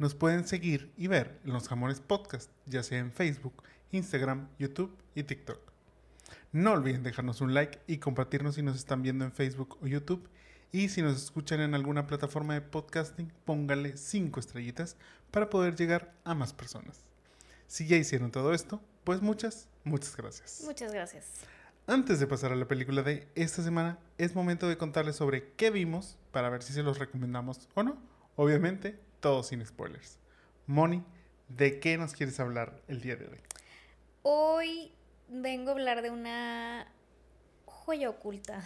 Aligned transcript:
nos 0.00 0.14
pueden 0.14 0.48
seguir 0.48 0.90
y 0.96 1.08
ver 1.08 1.38
en 1.44 1.52
los 1.52 1.68
Jamones 1.68 2.00
Podcast, 2.00 2.50
ya 2.64 2.82
sea 2.82 2.98
en 2.98 3.12
Facebook, 3.12 3.62
Instagram, 3.92 4.48
YouTube 4.58 4.96
y 5.14 5.24
TikTok. 5.24 5.60
No 6.52 6.72
olviden 6.72 7.02
dejarnos 7.02 7.42
un 7.42 7.52
like 7.52 7.80
y 7.86 7.98
compartirnos 7.98 8.54
si 8.54 8.62
nos 8.62 8.76
están 8.76 9.02
viendo 9.02 9.26
en 9.26 9.32
Facebook 9.32 9.76
o 9.82 9.86
YouTube. 9.86 10.26
Y 10.72 10.88
si 10.88 11.02
nos 11.02 11.22
escuchan 11.22 11.60
en 11.60 11.74
alguna 11.74 12.06
plataforma 12.06 12.54
de 12.54 12.62
podcasting, 12.62 13.30
pónganle 13.44 13.98
5 13.98 14.40
estrellitas 14.40 14.96
para 15.30 15.50
poder 15.50 15.76
llegar 15.76 16.14
a 16.24 16.34
más 16.34 16.54
personas. 16.54 17.04
Si 17.66 17.86
ya 17.86 17.98
hicieron 17.98 18.30
todo 18.30 18.54
esto, 18.54 18.80
pues 19.04 19.20
muchas, 19.20 19.68
muchas 19.84 20.16
gracias. 20.16 20.62
Muchas 20.64 20.94
gracias. 20.94 21.26
Antes 21.86 22.20
de 22.20 22.26
pasar 22.26 22.52
a 22.52 22.56
la 22.56 22.66
película 22.66 23.02
de 23.02 23.28
esta 23.34 23.62
semana, 23.62 23.98
es 24.16 24.34
momento 24.34 24.66
de 24.66 24.78
contarles 24.78 25.16
sobre 25.16 25.52
qué 25.56 25.70
vimos 25.70 26.16
para 26.32 26.48
ver 26.48 26.62
si 26.62 26.72
se 26.72 26.82
los 26.82 26.98
recomendamos 26.98 27.68
o 27.74 27.82
no. 27.82 27.98
Obviamente, 28.36 28.98
todo 29.20 29.42
sin 29.42 29.64
spoilers. 29.64 30.18
Moni, 30.66 31.04
¿de 31.48 31.78
qué 31.80 31.96
nos 31.98 32.12
quieres 32.14 32.40
hablar 32.40 32.80
el 32.88 33.00
día 33.00 33.16
de 33.16 33.26
hoy? 33.26 33.38
Hoy 34.22 34.92
vengo 35.28 35.70
a 35.70 35.72
hablar 35.72 36.02
de 36.02 36.10
una 36.10 36.86
joya 37.64 38.10
oculta 38.10 38.62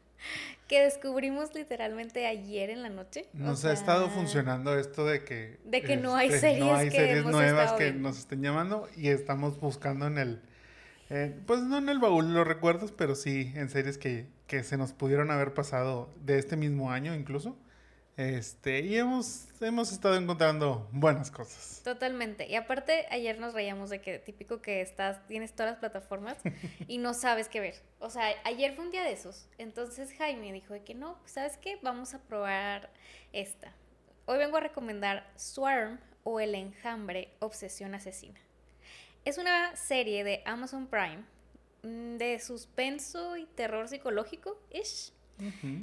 que 0.68 0.82
descubrimos 0.82 1.54
literalmente 1.54 2.26
ayer 2.26 2.70
en 2.70 2.82
la 2.82 2.88
noche. 2.88 3.26
O 3.34 3.38
Nos 3.38 3.64
ha 3.64 3.72
estado 3.72 4.08
funcionando 4.08 4.78
esto 4.78 5.04
de 5.04 5.24
que... 5.24 5.58
de 5.64 5.82
que 5.82 5.96
no 5.96 6.16
hay 6.16 6.28
este, 6.28 6.40
series 6.40 6.64
no 6.64 6.74
hay 6.74 6.88
que 6.88 6.96
series 6.96 7.18
hemos 7.18 7.32
nuevas 7.32 7.72
que 7.72 7.84
viendo. 7.84 8.08
nos 8.08 8.18
estén 8.18 8.42
llamando 8.42 8.88
y 8.96 9.08
estamos 9.08 9.58
buscando 9.60 10.06
en 10.06 10.18
el... 10.18 10.42
eh, 11.10 11.38
pues 11.46 11.60
no 11.62 11.78
en 11.78 11.88
el 11.88 11.98
baúl 11.98 12.28
de 12.28 12.34
los 12.34 12.46
recuerdos, 12.46 12.92
pero 12.92 13.14
sí 13.14 13.52
en 13.54 13.68
series 13.68 13.98
que, 13.98 14.26
que 14.46 14.62
se 14.64 14.76
nos 14.76 14.92
pudieron 14.92 15.30
haber 15.30 15.54
pasado 15.54 16.08
de 16.24 16.38
este 16.38 16.56
mismo 16.56 16.90
año 16.90 17.14
incluso. 17.14 17.56
Este, 18.16 18.80
y 18.80 18.98
hemos, 18.98 19.46
hemos 19.60 19.90
estado 19.90 20.16
encontrando 20.16 20.86
buenas 20.92 21.30
cosas. 21.30 21.80
Totalmente. 21.82 22.46
Y 22.46 22.56
aparte, 22.56 23.06
ayer 23.10 23.38
nos 23.38 23.54
reíamos 23.54 23.88
de 23.88 24.02
que 24.02 24.18
típico 24.18 24.60
que 24.60 24.82
estás, 24.82 25.26
tienes 25.28 25.54
todas 25.54 25.72
las 25.72 25.80
plataformas 25.80 26.36
y 26.88 26.98
no 26.98 27.14
sabes 27.14 27.48
qué 27.48 27.60
ver. 27.60 27.74
O 28.00 28.10
sea, 28.10 28.34
ayer 28.44 28.74
fue 28.74 28.84
un 28.84 28.90
día 28.90 29.02
de 29.02 29.12
esos. 29.12 29.48
Entonces 29.56 30.12
Jaime 30.18 30.52
dijo 30.52 30.74
de 30.74 30.82
que 30.82 30.94
no, 30.94 31.18
¿sabes 31.24 31.56
qué? 31.56 31.78
Vamos 31.82 32.12
a 32.12 32.20
probar 32.20 32.90
esta. 33.32 33.72
Hoy 34.26 34.38
vengo 34.38 34.58
a 34.58 34.60
recomendar 34.60 35.30
Swarm 35.36 35.98
o 36.22 36.38
El 36.38 36.54
Enjambre, 36.54 37.32
Obsesión 37.40 37.94
Asesina. 37.94 38.40
Es 39.24 39.38
una 39.38 39.74
serie 39.74 40.22
de 40.22 40.42
Amazon 40.44 40.86
Prime 40.86 41.24
mm, 41.82 42.18
de 42.18 42.38
suspenso 42.40 43.38
y 43.38 43.46
terror 43.46 43.88
psicológico, 43.88 44.60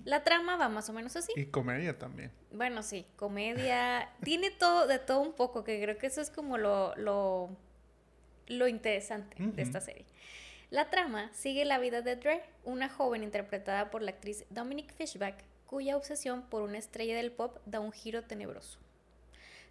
La 0.06 0.24
trama 0.24 0.56
va 0.56 0.70
más 0.70 0.90
o 0.90 0.94
menos 0.94 1.16
así. 1.16 1.34
Y 1.36 1.46
comedia 1.46 1.98
también. 1.98 2.32
Bueno, 2.52 2.84
sí, 2.84 3.06
comedia. 3.16 4.10
Tiene 4.24 4.52
todo, 4.52 4.88
de 4.88 5.00
todo 5.00 5.22
un 5.22 5.34
poco, 5.34 5.64
que 5.64 5.82
creo 5.82 5.98
que 5.98 6.08
eso 6.08 6.22
es 6.22 6.30
como 6.30 6.58
lo, 6.58 6.96
lo, 6.96 7.50
lo 8.48 8.68
interesante 8.68 9.36
de 9.38 9.62
esta 9.62 9.82
serie. 9.82 10.06
La 10.70 10.90
trama 10.90 11.32
sigue 11.34 11.66
la 11.66 11.80
vida 11.80 12.02
de 12.02 12.16
Dre, 12.16 12.44
una 12.64 12.90
joven 12.90 13.24
interpretada 13.24 13.90
por 13.90 14.02
la 14.02 14.12
actriz 14.12 14.46
Dominic 14.50 14.94
Fishback, 14.94 15.44
cuya 15.66 15.98
obsesión 15.98 16.44
por 16.44 16.62
una 16.62 16.78
estrella 16.78 17.16
del 17.16 17.32
pop 17.32 17.58
da 17.66 17.80
un 17.80 17.92
giro 17.92 18.24
tenebroso. 18.24 18.80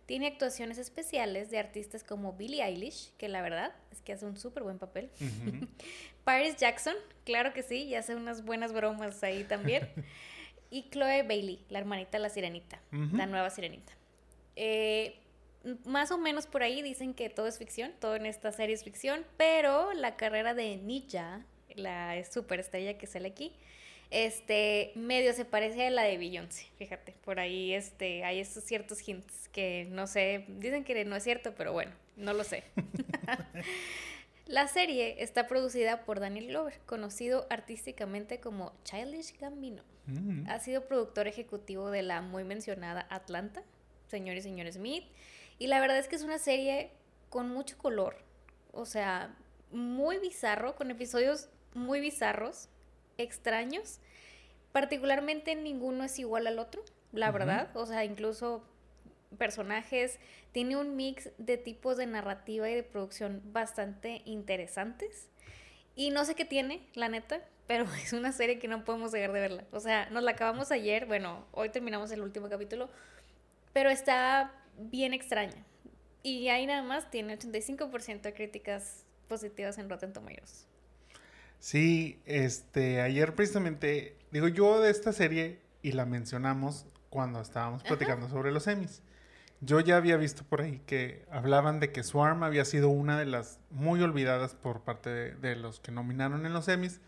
Tiene 0.07 0.27
actuaciones 0.27 0.79
especiales 0.79 1.51
de 1.51 1.59
artistas 1.59 2.03
como 2.03 2.33
Billie 2.33 2.65
Eilish, 2.65 3.13
que 3.19 3.29
la 3.29 3.43
verdad 3.43 3.75
es 3.93 4.01
que 4.01 4.15
hace 4.15 4.25
un 4.25 4.39
súper 4.39 4.63
buen 4.63 4.79
papel. 4.79 5.11
Paris 6.29 6.57
Jackson, 6.57 6.95
claro 7.25 7.55
que 7.55 7.63
sí, 7.63 7.85
y 7.85 7.95
hace 7.95 8.15
unas 8.15 8.45
buenas 8.45 8.75
bromas 8.75 9.23
ahí 9.23 9.45
también. 9.45 9.89
y 10.71 10.91
Chloe 10.91 11.23
Bailey, 11.23 11.65
la 11.71 11.79
hermanita 11.79 12.19
de 12.19 12.23
la 12.23 12.29
sirenita, 12.29 12.83
la 12.91 13.25
nueva 13.25 13.49
sirenita. 13.49 13.95
Eh, 14.55 15.15
más 15.87 16.11
o 16.11 16.19
menos 16.19 16.47
por 16.47 16.63
ahí 16.63 16.83
dicen 16.83 17.15
que 17.15 17.31
todo 17.31 17.47
es 17.47 17.57
ficción, 17.57 17.95
todo 17.99 18.15
en 18.15 18.27
esta 18.27 18.53
serie 18.53 18.75
es 18.75 18.85
ficción, 18.85 19.25
pero 19.39 19.95
la 19.95 20.17
carrera 20.17 20.53
de 20.53 20.77
Ninja, 20.77 21.47
la 21.77 22.23
superestrella 22.31 22.99
que 22.99 23.07
sale 23.07 23.29
aquí, 23.29 23.55
este, 24.11 24.93
medio 24.97 25.33
se 25.33 25.47
parece 25.47 25.87
a 25.87 25.91
la 25.91 26.03
de 26.03 26.19
Beyoncé, 26.19 26.67
fíjate, 26.77 27.15
por 27.25 27.41
ahí 27.41 27.73
este, 27.73 28.23
hay 28.25 28.41
estos 28.41 28.65
ciertos 28.65 29.01
hints 29.09 29.49
que 29.49 29.87
no 29.91 30.07
sé, 30.07 30.45
dicen 30.49 30.85
que 30.85 31.07
no 31.07 31.17
es 31.17 31.25
cierto, 31.25 31.55
pero 31.57 31.73
bueno, 31.73 31.93
no 32.19 32.35
lo 32.35 32.45
sé. 32.45 32.65
La 34.49 34.67
serie 34.67 35.23
está 35.23 35.47
producida 35.47 36.07
por 36.07 36.21
Daniel 36.21 36.47
Glover, 36.47 36.81
conocido 36.87 37.47
artísticamente 37.51 38.41
como 38.41 38.73
Childish 38.83 39.39
Gambino. 39.39 39.83
Mm. 40.07 40.49
Ha 40.49 40.59
sido 40.59 40.87
productor 40.87 41.29
ejecutivo 41.29 41.91
de 41.91 42.03
la 42.03 42.23
muy 42.23 42.45
mencionada 42.45 43.07
Atlanta, 43.11 43.63
señor 44.07 44.39
y 44.39 44.41
señor 44.41 44.73
Smith. 44.73 45.05
Y 45.59 45.67
la 45.67 45.81
verdad 45.81 45.99
es 45.99 46.09
que 46.09 46.17
es 46.17 46.23
una 46.23 46.39
serie 46.39 46.93
con 47.29 47.51
mucho 47.51 47.77
color. 47.77 48.17
O 48.73 48.87
sea, 48.87 49.37
muy 49.71 50.17
bizarro, 50.17 50.77
con 50.77 50.91
episodios 50.91 51.51
muy 51.75 52.01
bizarros, 52.01 52.71
extraños. 53.19 54.01
Particularmente 54.73 55.57
ninguno 55.57 56.05
es 56.05 56.19
igual 56.19 56.47
al 56.47 56.59
otro, 56.59 56.83
la 57.13 57.31
verdad. 57.31 57.69
O 57.77 57.85
sea, 57.85 58.03
incluso 58.07 58.65
personajes. 59.37 60.19
Tiene 60.53 60.77
un 60.77 60.97
mix 60.97 61.31
de 61.39 61.57
tipos 61.57 61.97
de 61.97 62.07
narrativa 62.07 62.69
y 62.71 62.75
de 62.75 62.83
producción 62.83 63.43
bastante 63.53 64.23
interesantes. 64.25 65.29
Y 65.95 66.11
no 66.11 66.25
sé 66.25 66.35
qué 66.35 66.45
tiene, 66.45 66.87
la 66.95 67.09
neta, 67.09 67.43
pero 67.67 67.85
es 68.03 68.13
una 68.13 68.33
serie 68.33 68.59
que 68.59 68.69
no 68.69 68.85
podemos 68.85 69.13
dejar 69.13 69.33
de 69.33 69.41
verla. 69.41 69.65
O 69.73 69.81
sea, 69.81 70.09
nos 70.11 70.23
la 70.23 70.33
acabamos 70.33 70.71
ayer, 70.73 71.07
bueno, 71.07 71.47
hoy 71.53 71.69
terminamos 71.69 72.11
el 72.13 72.23
último 72.23 72.49
capítulo, 72.49 72.89
pero 73.73 73.91
está 73.91 74.53
bien 74.79 75.13
extraña. 75.13 75.65
Y 76.23 76.49
ahí 76.49 76.67
nada 76.67 76.83
más 76.83 77.11
tiene 77.11 77.39
85% 77.39 78.23
de 78.23 78.35
críticas 78.35 79.05
positivas 79.29 79.79
en 79.79 79.89
Rotten 79.89 80.13
Tomatoes. 80.13 80.67
Sí, 81.61 82.21
este, 82.25 83.01
ayer 83.01 83.35
precisamente, 83.35 84.17
digo 84.31 84.49
yo 84.49 84.81
de 84.81 84.91
esta 84.91 85.13
serie 85.13 85.59
y 85.83 85.93
la 85.93 86.07
mencionamos 86.07 86.87
cuando 87.11 87.41
estábamos 87.41 87.81
Ajá. 87.81 87.89
platicando 87.89 88.29
sobre 88.29 88.53
los 88.53 88.67
Emmys. 88.67 89.03
Yo 89.61 89.81
ya 89.81 89.97
había 89.97 90.17
visto 90.17 90.45
por 90.45 90.61
ahí 90.61 90.81
que 90.87 91.27
hablaban 91.31 91.81
de 91.81 91.91
que 91.91 92.05
Swarm 92.05 92.43
había 92.45 92.65
sido 92.65 92.91
una 92.91 93.19
de 93.19 93.27
las 93.27 93.59
muy 93.71 94.01
olvidadas 94.03 94.55
por 94.55 94.83
parte 94.83 95.11
de, 95.11 95.35
de 95.35 95.57
los 95.57 95.81
que 95.81 95.91
nominaron 95.91 96.47
en 96.47 96.53
los 96.53 96.69
Emmys 96.69 97.01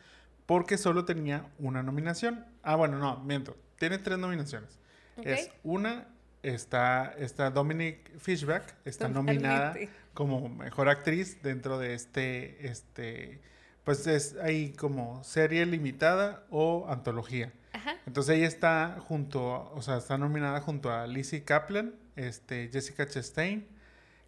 porque 0.51 0.79
solo 0.79 1.05
tenía 1.05 1.47
una 1.61 1.85
nominación. 1.85 2.45
Ah, 2.65 2.75
bueno, 2.75 2.99
no, 2.99 3.21
miento, 3.21 3.57
tiene 3.79 3.99
tres 3.99 4.19
nominaciones. 4.19 4.81
Es 5.23 5.49
una, 5.63 6.09
está, 6.43 7.15
está 7.19 7.51
Dominic 7.51 8.19
Fishback, 8.19 8.75
está 8.85 9.09
nominada 9.09 9.77
como 10.13 10.49
mejor 10.49 10.89
actriz 10.89 11.41
dentro 11.41 11.79
de 11.79 11.95
este, 11.95 12.67
este, 12.67 13.41
pues 13.85 14.09
es 14.09 14.37
ahí 14.43 14.73
como 14.73 15.23
serie 15.23 15.65
limitada 15.67 16.45
o 16.51 16.87
antología. 16.89 17.53
Ajá. 17.73 17.97
Entonces 18.07 18.37
ella 18.37 18.47
está 18.49 18.97
junto, 19.01 19.71
o 19.75 19.83
sea, 19.83 19.97
está 19.99 20.19
nominada 20.19 20.61
junto 20.61 20.91
a 20.93 21.07
Lizzie 21.07 21.45
Kaplan, 21.45 21.95
este, 22.17 22.69
Jessica 22.73 23.07
Chastain, 23.07 23.67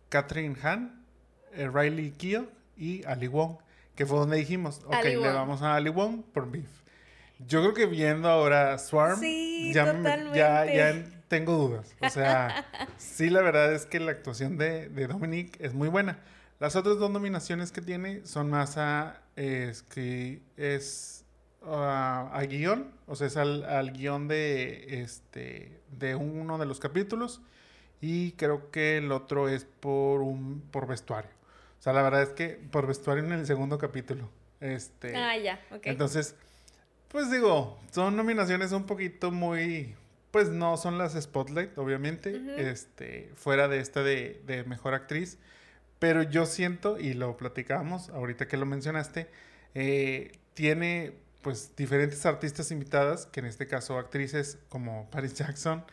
Catherine 0.09 0.57
Hahn, 0.63 1.05
eh, 1.53 1.69
Riley 1.73 2.13
Keough 2.13 2.49
y 2.77 3.05
Ali 3.05 3.29
Wong, 3.29 3.57
que 3.95 4.07
fue 4.07 4.19
donde 4.19 4.37
dijimos, 4.37 4.81
ok, 4.87 4.95
Ali 4.95 5.11
le 5.11 5.17
Wong. 5.19 5.35
vamos 5.35 5.63
a 5.63 5.75
Ali 5.75 5.91
Wong 5.91 6.23
por 6.33 6.51
Beef. 6.51 6.69
Yo 7.47 7.61
creo 7.63 7.75
que 7.75 7.87
viendo 7.87 8.29
ahora 8.29 8.79
Swarm, 8.79 9.19
Sí, 9.19 9.73
ya, 9.75 9.93
me- 9.93 10.31
ya, 10.35 10.65
ya 10.67 11.05
tengo 11.29 11.55
dudas. 11.57 11.95
O 12.01 12.09
sea, 12.09 12.65
sí, 12.99 13.31
la 13.31 13.41
verdad 13.43 13.73
es 13.75 13.85
que 13.87 13.99
la 13.99 14.13
actuación 14.13 14.57
de, 14.59 14.89
de 14.89 15.07
Dominic 15.09 15.61
es 15.61 15.75
muy 15.75 15.89
buena. 15.89 16.21
Las 16.61 16.77
otras 16.77 16.99
dos 16.99 17.11
nominaciones 17.11 17.73
que 17.73 17.81
tiene 17.83 18.25
son 18.25 18.49
más 18.49 18.77
a, 18.79 19.21
es 19.35 19.83
que 19.83 20.43
es 20.57 21.22
a, 21.67 22.31
a 22.33 22.43
guion, 22.47 22.91
o 23.07 23.17
sea, 23.17 23.27
es 23.29 23.37
al, 23.37 23.65
al 23.65 23.93
guion 23.93 24.29
de, 24.29 25.03
este, 25.03 25.81
de 25.99 26.15
uno 26.15 26.59
de 26.59 26.67
los 26.67 26.81
capítulos 26.81 27.43
y 28.01 28.33
creo 28.33 28.71
que 28.71 28.99
el 28.99 29.13
otro 29.13 29.49
es 29.49 29.65
por, 29.65 30.23
un, 30.23 30.63
por 30.71 30.87
vestuario. 30.87 31.31
O 31.79 31.83
sea, 31.83 31.93
la 31.93 32.03
verdad 32.03 32.23
es 32.23 32.31
que 32.31 32.49
por 32.71 32.87
vestuario 32.87 33.25
en 33.25 33.33
el 33.33 33.47
segundo 33.47 33.79
capítulo. 33.79 34.31
Este, 34.61 35.17
Ah, 35.17 35.37
ya, 35.37 35.61
ok. 35.73 35.87
entonces, 35.87 36.37
pues 37.09 37.31
digo, 37.31 37.79
son 37.93 38.17
nominaciones 38.17 38.73
un 38.73 38.87
poquito 38.87 39.31
muy, 39.33 39.95
pues 40.31 40.51
no 40.51 40.77
son 40.77 40.99
las 40.99 41.15
Spotlight, 41.21 41.77
obviamente, 41.79 42.43
este, 42.57 43.31
fuera 43.37 43.69
de 43.69 43.81
esta 43.81 44.03
de, 44.03 44.43
de 44.47 44.65
mejor 44.65 44.95
actriz, 44.95 45.39
Pero 45.99 46.23
yo 46.23 46.47
siento, 46.47 46.99
y 46.99 47.15
lo 47.15 47.37
platicábamos 47.37 48.11
ahorita 48.11 48.49
que 48.49 48.57
lo 48.59 48.67
mencionaste, 48.67 49.31
eh, 49.75 50.33
tiene 50.55 51.15
pues 51.43 51.75
diferentes 51.77 52.25
artistas 52.25 52.71
invitadas, 52.71 53.27
que 53.27 53.41
en 53.41 53.47
este 53.47 53.67
caso 53.67 53.99
actrices 53.99 54.59
como 54.69 55.09
Paris 55.11 55.35
Jackson, 55.35 55.85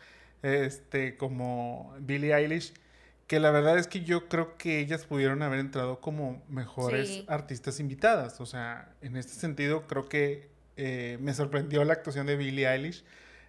este, 0.42 1.16
como 1.16 1.94
Billie 2.00 2.34
Eilish, 2.34 2.72
que 3.26 3.38
la 3.38 3.50
verdad 3.50 3.78
es 3.78 3.86
que 3.86 4.00
yo 4.00 4.28
creo 4.28 4.56
que 4.56 4.80
ellas 4.80 5.04
pudieron 5.04 5.42
haber 5.42 5.60
entrado 5.60 6.00
como 6.00 6.42
mejores 6.48 7.22
artistas 7.28 7.78
invitadas. 7.78 8.40
O 8.40 8.46
sea, 8.46 8.88
en 9.02 9.16
este 9.16 9.34
sentido 9.34 9.86
creo 9.86 10.08
que 10.08 10.48
eh, 10.76 11.16
me 11.20 11.32
sorprendió 11.32 11.84
la 11.84 11.92
actuación 11.92 12.26
de 12.26 12.36
Billie 12.36 12.68
Eilish. 12.68 13.04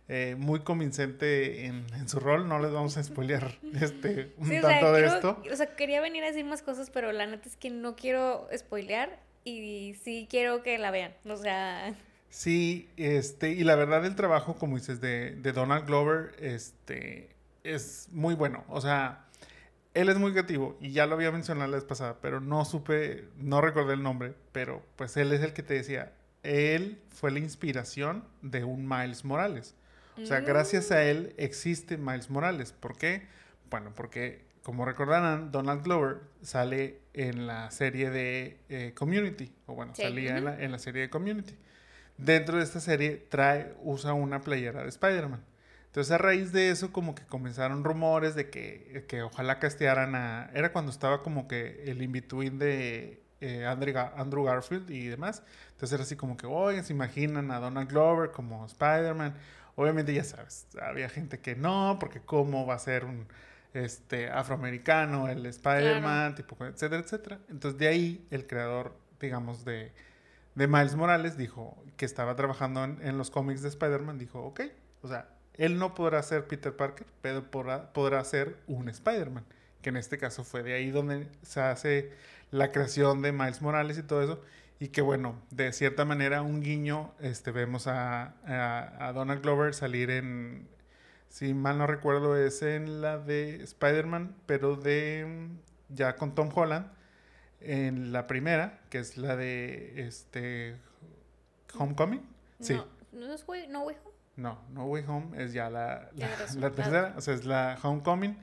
Eh, 0.07 0.35
muy 0.37 0.59
convincente 0.59 1.65
en, 1.65 2.09
su 2.09 2.19
rol, 2.19 2.47
no 2.49 2.59
les 2.59 2.71
vamos 2.71 2.97
a 2.97 3.03
spoilear 3.03 3.57
este, 3.81 4.33
un 4.37 4.61
tanto 4.61 4.91
de 4.91 5.05
esto. 5.05 5.41
O 5.49 5.55
sea, 5.55 5.75
quería 5.75 6.01
venir 6.01 6.23
a 6.25 6.27
decir 6.27 6.43
más 6.43 6.61
cosas, 6.61 6.89
pero 6.89 7.11
la 7.13 7.25
neta 7.25 7.47
es 7.47 7.55
que 7.55 7.69
no 7.69 7.95
quiero 7.95 8.49
spoilear 8.55 9.19
y 9.43 9.95
sí 10.03 10.27
quiero 10.29 10.63
que 10.63 10.77
la 10.77 10.91
vean, 10.91 11.13
o 11.25 11.37
sea... 11.37 11.93
Sí, 12.31 12.89
este, 12.95 13.49
y 13.49 13.65
la 13.65 13.75
verdad 13.75 14.05
el 14.05 14.15
trabajo, 14.15 14.55
como 14.55 14.77
dices, 14.77 15.01
de, 15.01 15.35
Donald 15.53 15.85
Glover, 15.85 16.33
este, 16.39 17.35
es 17.65 18.07
muy 18.13 18.35
bueno, 18.35 18.63
o 18.69 18.79
sea, 18.79 19.25
él 19.93 20.07
es 20.07 20.17
muy 20.17 20.31
creativo 20.31 20.77
y 20.79 20.93
ya 20.93 21.07
lo 21.07 21.15
había 21.15 21.31
mencionado 21.33 21.69
la 21.69 21.75
vez 21.75 21.83
pasada, 21.83 22.19
pero 22.21 22.39
no 22.39 22.63
supe, 22.63 23.27
no 23.35 23.59
recordé 23.59 23.95
el 23.95 24.01
nombre, 24.03 24.33
pero 24.53 24.81
pues 24.95 25.17
él 25.17 25.33
es 25.33 25.41
el 25.41 25.51
que 25.51 25.61
te 25.61 25.73
decía, 25.73 26.13
él 26.43 27.01
fue 27.09 27.31
la 27.31 27.39
inspiración 27.39 28.23
de 28.41 28.63
un 28.63 28.87
Miles 28.87 29.25
Morales. 29.25 29.75
O 30.21 30.25
sea, 30.25 30.39
gracias 30.39 30.91
a 30.91 31.03
él 31.03 31.33
existe 31.37 31.97
Miles 31.97 32.29
Morales. 32.29 32.73
¿Por 32.73 32.97
qué? 32.97 33.27
Bueno, 33.69 33.91
porque 33.95 34.45
como 34.63 34.85
recordarán, 34.85 35.51
Donald 35.51 35.83
Glover 35.83 36.21
sale 36.41 37.00
en 37.13 37.47
la 37.47 37.71
serie 37.71 38.09
de 38.09 38.59
eh, 38.69 38.93
Community, 38.95 39.53
o 39.65 39.75
bueno, 39.75 39.93
salía 39.95 40.37
en, 40.37 40.71
la, 40.71 40.79
serie 40.79 41.03
de 41.03 41.09
Community. 41.09 41.55
Dentro 42.17 42.57
de 42.57 42.63
esta 42.63 42.79
serie 42.79 43.25
trae, 43.29 43.73
usa 43.81 44.13
una 44.13 44.41
playera 44.41 44.83
de 44.83 44.89
Spider-Man. 44.89 45.43
Entonces 45.87 46.11
a 46.11 46.17
raíz 46.17 46.53
de 46.53 46.69
eso 46.69 46.93
como 46.93 47.15
que 47.15 47.23
comenzaron 47.25 47.83
rumores 47.83 48.33
de 48.33 48.49
que, 48.49 49.05
que 49.09 49.23
ojalá 49.23 49.59
castearan 49.59 50.15
a... 50.15 50.49
Era 50.53 50.71
cuando 50.71 50.89
estaba 50.89 51.21
como 51.21 51.49
que 51.49 51.83
el 51.85 52.01
in-between 52.01 52.59
de 52.59 53.21
eh, 53.41 53.65
Andrew, 53.65 54.45
Garfield 54.45 54.89
y 54.89 55.07
demás. 55.07 55.43
Entonces 55.71 55.93
era 55.93 56.03
así 56.03 56.15
como 56.15 56.37
que, 56.37 56.47
oye, 56.47 56.81
se 56.83 56.93
imaginan 56.93 57.51
a 57.51 57.59
Donald 57.59 57.89
Glover 57.89 58.31
como 58.31 58.65
Spider-Man. 58.65 59.35
Obviamente 59.75 60.13
ya 60.13 60.23
sabes, 60.23 60.67
había 60.81 61.09
gente 61.09 61.39
que 61.39 61.55
no, 61.55 61.97
porque 61.99 62.21
cómo 62.21 62.65
va 62.65 62.75
a 62.75 62.79
ser 62.79 63.03
un 63.03 63.27
este, 63.73 64.29
afroamericano, 64.29 65.27
el 65.27 65.45
Spider-Man, 65.45 66.35
tipo, 66.35 66.63
etcétera, 66.65 67.01
etcétera. 67.01 67.39
Entonces 67.49 67.79
de 67.79 67.87
ahí 67.87 68.27
el 68.31 68.47
creador, 68.47 68.95
digamos, 69.19 69.63
de, 69.65 69.91
de 70.55 70.67
Miles 70.67 70.95
Morales 70.95 71.37
dijo 71.37 71.81
que 71.97 72.05
estaba 72.05 72.35
trabajando 72.35 72.83
en, 72.83 73.17
los 73.17 73.31
cómics 73.31 73.61
de 73.61 73.69
Spider-Man, 73.69 74.17
dijo, 74.17 74.41
ok, 74.43 74.61
o 75.01 75.07
sea, 75.07 75.29
él 75.53 75.77
no 75.77 75.93
podrá 75.93 76.21
ser 76.23 76.47
Peter 76.47 76.75
Parker, 76.75 77.07
pero 77.21 77.49
podrá, 77.49 77.93
podrá 77.93 78.23
ser 78.23 78.57
un 78.67 78.89
Spider-Man, 78.89 79.45
que 79.81 79.89
en 79.89 79.97
este 79.97 80.17
caso 80.17 80.43
fue 80.43 80.63
de 80.63 80.73
ahí 80.73 80.91
donde 80.91 81.27
se 81.41 81.61
hace 81.61 82.11
la 82.51 82.71
creación 82.71 83.21
de 83.21 83.31
Miles 83.31 83.61
Morales 83.61 83.97
y 83.97 84.03
todo 84.03 84.21
eso. 84.21 84.41
Y 84.79 84.87
que 84.87 85.01
bueno, 85.01 85.39
de 85.51 85.71
cierta 85.73 86.05
manera 86.05 86.41
un 86.41 86.61
guiño, 86.61 87.13
este, 87.19 87.51
vemos 87.51 87.85
a, 87.85 88.33
a 88.47 89.13
Donald 89.13 89.43
Glover 89.43 89.75
salir 89.75 90.09
en, 90.09 90.67
si 91.31 91.53
mal 91.53 91.77
no 91.77 91.87
recuerdo, 91.87 92.35
es 92.35 92.61
en 92.61 93.01
la 93.01 93.17
de 93.17 93.63
Spider-Man, 93.63 94.35
pero 94.45 94.75
de 94.75 95.25
mm, 95.25 95.95
ya 95.95 96.17
con 96.17 96.35
Tom 96.35 96.49
Holland, 96.53 96.91
en 97.61 98.11
la 98.11 98.27
primera, 98.27 98.81
que 98.89 98.99
es 98.99 99.17
la 99.17 99.37
de 99.37 100.05
este 100.07 100.75
Homecoming. 101.77 102.21
Sí. 102.59 102.77
No, 103.13 103.33
es 103.33 103.47
way, 103.47 103.65
no 103.69 103.83
Way 103.83 103.95
Home. 104.03 104.15
No, 104.35 104.61
No 104.73 104.85
Way 104.87 105.05
Home 105.07 105.41
es 105.41 105.53
ya 105.53 105.69
la, 105.69 106.09
la, 106.15 106.71
tercera, 106.71 107.13
o 107.15 107.21
sea, 107.21 107.33
es 107.33 107.45
la 107.45 107.79
Homecoming. 107.81 108.37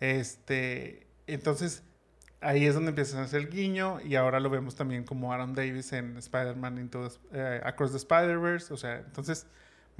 Este, 0.00 1.06
entonces, 1.26 1.82
ahí 2.40 2.64
es 2.64 2.72
donde 2.72 2.88
empieza 2.88 3.20
a 3.20 3.24
hacer 3.24 3.40
el 3.40 3.50
guiño 3.50 4.00
y 4.00 4.14
ahora 4.16 4.40
lo 4.40 4.48
vemos 4.48 4.76
también 4.76 5.04
como 5.04 5.34
Aaron 5.34 5.52
Davis 5.52 5.92
en 5.92 6.16
Spider-Man 6.16 6.90
eh, 7.32 7.60
Across 7.64 7.90
the 7.90 7.98
Spider-Verse, 7.98 8.72
o 8.72 8.78
sea, 8.78 8.96
entonces 8.96 9.46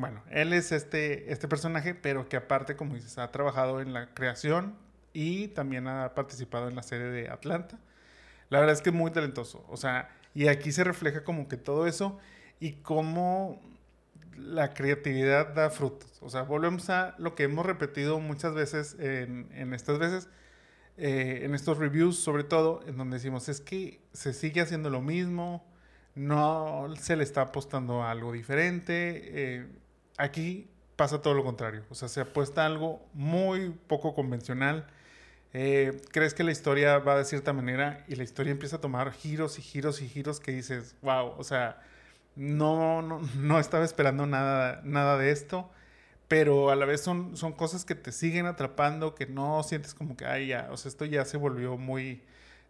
bueno, 0.01 0.23
él 0.31 0.53
es 0.53 0.73
este, 0.73 1.33
este 1.33 1.47
personaje, 1.47 1.95
pero 1.95 2.29
que 2.29 2.37
aparte, 2.37 2.77
como 2.77 2.95
dices, 2.95 3.19
ha 3.19 3.31
trabajado 3.31 3.81
en 3.81 3.93
la 3.93 4.15
creación 4.15 4.77
y 5.13 5.49
también 5.49 5.87
ha 5.87 6.15
participado 6.15 6.69
en 6.69 6.77
la 6.77 6.83
serie 6.83 7.07
de 7.07 7.29
Atlanta. 7.29 7.79
La 8.49 8.61
verdad 8.61 8.75
es 8.75 8.83
que 8.83 8.91
es 8.91 8.97
muy 8.97 9.11
talentoso. 9.11 9.65
O 9.69 9.77
sea, 9.77 10.09
y 10.35 10.49
aquí 10.49 10.73
se 10.73 10.85
refleja 10.85 11.25
como 11.25 11.49
que 11.49 11.57
todo 11.57 11.87
eso 11.87 12.19
y 12.59 12.73
cómo 12.75 13.61
la 14.37 14.75
creatividad 14.75 15.55
da 15.55 15.71
frutos. 15.71 16.19
O 16.23 16.31
sea, 16.31 16.43
volvemos 16.43 16.91
a 16.91 17.15
lo 17.19 17.35
que 17.35 17.45
hemos 17.45 17.67
repetido 17.67 18.21
muchas 18.21 18.55
veces 18.55 18.97
en, 18.99 19.75
estas 19.75 19.99
veces, 19.99 20.29
eh, 20.97 21.41
en 21.43 21.55
estos 21.55 21.79
reviews 21.79 22.19
sobre 22.19 22.45
todo, 22.45 22.83
en 22.87 22.97
donde 22.97 23.17
decimos, 23.17 23.49
es 23.49 23.61
que 23.61 24.01
se 24.13 24.33
sigue 24.33 24.61
haciendo 24.61 24.91
lo 24.91 25.01
mismo, 25.01 25.65
no 26.15 26.89
se 26.99 27.17
le 27.17 27.25
está 27.25 27.43
apostando 27.43 28.03
a 28.03 28.11
algo 28.11 28.33
diferente. 28.33 29.21
Eh, 29.25 29.67
Aquí 30.21 30.71
pasa 30.97 31.23
todo 31.23 31.33
lo 31.33 31.43
contrario. 31.43 31.83
O 31.89 31.95
sea, 31.95 32.09
se 32.09 32.21
apuesta 32.21 32.67
algo 32.67 33.09
muy 33.15 33.71
poco 33.87 34.15
convencional. 34.15 34.87
Eh, 35.55 36.03
crees 36.13 36.35
que 36.35 36.45
la 36.45 36.53
historia 36.53 36.99
va 36.99 37.17
de 37.17 37.25
cierta 37.25 37.55
manera 37.55 38.05
y 38.07 38.17
la 38.17 38.23
historia 38.23 38.53
empieza 38.53 38.77
a 38.77 38.81
tomar 38.81 39.11
giros 39.13 39.59
y 39.59 39.63
giros 39.63 40.03
y 40.03 40.09
giros 40.09 40.41
que 40.41 40.53
dices, 40.53 40.97
wow, 41.01 41.35
o 41.39 41.43
sea, 41.43 41.81
no, 42.37 43.01
no, 43.03 43.21
no 43.39 43.59
estaba 43.59 43.85
esperando 43.85 44.27
nada, 44.27 44.83
nada 44.85 45.17
de 45.17 45.31
esto, 45.31 45.71
pero 46.29 46.71
a 46.71 46.77
la 46.77 46.85
vez 46.87 47.01
son, 47.01 47.37
son 47.37 47.53
cosas 47.55 47.85
que 47.87 47.95
te 47.95 48.13
siguen 48.13 48.47
atrapando, 48.47 49.15
que 49.15 49.27
no 49.27 49.63
sientes 49.63 49.95
como 49.95 50.17
que, 50.17 50.27
ay, 50.27 50.49
ya, 50.49 50.69
o 50.71 50.77
sea, 50.77 50.91
esto 50.91 51.07
ya 51.07 51.25
se 51.25 51.39
volvió 51.39 51.79
muy, 51.79 52.23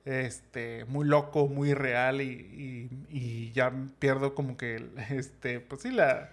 este, 0.05 0.85
muy 0.87 1.06
loco, 1.06 1.49
muy 1.49 1.75
real 1.75 2.23
y, 2.23 2.31
y, 2.31 3.06
y 3.11 3.52
ya 3.52 3.73
pierdo 3.99 4.35
como 4.37 4.56
que, 4.56 4.88
este, 5.11 5.61
pues 5.61 5.82
sí, 5.82 5.91
la 5.91 6.31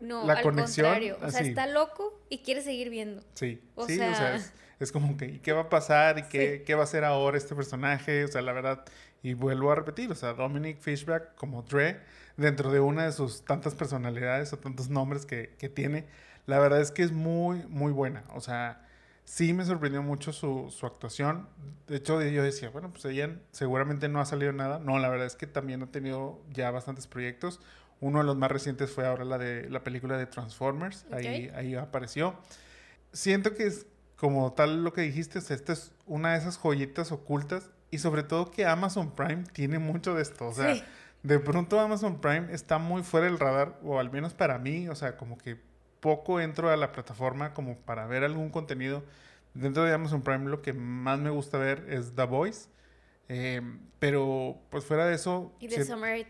no, 0.00 0.26
la 0.26 0.34
al 0.34 0.42
Contrario. 0.42 1.18
O 1.22 1.30
sea, 1.30 1.40
está 1.40 1.66
loco 1.66 2.20
y 2.28 2.38
quiere 2.38 2.62
seguir 2.62 2.90
viendo. 2.90 3.22
Sí, 3.34 3.60
o 3.74 3.86
sí, 3.86 3.96
sea... 3.96 4.10
o 4.10 4.14
sea, 4.14 4.52
es, 4.78 4.92
como 4.92 5.16
que, 5.16 5.26
¿y 5.26 5.38
qué 5.38 5.52
va 5.52 5.62
a 5.62 5.68
pasar? 5.68 6.18
¿Y 6.18 6.22
qué, 6.24 6.62
qué 6.66 6.74
va 6.74 6.82
a 6.82 6.84
hacer 6.84 7.04
ahora 7.04 7.38
este 7.38 7.54
personaje? 7.54 8.24
O 8.24 8.28
sea, 8.28 8.42
la 8.42 8.52
verdad, 8.52 8.84
y 9.22 9.34
vuelvo 9.34 9.72
a 9.72 9.74
repetir, 9.74 10.10
o 10.10 10.14
sea, 10.14 10.34
Dominic 10.34 10.78
Fishback 10.80 11.34
como 11.34 11.62
Dre, 11.62 12.00
dentro 12.36 12.70
de 12.70 12.80
una 12.80 13.06
de 13.06 13.12
sus 13.12 13.44
tantas 13.44 13.74
personalidades 13.74 14.52
o 14.52 14.58
tantos 14.58 14.90
nombres 14.90 15.24
que, 15.24 15.54
que 15.58 15.68
tiene, 15.68 16.04
la 16.46 16.58
verdad 16.58 16.80
es 16.80 16.90
que 16.90 17.02
es 17.02 17.12
muy, 17.12 17.64
muy 17.68 17.92
buena. 17.92 18.24
O 18.34 18.40
sea, 18.40 18.86
sí 19.24 19.52
me 19.52 19.64
sorprendió 19.64 20.02
mucho 20.02 20.32
su, 20.32 20.70
su, 20.70 20.86
actuación. 20.86 21.48
De 21.88 21.96
hecho, 21.96 22.22
yo 22.22 22.42
decía, 22.42 22.70
bueno, 22.70 22.90
pues 22.90 23.04
ella 23.06 23.36
seguramente 23.50 24.08
no 24.08 24.20
ha 24.20 24.24
salido 24.24 24.52
nada. 24.52 24.78
No, 24.78 24.98
la 24.98 25.08
verdad 25.08 25.26
es 25.26 25.36
que 25.36 25.46
también 25.46 25.82
ha 25.82 25.90
tenido 25.90 26.40
ya 26.52 26.70
bastantes 26.70 27.06
proyectos. 27.06 27.60
Uno 28.00 28.18
de 28.18 28.24
los 28.24 28.36
más 28.36 28.50
recientes 28.50 28.90
fue 28.90 29.06
ahora 29.06 29.24
la 29.24 29.38
de 29.38 29.70
la 29.70 29.82
película 29.82 30.16
de 30.18 30.26
Transformers. 30.26 31.06
Ahí, 31.10 31.50
ahí 31.54 31.74
apareció. 31.74 32.36
Siento 33.12 33.54
que 33.54 33.66
es 33.66 33.86
como 34.16 34.52
tal 34.52 34.82
lo 34.82 34.92
que 34.92 35.02
dijiste, 35.02 35.38
esta 35.38 35.72
es 35.72 35.92
una 36.06 36.32
de 36.32 36.38
esas 36.38 36.58
joyitas 36.58 37.12
ocultas 37.12 37.70
y 37.90 37.98
sobre 37.98 38.22
todo 38.22 38.50
que 38.50 38.66
Amazon 38.66 39.12
Prime 39.12 39.44
tiene 39.52 39.78
mucho 39.78 40.14
de 40.14 40.22
esto. 40.22 40.48
O 40.48 40.54
sea, 40.54 40.82
de 41.22 41.38
pronto 41.38 41.78
Amazon 41.80 42.20
Prime 42.20 42.52
está 42.52 42.78
muy 42.78 43.02
fuera 43.02 43.26
del 43.26 43.38
radar, 43.38 43.78
o 43.82 43.98
al 43.98 44.10
menos 44.10 44.34
para 44.34 44.58
mí, 44.58 44.88
o 44.88 44.94
sea, 44.94 45.16
como 45.16 45.38
que 45.38 45.58
poco 46.00 46.40
entro 46.40 46.70
a 46.70 46.76
la 46.76 46.92
plataforma 46.92 47.52
como 47.54 47.76
para 47.78 48.06
ver 48.06 48.24
algún 48.24 48.50
contenido. 48.50 49.02
Dentro 49.54 49.84
de 49.84 49.92
Amazon 49.92 50.22
Prime 50.22 50.48
lo 50.50 50.60
que 50.60 50.72
más 50.72 51.18
me 51.18 51.30
gusta 51.30 51.58
ver 51.58 51.86
es 51.88 52.14
The 52.14 52.24
Voice. 52.24 52.68
Eh, 53.28 53.60
pero 53.98 54.58
pues 54.70 54.84
fuera 54.84 55.06
de 55.06 55.14
eso... 55.14 55.52
Y 55.58 55.68
de 55.68 55.84
Summer 55.84 56.26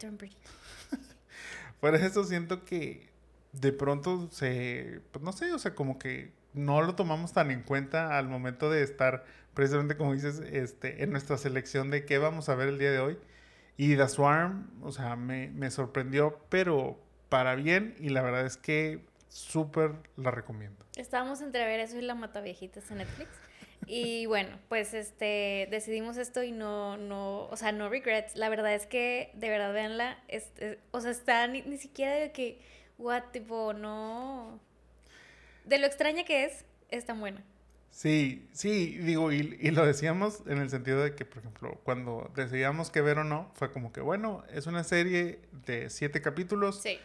Por 1.80 1.94
eso 1.94 2.24
siento 2.24 2.64
que 2.64 3.08
de 3.52 3.72
pronto 3.72 4.28
se, 4.30 5.00
pues 5.12 5.24
no 5.24 5.32
sé, 5.32 5.52
o 5.52 5.58
sea, 5.58 5.74
como 5.74 5.98
que 5.98 6.32
no 6.52 6.82
lo 6.82 6.94
tomamos 6.94 7.32
tan 7.32 7.50
en 7.50 7.62
cuenta 7.62 8.16
al 8.18 8.28
momento 8.28 8.70
de 8.70 8.82
estar 8.82 9.24
precisamente 9.54 9.96
como 9.96 10.12
dices, 10.12 10.40
este, 10.40 11.02
en 11.02 11.10
nuestra 11.10 11.38
selección 11.38 11.90
de 11.90 12.04
qué 12.04 12.18
vamos 12.18 12.48
a 12.48 12.54
ver 12.54 12.68
el 12.68 12.78
día 12.78 12.90
de 12.90 12.98
hoy. 12.98 13.18
Y 13.78 13.96
The 13.96 14.08
Swarm, 14.08 14.70
o 14.82 14.92
sea, 14.92 15.16
me, 15.16 15.48
me 15.48 15.70
sorprendió, 15.70 16.40
pero 16.48 16.98
para 17.28 17.54
bien, 17.54 17.94
y 17.98 18.10
la 18.10 18.22
verdad 18.22 18.46
es 18.46 18.56
que 18.56 19.04
súper 19.28 19.92
la 20.16 20.30
recomiendo. 20.30 20.84
Estábamos 20.96 21.40
entre 21.40 21.64
ver 21.64 21.80
eso 21.80 21.98
y 21.98 22.02
La 22.02 22.14
Mata 22.14 22.40
Viejitas 22.40 22.90
en 22.90 22.98
Netflix. 22.98 23.28
Y 23.86 24.26
bueno, 24.26 24.58
pues 24.68 24.94
este 24.94 25.68
decidimos 25.70 26.16
esto 26.16 26.42
y 26.42 26.50
no, 26.50 26.96
no, 26.96 27.46
o 27.46 27.56
sea, 27.56 27.70
no 27.70 27.88
regrets. 27.88 28.34
La 28.36 28.48
verdad 28.48 28.74
es 28.74 28.86
que, 28.86 29.30
de 29.34 29.48
verdad, 29.48 29.72
véanla. 29.72 30.18
o 30.90 31.00
sea, 31.00 31.10
está 31.12 31.46
ni, 31.46 31.62
ni, 31.62 31.78
siquiera 31.78 32.14
de 32.14 32.32
que, 32.32 32.60
what, 32.98 33.22
tipo, 33.32 33.72
no. 33.72 34.60
De 35.64 35.78
lo 35.78 35.86
extraña 35.86 36.24
que 36.24 36.44
es, 36.44 36.64
es 36.90 37.04
tan 37.04 37.20
buena. 37.20 37.44
Sí, 37.90 38.46
sí, 38.52 38.98
digo, 38.98 39.32
y, 39.32 39.56
y, 39.60 39.70
lo 39.70 39.86
decíamos 39.86 40.42
en 40.46 40.58
el 40.58 40.68
sentido 40.68 41.02
de 41.02 41.14
que, 41.14 41.24
por 41.24 41.38
ejemplo, 41.38 41.80
cuando 41.82 42.30
decidíamos 42.34 42.90
que 42.90 43.00
ver 43.00 43.18
o 43.18 43.24
no, 43.24 43.50
fue 43.54 43.72
como 43.72 43.92
que, 43.92 44.02
bueno, 44.02 44.44
es 44.52 44.66
una 44.66 44.84
serie 44.84 45.40
de 45.64 45.88
siete 45.88 46.20
capítulos, 46.20 46.82
Sí. 46.82 46.98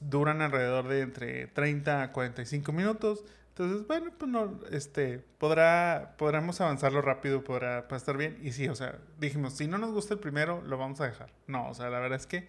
duran 0.00 0.40
alrededor 0.42 0.86
de 0.86 1.00
entre 1.00 1.48
30 1.48 2.02
a 2.02 2.12
45 2.12 2.70
minutos, 2.72 3.24
entonces, 3.58 3.86
bueno, 3.88 4.12
pues 4.16 4.30
no, 4.30 4.60
este, 4.70 5.18
podrá, 5.38 6.14
podremos 6.16 6.60
avanzarlo 6.60 7.02
rápido, 7.02 7.42
podrá, 7.42 7.82
podrá 7.82 7.96
estar 7.96 8.16
bien, 8.16 8.38
y 8.42 8.52
sí, 8.52 8.68
o 8.68 8.74
sea, 8.76 8.98
dijimos, 9.18 9.54
si 9.54 9.66
no 9.66 9.78
nos 9.78 9.92
gusta 9.92 10.14
el 10.14 10.20
primero, 10.20 10.62
lo 10.62 10.78
vamos 10.78 11.00
a 11.00 11.06
dejar. 11.06 11.32
No, 11.48 11.68
o 11.68 11.74
sea, 11.74 11.90
la 11.90 11.98
verdad 11.98 12.18
es 12.20 12.26
que, 12.26 12.46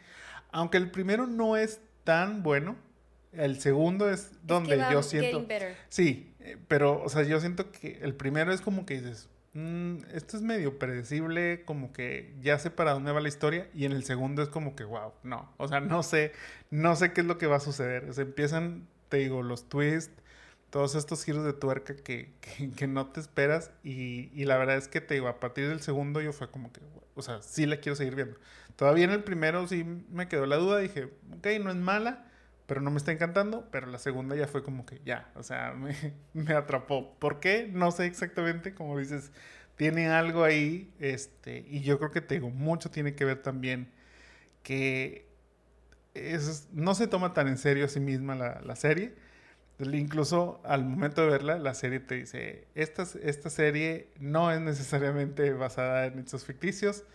aunque 0.52 0.78
el 0.78 0.92
primero 0.92 1.26
no 1.26 1.58
es 1.58 1.82
tan 2.04 2.44
bueno, 2.44 2.76
el 3.34 3.60
segundo 3.60 4.10
es 4.10 4.32
donde 4.44 4.76
es 4.76 4.86
que 4.86 4.94
yo 4.94 5.04
siento... 5.04 5.46
Sí, 5.90 6.34
eh, 6.42 6.58
pero, 6.68 7.02
o 7.02 7.10
sea, 7.10 7.24
yo 7.24 7.40
siento 7.40 7.72
que 7.72 8.00
el 8.02 8.14
primero 8.14 8.54
es 8.54 8.62
como 8.62 8.86
que 8.86 8.96
dices, 9.02 9.30
"Mm, 9.54 9.98
esto 10.14 10.38
es 10.38 10.44
medio 10.44 10.78
predecible, 10.78 11.64
como 11.66 11.92
que 11.92 12.36
ya 12.42 12.60
sé 12.60 12.70
para 12.70 12.94
dónde 12.94 13.12
va 13.12 13.20
la 13.20 13.28
historia, 13.30 13.68
y 13.74 13.86
en 13.86 13.94
el 13.94 14.04
segundo 14.04 14.44
es 14.44 14.50
como 14.50 14.76
que, 14.76 14.84
wow, 14.84 15.14
no, 15.24 15.52
o 15.58 15.68
sea, 15.68 15.80
no 15.80 16.04
sé, 16.04 16.34
no 16.70 16.96
sé 16.96 17.14
qué 17.14 17.22
es 17.22 17.28
lo 17.28 17.38
que 17.40 17.48
va 17.48 17.58
a 17.58 17.60
suceder. 17.60 18.10
O 18.10 18.14
sea, 18.14 18.24
empiezan, 18.24 18.88
te 19.10 19.18
digo, 19.18 19.42
los 19.42 19.68
twists, 19.70 20.14
todos 20.70 20.96
estos 20.96 21.24
giros 21.24 21.46
de 21.46 21.54
tuerca 21.54 21.96
que, 21.96 22.34
que, 22.76 22.88
no 22.88 23.08
te 23.08 23.20
esperas, 23.20 23.72
y, 23.84 24.30
y 24.34 24.46
la 24.46 24.58
verdad 24.58 24.78
es 24.78 24.88
que 24.88 25.02
te 25.02 25.16
digo, 25.16 25.28
a 25.28 25.40
partir 25.40 25.68
del 25.68 25.82
segundo 25.82 26.22
yo 26.22 26.34
fue 26.34 26.50
como 26.52 26.72
que, 26.72 26.82
o 27.16 27.22
sea, 27.22 27.42
sí 27.42 27.66
la 27.66 27.78
quiero 27.78 27.96
seguir 27.96 28.16
viendo. 28.16 28.38
Todavía 28.76 29.06
en 29.06 29.12
el 29.12 29.24
primero 29.24 29.68
sí 29.68 29.84
me 29.84 30.28
quedó 30.28 30.46
la 30.46 30.58
duda, 30.58 30.80
dije, 30.80 31.06
ok, 31.38 31.48
no 31.62 31.70
es 31.72 31.76
mala, 31.78 32.26
pero 32.66 32.82
no 32.82 32.92
me 32.92 32.98
está 32.98 33.12
encantando, 33.12 33.68
pero 33.72 33.88
la 33.88 33.98
segunda 33.98 34.36
ya 34.36 34.48
fue 34.48 34.64
como 34.64 34.86
que 34.86 35.02
ya, 35.06 35.32
o 35.36 35.44
sea, 35.44 35.74
me, 35.78 35.96
me 36.34 36.54
atrapó. 36.54 37.16
¿Por 37.20 37.40
qué? 37.40 37.70
No 37.72 37.92
sé 37.92 38.06
exactamente, 38.06 38.74
como 38.74 38.98
dices, 39.00 39.32
tiene 39.76 40.08
algo 40.10 40.44
ahí, 40.44 40.94
este, 41.00 41.66
y 41.68 41.82
yo 41.82 41.98
creo 42.00 42.12
que 42.12 42.22
te 42.22 42.36
digo, 42.36 42.50
mucho 42.50 42.92
tiene 42.92 43.16
que 43.16 43.26
ver 43.26 43.42
también 43.42 43.90
que 44.64 45.28
es- 46.14 46.68
no 46.74 46.96
se 46.96 47.08
toma 47.08 47.34
tan 47.34 47.48
en 47.48 47.58
serio 47.58 47.86
a 47.86 47.88
sí 47.88 48.00
misma 48.00 48.36
la, 48.36 48.62
la 48.62 48.76
serie. 48.76 49.14
Incluso 49.80 50.62
al 50.66 50.84
momento 50.84 51.22
de 51.22 51.30
verla, 51.30 51.58
la 51.58 51.74
serie 51.74 52.02
te 52.02 52.16
dice, 52.16 52.68
esta, 52.76 53.08
esta 53.24 53.50
serie 53.50 54.10
no 54.20 54.52
es 54.52 54.60
necesariamente 54.60 55.54
basada 55.54 56.06
en 56.06 56.20
hechos 56.20 56.44
ficticios. 56.44 57.06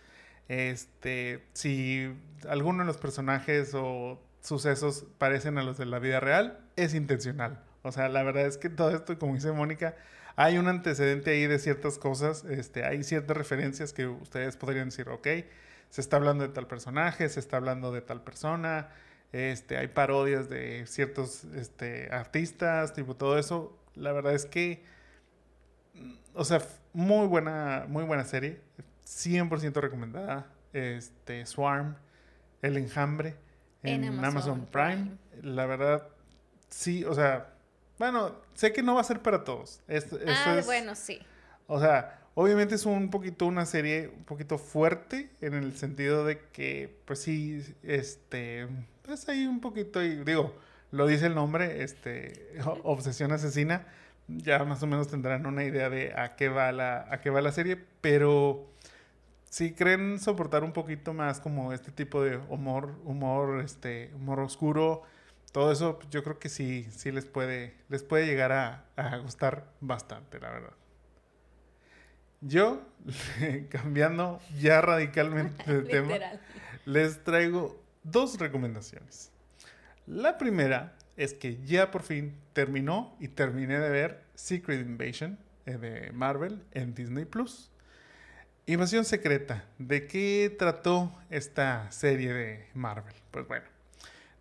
Este, 0.47 1.43
si 1.53 2.11
alguno 2.49 2.79
de 2.79 2.87
los 2.87 2.97
personajes 2.97 3.71
o 3.75 4.19
sucesos 4.41 5.05
parecen 5.17 5.57
a 5.57 5.63
los 5.63 5.77
de 5.77 5.85
la 5.85 5.99
vida 5.99 6.19
real, 6.19 6.59
es 6.75 6.95
intencional. 6.95 7.63
O 7.83 7.91
sea, 7.91 8.09
la 8.09 8.23
verdad 8.23 8.47
es 8.47 8.57
que 8.57 8.69
todo 8.69 8.89
esto, 8.95 9.17
como 9.19 9.35
dice 9.35 9.51
Mónica, 9.51 9.95
hay 10.35 10.57
un 10.57 10.67
antecedente 10.67 11.31
ahí 11.31 11.47
de 11.47 11.59
ciertas 11.59 11.99
cosas, 11.99 12.43
este, 12.45 12.83
hay 12.83 13.03
ciertas 13.03 13.37
referencias 13.37 13.93
que 13.93 14.07
ustedes 14.07 14.57
podrían 14.57 14.89
decir, 14.89 15.07
ok, 15.09 15.27
se 15.89 16.01
está 16.01 16.17
hablando 16.17 16.47
de 16.47 16.53
tal 16.53 16.67
personaje, 16.67 17.29
se 17.29 17.39
está 17.39 17.57
hablando 17.57 17.91
de 17.91 18.01
tal 18.01 18.23
persona, 18.23 18.89
este, 19.31 19.77
hay 19.77 19.87
parodias 19.87 20.49
de 20.49 20.85
ciertos 20.87 21.43
este, 21.55 22.09
artistas, 22.11 22.93
tipo 22.93 23.15
todo 23.15 23.37
eso. 23.37 23.77
La 23.95 24.11
verdad 24.11 24.33
es 24.33 24.45
que, 24.45 24.83
o 26.33 26.43
sea, 26.45 26.61
muy 26.93 27.27
buena, 27.27 27.85
muy 27.87 28.03
buena 28.03 28.23
serie, 28.25 28.61
100% 29.05 29.73
recomendada. 29.81 30.47
Este, 30.73 31.45
Swarm, 31.45 31.95
El 32.61 32.77
Enjambre, 32.77 33.35
en, 33.83 34.03
En 34.03 34.09
Amazon, 34.19 34.25
Amazon 34.25 34.65
Prime. 34.71 35.11
La 35.41 35.65
verdad, 35.65 36.07
sí, 36.69 37.05
o 37.05 37.13
sea, 37.13 37.53
bueno, 37.97 38.35
sé 38.55 38.73
que 38.73 38.83
no 38.83 38.95
va 38.95 39.01
a 39.01 39.05
ser 39.05 39.21
para 39.21 39.43
todos. 39.43 39.81
Esto, 39.87 40.17
esto 40.17 40.31
Ah, 40.49 40.57
es- 40.59 40.65
bueno, 40.65 40.95
sí. 40.95 41.19
o 41.67 41.79
sea, 41.79 42.19
obviamente 42.33 42.75
es 42.75 42.85
un 42.85 43.09
poquito 43.09 43.45
una 43.45 43.65
serie 43.65 44.09
un 44.09 44.25
poquito 44.25 44.57
fuerte 44.57 45.29
en 45.39 45.53
el 45.53 45.77
sentido 45.77 46.25
de 46.25 46.39
que, 46.51 46.99
pues 47.05 47.19
sí, 47.21 47.63
este, 47.83 48.67
pues 49.05 49.27
hay 49.29 49.45
un 49.45 49.59
poquito, 49.61 50.03
y 50.03 50.23
digo, 50.23 50.55
lo 50.91 51.07
dice 51.07 51.27
el 51.27 51.35
nombre, 51.35 51.83
este, 51.83 52.51
Obsesión 52.83 53.31
Asesina, 53.31 53.85
ya 54.27 54.63
más 54.63 54.81
o 54.83 54.87
menos 54.87 55.07
tendrán 55.07 55.45
una 55.45 55.63
idea 55.63 55.89
de 55.89 56.13
a 56.17 56.35
qué 56.35 56.49
va 56.49 56.71
la, 56.71 57.05
a 57.09 57.21
qué 57.21 57.29
va 57.29 57.41
la 57.41 57.51
serie, 57.51 57.77
pero 58.01 58.69
si 59.43 59.73
creen 59.73 60.19
soportar 60.19 60.63
un 60.63 60.73
poquito 60.73 61.13
más 61.13 61.39
como 61.39 61.73
este 61.73 61.91
tipo 61.91 62.23
de 62.23 62.37
humor, 62.49 62.95
humor, 63.03 63.61
este, 63.61 64.11
humor 64.15 64.39
oscuro, 64.39 65.03
todo 65.51 65.71
eso, 65.71 65.99
yo 66.09 66.23
creo 66.23 66.39
que 66.39 66.49
sí, 66.49 66.87
sí 66.91 67.11
les 67.11 67.25
puede, 67.25 67.75
les 67.87 68.03
puede 68.03 68.25
llegar 68.25 68.51
a, 68.51 68.85
a 68.97 69.17
gustar 69.17 69.71
bastante, 69.79 70.39
la 70.39 70.49
verdad. 70.49 70.73
Yo, 72.41 72.81
cambiando 73.69 74.39
ya 74.59 74.81
radicalmente 74.81 75.81
de 75.81 75.81
tema, 75.89 76.15
les 76.85 77.23
traigo 77.23 77.84
dos 78.05 78.39
recomendaciones. 78.39 79.31
La 80.07 80.37
primera 80.37 80.95
es 81.17 81.33
que 81.33 81.57
ya 81.65 81.91
por 81.91 82.03
fin 82.03 82.35
terminó 82.53 83.15
y 83.19 83.27
terminé 83.27 83.79
de 83.79 83.89
ver 83.89 84.23
Secret 84.35 84.85
Invasion 84.85 85.37
eh, 85.65 85.77
de 85.77 86.11
Marvel 86.11 86.63
en 86.71 86.93
Disney 86.93 87.25
Plus. 87.25 87.71
Invasión 88.67 89.05
secreta. 89.05 89.65
¿De 89.77 90.07
qué 90.07 90.55
trató 90.57 91.11
esta 91.29 91.91
serie 91.91 92.33
de 92.33 92.67
Marvel? 92.73 93.13
Pues 93.31 93.47
bueno, 93.47 93.65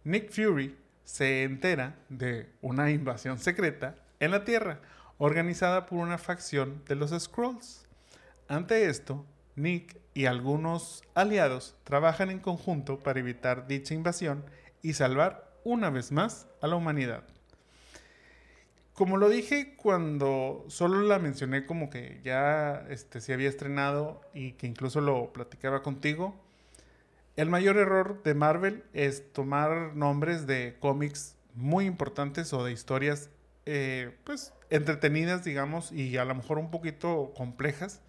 Nick 0.04 0.30
Fury 0.30 0.76
se 1.04 1.42
entera 1.42 1.96
de 2.08 2.50
una 2.60 2.90
invasión 2.90 3.38
secreta 3.38 3.96
en 4.20 4.30
la 4.30 4.44
Tierra, 4.44 4.80
organizada 5.18 5.86
por 5.86 5.98
una 5.98 6.18
facción 6.18 6.82
de 6.86 6.94
los 6.94 7.10
Skrulls. 7.18 7.86
Ante 8.48 8.88
esto, 8.88 9.26
Nick 9.56 9.96
y 10.14 10.26
algunos 10.26 11.02
aliados 11.14 11.76
trabajan 11.84 12.30
en 12.30 12.38
conjunto 12.38 13.00
para 13.00 13.20
evitar 13.20 13.66
dicha 13.66 13.94
invasión 13.94 14.44
y 14.82 14.94
salvar 14.94 15.50
una 15.64 15.90
vez 15.90 16.12
más 16.12 16.46
a 16.60 16.66
la 16.66 16.76
humanidad. 16.76 17.24
Como 18.92 19.16
lo 19.16 19.28
dije 19.28 19.74
cuando 19.76 20.64
solo 20.68 21.00
la 21.02 21.18
mencioné 21.18 21.66
como 21.66 21.90
que 21.90 22.20
ya 22.22 22.86
este, 22.88 23.20
se 23.20 23.32
había 23.32 23.48
estrenado 23.48 24.20
y 24.32 24.52
que 24.52 24.68
incluso 24.68 25.00
lo 25.00 25.32
platicaba 25.32 25.82
contigo, 25.82 26.36
el 27.36 27.50
mayor 27.50 27.76
error 27.76 28.22
de 28.22 28.34
Marvel 28.34 28.84
es 28.92 29.32
tomar 29.32 29.96
nombres 29.96 30.46
de 30.46 30.76
cómics 30.78 31.34
muy 31.54 31.86
importantes 31.86 32.52
o 32.52 32.64
de 32.64 32.70
historias 32.70 33.30
eh, 33.66 34.16
pues 34.22 34.52
entretenidas, 34.70 35.42
digamos, 35.42 35.90
y 35.90 36.16
a 36.16 36.24
lo 36.24 36.34
mejor 36.36 36.58
un 36.58 36.70
poquito 36.70 37.32
complejas, 37.36 38.00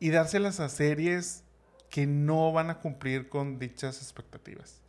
y 0.00 0.10
dárselas 0.10 0.60
a 0.60 0.68
series 0.68 1.44
que 1.90 2.06
no 2.06 2.52
van 2.52 2.70
a 2.70 2.78
cumplir 2.78 3.28
con 3.28 3.58
dichas 3.58 4.02
expectativas. 4.02 4.80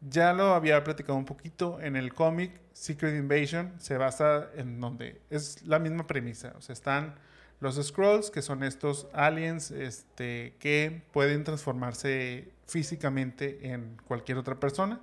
Ya 0.00 0.32
lo 0.32 0.54
había 0.54 0.82
platicado 0.82 1.16
un 1.16 1.24
poquito 1.24 1.80
en 1.80 1.96
el 1.96 2.12
cómic 2.12 2.60
Secret 2.72 3.14
Invasion, 3.14 3.72
se 3.78 3.96
basa 3.96 4.48
en 4.56 4.80
donde 4.80 5.20
es 5.30 5.62
la 5.62 5.78
misma 5.78 6.06
premisa, 6.06 6.54
están 6.68 7.14
los 7.60 7.76
Scrolls, 7.80 8.30
que 8.30 8.42
son 8.42 8.64
estos 8.64 9.06
aliens 9.12 9.70
este, 9.70 10.56
que 10.58 11.04
pueden 11.12 11.44
transformarse 11.44 12.50
físicamente 12.66 13.70
en 13.72 13.96
cualquier 14.04 14.38
otra 14.38 14.58
persona. 14.58 15.00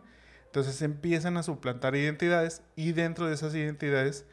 Entonces 0.47 0.81
empiezan 0.81 1.37
a 1.37 1.43
suplantar 1.43 1.95
identidades 1.95 2.61
y 2.75 2.91
dentro 2.91 3.27
de 3.27 3.35
esas 3.35 3.55
identidades 3.55 4.25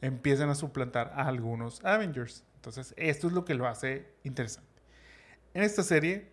empiezan 0.00 0.50
a 0.50 0.56
suplantar 0.56 1.12
a 1.14 1.28
algunos 1.28 1.84
Avengers. 1.84 2.42
Entonces 2.68 2.92
esto 2.98 3.28
es 3.28 3.32
lo 3.32 3.46
que 3.46 3.54
lo 3.54 3.66
hace 3.66 4.06
interesante. 4.24 4.68
En 5.54 5.62
esta 5.62 5.82
serie 5.82 6.28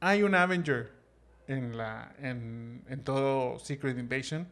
hay 0.00 0.24
un 0.24 0.34
Avenger 0.34 0.90
en, 1.46 3.02
todo 3.04 3.60
Secret 3.60 3.96
Invasion. 3.96 4.48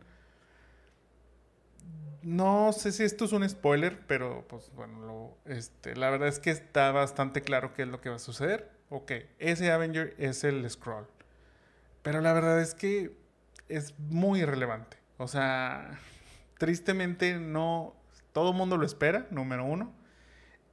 No 2.22 2.72
sé 2.72 2.92
si 2.92 3.02
esto 3.02 3.24
es 3.24 3.32
un 3.32 3.48
spoiler, 3.48 4.06
pero 4.06 4.46
pues 4.46 4.70
bueno, 4.76 5.36
este, 5.46 5.96
la 5.96 6.10
verdad 6.10 6.28
es 6.28 6.38
que 6.38 6.50
está 6.50 6.92
bastante 6.92 7.42
claro 7.42 7.74
qué 7.74 7.82
es 7.82 7.88
lo 7.88 8.00
que 8.00 8.10
va 8.10 8.16
a 8.16 8.20
suceder. 8.20 8.70
Ok, 8.88 9.10
ese 9.40 9.72
Avenger 9.72 10.14
es 10.16 10.44
el 10.44 10.68
Scroll. 10.70 11.08
Pero 12.02 12.20
la 12.20 12.32
verdad 12.32 12.60
es 12.60 12.74
que 12.74 13.16
es 13.68 13.98
muy 13.98 14.42
irrelevante. 14.42 14.98
O 15.18 15.26
sea, 15.26 15.98
tristemente 16.58 17.36
no... 17.40 17.96
Todo 18.32 18.50
el 18.50 18.56
mundo 18.56 18.76
lo 18.76 18.86
espera, 18.86 19.26
número 19.32 19.64
uno. 19.64 19.98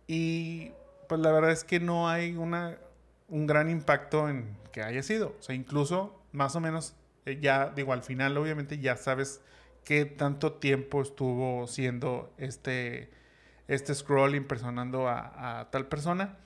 Y 0.07 0.71
pues 1.07 1.21
la 1.21 1.31
verdad 1.31 1.51
es 1.51 1.63
que 1.63 1.79
no 1.79 2.09
hay 2.09 2.35
una, 2.35 2.77
un 3.27 3.45
gran 3.47 3.69
impacto 3.69 4.29
en 4.29 4.57
que 4.71 4.81
haya 4.81 5.03
sido. 5.03 5.35
O 5.39 5.43
sea, 5.43 5.55
incluso 5.55 6.19
más 6.31 6.55
o 6.55 6.59
menos, 6.59 6.95
eh, 7.25 7.39
ya 7.41 7.69
digo, 7.75 7.93
al 7.93 8.03
final 8.03 8.37
obviamente 8.37 8.79
ya 8.79 8.95
sabes 8.97 9.41
qué 9.83 10.05
tanto 10.05 10.53
tiempo 10.53 11.01
estuvo 11.01 11.67
siendo 11.67 12.33
este, 12.37 13.09
este 13.67 13.93
scroll 13.95 14.35
impersonando 14.35 15.07
a, 15.07 15.59
a 15.59 15.71
tal 15.71 15.87
persona. 15.87 16.37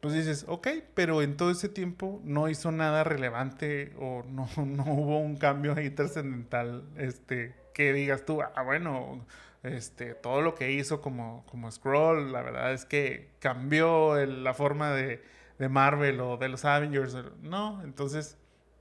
Pues 0.00 0.12
dices, 0.12 0.44
ok, 0.48 0.68
pero 0.94 1.22
en 1.22 1.36
todo 1.38 1.50
ese 1.50 1.70
tiempo 1.70 2.20
no 2.24 2.50
hizo 2.50 2.70
nada 2.70 3.04
relevante 3.04 3.94
o 3.98 4.22
no, 4.28 4.48
no 4.66 4.84
hubo 4.84 5.18
un 5.18 5.36
cambio 5.36 5.74
ahí 5.74 5.88
trascendental 5.90 6.84
este, 6.98 7.54
que 7.72 7.92
digas 7.94 8.24
tú, 8.26 8.42
ah, 8.42 8.62
bueno, 8.62 9.24
este, 9.64 10.14
todo 10.14 10.42
lo 10.42 10.54
que 10.54 10.72
hizo 10.72 11.00
como, 11.00 11.44
como 11.46 11.70
Scroll, 11.70 12.32
la 12.32 12.42
verdad 12.42 12.72
es 12.72 12.84
que 12.84 13.30
cambió 13.40 14.24
la 14.26 14.54
forma 14.54 14.92
de, 14.92 15.22
de, 15.58 15.68
Marvel 15.68 16.20
o 16.20 16.36
de 16.36 16.48
los 16.48 16.64
Avengers. 16.64 17.16
No, 17.42 17.82
entonces, 17.82 18.36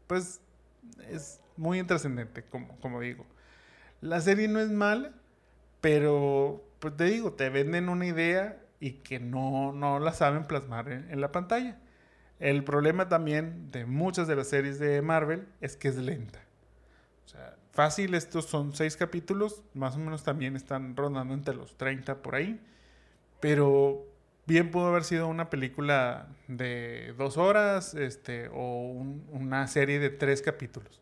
pues 0.07 0.41
es 1.09 1.41
muy 1.57 1.79
intrascendente, 1.79 2.43
como, 2.43 2.77
como 2.79 2.99
digo. 2.99 3.25
La 4.01 4.19
serie 4.21 4.47
no 4.47 4.59
es 4.59 4.69
mala, 4.69 5.13
pero, 5.79 6.63
pues 6.79 6.95
te 6.97 7.05
digo, 7.05 7.33
te 7.33 7.49
venden 7.49 7.89
una 7.89 8.05
idea 8.05 8.59
y 8.79 8.95
que 8.95 9.19
no, 9.19 9.71
no 9.71 9.99
la 9.99 10.11
saben 10.11 10.45
plasmar 10.45 10.89
en, 10.89 11.21
la 11.21 11.31
pantalla. 11.31 11.79
El 12.39 12.65
problema 12.65 13.07
también 13.07 13.71
de 13.71 13.85
muchas 13.85 14.27
de 14.27 14.35
las 14.35 14.47
series 14.47 14.79
de 14.79 15.01
Marvel 15.01 15.47
es 15.61 15.77
que 15.77 15.87
es 15.87 15.95
lenta. 15.95 16.39
O 17.25 17.29
sea, 17.29 17.55
fácil, 17.73 18.13
estos 18.13 18.45
son 18.45 18.75
seis 18.75 18.95
capítulos, 18.95 19.61
más 19.73 19.95
o 19.95 19.99
menos 19.99 20.23
también 20.23 20.55
están 20.55 20.95
rondando 20.95 21.33
entre 21.33 21.55
los 21.55 21.75
30 21.75 22.21
por 22.21 22.35
ahí, 22.35 22.61
pero 23.39 24.05
bien 24.45 24.71
pudo 24.71 24.87
haber 24.87 25.03
sido 25.03 25.27
una 25.27 25.49
película 25.49 26.27
de 26.47 27.13
dos 27.17 27.37
horas 27.37 27.93
este, 27.95 28.49
o 28.53 29.03
una 29.31 29.67
serie 29.67 29.99
de 29.99 30.09
tres 30.09 30.41
capítulos. 30.41 31.01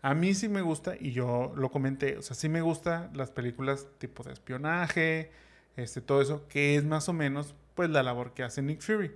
A 0.00 0.14
mí 0.14 0.34
sí 0.34 0.48
me 0.48 0.62
gusta, 0.62 0.94
y 0.98 1.12
yo 1.12 1.52
lo 1.56 1.70
comenté, 1.70 2.16
o 2.16 2.22
sea, 2.22 2.34
sí 2.34 2.48
me 2.48 2.60
gustan 2.60 3.10
las 3.14 3.30
películas 3.30 3.86
tipo 3.98 4.22
de 4.22 4.32
espionaje, 4.32 5.30
este, 5.76 6.00
todo 6.00 6.20
eso, 6.22 6.46
que 6.48 6.76
es 6.76 6.84
más 6.84 7.08
o 7.08 7.12
menos 7.12 7.54
pues 7.74 7.90
la 7.90 8.02
labor 8.02 8.34
que 8.34 8.42
hace 8.42 8.62
Nick 8.62 8.80
Fury. 8.80 9.12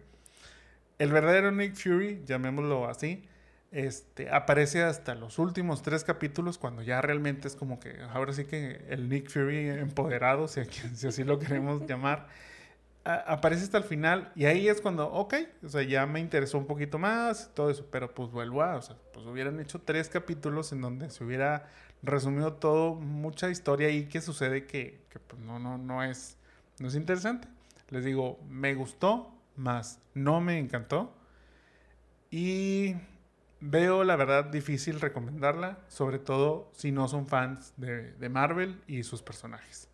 El 0.98 1.12
verdadero 1.12 1.52
Nick 1.52 1.74
Fury, 1.74 2.22
llamémoslo 2.24 2.88
así, 2.88 3.24
este, 3.72 4.30
aparece 4.30 4.82
hasta 4.82 5.14
los 5.14 5.38
últimos 5.38 5.82
tres 5.82 6.04
capítulos 6.04 6.58
cuando 6.58 6.82
ya 6.82 7.00
realmente 7.00 7.48
es 7.48 7.56
como 7.56 7.80
que 7.80 8.00
ahora 8.12 8.32
sí 8.32 8.44
que 8.44 8.84
el 8.88 9.08
Nick 9.08 9.28
Fury 9.28 9.68
empoderado, 9.68 10.48
si, 10.48 10.64
si 10.64 11.06
así 11.06 11.24
lo 11.24 11.38
queremos 11.38 11.82
llamar, 11.86 12.28
aparece 13.04 13.64
hasta 13.64 13.78
el 13.78 13.84
final 13.84 14.32
y 14.34 14.46
ahí 14.46 14.68
es 14.68 14.80
cuando, 14.80 15.06
ok, 15.12 15.34
o 15.64 15.68
sea, 15.68 15.82
ya 15.82 16.06
me 16.06 16.20
interesó 16.20 16.58
un 16.58 16.66
poquito 16.66 16.98
más, 16.98 17.50
todo 17.54 17.70
eso, 17.70 17.86
pero 17.90 18.14
pues 18.14 18.30
vuelvo 18.30 18.62
a, 18.62 18.76
o 18.76 18.82
sea, 18.82 18.96
pues 19.12 19.26
hubieran 19.26 19.60
hecho 19.60 19.80
tres 19.80 20.08
capítulos 20.08 20.72
en 20.72 20.80
donde 20.80 21.10
se 21.10 21.22
hubiera 21.22 21.68
resumido 22.02 22.54
todo, 22.54 22.94
mucha 22.94 23.48
historia 23.48 23.88
ahí 23.88 24.06
que 24.06 24.20
sucede 24.20 24.66
que, 24.66 25.00
que 25.10 25.18
pues 25.20 25.40
no, 25.42 25.58
no, 25.58 25.78
no 25.78 26.02
es 26.02 26.36
no 26.78 26.88
es 26.88 26.94
interesante. 26.94 27.48
Les 27.90 28.04
digo, 28.04 28.38
me 28.48 28.74
gustó, 28.74 29.32
más 29.56 30.00
no 30.14 30.40
me 30.40 30.58
encantó. 30.58 31.14
Y 32.30 32.94
veo 33.60 34.04
la 34.04 34.16
verdad 34.16 34.44
difícil 34.44 35.00
recomendarla, 35.00 35.78
sobre 35.88 36.18
todo 36.18 36.70
si 36.74 36.92
no 36.92 37.08
son 37.08 37.26
fans 37.26 37.72
de, 37.76 38.28
Marvel 38.28 38.80
y 38.86 39.02
sus 39.02 39.22
personajes. 39.22 39.88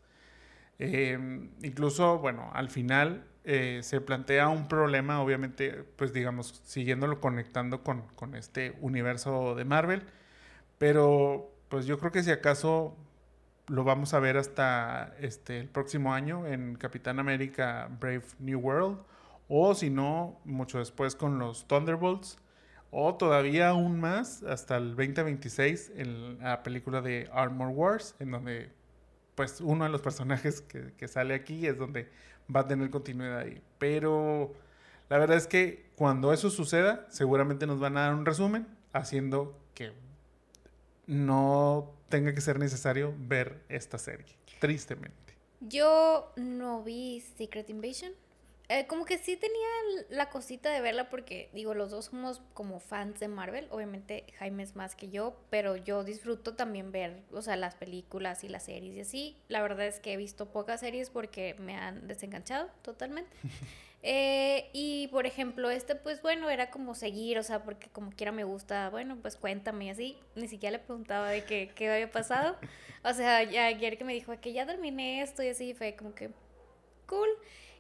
Em, 0.79 1.51
incluso, 1.63 2.19
bueno, 2.19 2.51
al 2.55 2.71
final 2.71 3.25
eh, 3.45 3.81
se 3.83 4.01
plantea 4.01 4.49
un 4.49 4.69
problema, 4.69 5.21
obviamente, 5.21 5.85
pues 5.97 6.13
digamos, 6.13 6.61
siguiéndolo 6.65 7.21
conectando 7.21 7.83
con, 7.83 8.03
con 8.15 8.35
este 8.35 8.77
universo 8.81 9.55
de 9.55 9.65
Marvel. 9.65 10.03
Pero, 10.79 11.53
pues 11.69 11.87
yo 11.87 11.99
creo 11.99 12.13
que 12.13 12.23
si 12.23 12.31
acaso 12.31 12.97
lo 13.69 13.85
vamos 13.85 14.15
a 14.15 14.19
ver 14.19 14.37
hasta 14.37 15.15
este, 15.21 15.59
el 15.59 15.69
próximo 15.69 16.13
año 16.13 16.47
en 16.47 16.75
Capitán 16.77 17.19
América 17.19 17.89
Brave 18.01 18.25
New 18.39 18.59
World. 18.61 18.99
O 19.49 19.75
si 19.75 19.91
no, 19.91 20.41
mucho 20.45 20.79
después 20.79 21.15
con 21.15 21.39
los 21.39 21.67
Thunderbolts. 21.69 22.39
O 22.93 23.17
todavía 23.17 23.71
aún 23.71 23.99
más 23.99 24.45
hasta 24.45 24.77
el 24.77 24.95
2026 24.95 25.93
en 25.97 26.39
la 26.39 26.63
película 26.63 27.01
de 27.01 27.29
Armor 27.33 27.71
Wars, 27.71 28.15
en 28.21 28.31
donde 28.31 28.71
pues 29.35 29.61
uno 29.61 29.85
de 29.85 29.91
los 29.91 30.03
personajes 30.03 30.61
que, 30.61 30.93
que 30.97 31.09
sale 31.09 31.35
aquí 31.35 31.67
es 31.67 31.77
donde 31.79 32.09
va 32.55 32.61
a 32.61 32.67
tener 32.69 32.91
continuidad 32.91 33.39
ahí. 33.39 33.61
Pero 33.79 34.53
la 35.09 35.19
verdad 35.19 35.37
es 35.37 35.47
que 35.47 35.91
cuando 35.97 36.33
eso 36.33 36.51
suceda, 36.51 37.07
seguramente 37.09 37.67
nos 37.67 37.81
van 37.81 37.97
a 37.97 38.03
dar 38.03 38.15
un 38.15 38.27
resumen 38.27 38.67
haciendo 38.93 39.59
que 39.75 39.93
no 41.07 41.93
tenga 42.09 42.35
que 42.35 42.41
ser 42.41 42.59
necesario 42.59 43.15
ver 43.19 43.63
esta 43.69 43.99
serie, 43.99 44.37
tristemente. 44.61 45.37
Yo 45.61 46.33
no 46.37 46.83
vi 46.83 47.21
Secret 47.21 47.71
Invasion. 47.71 48.13
Eh, 48.73 48.87
como 48.87 49.05
que 49.05 49.19
sí 49.19 49.37
tenía 49.37 49.69
la 50.09 50.31
cosita 50.31 50.71
de 50.71 50.81
verla 50.81 51.11
porque, 51.11 51.51
digo, 51.53 51.75
los 51.75 51.91
dos 51.91 52.07
somos 52.07 52.41
como 52.55 52.81
fans 52.81 53.21
de 53.21 53.29
Marvel. 53.29 53.69
Obviamente 53.71 54.25
Jaime 54.39 54.63
es 54.63 54.77
más 54.77 54.97
que 54.97 55.11
yo, 55.11 55.37
pero 55.51 55.77
yo 55.77 56.05
disfruto 56.05 56.55
también 56.55 56.91
ver, 56.91 57.21
o 57.33 57.43
sea, 57.43 57.57
las 57.57 57.75
películas 57.75 58.45
y 58.45 58.49
las 58.49 58.63
series 58.63 58.97
y 58.97 59.01
así. 59.01 59.37
La 59.49 59.61
verdad 59.61 59.87
es 59.87 60.01
que 60.01 60.15
he 60.15 60.17
visto 60.17 60.51
pocas 60.53 60.81
series 60.81 61.11
porque 61.11 61.55
me 61.59 61.77
han 61.77 62.09
desenganchado 62.09 62.71
totalmente. 62.83 63.31
Eh, 64.05 64.69
y 64.73 65.07
por 65.13 65.27
ejemplo, 65.27 65.71
este, 65.71 65.95
pues 65.95 66.23
bueno, 66.23 66.51
era 66.51 66.73
como 66.73 66.97
seguir, 66.97 67.39
o 67.39 67.45
sea, 67.45 67.63
porque 67.63 67.89
como 67.89 68.11
quiera 68.11 68.33
me 68.33 68.43
gusta, 68.43 68.91
bueno, 68.91 69.17
pues 69.23 69.37
cuéntame 69.37 69.85
y 69.85 69.91
así. 69.91 70.19
Ni 70.35 70.49
siquiera 70.49 70.77
le 70.77 70.83
preguntaba 70.83 71.31
de 71.31 71.45
qué, 71.45 71.71
qué 71.77 71.89
había 71.89 72.11
pasado. 72.11 72.57
O 73.05 73.13
sea, 73.15 73.37
ayer 73.37 73.99
que 73.99 74.05
me 74.05 74.13
dijo 74.13 74.33
que 74.41 74.53
ya 74.53 74.67
terminé 74.67 75.23
esto 75.23 75.43
y 75.45 75.51
así, 75.51 75.73
fue 75.73 75.95
como 75.95 76.17
que 76.17 76.31
cool. 77.07 77.29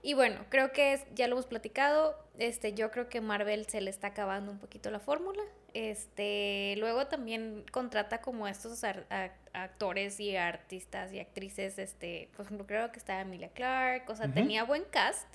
Y 0.02 0.14
bueno, 0.14 0.44
creo 0.48 0.72
que 0.72 0.94
es, 0.94 1.04
ya 1.14 1.28
lo 1.28 1.34
hemos 1.34 1.46
platicado. 1.46 2.18
Este, 2.38 2.74
yo 2.74 2.90
creo 2.90 3.08
que 3.08 3.20
Marvel 3.20 3.66
se 3.66 3.80
le 3.80 3.90
está 3.90 4.08
acabando 4.08 4.50
un 4.50 4.58
poquito 4.58 4.90
la 4.90 4.98
fórmula. 4.98 5.42
Este, 5.74 6.74
luego 6.78 7.06
también 7.06 7.64
contrata 7.70 8.20
como 8.20 8.48
estos 8.48 8.82
actores 9.52 10.20
y 10.20 10.36
artistas 10.36 11.12
y 11.12 11.20
actrices, 11.20 11.78
este, 11.78 12.28
pues 12.36 12.48
creo 12.66 12.92
que 12.92 12.98
estaba 12.98 13.20
Emilia 13.20 13.48
Clarke, 13.48 14.10
o 14.10 14.16
sea, 14.16 14.28
tenía 14.28 14.64
buen 14.64 14.84
cast 14.84 15.26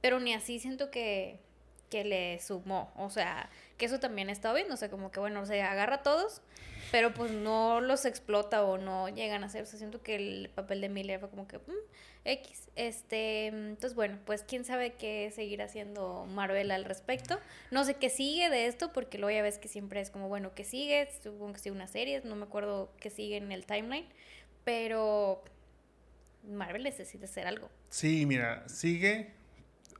pero 0.00 0.20
ni 0.20 0.34
así 0.34 0.58
siento 0.58 0.90
que, 0.90 1.40
que 1.90 2.04
le 2.04 2.40
sumó. 2.40 2.92
O 2.96 3.10
sea, 3.10 3.50
que 3.78 3.86
eso 3.86 3.98
también 4.00 4.28
he 4.28 4.32
estado 4.32 4.54
viendo. 4.54 4.74
O 4.74 4.76
sea, 4.76 4.90
como 4.90 5.10
que 5.10 5.20
bueno, 5.20 5.46
se 5.46 5.62
agarra 5.62 5.96
a 5.96 6.02
todos, 6.02 6.42
pero 6.90 7.14
pues 7.14 7.30
no 7.30 7.80
los 7.80 8.04
explota 8.04 8.64
o 8.64 8.76
no 8.76 9.08
llegan 9.08 9.44
a 9.44 9.48
ser. 9.48 9.62
O 9.62 9.66
sea, 9.66 9.78
siento 9.78 10.02
que 10.02 10.16
el 10.16 10.50
papel 10.54 10.80
de 10.80 10.88
Miller 10.88 11.20
fue 11.20 11.30
como 11.30 11.48
que 11.48 11.58
mm, 11.58 11.72
X. 12.24 12.68
Este, 12.76 13.46
entonces 13.46 13.94
bueno, 13.94 14.18
pues 14.26 14.42
quién 14.42 14.64
sabe 14.64 14.94
qué 14.94 15.30
seguir 15.34 15.62
haciendo 15.62 16.26
Marvel 16.26 16.70
al 16.70 16.84
respecto. 16.84 17.40
No 17.70 17.84
sé 17.84 17.94
qué 17.94 18.10
sigue 18.10 18.50
de 18.50 18.66
esto, 18.66 18.92
porque 18.92 19.16
luego 19.16 19.34
ya 19.34 19.42
ves 19.42 19.58
que 19.58 19.68
siempre 19.68 20.00
es 20.00 20.10
como, 20.10 20.28
bueno, 20.28 20.52
¿qué 20.54 20.64
sigue? 20.64 21.08
Supongo 21.22 21.54
que 21.54 21.60
sigue 21.60 21.74
una 21.74 21.86
serie, 21.88 22.20
no 22.24 22.36
me 22.36 22.44
acuerdo 22.44 22.92
qué 23.00 23.08
sigue 23.08 23.36
en 23.36 23.52
el 23.52 23.64
timeline, 23.64 24.06
pero 24.64 25.42
Marvel 26.44 26.82
necesita 26.82 27.24
hacer 27.24 27.46
algo. 27.46 27.70
Sí, 27.88 28.26
mira, 28.26 28.68
sigue 28.68 29.38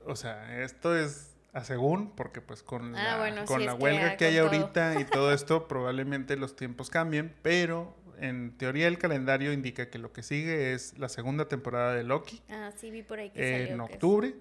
o 0.09 0.17
sea, 0.17 0.63
esto 0.63 0.97
es 0.97 1.28
a 1.53 1.65
según, 1.65 2.11
porque 2.11 2.41
pues 2.41 2.63
con 2.63 2.95
ah, 2.97 3.31
la, 3.31 3.45
con 3.45 3.65
la 3.65 3.75
huelga 3.75 4.17
que, 4.17 4.27
hay 4.27 4.39
ahorita 4.39 5.01
y 5.01 5.05
todo 5.11 5.33
esto, 5.33 5.69
probablemente 5.69 6.37
los 6.37 6.57
tiempos 6.57 6.91
cambien, 6.91 7.35
pero 7.43 7.97
en 8.21 8.57
teoría 8.57 8.89
el 8.89 8.99
calendario 8.99 9.53
indica 9.53 9.91
que 9.91 9.99
lo 9.99 10.13
que 10.13 10.23
sigue 10.23 10.73
es 10.73 10.99
la 10.99 11.09
segunda 11.09 11.49
temporada 11.49 11.95
de 11.95 12.05
Loki. 12.05 12.43
Ah, 12.49 12.71
sí, 12.77 12.91
vi 12.91 13.03
por 13.03 13.19
ahí 13.19 13.31
que 13.31 13.71
En 13.71 13.81
octubre 13.81 14.35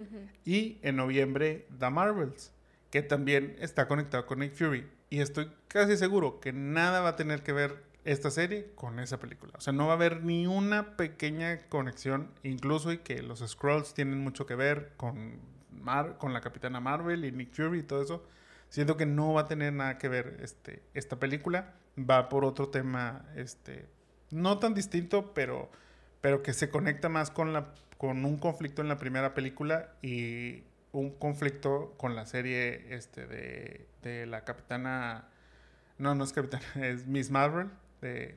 y 0.46 0.80
en 0.82 0.96
noviembre 0.96 1.68
The 1.78 1.90
Marvels, 1.90 2.52
que 2.90 3.02
también 3.02 3.56
está 3.60 3.88
conectado 3.88 4.26
con 4.26 4.40
Nick 4.40 4.54
Fury. 4.54 4.88
Y 5.10 5.22
estoy 5.22 5.52
casi 5.68 5.96
seguro 5.98 6.40
que 6.40 6.52
nada 6.52 7.02
va 7.02 7.10
a 7.10 7.16
tener 7.16 7.44
que 7.44 7.54
ver 7.54 7.84
esta 8.04 8.32
serie 8.32 8.72
con 8.76 9.00
esa 9.00 9.20
película. 9.20 9.54
O 9.58 9.62
sea, 9.62 9.74
no 9.74 9.86
va 9.86 9.94
a 9.94 9.96
haber 9.96 10.24
ni 10.24 10.48
una 10.48 10.96
pequeña 10.96 11.60
conexión, 11.70 12.32
incluso 12.44 12.92
y 12.92 13.00
que 13.00 13.22
los 13.22 13.40
Scrolls 13.40 13.94
tienen 13.94 14.20
mucho 14.20 14.46
que 14.46 14.56
ver 14.56 14.94
con 14.98 15.40
con 16.18 16.34
la 16.34 16.42
Capitana 16.42 16.80
Marvel 16.80 17.26
y 17.26 17.32
Nick 17.32 17.54
Fury 17.54 17.80
y 17.80 17.84
todo 17.84 18.02
eso. 18.02 18.26
Siento 18.70 18.98
que 18.98 19.06
no 19.06 19.34
va 19.34 19.42
a 19.42 19.48
tener 19.48 19.74
nada 19.74 19.98
que 19.98 20.10
ver 20.10 20.40
este, 20.42 20.84
esta 20.94 21.18
película. 21.18 21.74
Va 21.98 22.30
por 22.30 22.46
otro 22.46 22.70
tema, 22.70 23.26
este, 23.36 23.86
no 24.30 24.60
tan 24.60 24.74
distinto, 24.74 25.34
pero, 25.34 25.72
pero 26.22 26.44
que 26.44 26.54
se 26.54 26.70
conecta 26.70 27.10
más 27.10 27.32
con, 27.32 27.54
la, 27.54 27.74
con 27.98 28.24
un 28.26 28.38
conflicto 28.38 28.82
en 28.82 28.90
la 28.90 28.98
primera 28.98 29.34
película 29.34 29.94
y 30.02 30.64
un 30.92 31.12
conflicto 31.12 31.94
con 31.98 32.16
la 32.16 32.26
serie 32.26 32.94
este, 32.94 33.26
de, 33.26 33.88
de 34.04 34.26
la 34.26 34.44
Capitana... 34.44 35.30
No, 35.98 36.14
no 36.14 36.24
es 36.24 36.34
Capitana, 36.34 36.64
es 36.76 37.08
Miss 37.08 37.32
Marvel 37.32 37.70
de, 38.02 38.36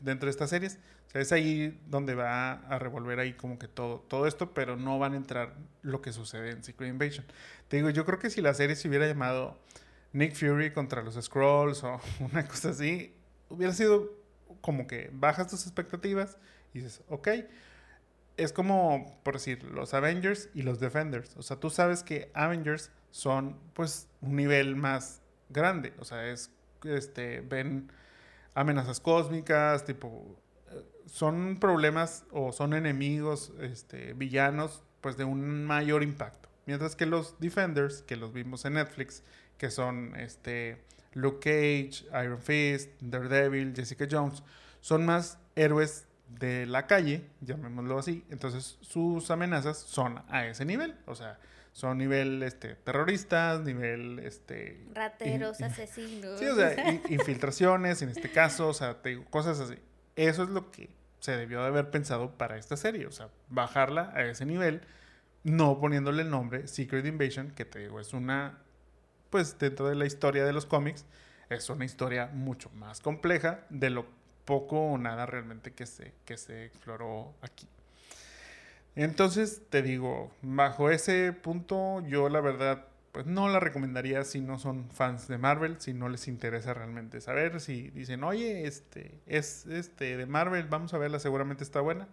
dentro 0.00 0.26
de 0.26 0.30
estas 0.30 0.50
series. 0.50 0.78
O 1.08 1.10
sea, 1.10 1.20
es 1.20 1.32
ahí 1.32 1.80
donde 1.88 2.14
va 2.14 2.52
a 2.52 2.78
revolver 2.78 3.18
ahí 3.18 3.34
como 3.34 3.58
que 3.58 3.68
todo, 3.68 4.00
todo 4.00 4.26
esto, 4.26 4.54
pero 4.54 4.76
no 4.76 4.98
van 4.98 5.12
a 5.12 5.16
entrar 5.16 5.54
lo 5.82 6.00
que 6.00 6.12
sucede 6.12 6.50
en 6.50 6.64
Secret 6.64 6.90
Invasion. 6.90 7.26
Te 7.68 7.76
digo, 7.76 7.90
yo 7.90 8.04
creo 8.04 8.18
que 8.18 8.30
si 8.30 8.40
la 8.40 8.54
serie 8.54 8.76
se 8.76 8.88
hubiera 8.88 9.06
llamado 9.06 9.58
Nick 10.12 10.34
Fury 10.34 10.72
contra 10.72 11.02
los 11.02 11.22
Scrolls 11.22 11.84
o 11.84 12.00
una 12.20 12.46
cosa 12.46 12.70
así, 12.70 13.14
hubiera 13.48 13.72
sido 13.72 14.10
como 14.60 14.86
que 14.86 15.10
bajas 15.12 15.48
tus 15.48 15.62
expectativas 15.66 16.38
y 16.72 16.80
dices, 16.80 17.02
ok. 17.08 17.28
Es 18.38 18.52
como, 18.52 19.20
por 19.24 19.34
decir, 19.34 19.62
los 19.62 19.92
Avengers 19.92 20.48
y 20.54 20.62
los 20.62 20.80
Defenders. 20.80 21.36
O 21.36 21.42
sea, 21.42 21.58
tú 21.58 21.68
sabes 21.68 22.02
que 22.02 22.30
Avengers 22.32 22.90
son, 23.10 23.58
pues, 23.74 24.08
un 24.22 24.36
nivel 24.36 24.74
más 24.74 25.20
grande. 25.50 25.92
O 25.98 26.04
sea, 26.06 26.26
es, 26.26 26.50
este, 26.84 27.42
ven 27.42 27.92
amenazas 28.54 29.00
cósmicas, 29.00 29.84
tipo 29.84 30.36
son 31.06 31.58
problemas 31.58 32.24
o 32.30 32.52
son 32.52 32.74
enemigos, 32.74 33.52
este, 33.60 34.14
villanos, 34.14 34.82
pues 35.00 35.16
de 35.16 35.24
un 35.24 35.64
mayor 35.64 36.02
impacto. 36.02 36.48
Mientras 36.66 36.96
que 36.96 37.06
los 37.06 37.38
Defenders, 37.40 38.02
que 38.02 38.16
los 38.16 38.32
vimos 38.32 38.64
en 38.64 38.74
Netflix, 38.74 39.22
que 39.58 39.70
son 39.70 40.14
este, 40.16 40.78
Luke 41.12 41.40
Cage, 41.40 42.06
Iron 42.24 42.40
Fist, 42.40 42.90
Daredevil, 43.00 43.74
Jessica 43.74 44.06
Jones, 44.10 44.42
son 44.80 45.04
más 45.04 45.38
héroes 45.56 46.06
de 46.28 46.66
la 46.66 46.86
calle, 46.86 47.28
llamémoslo 47.40 47.98
así. 47.98 48.24
Entonces 48.30 48.78
sus 48.80 49.30
amenazas 49.30 49.78
son 49.78 50.22
a 50.28 50.46
ese 50.46 50.64
nivel. 50.64 50.96
O 51.06 51.14
sea, 51.14 51.38
son 51.72 51.98
nivel 51.98 52.42
este, 52.42 52.74
terroristas, 52.74 53.62
nivel 53.62 54.18
este. 54.20 54.86
Rateros, 54.94 55.60
asesinos. 55.62 56.38
Sí, 56.38 56.46
o 56.46 56.54
sea, 56.54 56.74
infiltraciones 57.08 58.02
en 58.02 58.10
este 58.10 58.30
caso, 58.30 58.68
o 58.68 58.74
sea, 58.74 58.98
cosas 59.30 59.58
así. 59.58 59.76
Eso 60.14 60.42
es 60.42 60.50
lo 60.50 60.70
que 60.70 60.90
se 61.20 61.36
debió 61.36 61.62
de 61.62 61.68
haber 61.68 61.90
pensado 61.90 62.36
para 62.36 62.58
esta 62.58 62.76
serie. 62.76 63.06
O 63.06 63.12
sea, 63.12 63.30
bajarla 63.48 64.12
a 64.14 64.24
ese 64.24 64.44
nivel, 64.44 64.82
no 65.44 65.80
poniéndole 65.80 66.22
el 66.22 66.30
nombre 66.30 66.68
Secret 66.68 67.06
Invasion, 67.06 67.50
que 67.52 67.64
te 67.64 67.78
digo, 67.78 68.00
es 68.00 68.12
una. 68.12 68.58
Pues 69.30 69.58
dentro 69.58 69.88
de 69.88 69.94
la 69.94 70.04
historia 70.04 70.44
de 70.44 70.52
los 70.52 70.66
cómics, 70.66 71.06
es 71.48 71.70
una 71.70 71.86
historia 71.86 72.26
mucho 72.26 72.68
más 72.74 73.00
compleja 73.00 73.64
de 73.70 73.88
lo 73.88 74.06
poco 74.44 74.78
o 74.78 74.98
nada 74.98 75.24
realmente 75.24 75.72
que 75.72 75.86
se, 75.86 76.12
que 76.26 76.36
se 76.36 76.66
exploró 76.66 77.34
aquí. 77.40 77.66
Entonces, 78.94 79.62
te 79.70 79.82
digo, 79.82 80.30
bajo 80.42 80.90
ese 80.90 81.32
punto, 81.32 82.00
yo 82.06 82.28
la 82.28 82.40
verdad, 82.40 82.86
pues 83.12 83.26
no 83.26 83.48
la 83.48 83.58
recomendaría 83.58 84.24
si 84.24 84.40
no 84.40 84.58
son 84.58 84.90
fans 84.90 85.28
de 85.28 85.38
Marvel, 85.38 85.80
si 85.80 85.94
no 85.94 86.08
les 86.08 86.28
interesa 86.28 86.74
realmente 86.74 87.20
saber, 87.20 87.60
si 87.60 87.90
dicen, 87.90 88.22
oye, 88.22 88.66
este, 88.66 89.20
es 89.26 89.66
este 89.66 90.16
de 90.16 90.26
Marvel, 90.26 90.66
vamos 90.68 90.92
a 90.92 90.98
verla, 90.98 91.18
seguramente 91.18 91.64
está 91.64 91.80
buena. 91.80 92.06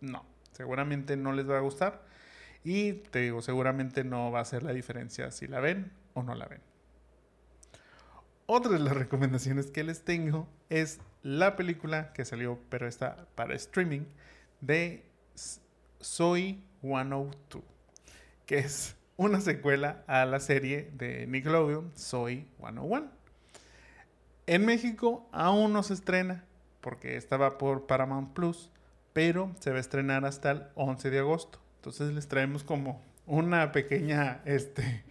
No, 0.00 0.24
seguramente 0.52 1.16
no 1.16 1.32
les 1.32 1.48
va 1.48 1.56
a 1.56 1.60
gustar. 1.60 2.02
Y 2.62 2.92
te 2.92 3.20
digo, 3.20 3.40
seguramente 3.40 4.04
no 4.04 4.30
va 4.30 4.40
a 4.40 4.44
ser 4.44 4.62
la 4.62 4.72
diferencia 4.72 5.30
si 5.30 5.46
la 5.46 5.60
ven 5.60 5.92
o 6.12 6.22
no 6.22 6.34
la 6.34 6.46
ven. 6.46 6.60
Otra 8.44 8.72
de 8.72 8.80
las 8.80 8.96
recomendaciones 8.96 9.70
que 9.70 9.82
les 9.84 10.04
tengo 10.04 10.46
es 10.68 11.00
la 11.22 11.56
película 11.56 12.12
que 12.12 12.24
salió, 12.24 12.58
pero 12.68 12.86
está 12.86 13.26
para 13.34 13.54
streaming, 13.54 14.02
de 14.60 15.04
Soy 16.00 16.62
102, 16.80 17.64
que 18.46 18.58
es 18.58 18.94
una 19.16 19.40
secuela 19.40 20.04
a 20.06 20.24
la 20.26 20.38
serie 20.38 20.92
de 20.94 21.26
Nickelodeon 21.26 21.90
Soy 21.96 22.46
101. 22.60 23.10
En 24.46 24.64
México 24.64 25.28
aún 25.32 25.72
no 25.72 25.82
se 25.82 25.94
estrena 25.94 26.44
porque 26.80 27.16
estaba 27.16 27.58
por 27.58 27.86
Paramount 27.86 28.32
Plus, 28.32 28.70
pero 29.12 29.52
se 29.58 29.70
va 29.70 29.78
a 29.78 29.80
estrenar 29.80 30.24
hasta 30.24 30.52
el 30.52 30.62
11 30.76 31.10
de 31.10 31.18
agosto. 31.18 31.58
Entonces 31.76 32.12
les 32.12 32.28
traemos 32.28 32.62
como 32.62 33.02
una 33.26 33.72
pequeña, 33.72 34.40
este, 34.44 35.04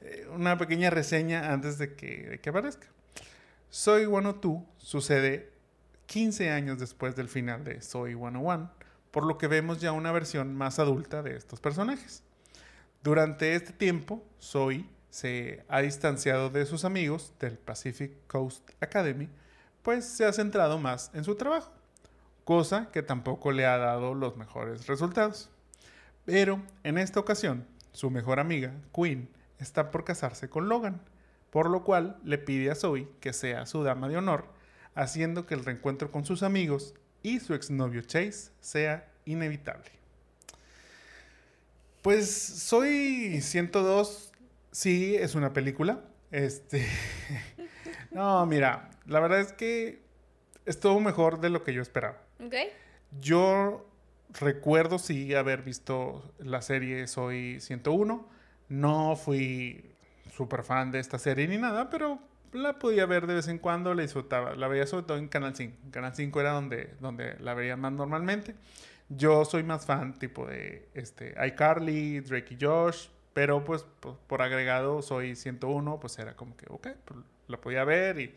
eh, 0.00 0.28
una 0.32 0.56
pequeña 0.56 0.90
reseña 0.90 1.52
antes 1.52 1.78
de 1.78 1.96
que, 1.96 2.28
de 2.28 2.40
que 2.40 2.50
aparezca. 2.50 2.86
Soy 3.70 4.06
102 4.06 4.62
sucede 4.78 5.50
15 6.06 6.50
años 6.50 6.78
después 6.78 7.16
del 7.16 7.28
final 7.28 7.64
de 7.64 7.82
Soy 7.82 8.14
101 8.14 8.81
por 9.12 9.24
lo 9.24 9.38
que 9.38 9.46
vemos 9.46 9.80
ya 9.80 9.92
una 9.92 10.10
versión 10.10 10.56
más 10.56 10.80
adulta 10.80 11.22
de 11.22 11.36
estos 11.36 11.60
personajes. 11.60 12.24
Durante 13.04 13.54
este 13.54 13.72
tiempo, 13.72 14.24
Zoe 14.40 14.86
se 15.10 15.64
ha 15.68 15.82
distanciado 15.82 16.48
de 16.50 16.64
sus 16.66 16.84
amigos 16.84 17.34
del 17.38 17.58
Pacific 17.58 18.12
Coast 18.26 18.68
Academy, 18.80 19.28
pues 19.82 20.06
se 20.06 20.24
ha 20.24 20.32
centrado 20.32 20.78
más 20.78 21.10
en 21.12 21.24
su 21.24 21.34
trabajo, 21.34 21.70
cosa 22.44 22.90
que 22.90 23.02
tampoco 23.02 23.52
le 23.52 23.66
ha 23.66 23.76
dado 23.76 24.14
los 24.14 24.36
mejores 24.36 24.86
resultados. 24.86 25.50
Pero 26.24 26.62
en 26.82 26.96
esta 26.96 27.20
ocasión, 27.20 27.66
su 27.92 28.10
mejor 28.10 28.40
amiga, 28.40 28.72
Queen, 28.94 29.28
está 29.58 29.90
por 29.90 30.04
casarse 30.04 30.48
con 30.48 30.68
Logan, 30.68 31.02
por 31.50 31.68
lo 31.68 31.84
cual 31.84 32.16
le 32.24 32.38
pide 32.38 32.70
a 32.70 32.74
Zoe 32.74 33.08
que 33.20 33.34
sea 33.34 33.66
su 33.66 33.82
dama 33.82 34.08
de 34.08 34.16
honor, 34.16 34.46
haciendo 34.94 35.44
que 35.44 35.54
el 35.54 35.64
reencuentro 35.64 36.10
con 36.10 36.24
sus 36.24 36.42
amigos 36.42 36.94
y 37.22 37.40
su 37.40 37.54
exnovio 37.54 38.02
Chase 38.02 38.50
sea 38.60 39.08
inevitable. 39.24 39.90
Pues 42.02 42.30
soy 42.30 43.40
102, 43.40 44.32
sí, 44.72 45.14
es 45.14 45.34
una 45.34 45.52
película. 45.52 46.00
Este. 46.30 46.86
no, 48.10 48.44
mira, 48.46 48.90
la 49.06 49.20
verdad 49.20 49.40
es 49.40 49.52
que 49.52 50.00
estuvo 50.66 50.98
mejor 51.00 51.40
de 51.40 51.50
lo 51.50 51.62
que 51.62 51.72
yo 51.72 51.82
esperaba. 51.82 52.18
Yo 53.20 53.86
recuerdo 54.40 54.98
sí 54.98 55.34
haber 55.34 55.62
visto 55.62 56.32
la 56.38 56.62
serie 56.62 57.06
Soy 57.06 57.60
101. 57.60 58.26
No 58.68 59.16
fui 59.16 59.84
súper 60.34 60.64
fan 60.64 60.90
de 60.90 60.98
esta 60.98 61.18
serie 61.18 61.46
ni 61.46 61.58
nada, 61.58 61.90
pero 61.90 62.18
la 62.52 62.78
podía 62.78 63.06
ver 63.06 63.26
de 63.26 63.34
vez 63.34 63.48
en 63.48 63.58
cuando, 63.58 63.94
la 63.94 64.02
disfrutaba. 64.02 64.54
La 64.54 64.68
veía 64.68 64.86
sobre 64.86 65.06
todo 65.06 65.18
en 65.18 65.28
Canal 65.28 65.56
5. 65.56 65.90
Canal 65.90 66.14
5 66.14 66.40
era 66.40 66.52
donde, 66.52 66.94
donde 67.00 67.36
la 67.40 67.54
veía 67.54 67.76
más 67.76 67.92
normalmente. 67.92 68.54
Yo 69.08 69.44
soy 69.44 69.62
más 69.62 69.86
fan 69.86 70.18
tipo 70.18 70.46
de 70.46 70.88
este, 70.94 71.34
iCarly, 71.46 72.20
Drake 72.20 72.54
y 72.54 72.64
Josh, 72.64 73.08
pero 73.32 73.64
pues, 73.64 73.86
por 74.26 74.42
agregado 74.42 75.02
soy 75.02 75.36
101, 75.36 76.00
pues 76.00 76.18
era 76.18 76.34
como 76.36 76.56
que, 76.56 76.66
ok, 76.68 76.88
pues, 77.04 77.20
la 77.48 77.60
podía 77.60 77.84
ver 77.84 78.20
y, 78.20 78.34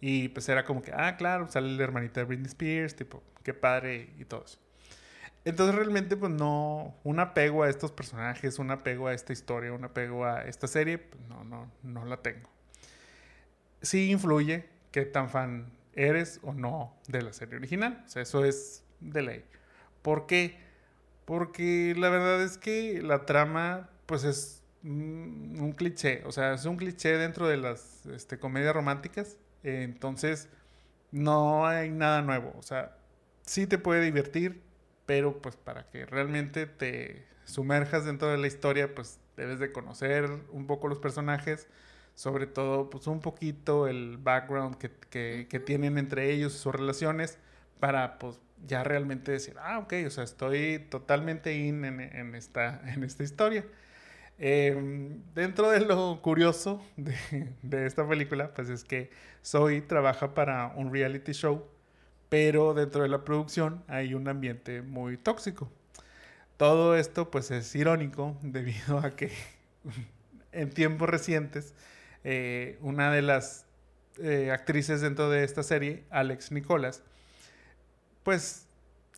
y, 0.00 0.28
pues 0.28 0.48
era 0.48 0.64
como 0.64 0.82
que, 0.82 0.92
ah, 0.92 1.16
claro, 1.16 1.48
sale 1.48 1.68
la 1.76 1.82
hermanita 1.84 2.20
de 2.20 2.26
Britney 2.26 2.46
Spears, 2.46 2.96
tipo, 2.96 3.22
qué 3.42 3.54
padre 3.54 4.10
y 4.18 4.24
todo 4.24 4.44
eso. 4.44 4.58
Entonces 5.44 5.76
realmente 5.76 6.16
pues 6.16 6.32
no, 6.32 6.96
un 7.04 7.20
apego 7.20 7.62
a 7.62 7.70
estos 7.70 7.92
personajes, 7.92 8.58
un 8.58 8.72
apego 8.72 9.06
a 9.06 9.14
esta 9.14 9.32
historia, 9.32 9.72
un 9.72 9.84
apego 9.84 10.24
a 10.24 10.42
esta 10.42 10.66
serie, 10.66 10.98
pues 10.98 11.22
no, 11.28 11.44
no, 11.44 11.70
no 11.84 12.04
la 12.04 12.16
tengo 12.16 12.55
sí 13.82 14.10
influye 14.10 14.68
qué 14.90 15.04
tan 15.04 15.28
fan 15.30 15.72
eres 15.94 16.40
o 16.42 16.52
no 16.52 16.94
de 17.08 17.22
la 17.22 17.32
serie 17.32 17.56
original. 17.56 18.02
O 18.06 18.08
sea, 18.08 18.22
eso 18.22 18.44
es 18.44 18.84
de 19.00 19.22
ley. 19.22 19.44
¿Por 20.02 20.26
qué? 20.26 20.58
Porque 21.24 21.94
la 21.96 22.08
verdad 22.08 22.42
es 22.42 22.58
que 22.58 23.02
la 23.02 23.26
trama, 23.26 23.90
pues 24.06 24.24
es 24.24 24.62
un 24.84 25.74
cliché. 25.76 26.22
O 26.26 26.32
sea, 26.32 26.54
es 26.54 26.64
un 26.64 26.76
cliché 26.76 27.16
dentro 27.16 27.48
de 27.48 27.56
las 27.56 28.06
este, 28.06 28.38
comedias 28.38 28.74
románticas. 28.74 29.36
entonces, 29.62 30.48
no 31.10 31.66
hay 31.66 31.90
nada 31.90 32.22
nuevo. 32.22 32.52
O 32.58 32.62
sea, 32.62 32.96
sí 33.42 33.66
te 33.66 33.78
puede 33.78 34.02
divertir, 34.02 34.62
pero 35.06 35.40
pues 35.40 35.56
para 35.56 35.88
que 35.88 36.06
realmente 36.06 36.66
te 36.66 37.26
sumerjas 37.44 38.04
dentro 38.04 38.28
de 38.28 38.38
la 38.38 38.46
historia, 38.46 38.94
pues 38.94 39.18
debes 39.36 39.58
de 39.58 39.72
conocer 39.72 40.30
un 40.50 40.66
poco 40.66 40.88
los 40.88 40.98
personajes 40.98 41.68
sobre 42.16 42.46
todo 42.46 42.90
pues 42.90 43.06
un 43.06 43.20
poquito 43.20 43.86
el 43.86 44.16
background 44.16 44.76
que, 44.78 45.60
tienen 45.64 45.98
entre 45.98 46.32
ellos 46.32 46.54
y 46.54 46.58
sus 46.58 46.74
relaciones 46.74 47.38
para 47.78 48.18
pues 48.18 48.40
ya 48.66 48.82
realmente 48.82 49.32
decir, 49.32 49.54
ah, 49.60 49.78
ok, 49.78 49.92
o 50.06 50.10
sea, 50.10 50.24
estoy 50.24 50.84
totalmente 50.90 51.54
in 51.54 51.84
en, 51.84 52.34
esta, 52.34 52.80
en 52.90 53.04
esta 53.04 53.22
historia. 53.22 53.64
Em, 54.38 55.22
dentro 55.34 55.70
de 55.70 55.80
lo 55.80 56.20
curioso 56.22 56.82
de, 56.96 57.86
esta 57.86 58.08
película, 58.08 58.52
pues 58.54 58.70
es 58.70 58.82
que 58.82 59.10
Zoe 59.44 59.82
trabaja 59.82 60.34
para 60.34 60.68
un 60.74 60.90
reality 60.92 61.32
show, 61.32 61.66
pero 62.30 62.72
dentro 62.72 63.02
de 63.02 63.08
la 63.08 63.24
producción 63.24 63.84
hay 63.88 64.14
un 64.14 64.26
ambiente 64.26 64.80
muy 64.80 65.18
tóxico. 65.18 65.70
Todo 66.56 66.96
esto 66.96 67.30
pues 67.30 67.50
es 67.50 67.74
irónico 67.74 68.38
debido 68.42 68.98
a 68.98 69.16
que 69.16 69.30
en 70.52 70.70
tiempos 70.70 71.10
recientes 71.10 71.74
eh, 72.28 72.76
una 72.80 73.12
de 73.12 73.22
las 73.22 73.66
eh, 74.18 74.50
actrices 74.50 75.00
dentro 75.00 75.30
de 75.30 75.44
esta 75.44 75.62
serie, 75.62 76.02
Alex 76.10 76.50
Nicolas, 76.50 77.04
pues 78.24 78.66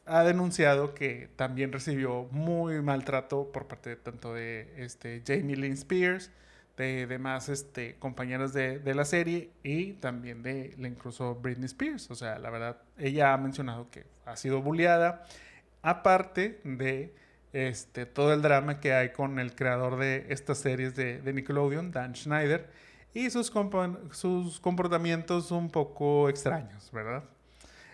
ha 0.05 0.25
denunciado 0.25 0.93
que 0.95 1.31
también 1.37 1.73
recibió 1.73 2.29
muy 2.33 2.83
maltrato 2.83 3.51
por 3.51 3.67
parte 3.67 3.91
de, 3.91 3.97
tanto 3.97 4.35
de 4.35 4.75
este, 4.77 5.23
Jamie 5.27 5.57
Lynn 5.57 5.73
Spears, 5.73 6.31
de 6.77 7.07
demás 7.07 7.49
este, 7.49 7.97
compañeras 7.99 8.53
de, 8.53 8.79
de, 8.79 8.95
la 8.95 9.07
serie 9.07 9.53
y 9.63 9.95
también 9.95 10.43
de 10.43 10.75
incluso 10.77 11.35
Britney 11.35 11.65
Spears. 11.65 12.11
O 12.11 12.15
sea, 12.15 12.39
la 12.39 12.51
verdad, 12.51 12.83
ella 12.99 13.33
ha 13.33 13.39
mencionado 13.39 13.91
que 13.91 14.05
ha 14.27 14.37
sido 14.37 14.61
bulleada, 14.61 15.25
aparte 15.81 16.61
de 16.63 17.15
este, 17.55 18.05
todo 18.05 18.35
el 18.35 18.43
drama 18.43 18.81
que 18.81 18.93
hay 18.93 19.13
con 19.13 19.39
el 19.39 19.55
creador 19.55 19.97
de 19.97 20.27
estas 20.29 20.59
series 20.59 20.95
de, 20.95 21.23
de 21.23 21.33
Nickelodeon, 21.33 21.91
Dan 21.91 22.15
Schneider, 22.15 22.69
y 23.15 23.31
sus, 23.31 23.53
sus 24.13 24.61
comportamientos 24.61 25.51
un 25.51 25.71
poco 25.71 26.29
extraños, 26.29 26.91
¿verdad? 26.93 27.25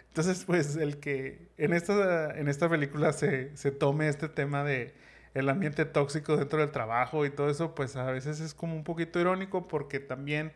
Entonces, 0.08 0.44
pues 0.44 0.76
el 0.76 0.98
que 0.98 1.48
en 1.56 1.72
esta, 1.72 2.38
en 2.38 2.48
esta 2.48 2.68
película 2.68 3.12
se, 3.12 3.56
se 3.56 3.70
tome 3.70 4.08
este 4.08 4.28
tema 4.28 4.62
de 4.62 4.94
el 5.34 5.48
ambiente 5.48 5.84
tóxico 5.84 6.36
dentro 6.36 6.60
del 6.60 6.70
trabajo 6.70 7.26
y 7.26 7.30
todo 7.30 7.50
eso, 7.50 7.74
pues 7.74 7.96
a 7.96 8.04
veces 8.10 8.40
es 8.40 8.54
como 8.54 8.76
un 8.76 8.84
poquito 8.84 9.18
irónico 9.18 9.66
porque 9.66 9.98
también 9.98 10.52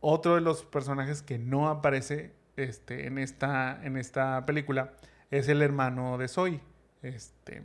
otro 0.00 0.34
de 0.34 0.40
los 0.40 0.64
personajes 0.64 1.22
que 1.22 1.38
no 1.38 1.68
aparece 1.68 2.32
este, 2.56 3.06
en, 3.06 3.18
esta, 3.18 3.80
en 3.84 3.96
esta 3.96 4.44
película 4.46 4.92
es 5.30 5.48
el 5.48 5.62
hermano 5.62 6.18
de 6.18 6.26
Zoe. 6.26 6.60
Este, 7.02 7.62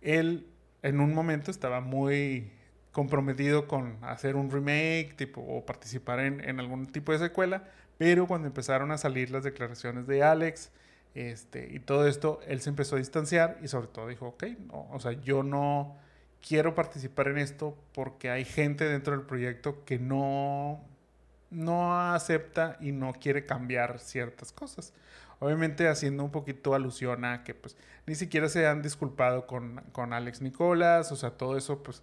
él 0.00 0.46
en 0.82 1.00
un 1.00 1.12
momento 1.14 1.50
estaba 1.50 1.80
muy 1.80 2.52
comprometido 2.92 3.66
con 3.66 3.98
hacer 4.02 4.36
un 4.36 4.50
remake 4.50 5.14
tipo, 5.16 5.40
o 5.40 5.64
participar 5.64 6.20
en, 6.20 6.46
en, 6.48 6.60
algún 6.60 6.86
tipo 6.86 7.12
de 7.12 7.18
secuela, 7.18 7.64
pero 7.98 8.26
cuando 8.26 8.48
empezaron 8.48 8.92
a 8.92 8.98
salir 8.98 9.30
las 9.30 9.44
declaraciones 9.44 10.06
de 10.06 10.22
Alex 10.22 10.70
este, 11.14 11.68
y 11.72 11.78
todo 11.80 12.06
esto, 12.06 12.40
él 12.46 12.60
se 12.60 12.70
empezó 12.70 12.96
a 12.96 12.98
distanciar 12.98 13.58
y 13.62 13.68
sobre 13.68 13.88
todo 13.88 14.08
dijo, 14.08 14.28
ok, 14.28 14.44
no, 14.68 14.88
o 14.90 15.00
sea, 15.00 15.12
yo 15.12 15.42
no 15.42 15.96
quiero 16.46 16.74
participar 16.74 17.28
en 17.28 17.38
esto 17.38 17.76
porque 17.92 18.30
hay 18.30 18.44
gente 18.44 18.84
dentro 18.84 19.16
del 19.16 19.26
proyecto 19.26 19.84
que 19.84 19.98
no, 19.98 20.80
no 21.50 22.12
acepta 22.12 22.76
y 22.80 22.92
no 22.92 23.12
quiere 23.12 23.44
cambiar 23.46 23.98
ciertas 23.98 24.52
cosas. 24.52 24.92
Obviamente 25.38 25.88
haciendo 25.88 26.24
un 26.24 26.30
poquito 26.30 26.74
alusión 26.74 27.24
a 27.24 27.44
que 27.44 27.54
pues 27.54 27.76
ni 28.06 28.14
siquiera 28.14 28.48
se 28.48 28.66
han 28.66 28.80
disculpado 28.80 29.46
con, 29.46 29.82
con 29.92 30.12
Alex 30.12 30.40
Nicolas, 30.40 31.12
o 31.12 31.16
sea, 31.16 31.30
todo 31.30 31.56
eso 31.56 31.82
pues, 31.82 32.02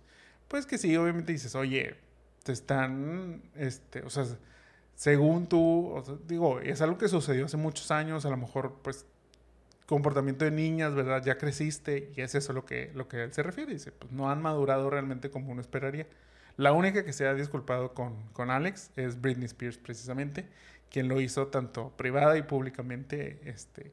pues 0.49 0.65
que 0.65 0.77
sí, 0.77 0.97
obviamente 0.97 1.31
dices, 1.31 1.55
oye, 1.55 1.95
te 2.43 2.51
están, 2.51 3.41
este, 3.55 4.01
o 4.01 4.09
sea, 4.09 4.25
según 4.95 5.47
tú, 5.47 6.03
digo, 6.27 6.59
es 6.59 6.81
algo 6.81 6.97
que 6.97 7.07
sucedió 7.07 7.45
hace 7.45 7.55
muchos 7.55 7.91
años, 7.91 8.25
a 8.25 8.29
lo 8.29 8.37
mejor 8.37 8.79
pues 8.81 9.05
comportamiento 9.85 10.45
de 10.45 10.51
niñas, 10.51 10.93
¿verdad? 10.93 11.23
Ya 11.23 11.37
creciste 11.37 12.11
y 12.15 12.21
es 12.21 12.35
eso 12.35 12.53
lo 12.53 12.65
que, 12.65 12.91
lo 12.93 13.07
que 13.07 13.23
él 13.23 13.33
se 13.33 13.41
refiere. 13.41 13.73
Dice, 13.73 13.91
pues 13.91 14.11
no 14.11 14.29
han 14.29 14.41
madurado 14.41 14.89
realmente 14.89 15.31
como 15.31 15.51
uno 15.51 15.61
esperaría. 15.61 16.05
La 16.57 16.73
única 16.73 17.05
que 17.05 17.13
se 17.13 17.25
ha 17.27 17.33
disculpado 17.33 17.93
con, 17.93 18.15
con 18.33 18.51
Alex 18.51 18.91
es 18.97 19.19
Britney 19.21 19.45
Spears 19.45 19.77
precisamente, 19.77 20.45
quien 20.91 21.07
lo 21.07 21.21
hizo 21.21 21.47
tanto 21.47 21.91
privada 21.97 22.37
y 22.37 22.43
públicamente, 22.43 23.39
este, 23.45 23.91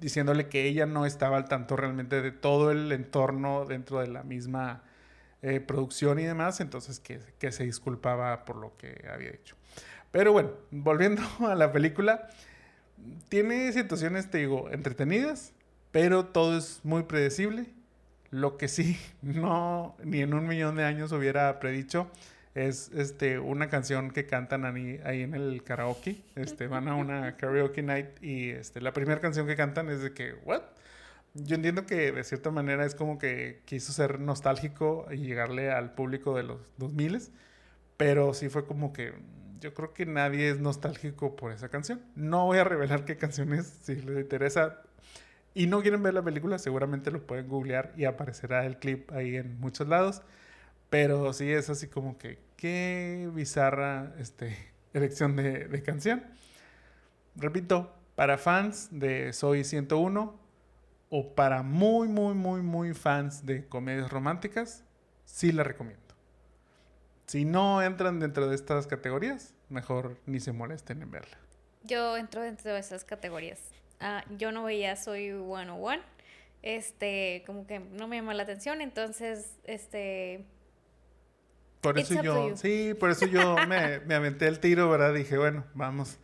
diciéndole 0.00 0.48
que 0.48 0.66
ella 0.66 0.86
no 0.86 1.06
estaba 1.06 1.36
al 1.36 1.48
tanto 1.48 1.76
realmente 1.76 2.22
de 2.22 2.32
todo 2.32 2.70
el 2.70 2.90
entorno 2.90 3.66
dentro 3.66 4.00
de 4.00 4.08
la 4.08 4.22
misma 4.22 4.82
eh, 5.42 5.60
producción 5.60 6.18
y 6.18 6.24
demás, 6.24 6.60
entonces 6.60 7.00
que, 7.00 7.20
que 7.38 7.52
se 7.52 7.64
disculpaba 7.64 8.44
por 8.44 8.56
lo 8.56 8.76
que 8.76 9.06
había 9.12 9.30
hecho. 9.30 9.56
Pero 10.10 10.32
bueno, 10.32 10.50
volviendo 10.70 11.22
a 11.46 11.54
la 11.54 11.72
película, 11.72 12.28
tiene 13.28 13.72
situaciones, 13.72 14.30
te 14.30 14.38
digo, 14.38 14.70
entretenidas, 14.70 15.52
pero 15.92 16.26
todo 16.26 16.58
es 16.58 16.80
muy 16.82 17.04
predecible. 17.04 17.66
Lo 18.30 18.56
que 18.56 18.68
sí, 18.68 18.98
no, 19.22 19.96
ni 20.04 20.20
en 20.20 20.34
un 20.34 20.46
millón 20.46 20.76
de 20.76 20.84
años 20.84 21.12
hubiera 21.12 21.58
predicho, 21.60 22.10
es 22.54 22.90
este, 22.94 23.38
una 23.38 23.68
canción 23.68 24.10
que 24.10 24.26
cantan 24.26 24.64
ahí, 24.64 25.00
ahí 25.04 25.22
en 25.22 25.34
el 25.34 25.62
karaoke. 25.62 26.22
Este, 26.34 26.66
van 26.66 26.88
a 26.88 26.96
una 26.96 27.36
karaoke 27.36 27.82
night 27.82 28.22
y 28.22 28.50
este, 28.50 28.80
la 28.80 28.92
primera 28.92 29.20
canción 29.20 29.46
que 29.46 29.56
cantan 29.56 29.88
es 29.88 30.02
de 30.02 30.12
que, 30.12 30.34
¿what? 30.44 30.62
Yo 31.34 31.54
entiendo 31.54 31.86
que 31.86 32.10
de 32.12 32.24
cierta 32.24 32.50
manera 32.50 32.84
es 32.84 32.94
como 32.94 33.18
que 33.18 33.62
quiso 33.64 33.92
ser 33.92 34.18
nostálgico 34.18 35.06
y 35.12 35.18
llegarle 35.18 35.70
al 35.70 35.94
público 35.94 36.36
de 36.36 36.42
los 36.42 36.60
2000, 36.78 37.30
pero 37.96 38.34
sí 38.34 38.48
fue 38.48 38.66
como 38.66 38.92
que 38.92 39.14
yo 39.60 39.74
creo 39.74 39.92
que 39.92 40.06
nadie 40.06 40.50
es 40.50 40.58
nostálgico 40.58 41.36
por 41.36 41.52
esa 41.52 41.68
canción. 41.68 42.02
No 42.16 42.46
voy 42.46 42.58
a 42.58 42.64
revelar 42.64 43.04
qué 43.04 43.16
canción 43.16 43.52
es, 43.52 43.66
si 43.66 43.96
les 43.96 44.20
interesa 44.20 44.82
y 45.54 45.66
no 45.66 45.82
quieren 45.82 46.02
ver 46.02 46.14
la 46.14 46.22
película, 46.22 46.58
seguramente 46.58 47.10
lo 47.10 47.26
pueden 47.26 47.48
googlear 47.48 47.92
y 47.96 48.04
aparecerá 48.06 48.66
el 48.66 48.78
clip 48.78 49.10
ahí 49.12 49.36
en 49.36 49.58
muchos 49.60 49.88
lados. 49.88 50.22
Pero 50.88 51.32
sí 51.32 51.50
es 51.52 51.70
así 51.70 51.86
como 51.88 52.18
que, 52.18 52.38
qué 52.56 53.30
bizarra 53.32 54.14
este, 54.18 54.56
elección 54.94 55.36
de, 55.36 55.68
de 55.68 55.82
canción. 55.82 56.24
Repito, 57.36 57.94
para 58.16 58.38
fans 58.38 58.88
de 58.90 59.32
Soy 59.32 59.62
101 59.64 60.39
o 61.10 61.34
para 61.34 61.62
muy, 61.62 62.08
muy, 62.08 62.34
muy, 62.34 62.62
muy 62.62 62.94
fans 62.94 63.44
de 63.44 63.66
comedias 63.68 64.10
románticas, 64.10 64.84
sí 65.24 65.52
la 65.52 65.64
recomiendo. 65.64 66.00
Si 67.26 67.44
no 67.44 67.82
entran 67.82 68.20
dentro 68.20 68.48
de 68.48 68.54
estas 68.54 68.86
categorías, 68.86 69.54
mejor 69.68 70.16
ni 70.26 70.40
se 70.40 70.52
molesten 70.52 71.02
en 71.02 71.10
verla. 71.10 71.36
Yo 71.82 72.16
entro 72.16 72.42
dentro 72.42 72.72
de 72.72 72.80
esas 72.80 73.04
categorías. 73.04 73.60
Ah, 74.00 74.24
yo 74.38 74.52
no 74.52 74.64
veía 74.64 74.96
Soy 74.96 75.30
101. 75.30 76.02
Este, 76.62 77.42
como 77.46 77.66
que 77.66 77.80
no 77.80 78.06
me 78.06 78.16
llama 78.16 78.34
la 78.34 78.42
atención, 78.42 78.80
entonces, 78.80 79.56
este... 79.64 80.44
Por 81.80 81.98
eso 81.98 82.22
yo, 82.22 82.56
sí, 82.56 82.92
por 82.92 83.10
eso 83.10 83.24
yo 83.26 83.56
me, 83.66 84.00
me, 84.00 84.14
aventé 84.14 84.46
el 84.46 84.60
tiro, 84.60 84.90
¿verdad? 84.90 85.14
Dije, 85.14 85.38
bueno, 85.38 85.64
vamos, 85.72 86.18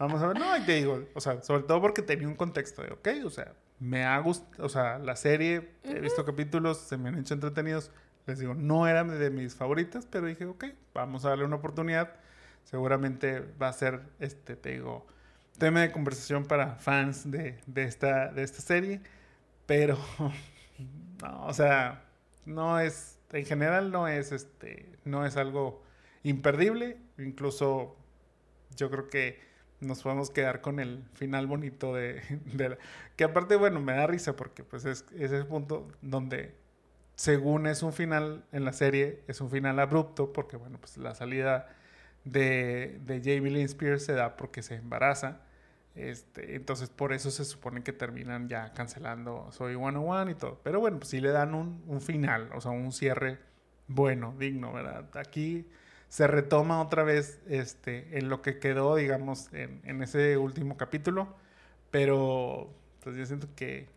vamos 0.00 0.20
a 0.20 0.28
ver. 0.28 0.38
No, 0.38 0.56
y 0.56 0.62
te 0.62 0.74
digo, 0.74 1.06
o 1.14 1.20
sea, 1.20 1.40
sobre 1.42 1.62
todo 1.62 1.80
porque 1.80 2.02
tenía 2.02 2.26
un 2.26 2.34
contexto 2.34 2.82
de, 2.82 2.90
ok, 2.90 3.08
o 3.24 3.30
sea, 3.30 3.54
me 3.78 4.04
ha 4.04 4.18
gustado, 4.20 4.64
o 4.64 4.68
sea, 4.68 4.98
la 4.98 5.16
serie, 5.16 5.70
he 5.84 6.00
visto 6.00 6.24
capítulos, 6.24 6.78
se 6.78 6.96
me 6.96 7.08
han 7.08 7.18
hecho 7.18 7.34
entretenidos, 7.34 7.90
les 8.26 8.38
digo, 8.38 8.54
no 8.54 8.88
era 8.88 9.04
de 9.04 9.30
mis 9.30 9.54
favoritas, 9.54 10.06
pero 10.10 10.26
dije, 10.26 10.46
ok, 10.46 10.64
vamos 10.94 11.24
a 11.24 11.30
darle 11.30 11.44
una 11.44 11.56
oportunidad. 11.56 12.14
Seguramente 12.64 13.40
va 13.60 13.68
a 13.68 13.72
ser, 13.72 14.02
este, 14.18 14.56
te 14.56 14.72
digo, 14.72 15.06
tema 15.58 15.80
de 15.80 15.92
conversación 15.92 16.44
para 16.44 16.74
fans 16.76 17.30
de, 17.30 17.58
de 17.66 17.84
esta, 17.84 18.32
de 18.32 18.42
esta 18.42 18.60
serie. 18.60 19.00
Pero, 19.66 19.98
no, 21.22 21.46
o 21.46 21.54
sea, 21.54 22.04
no 22.44 22.80
es, 22.80 23.20
en 23.32 23.44
general 23.46 23.92
no 23.92 24.08
es, 24.08 24.32
este, 24.32 24.90
no 25.04 25.24
es 25.24 25.36
algo 25.36 25.82
imperdible. 26.24 26.98
Incluso 27.18 27.96
yo 28.76 28.90
creo 28.90 29.08
que 29.08 29.40
nos 29.80 30.02
podemos 30.02 30.30
quedar 30.30 30.60
con 30.60 30.80
el 30.80 31.04
final 31.14 31.46
bonito 31.46 31.94
de, 31.94 32.22
de 32.54 32.78
que 33.16 33.24
aparte, 33.24 33.56
bueno, 33.56 33.80
me 33.80 33.92
da 33.92 34.06
risa 34.06 34.36
porque 34.36 34.64
pues 34.64 34.84
es, 34.84 35.04
es 35.18 35.32
el 35.32 35.46
punto 35.46 35.88
donde 36.02 36.54
según 37.16 37.66
es 37.66 37.82
un 37.82 37.92
final 37.92 38.44
en 38.52 38.64
la 38.64 38.72
serie, 38.72 39.22
es 39.26 39.40
un 39.40 39.50
final 39.50 39.78
abrupto 39.80 40.32
porque, 40.32 40.56
bueno, 40.56 40.78
pues 40.78 40.98
la 40.98 41.14
salida 41.14 41.74
de, 42.24 43.00
de 43.04 43.20
Jamie 43.20 43.50
Lynn 43.50 43.64
Spears 43.64 44.04
se 44.04 44.12
da 44.12 44.36
porque 44.36 44.62
se 44.62 44.74
embaraza. 44.74 45.40
Este, 45.94 46.56
entonces, 46.56 46.90
por 46.90 47.14
eso 47.14 47.30
se 47.30 47.46
supone 47.46 47.82
que 47.82 47.94
terminan 47.94 48.48
ya 48.50 48.74
cancelando 48.74 49.48
Soy 49.50 49.76
101 49.76 50.30
y 50.30 50.34
todo. 50.34 50.60
Pero 50.62 50.78
bueno, 50.78 50.98
pues 50.98 51.08
sí 51.08 51.20
le 51.20 51.30
dan 51.30 51.54
un, 51.54 51.82
un 51.86 52.02
final, 52.02 52.50
o 52.54 52.60
sea, 52.60 52.70
un 52.70 52.92
cierre 52.92 53.38
bueno, 53.88 54.34
digno, 54.38 54.74
¿verdad? 54.74 55.08
Aquí 55.16 55.66
se 56.08 56.26
retoma 56.26 56.80
otra 56.80 57.02
vez 57.02 57.40
este, 57.48 58.18
en 58.18 58.28
lo 58.28 58.42
que 58.42 58.58
quedó, 58.58 58.96
digamos, 58.96 59.52
en, 59.52 59.80
en 59.84 60.02
ese 60.02 60.36
último 60.36 60.76
capítulo. 60.76 61.34
Pero, 61.90 62.70
pues 63.02 63.16
yo 63.16 63.26
siento 63.26 63.48
que 63.56 63.88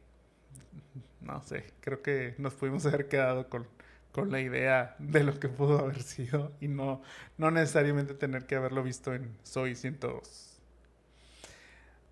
no 1.22 1.42
sé, 1.44 1.66
creo 1.82 2.02
que 2.02 2.36
nos 2.38 2.54
pudimos 2.54 2.86
haber 2.86 3.08
quedado 3.08 3.50
con, 3.50 3.68
con 4.12 4.32
la 4.32 4.40
idea 4.40 4.96
de 5.00 5.24
lo 5.24 5.40
que 5.40 5.50
pudo 5.50 5.80
haber 5.80 6.02
sido 6.02 6.52
y 6.60 6.68
no, 6.68 7.02
no 7.38 7.52
necesariamente 7.52 8.14
tener 8.14 8.46
que 8.46 8.56
haberlo 8.56 8.84
visto 8.84 9.14
en 9.14 9.36
Soy 9.44 9.76
102. 9.76 10.58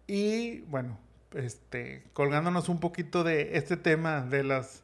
Y 0.08 0.62
bueno, 0.62 0.98
este, 1.34 2.04
colgándonos 2.14 2.70
un 2.70 2.80
poquito 2.80 3.24
de 3.24 3.58
este 3.58 3.78
tema 3.78 4.22
de 4.22 4.44
las 4.44 4.84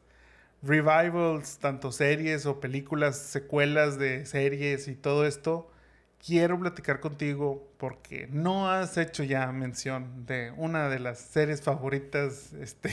revivals, 0.64 1.58
tanto 1.58 1.92
series 1.92 2.46
o 2.46 2.60
películas, 2.60 3.18
secuelas 3.18 3.98
de 3.98 4.26
series 4.26 4.88
y 4.88 4.94
todo 4.94 5.26
esto, 5.26 5.70
quiero 6.24 6.58
platicar 6.58 7.00
contigo 7.00 7.68
porque 7.76 8.28
no 8.30 8.70
has 8.70 8.96
hecho 8.96 9.24
ya 9.24 9.50
mención 9.52 10.24
de 10.26 10.52
una 10.56 10.88
de 10.88 10.98
las 10.98 11.18
series 11.20 11.60
favoritas 11.60 12.52
este, 12.54 12.90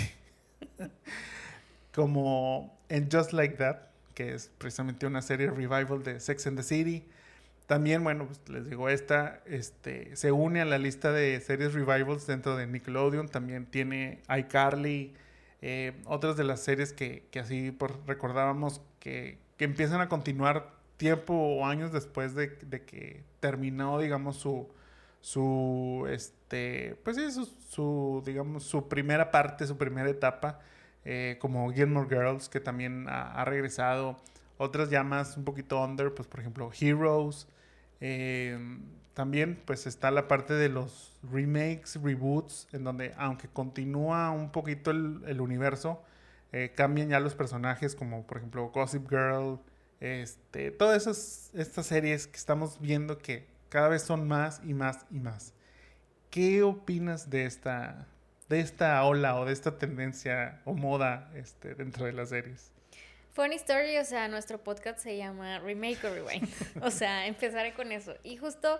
como 1.93 2.77
en 2.89 3.09
Just 3.09 3.31
Like 3.31 3.55
That, 3.55 3.77
que 4.13 4.33
es 4.33 4.51
precisamente 4.57 5.05
una 5.05 5.21
serie 5.21 5.49
revival 5.49 6.03
de 6.03 6.19
Sex 6.19 6.47
and 6.47 6.57
the 6.57 6.63
City. 6.63 7.05
También, 7.67 8.03
bueno, 8.03 8.25
pues 8.25 8.41
les 8.49 8.69
digo, 8.69 8.89
esta 8.89 9.41
este, 9.45 10.13
se 10.17 10.33
une 10.33 10.59
a 10.59 10.65
la 10.65 10.77
lista 10.77 11.13
de 11.13 11.39
series 11.39 11.73
revivals 11.73 12.27
dentro 12.27 12.57
de 12.57 12.67
Nickelodeon. 12.67 13.29
También 13.29 13.65
tiene 13.65 14.19
iCarly, 14.27 15.13
eh, 15.61 16.01
otras 16.05 16.37
de 16.37 16.43
las 16.43 16.61
series 16.61 16.93
que, 16.93 17.27
que 17.31 17.39
así 17.39 17.77
recordábamos 18.07 18.81
que, 18.99 19.37
que, 19.57 19.65
empiezan 19.65 20.01
a 20.01 20.09
continuar 20.09 20.73
tiempo 20.97 21.33
o 21.33 21.65
años 21.65 21.91
después 21.91 22.33
de, 22.35 22.47
de 22.47 22.83
que 22.83 23.23
terminó, 23.39 23.99
digamos, 23.99 24.37
su, 24.37 24.67
su, 25.21 26.07
este, 26.09 26.97
pues 27.03 27.17
sí, 27.17 27.31
su, 27.31 27.45
su, 27.45 28.23
digamos, 28.25 28.63
su 28.63 28.87
primera 28.89 29.31
parte, 29.31 29.67
su 29.67 29.77
primera 29.77 30.09
etapa, 30.09 30.59
eh, 31.05 31.37
como 31.39 31.71
Gilmore 31.71 32.09
Girls, 32.09 32.49
que 32.49 32.59
también 32.59 33.07
ha, 33.07 33.43
regresado, 33.45 34.17
otras 34.57 34.89
ya 34.89 35.03
más 35.03 35.37
un 35.37 35.45
poquito 35.45 35.83
under, 35.83 36.13
pues 36.13 36.27
por 36.27 36.39
ejemplo 36.39 36.71
Heroes, 36.79 37.47
eh, 37.99 38.57
también 39.13 39.61
pues 39.65 39.87
está 39.87 40.11
la 40.11 40.27
parte 40.27 40.53
de 40.53 40.69
los 40.69 41.10
remakes, 41.23 41.99
reboots, 42.01 42.67
en 42.71 42.83
donde 42.83 43.13
aunque 43.17 43.47
continúa 43.47 44.31
un 44.31 44.51
poquito 44.51 44.91
el, 44.91 45.41
universo, 45.41 46.03
eh, 46.51 46.71
cambian 46.75 47.09
ya 47.09 47.19
los 47.19 47.35
personajes, 47.35 47.95
como 47.95 48.25
por 48.25 48.37
ejemplo 48.37 48.69
Gossip 48.69 49.09
Girl, 49.09 49.59
este, 49.99 50.71
todas 50.71 51.03
esas 51.03 51.51
estas 51.53 51.85
series 51.85 52.27
que 52.27 52.37
estamos 52.37 52.79
viendo 52.81 53.17
que 53.17 53.47
cada 53.69 53.87
vez 53.87 54.01
son 54.01 54.27
más 54.27 54.61
y 54.63 54.73
más 54.73 55.05
y 55.11 55.19
más. 55.19 55.53
¿qué 56.31 56.63
opinas 56.63 57.29
de 57.29 57.45
esta, 57.45 58.07
de 58.49 58.61
esta 58.61 59.03
ola 59.03 59.39
o 59.39 59.45
de 59.45 59.53
esta 59.53 59.77
tendencia 59.77 60.61
o 60.65 60.73
moda 60.73 61.29
este, 61.35 61.75
dentro 61.75 62.05
de 62.05 62.13
las 62.13 62.29
series? 62.29 62.71
Funny 63.33 63.55
story, 63.55 63.97
o 63.97 64.05
sea, 64.05 64.27
nuestro 64.27 64.57
podcast 64.57 64.99
se 64.99 65.15
llama 65.15 65.59
Remake 65.59 66.03
or 66.03 66.13
Rewind. 66.13 66.49
o 66.81 66.89
sea, 66.89 67.27
empezaré 67.27 67.73
con 67.73 67.91
eso. 67.91 68.15
Y 68.23 68.37
justo 68.37 68.79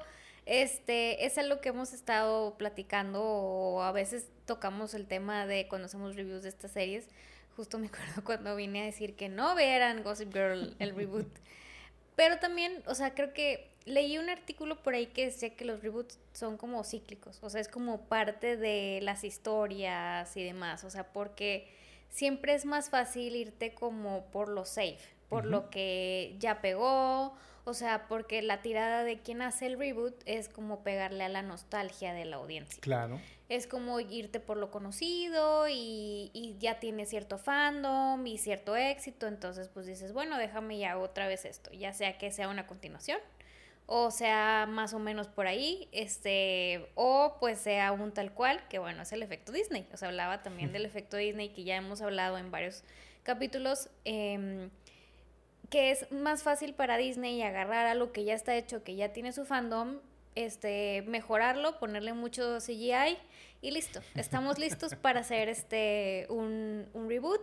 este 0.52 1.26
es 1.26 1.38
algo 1.38 1.62
que 1.62 1.70
hemos 1.70 1.94
estado 1.94 2.58
platicando 2.58 3.24
o 3.24 3.82
a 3.84 3.94
veces 3.94 4.28
tocamos 4.46 4.94
el 4.94 5.08
tema 5.08 5.48
de 5.48 5.70
cuando 5.70 5.86
hacemos 5.86 6.18
reviews 6.18 6.44
de 6.44 6.50
estas 6.50 6.72
series. 6.72 7.08
Justo 7.56 7.80
me 7.80 7.88
acuerdo 7.88 8.22
cuando 8.26 8.54
vine 8.58 8.82
a 8.82 8.86
decir 8.86 9.16
que 9.16 9.30
no 9.30 9.56
vieran 9.56 10.04
Gossip 10.04 10.34
Girl 10.34 10.76
el 10.80 10.94
reboot. 10.94 11.28
Pero 12.18 12.38
también, 12.40 12.84
o 12.86 12.96
sea, 12.96 13.16
creo 13.16 13.34
que 13.34 13.72
leí 13.86 14.18
un 14.18 14.30
artículo 14.30 14.84
por 14.84 14.94
ahí 14.94 15.08
que 15.08 15.28
decía 15.28 15.56
que 15.56 15.64
los 15.64 15.82
reboots 15.82 16.20
son 16.34 16.58
como 16.58 16.84
cíclicos, 16.84 17.40
o 17.42 17.50
sea, 17.50 17.62
es 17.62 17.70
como 17.70 18.02
parte 18.02 18.58
de 18.58 19.00
las 19.02 19.24
historias 19.24 20.36
y 20.36 20.44
demás, 20.44 20.84
o 20.84 20.90
sea, 20.90 21.14
porque 21.14 21.72
siempre 22.10 22.54
es 22.54 22.66
más 22.66 22.90
fácil 22.90 23.38
irte 23.38 23.74
como 23.74 24.26
por 24.26 24.50
lo 24.50 24.66
safe, 24.66 25.00
por 25.30 25.46
lo 25.46 25.70
que 25.70 26.36
ya 26.40 26.62
pegó, 26.62 27.38
o 27.72 27.74
sea, 27.74 28.08
porque 28.08 28.42
la 28.42 28.62
tirada 28.62 29.04
de 29.04 29.20
quien 29.20 29.42
hace 29.42 29.66
el 29.66 29.78
reboot 29.78 30.14
es 30.26 30.48
como 30.50 30.84
pegarle 30.84 31.24
a 31.24 31.30
la 31.30 31.42
nostalgia 31.42 32.14
de 32.14 32.26
la 32.26 32.38
audiencia. 32.38 32.80
Claro. 32.82 33.20
Es 33.50 33.68
como 33.68 34.00
irte 34.00 34.40
por 34.40 34.58
lo 34.58 34.72
conocido 34.72 35.68
y, 35.68 36.32
y 36.34 36.56
ya 36.60 36.80
tiene 36.80 37.06
cierto 37.06 37.38
fandom 37.38 38.26
y 38.26 38.38
cierto 38.38 38.76
éxito, 38.76 39.28
entonces 39.28 39.68
pues 39.68 39.88
dices, 39.88 40.14
bueno, 40.14 40.38
déjame 40.38 40.78
ya 40.78 40.98
otra 40.98 41.28
vez 41.28 41.46
esto, 41.46 41.72
ya 41.72 41.92
sea 41.94 42.18
que 42.18 42.32
sea 42.32 42.48
una 42.48 42.68
continuación 42.68 43.20
o 43.94 44.10
sea 44.10 44.68
más 44.70 44.94
o 44.94 45.00
menos 45.00 45.28
por 45.28 45.48
ahí, 45.48 45.90
este, 45.92 46.90
o 46.96 47.36
pues 47.42 47.60
sea 47.60 47.92
un 47.92 48.14
tal 48.14 48.32
cual, 48.32 48.66
que 48.70 48.80
bueno, 48.80 49.02
es 49.02 49.12
el 49.12 49.22
efecto 49.22 49.52
Disney. 49.52 49.86
O 49.94 49.98
sea, 49.98 50.08
hablaba 50.08 50.44
también 50.44 50.72
del 50.74 50.86
efecto 50.86 51.18
Disney 51.18 51.50
que 51.50 51.66
ya 51.66 51.76
hemos 51.76 52.02
hablado 52.02 52.38
en 52.38 52.52
varios 52.52 52.86
capítulos, 53.24 53.90
em, 54.06 54.70
que 55.72 55.90
es 55.90 56.12
más 56.12 56.44
fácil 56.44 56.76
para 56.76 56.98
Disney 56.98 57.42
agarrar 57.42 57.88
a 57.88 57.96
lo 57.96 58.12
que 58.12 58.24
ya 58.24 58.36
está 58.36 58.56
hecho, 58.56 58.84
que 58.84 58.96
ya 58.96 59.14
tiene 59.14 59.32
su 59.32 59.46
fandom, 59.46 60.00
este, 60.36 61.04
mejorarlo, 61.08 61.80
ponerle 61.80 62.14
mucho 62.14 62.60
CGI 62.60 63.18
y 63.62 63.72
listo. 63.72 64.02
Estamos 64.14 64.60
listos 64.60 64.94
para 64.94 65.22
hacer 65.22 65.50
este 65.50 66.28
un, 66.30 66.88
un 66.94 67.10
reboot 67.10 67.42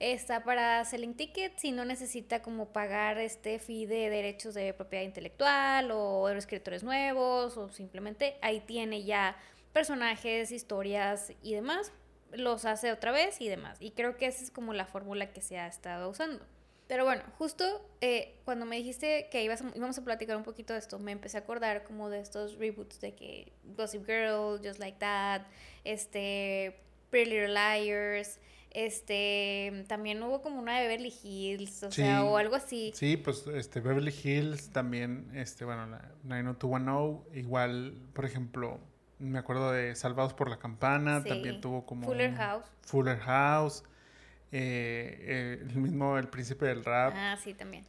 está 0.00 0.44
para 0.44 0.84
selling 0.84 1.14
tickets 1.14 1.64
y 1.64 1.72
no 1.72 1.84
necesita 1.84 2.40
como 2.40 2.72
pagar 2.72 3.18
este 3.18 3.58
fee 3.58 3.86
de 3.86 4.10
derechos 4.10 4.54
de 4.54 4.72
propiedad 4.72 5.04
intelectual 5.04 5.90
o 5.90 6.28
escritores 6.28 6.84
nuevos 6.84 7.56
o 7.56 7.68
simplemente 7.70 8.36
ahí 8.40 8.60
tiene 8.60 9.02
ya 9.04 9.36
personajes, 9.72 10.52
historias 10.52 11.32
y 11.42 11.54
demás, 11.54 11.92
los 12.32 12.64
hace 12.64 12.92
otra 12.92 13.12
vez 13.12 13.40
y 13.40 13.48
demás. 13.48 13.78
Y 13.80 13.92
creo 13.92 14.16
que 14.16 14.26
esa 14.26 14.42
es 14.44 14.50
como 14.50 14.72
la 14.72 14.86
fórmula 14.86 15.32
que 15.32 15.40
se 15.40 15.58
ha 15.58 15.66
estado 15.66 16.08
usando. 16.08 16.44
Pero 16.88 17.04
bueno, 17.04 17.22
justo 17.36 17.64
eh, 18.00 18.40
cuando 18.44 18.64
me 18.64 18.76
dijiste 18.76 19.28
que 19.30 19.44
ibas 19.44 19.62
íbamos 19.74 19.98
a 19.98 20.04
platicar 20.04 20.36
un 20.38 20.42
poquito 20.42 20.72
de 20.72 20.78
esto, 20.78 20.98
me 20.98 21.12
empecé 21.12 21.36
a 21.36 21.40
acordar 21.40 21.84
como 21.84 22.08
de 22.08 22.20
estos 22.20 22.56
reboots 22.58 23.00
de 23.00 23.14
que 23.14 23.52
Gossip 23.76 24.06
Girl, 24.06 24.58
Just 24.64 24.80
Like 24.80 24.98
That, 24.98 25.42
este, 25.84 26.80
Pretty 27.10 27.30
Little 27.30 27.48
Liars, 27.52 28.40
este, 28.70 29.84
también 29.86 30.22
hubo 30.22 30.40
como 30.40 30.58
una 30.58 30.78
de 30.78 30.86
Beverly 30.86 31.12
Hills, 31.22 31.82
o 31.82 31.90
sea, 31.90 32.24
o 32.24 32.38
algo 32.38 32.56
así. 32.56 32.92
Sí, 32.94 33.18
pues 33.18 33.46
este 33.46 33.80
Beverly 33.80 34.14
Hills 34.24 34.70
también, 34.70 35.30
este, 35.34 35.66
bueno, 35.66 35.86
la 35.86 36.12
90210, 36.24 37.36
igual, 37.36 38.00
por 38.14 38.24
ejemplo, 38.24 38.80
me 39.18 39.38
acuerdo 39.38 39.72
de 39.72 39.94
Salvados 39.94 40.32
por 40.32 40.48
la 40.48 40.58
Campana, 40.58 41.22
también 41.22 41.60
tuvo 41.60 41.84
como 41.84 42.06
Fuller 42.06 42.34
House. 42.34 42.64
Fuller 42.82 43.18
House. 43.18 43.84
Eh, 44.52 45.58
el 45.60 45.76
mismo 45.76 46.16
El 46.18 46.28
Príncipe 46.28 46.66
del 46.66 46.84
Rap. 46.84 47.12
Ah, 47.16 47.36
sí, 47.42 47.54
también. 47.54 47.84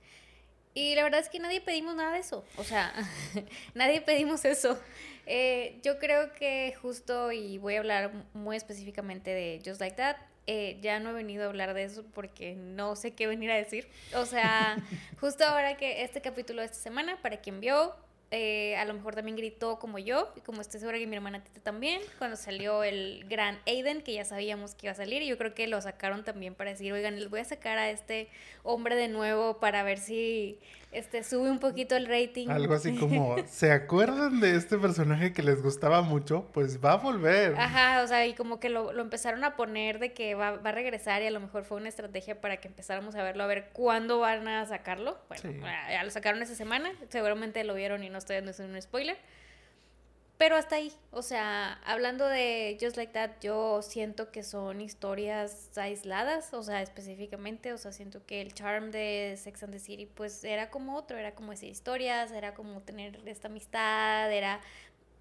Y 0.73 0.95
la 0.95 1.03
verdad 1.03 1.19
es 1.19 1.29
que 1.29 1.39
nadie 1.39 1.61
pedimos 1.61 1.95
nada 1.95 2.13
de 2.13 2.19
eso. 2.19 2.45
O 2.57 2.63
sea, 2.63 2.93
nadie 3.73 4.01
pedimos 4.01 4.45
eso. 4.45 4.79
Eh, 5.25 5.79
yo 5.83 5.99
creo 5.99 6.33
que 6.33 6.73
justo, 6.81 7.31
y 7.31 7.57
voy 7.57 7.75
a 7.75 7.79
hablar 7.79 8.11
muy 8.33 8.55
específicamente 8.55 9.31
de 9.31 9.61
Just 9.65 9.79
Like 9.79 9.95
That, 9.97 10.17
eh, 10.47 10.79
ya 10.81 10.99
no 10.99 11.11
he 11.11 11.13
venido 11.13 11.43
a 11.43 11.47
hablar 11.47 11.73
de 11.73 11.83
eso 11.83 12.03
porque 12.13 12.55
no 12.55 12.95
sé 12.95 13.13
qué 13.13 13.27
venir 13.27 13.51
a 13.51 13.55
decir. 13.55 13.87
O 14.15 14.25
sea, 14.25 14.77
justo 15.19 15.43
ahora 15.45 15.77
que 15.77 16.03
este 16.03 16.21
capítulo 16.21 16.61
de 16.61 16.65
esta 16.65 16.79
semana, 16.79 17.17
para 17.21 17.37
quien 17.37 17.59
vio, 17.59 17.95
eh, 18.31 18.75
a 18.77 18.85
lo 18.85 18.93
mejor 18.93 19.15
también 19.15 19.35
gritó 19.35 19.79
como 19.79 19.97
yo, 19.97 20.31
y 20.35 20.41
como 20.41 20.61
estoy 20.61 20.79
segura 20.79 20.99
que 20.99 21.07
mi 21.07 21.15
hermana 21.15 21.43
Tita 21.43 21.61
también, 21.61 22.01
cuando 22.17 22.37
salió 22.37 22.83
el 22.83 23.25
gran 23.27 23.59
Aiden, 23.65 24.01
que 24.01 24.13
ya 24.13 24.25
sabíamos 24.25 24.75
que 24.75 24.87
iba 24.87 24.91
a 24.91 24.95
salir, 24.95 25.21
y 25.21 25.27
yo 25.27 25.37
creo 25.37 25.55
que 25.55 25.67
lo 25.67 25.81
sacaron 25.81 26.23
también 26.23 26.53
para 26.53 26.69
decir, 26.71 26.93
oigan, 26.93 27.19
les 27.19 27.29
voy 27.29 27.39
a 27.39 27.45
sacar 27.45 27.77
a 27.79 27.89
este 27.89 28.29
hombre 28.63 28.95
de 28.95 29.07
nuevo 29.07 29.59
para 29.59 29.81
ver 29.83 29.97
si 29.97 30.59
este 30.91 31.23
sube 31.23 31.49
un 31.49 31.59
poquito 31.59 31.95
el 31.95 32.07
rating. 32.07 32.49
Algo 32.49 32.73
así 32.73 32.95
como, 32.95 33.35
¿se 33.47 33.71
acuerdan 33.71 34.39
de 34.39 34.55
este 34.55 34.77
personaje 34.77 35.33
que 35.33 35.43
les 35.43 35.61
gustaba 35.61 36.01
mucho? 36.01 36.49
Pues 36.53 36.83
va 36.83 36.93
a 36.93 36.97
volver. 36.97 37.55
Ajá, 37.57 38.03
o 38.03 38.07
sea, 38.07 38.25
y 38.25 38.33
como 38.33 38.59
que 38.59 38.69
lo, 38.69 38.91
empezaron 38.99 39.43
a 39.43 39.55
poner 39.55 39.99
de 39.99 40.13
que 40.13 40.35
va, 40.35 40.51
va, 40.51 40.69
a 40.69 40.73
regresar 40.73 41.21
y 41.21 41.27
a 41.27 41.31
lo 41.31 41.39
mejor 41.39 41.63
fue 41.63 41.77
una 41.77 41.89
estrategia 41.89 42.41
para 42.41 42.57
que 42.57 42.67
empezáramos 42.67 43.15
a 43.15 43.23
verlo, 43.23 43.43
a 43.43 43.47
ver 43.47 43.69
cuándo 43.71 44.19
van 44.19 44.47
a 44.47 44.65
sacarlo. 44.65 45.17
Bueno, 45.27 45.67
ya 45.89 46.03
lo 46.03 46.09
sacaron 46.09 46.41
esa 46.41 46.55
semana, 46.55 46.91
seguramente 47.09 47.63
lo 47.63 47.75
vieron 47.75 48.03
y 48.03 48.09
no 48.09 48.17
estoy 48.17 48.37
dando 48.37 48.51
un 48.59 48.81
spoiler. 48.81 49.17
Pero 50.39 50.55
hasta 50.55 50.77
ahí, 50.77 50.93
o 51.11 51.21
sea, 51.21 51.73
hablando 51.83 52.25
de 52.25 52.77
Just 52.79 52.95
Like 52.95 53.11
That, 53.11 53.31
yo 53.41 53.81
siento 53.81 54.31
que 54.31 54.41
son 54.43 54.79
historias 54.79 55.77
aisladas, 55.77 56.53
o 56.53 56.63
sea, 56.63 56.81
específicamente, 56.81 57.73
o 57.73 57.77
sea, 57.77 57.91
siento 57.91 58.25
que 58.25 58.39
el 58.39 58.53
charm 58.53 58.89
de 58.91 59.35
Sex 59.37 59.63
and 59.63 59.73
the 59.73 59.79
City, 59.79 60.05
pues 60.05 60.45
era 60.45 60.69
como 60.69 60.95
otro, 60.95 61.17
era 61.17 61.35
como 61.35 61.51
esas 61.51 61.65
historias, 61.65 62.31
era 62.31 62.53
como 62.53 62.79
tener 62.83 63.19
esta 63.27 63.49
amistad, 63.49 64.31
era, 64.31 64.61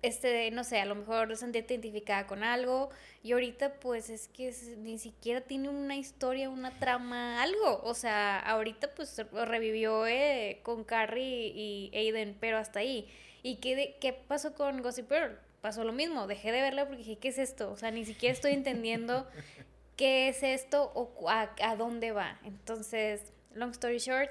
este, 0.03 0.53
no 0.53 0.63
sé, 0.63 0.79
a 0.81 0.85
lo 0.87 0.95
mejor 0.95 1.37
sentirte 1.37 1.75
identificada 1.75 2.29
con 2.29 2.45
algo, 2.45 2.91
y 3.25 3.33
ahorita 3.33 3.81
pues 3.81 4.11
es 4.11 4.29
que 4.29 4.55
ni 4.79 4.99
siquiera 4.99 5.41
tiene 5.41 5.69
una 5.69 5.97
historia, 5.97 6.49
una 6.49 6.79
trama, 6.79 7.43
algo, 7.43 7.81
o 7.83 7.95
sea, 7.95 8.39
ahorita 8.39 8.95
pues 8.95 9.21
revivió 9.33 10.07
eh, 10.07 10.61
con 10.63 10.85
Carrie 10.85 11.49
y 11.57 11.91
Aiden, 11.93 12.37
pero 12.39 12.57
hasta 12.59 12.79
ahí. 12.79 13.09
¿Y 13.43 13.57
qué, 13.57 13.97
qué 14.01 14.13
pasó 14.13 14.55
con 14.55 14.83
Gossip 14.83 15.11
Girl? 15.11 15.39
Pasó 15.61 15.85
lo 15.85 15.93
mismo, 15.93 16.27
dejé 16.27 16.53
de 16.53 16.61
verla 16.61 16.87
porque 16.87 16.99
dije, 16.99 17.19
¿qué 17.19 17.29
es 17.29 17.39
esto? 17.39 17.71
O 17.71 17.77
sea, 17.77 17.91
ni 17.91 18.05
siquiera 18.05 18.33
estoy 18.33 18.53
entendiendo 18.53 19.27
qué 19.97 20.29
es 20.29 20.43
esto 20.43 20.93
o 20.95 21.29
a, 21.29 21.51
a 21.63 21.77
dónde 21.77 22.13
va. 22.13 22.39
Entonces, 22.45 23.33
long 23.55 23.71
story 23.71 23.99
short, 23.99 24.31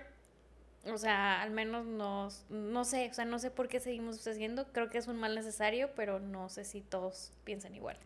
o 0.86 0.98
sea, 0.98 1.42
al 1.42 1.52
menos 1.52 1.86
nos, 1.86 2.46
no 2.50 2.86
sé, 2.86 3.10
o 3.10 3.14
sea, 3.14 3.26
no 3.26 3.40
sé 3.40 3.52
por 3.52 3.68
qué 3.68 3.80
seguimos 3.80 4.26
haciendo, 4.26 4.72
creo 4.72 4.90
que 4.90 4.98
es 4.98 5.08
un 5.08 5.18
mal 5.18 5.36
necesario, 5.36 5.90
pero 5.96 6.20
no 6.20 6.50
sé 6.50 6.64
si 6.64 6.82
todos 6.82 7.32
piensan 7.44 7.76
igual. 7.76 7.98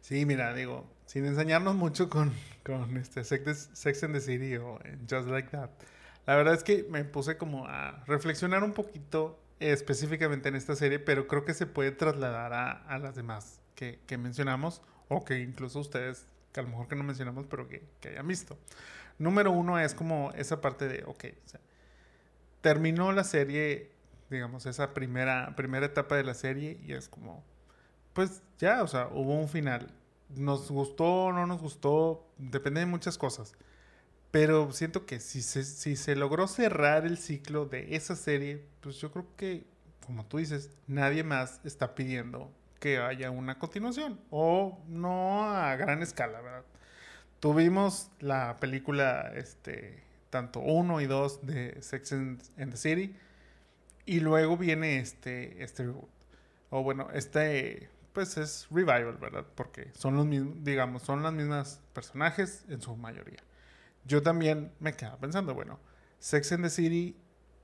Sí, 0.00 0.24
mira, 0.24 0.54
digo, 0.54 0.86
sin 1.06 1.26
enseñarnos 1.26 1.74
mucho 1.74 2.08
con, 2.08 2.32
con 2.64 2.96
este 2.96 3.24
Sex, 3.24 3.70
Sex 3.72 4.04
and 4.04 4.14
the 4.14 4.20
City 4.20 4.56
o 4.56 4.78
Just 5.08 5.28
Like 5.28 5.48
That, 5.50 5.70
la 6.26 6.36
verdad 6.36 6.54
es 6.54 6.62
que 6.62 6.84
me 6.88 7.04
puse 7.04 7.36
como 7.36 7.66
a 7.66 8.04
reflexionar 8.06 8.62
un 8.62 8.72
poquito 8.72 9.38
específicamente 9.60 10.48
en 10.48 10.56
esta 10.56 10.74
serie, 10.74 10.98
pero 10.98 11.28
creo 11.28 11.44
que 11.44 11.54
se 11.54 11.66
puede 11.66 11.92
trasladar 11.92 12.52
a, 12.52 12.98
las 12.98 13.14
demás 13.14 13.60
que, 13.74 14.00
mencionamos 14.18 14.82
o 15.08 15.24
que 15.24 15.40
incluso 15.40 15.80
ustedes, 15.80 16.26
que 16.52 16.60
a 16.60 16.62
lo 16.62 16.70
mejor 16.70 16.88
que 16.88 16.96
no 16.96 17.04
mencionamos, 17.04 17.46
pero 17.48 17.68
que, 17.68 17.86
hayan 18.08 18.26
visto. 18.26 18.58
Número 19.18 19.52
uno 19.52 19.78
es 19.78 19.94
como 19.94 20.32
esa 20.32 20.60
parte 20.60 20.88
de, 20.88 21.04
ok, 21.04 21.26
terminó 22.62 23.12
la 23.12 23.24
serie, 23.24 23.92
digamos, 24.30 24.66
esa 24.66 24.94
primera, 24.94 25.54
primera 25.56 25.86
etapa 25.86 26.16
de 26.16 26.24
la 26.24 26.34
serie 26.34 26.80
y 26.86 26.94
es 26.94 27.08
como, 27.08 27.44
pues 28.14 28.42
ya, 28.58 28.82
o 28.82 28.88
sea, 28.88 29.08
hubo 29.08 29.38
un 29.38 29.48
final. 29.48 29.92
Nos 30.30 30.70
gustó 30.70 31.32
no 31.32 31.46
nos 31.46 31.60
gustó, 31.60 32.26
depende 32.38 32.80
de 32.80 32.86
muchas 32.86 33.18
cosas. 33.18 33.52
Pero 34.30 34.72
siento 34.72 35.06
que 35.06 35.18
si 35.20 35.42
se, 35.42 35.64
si 35.64 35.96
se 35.96 36.14
logró 36.14 36.46
cerrar 36.46 37.04
el 37.04 37.18
ciclo 37.18 37.66
de 37.66 37.96
esa 37.96 38.14
serie, 38.14 38.64
pues 38.80 38.96
yo 38.96 39.10
creo 39.10 39.26
que, 39.36 39.66
como 40.06 40.24
tú 40.26 40.38
dices, 40.38 40.70
nadie 40.86 41.24
más 41.24 41.60
está 41.64 41.94
pidiendo 41.94 42.52
que 42.78 42.98
haya 42.98 43.30
una 43.30 43.58
continuación. 43.58 44.20
O 44.30 44.80
no 44.88 45.44
a 45.44 45.74
gran 45.76 46.02
escala, 46.02 46.40
¿verdad? 46.40 46.64
Tuvimos 47.40 48.10
la 48.20 48.56
película, 48.60 49.32
este, 49.34 50.02
tanto 50.30 50.60
uno 50.60 51.00
y 51.00 51.06
dos 51.06 51.44
de 51.46 51.82
Sex 51.82 52.12
and, 52.12 52.40
the 52.56 52.76
City. 52.76 53.16
Y 54.06 54.20
luego 54.20 54.56
viene 54.56 54.98
este, 54.98 55.62
este 55.62 55.88
O 56.70 56.82
bueno, 56.82 57.08
este, 57.14 57.88
pues 58.12 58.36
es 58.38 58.68
revival, 58.70 59.18
¿verdad? 59.20 59.46
Porque 59.56 59.90
son 59.94 60.16
los 60.16 60.26
mismos, 60.26 60.62
digamos, 60.64 61.02
son 61.02 61.22
las 61.22 61.32
mismas 61.32 61.80
personajes 61.92 62.64
en 62.68 62.80
su 62.80 62.96
mayoría 62.96 63.42
yo 64.10 64.22
también 64.22 64.72
me 64.80 64.92
quedaba 64.94 65.18
pensando, 65.18 65.54
bueno, 65.54 65.78
Sex 66.18 66.50
and 66.50 66.64
the 66.64 66.70
City 66.70 67.16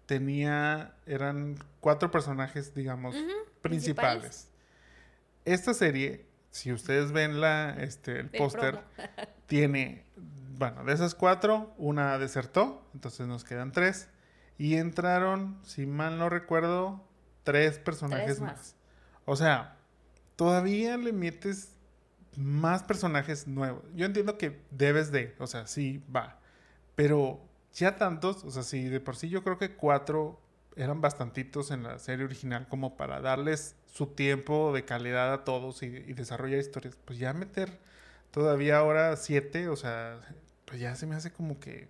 tenía, 0.07 0.95
eran 1.05 1.59
cuatro 1.81 2.13
personajes, 2.13 2.73
digamos, 2.73 3.17
principales. 3.63 4.49
esta 5.45 5.75
serie, 5.75 6.25
si 6.51 6.73
ustedes 6.73 7.11
ven 7.11 7.41
la, 7.41 7.71
este, 7.81 8.21
el 8.21 8.31
póster, 8.31 8.79
tiene, 9.47 10.05
bueno, 10.57 10.85
de 10.85 10.95
esas 10.95 11.17
cuatro, 11.17 11.75
una 11.79 12.17
desertó, 12.19 12.89
entonces 12.95 13.27
nos 13.27 13.43
quedan 13.43 13.73
tres. 13.73 14.09
Y 14.57 14.77
entraron, 14.77 15.59
si 15.65 15.85
mal 15.85 16.17
no 16.17 16.31
recuerdo, 16.31 17.05
tres 17.43 17.79
personajes 17.79 18.41
más. 18.41 18.77
O 19.25 19.35
sea, 19.35 19.77
todavía 20.37 20.97
le 20.97 21.13
metes 21.13 21.76
más 22.37 22.83
personajes 22.83 23.47
nuevos. 23.47 23.85
Yo 23.95 24.07
entiendo 24.07 24.39
que 24.39 24.61
debes 24.71 25.13
de, 25.13 25.35
o 25.39 25.47
sea, 25.47 25.67
sí, 25.67 26.03
va. 26.15 26.39
Pero 26.95 27.41
ya 27.73 27.97
tantos, 27.97 28.45
o 28.45 28.51
sea, 28.51 28.63
sí, 28.63 28.89
de 28.89 29.01
por 29.01 29.17
sí 29.17 29.29
yo 29.29 29.43
creo 29.43 29.59
que 29.59 29.75
cuatro 29.75 30.41
eran 30.77 31.01
bastantitos 31.01 31.71
en 31.71 31.83
la 31.83 31.99
serie 31.99 32.25
original 32.25 32.69
como 32.69 32.97
para 32.97 33.21
darles 33.21 33.77
su 33.87 34.09
tiempo 34.09 34.73
de 34.75 34.85
calidad 34.85 35.33
a 35.33 35.45
todos 35.45 35.83
y, 35.83 35.89
desarrollar 35.89 36.59
historias. 36.59 36.97
Pues 37.05 37.19
ya 37.19 37.33
meter 37.33 37.79
todavía 38.31 38.79
ahora 38.79 39.17
siete, 39.17 39.69
o 39.69 39.77
sea, 39.77 40.21
pues 40.67 40.81
ya 40.81 40.95
se 40.95 41.07
me 41.07 41.17
hace 41.17 41.33
como 41.33 41.59
que... 41.59 41.89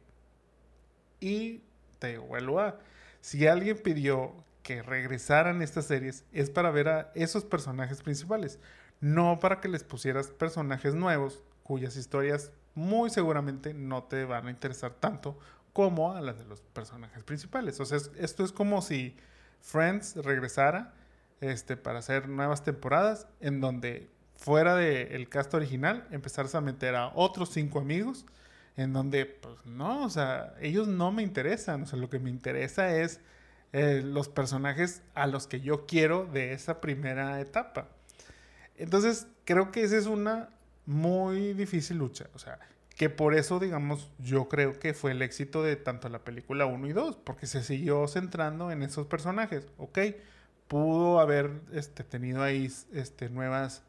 Y 1.20 1.62
te 1.98 2.18
vuelvo 2.18 2.60
a... 2.60 2.78
Si 3.20 3.46
alguien 3.46 3.78
pidió 3.78 4.34
que 4.62 4.82
regresaran 4.82 5.62
estas 5.62 5.86
series, 5.86 6.24
es 6.32 6.50
para 6.50 6.70
ver 6.70 6.88
a 6.88 7.12
esos 7.14 7.44
personajes 7.44 8.02
principales, 8.02 8.60
no 9.00 9.38
para 9.40 9.60
que 9.60 9.68
les 9.68 9.84
pusieras 9.84 10.28
personajes 10.28 10.94
nuevos 10.94 11.42
cuyas 11.62 11.96
historias 11.96 12.52
muy 12.74 13.10
seguramente 13.10 13.74
no 13.74 14.04
te 14.04 14.24
van 14.24 14.46
a 14.46 14.50
interesar 14.50 14.92
tanto 14.92 15.38
como 15.72 16.14
a 16.14 16.20
las 16.20 16.38
de 16.38 16.44
los 16.44 16.60
personajes 16.60 17.24
principales. 17.24 17.80
O 17.80 17.84
sea, 17.84 17.98
esto 18.18 18.44
es 18.44 18.52
como 18.52 18.80
si 18.82 19.16
Friends 19.60 20.16
regresara 20.16 20.94
este, 21.40 21.76
para 21.76 21.98
hacer 21.98 22.28
nuevas 22.28 22.64
temporadas 22.64 23.26
en 23.40 23.60
donde 23.60 24.10
fuera 24.36 24.74
del 24.76 25.28
cast 25.28 25.52
original 25.54 26.06
empezarás 26.10 26.54
a 26.54 26.60
meter 26.60 26.94
a 26.94 27.08
otros 27.14 27.50
cinco 27.50 27.80
amigos 27.80 28.26
en 28.76 28.92
donde, 28.92 29.26
pues 29.26 29.56
no, 29.64 30.04
o 30.04 30.10
sea, 30.10 30.54
ellos 30.60 30.86
no 30.86 31.10
me 31.10 31.22
interesan, 31.22 31.82
o 31.82 31.86
sea, 31.86 31.98
lo 31.98 32.10
que 32.10 32.18
me 32.18 32.30
interesa 32.30 32.94
es 32.94 33.20
eh, 33.72 34.02
los 34.04 34.28
personajes 34.28 35.02
a 35.14 35.26
los 35.26 35.46
que 35.46 35.60
yo 35.60 35.86
quiero 35.86 36.26
de 36.26 36.52
esa 36.52 36.80
primera 36.80 37.40
etapa. 37.40 37.88
Entonces, 38.78 39.26
creo 39.44 39.70
que 39.70 39.82
esa 39.82 39.96
es 39.96 40.06
una 40.06 40.50
muy 40.86 41.52
difícil 41.54 41.98
lucha, 41.98 42.28
o 42.34 42.38
sea, 42.38 42.58
que 42.96 43.10
por 43.10 43.34
eso, 43.34 43.58
digamos, 43.58 44.10
yo 44.18 44.48
creo 44.48 44.78
que 44.78 44.94
fue 44.94 45.10
el 45.10 45.22
éxito 45.22 45.62
de 45.62 45.76
tanto 45.76 46.08
la 46.08 46.24
película 46.24 46.66
1 46.66 46.86
y 46.86 46.92
2, 46.92 47.16
porque 47.24 47.46
se 47.46 47.62
siguió 47.62 48.08
centrando 48.08 48.70
en 48.70 48.82
esos 48.82 49.06
personajes. 49.06 49.68
Ok, 49.76 49.98
pudo 50.68 51.20
haber 51.20 51.60
este, 51.72 52.04
tenido 52.04 52.42
ahí 52.42 52.70
este, 52.92 53.28
nuevas 53.28 53.82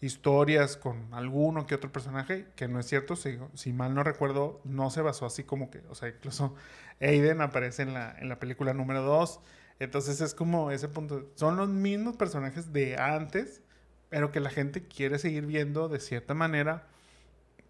historias 0.00 0.76
con 0.76 1.12
alguno 1.12 1.66
que 1.66 1.74
otro 1.74 1.90
personaje, 1.90 2.46
que 2.56 2.68
no 2.68 2.78
es 2.78 2.86
cierto, 2.86 3.16
si, 3.16 3.38
si, 3.54 3.72
mal 3.72 3.94
no 3.94 4.04
recuerdo, 4.04 4.60
no 4.64 4.90
se 4.90 5.02
basó 5.02 5.26
así 5.26 5.42
como 5.44 5.70
que, 5.70 5.82
o 5.88 5.94
sea, 5.94 6.08
incluso 6.08 6.54
Aiden 7.00 7.40
aparece 7.40 7.82
en 7.82 7.94
la, 7.94 8.16
en 8.18 8.28
la 8.28 8.38
película 8.38 8.74
número 8.74 9.02
2, 9.02 9.40
entonces 9.80 10.20
es 10.20 10.34
como 10.34 10.70
ese 10.70 10.88
punto, 10.88 11.30
son 11.34 11.56
los 11.56 11.68
mismos 11.68 12.16
personajes 12.16 12.72
de 12.72 12.96
antes, 12.96 13.62
pero 14.08 14.32
que 14.32 14.40
la 14.40 14.50
gente 14.50 14.82
quiere 14.84 15.18
seguir 15.18 15.46
viendo 15.46 15.88
de 15.88 16.00
cierta 16.00 16.34
manera 16.34 16.86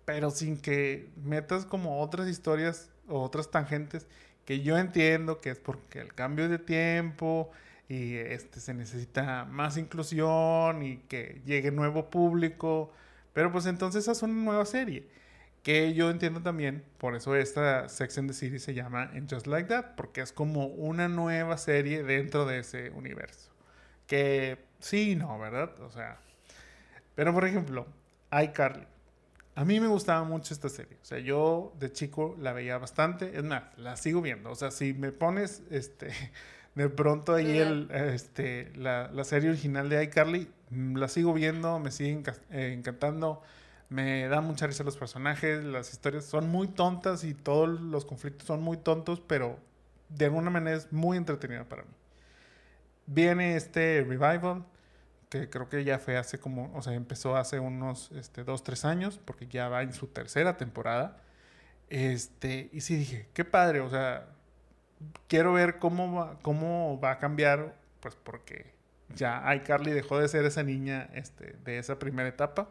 pero 0.09 0.31
sin 0.31 0.57
que 0.57 1.11
metas 1.23 1.67
como 1.67 2.01
otras 2.01 2.29
historias 2.29 2.89
o 3.09 3.21
otras 3.21 3.51
tangentes 3.51 4.07
que 4.47 4.63
yo 4.63 4.79
entiendo 4.79 5.43
que 5.43 5.51
es 5.51 5.59
porque 5.59 6.01
el 6.01 6.15
cambio 6.15 6.49
de 6.49 6.59
tiempo 6.59 7.51
y 7.91 8.15
este 8.15 8.59
se 8.61 8.73
necesita 8.73 9.45
más 9.45 9.77
inclusión 9.77 10.83
y 10.83 10.97
que 11.09 11.43
llegue 11.45 11.71
nuevo 11.71 12.09
público, 12.09 12.91
pero 13.35 13.53
pues 13.53 13.67
entonces 13.67 14.09
es 14.09 14.23
una 14.23 14.33
nueva 14.33 14.65
serie 14.65 15.07
que 15.63 15.93
yo 15.93 16.09
entiendo 16.09 16.41
también, 16.41 16.83
por 16.97 17.15
eso 17.15 17.37
esta 17.37 17.91
Sex 17.91 18.17
and 18.17 18.31
the 18.31 18.35
City 18.35 18.59
se 18.59 18.73
llama 18.73 19.11
Just 19.31 19.47
Like 19.47 19.69
That, 19.69 19.95
porque 19.95 20.23
es 20.23 20.33
como 20.33 20.69
una 20.69 21.09
nueva 21.09 21.59
serie 21.59 22.03
dentro 22.03 22.47
de 22.47 22.61
ese 22.61 22.89
universo. 22.93 23.51
Que 24.07 24.68
sí, 24.79 25.17
no, 25.17 25.39
¿verdad? 25.39 25.79
O 25.81 25.91
sea, 25.91 26.19
pero 27.15 27.35
por 27.35 27.45
ejemplo, 27.45 27.87
iCarly. 28.31 28.87
A 29.55 29.65
mí 29.65 29.81
me 29.81 29.89
gustaba 29.89 30.23
mucho 30.23 30.55
esta 30.55 30.69
serie. 30.69 30.97
O 31.03 31.05
sea, 31.05 31.19
yo 31.19 31.73
de 31.81 31.91
chico 31.91 32.37
la 32.39 32.53
veía 32.53 32.79
bastante. 32.79 33.37
Es 33.37 33.43
más, 33.43 33.65
la 33.77 33.97
sigo 33.97 34.23
viendo. 34.23 34.51
O 34.51 34.55
sea, 34.55 34.71
si 34.71 34.95
me 34.95 35.11
pones 35.11 35.63
este, 35.71 36.13
de 36.77 36.89
pronto 36.89 37.35
ahí 37.35 37.59
el, 37.59 37.91
este, 37.91 38.71
la, 38.77 39.11
la, 39.13 39.25
serie 39.25 39.51
original 39.51 39.89
de 39.89 40.05
iCarly, 40.05 40.49
mm, 40.71 40.97
la 40.97 41.09
sigo 41.09 41.33
viendo, 41.33 41.81
me 41.81 41.91
sigue 41.91 42.23
eh, 42.51 42.73
encantando. 42.73 43.43
Me 43.89 44.29
da 44.29 44.41
mucha 44.41 44.69
risa 44.69 44.85
los 44.85 44.97
personajes, 44.97 45.65
las 45.65 45.93
historias 45.93 46.25
son 46.25 46.49
muy 46.49 46.69
tontas 46.69 47.25
y 47.25 47.35
todos 47.35 47.69
los 47.81 48.05
conflictos 48.05 48.47
son 48.47 48.63
muy 48.63 48.77
tontos, 48.77 49.21
pero 49.27 49.59
de 50.09 50.27
alguna 50.27 50.51
manera 50.51 50.77
es 50.77 50.93
muy 50.93 51.17
entretenida 51.17 51.65
para 51.65 51.83
mí. 51.83 51.91
Viene 53.11 53.57
este 53.57 54.05
revival 54.07 54.67
que 55.31 55.49
creo 55.51 55.69
que 55.69 55.85
ya 55.85 55.99
fue 55.99 56.17
hace 56.17 56.39
como, 56.39 56.73
o 56.75 56.83
sea, 56.83 56.95
empezó 56.95 57.37
hace 57.37 57.59
unos 57.59 58.11
este, 58.13 58.45
dos, 58.45 58.63
tres 58.63 58.85
años, 58.85 59.19
porque 59.25 59.47
ya 59.47 59.69
va 59.69 59.83
en 59.83 59.93
su 59.93 60.07
tercera 60.09 60.57
temporada. 60.57 61.19
Este, 61.91 62.71
y 62.73 62.83
sí 62.83 62.97
dije, 62.97 63.29
qué 63.33 63.45
padre, 63.45 63.81
o 63.81 63.91
sea, 63.91 64.27
quiero 65.27 65.53
ver 65.55 65.79
cómo 65.79 66.15
va, 66.15 66.39
cómo 66.43 67.01
va 67.01 67.13
a 67.13 67.19
cambiar, 67.19 67.75
pues 68.01 68.15
porque 68.17 68.73
ya 69.15 69.43
iCarly 69.55 69.93
dejó 69.93 70.19
de 70.19 70.29
ser 70.29 70.45
esa 70.45 70.63
niña 70.63 71.09
este, 71.15 71.57
de 71.65 71.79
esa 71.79 71.99
primera 71.99 72.29
etapa 72.29 72.69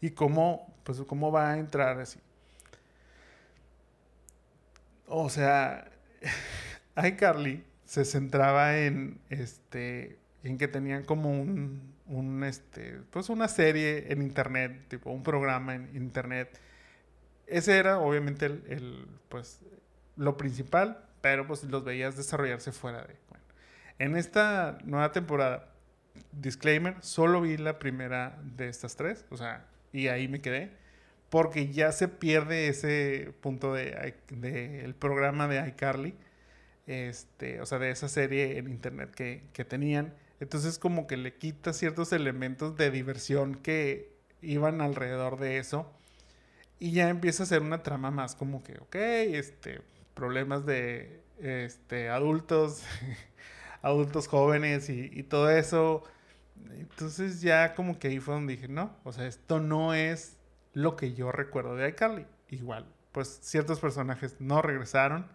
y 0.00 0.10
cómo, 0.10 0.74
pues, 0.84 1.00
cómo 1.02 1.30
va 1.32 1.52
a 1.52 1.58
entrar 1.58 2.00
así. 2.00 2.18
O 5.06 5.28
sea, 5.30 5.90
iCarly 6.96 7.64
se 7.86 8.04
centraba 8.04 8.78
en, 8.78 9.18
este, 9.30 10.18
en 10.42 10.58
que 10.58 10.68
tenían 10.68 11.04
como 11.04 11.30
un, 11.30 11.94
un, 12.06 12.44
este, 12.44 13.00
pues 13.10 13.30
una 13.30 13.48
serie 13.48 14.12
en 14.12 14.22
internet, 14.22 14.88
tipo 14.88 15.10
un 15.10 15.22
programa 15.22 15.74
en 15.74 15.90
internet. 15.94 16.58
Ese 17.46 17.78
era 17.78 17.98
obviamente 17.98 18.46
el, 18.46 19.06
pues, 19.28 19.60
lo 20.16 20.36
principal, 20.36 21.04
pero 21.20 21.46
pues 21.46 21.62
los 21.64 21.84
veías 21.84 22.16
desarrollarse 22.16 22.72
fuera 22.72 23.02
de. 23.02 23.14
Bueno, 23.28 23.44
en 23.98 24.16
esta 24.16 24.78
nueva 24.84 25.12
temporada, 25.12 25.72
disclaimer, 26.32 26.96
solo 27.02 27.40
vi 27.40 27.56
la 27.56 27.78
primera 27.78 28.38
de 28.42 28.68
estas 28.68 28.96
tres, 28.96 29.24
o 29.30 29.36
sea, 29.36 29.64
y 29.92 30.08
ahí 30.08 30.26
me 30.26 30.40
quedé, 30.40 30.72
porque 31.30 31.68
ya 31.72 31.92
se 31.92 32.08
pierde 32.08 32.68
ese 32.68 33.32
punto 33.40 33.72
de, 33.72 34.14
de 34.30 34.84
el 34.84 34.94
programa 34.94 35.46
de 35.46 35.68
iCarly, 35.68 36.16
este, 36.86 37.60
o 37.60 37.66
sea, 37.66 37.78
de 37.78 37.90
esa 37.90 38.08
serie 38.08 38.58
en 38.58 38.68
internet 38.68 39.12
que, 39.14 39.42
que 39.52 39.64
tenían 39.64 40.14
entonces 40.40 40.78
como 40.78 41.06
que 41.06 41.16
le 41.16 41.34
quita 41.34 41.72
ciertos 41.72 42.12
elementos 42.12 42.76
de 42.76 42.90
diversión 42.90 43.54
que 43.54 44.14
iban 44.42 44.80
alrededor 44.80 45.38
de 45.38 45.58
eso. 45.58 45.90
Y 46.78 46.92
ya 46.92 47.08
empieza 47.08 47.44
a 47.44 47.46
ser 47.46 47.62
una 47.62 47.82
trama 47.82 48.10
más 48.10 48.34
como 48.36 48.62
que, 48.62 48.74
ok, 48.78 48.96
este, 48.96 49.80
problemas 50.14 50.66
de 50.66 51.22
este, 51.38 52.10
adultos, 52.10 52.82
adultos 53.82 54.28
jóvenes 54.28 54.90
y, 54.90 55.10
y, 55.12 55.22
todo 55.22 55.50
eso. 55.50 56.04
Entonces 56.72 57.40
ya 57.40 57.74
como 57.74 57.98
que 57.98 58.08
ahí 58.08 58.20
fue 58.20 58.34
donde 58.34 58.54
dije, 58.56 58.68
no, 58.68 58.94
o 59.04 59.12
sea, 59.12 59.26
esto 59.26 59.58
no 59.60 59.94
es 59.94 60.36
lo 60.74 60.96
que 60.96 61.14
yo 61.14 61.32
recuerdo 61.32 61.76
de 61.76 61.88
iCarly. 61.88 62.26
Igual, 62.50 62.86
pues 63.12 63.38
ciertos 63.42 63.80
personajes 63.80 64.36
no 64.38 64.60
regresaron. 64.60 65.26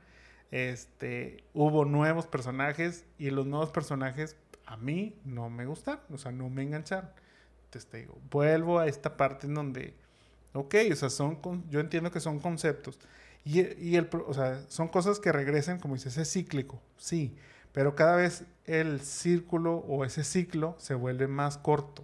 Este, 0.52 1.44
hubo 1.54 1.86
nuevos 1.86 2.28
personajes 2.28 3.06
y 3.18 3.30
los 3.30 3.46
nuevos 3.48 3.72
personajes 3.72 4.36
a 4.66 4.78
mí 4.78 5.16
no 5.26 5.50
me 5.50 5.66
gustaron, 5.66 6.04
o 6.12 6.18
sea, 6.18 6.32
no 6.32 6.50
me 6.50 6.64
engancharon. 6.64 7.10
Entonces 7.66 7.90
te 7.90 7.98
digo, 8.00 8.18
vuelvo 8.30 8.80
a 8.80 8.88
esta 8.88 9.16
parte 9.16 9.48
en 9.48 9.54
donde, 9.54 9.94
ok, 10.54 10.76
o 10.92 10.96
sea, 10.96 11.10
son, 11.10 11.40
yo 11.70 11.80
entiendo 11.80 12.12
que 12.12 12.20
son 12.20 12.40
conceptos. 12.40 13.00
Y, 13.46 13.62
y 13.82 13.96
el, 13.96 14.10
o 14.28 14.34
sea, 14.34 14.62
son 14.68 14.90
cosas 14.90 15.20
que 15.20 15.32
regresen, 15.32 15.80
como 15.80 15.96
dices, 15.96 16.18
es 16.18 16.32
cíclico, 16.32 16.82
sí, 16.98 17.36
pero 17.72 17.96
cada 17.96 18.18
vez 18.18 18.44
el 18.66 19.02
círculo 19.02 19.78
o 19.78 20.06
ese 20.06 20.24
ciclo 20.24 20.76
se 20.78 20.94
vuelve 20.94 21.28
más 21.28 21.58
corto. 21.58 22.04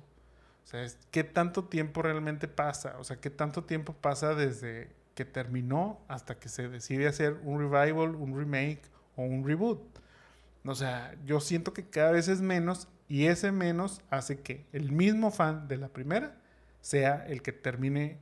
O 0.64 0.70
sea, 0.70 0.86
¿qué 1.12 1.24
tanto 1.24 1.66
tiempo 1.66 2.02
realmente 2.02 2.48
pasa? 2.48 2.98
O 3.00 3.04
sea, 3.04 3.18
¿qué 3.18 3.30
tanto 3.30 3.64
tiempo 3.64 3.94
pasa 3.94 4.36
desde 4.36 4.90
que 5.18 5.26
terminó 5.26 6.00
hasta 6.08 6.38
que 6.38 6.48
se 6.48 6.70
decide 6.70 7.08
hacer 7.08 7.40
un 7.44 7.60
revival, 7.60 8.14
un 8.14 8.38
remake 8.38 8.84
o 9.16 9.24
un 9.24 9.44
reboot? 9.44 9.82
O 10.64 10.76
sea, 10.76 11.16
yo 11.26 11.40
siento 11.40 11.74
que 11.74 11.90
cada 11.90 12.12
vez 12.12 12.28
es 12.28 12.40
menos 12.40 12.88
y 13.10 13.26
ese 13.26 13.52
menos 13.52 14.04
hace 14.12 14.42
que 14.42 14.68
el 14.74 14.92
mismo 14.92 15.32
fan 15.32 15.68
de 15.68 15.78
la 15.78 15.88
primera 15.88 16.36
sea 16.82 17.26
el 17.26 17.42
que 17.42 17.52
termine 17.52 18.20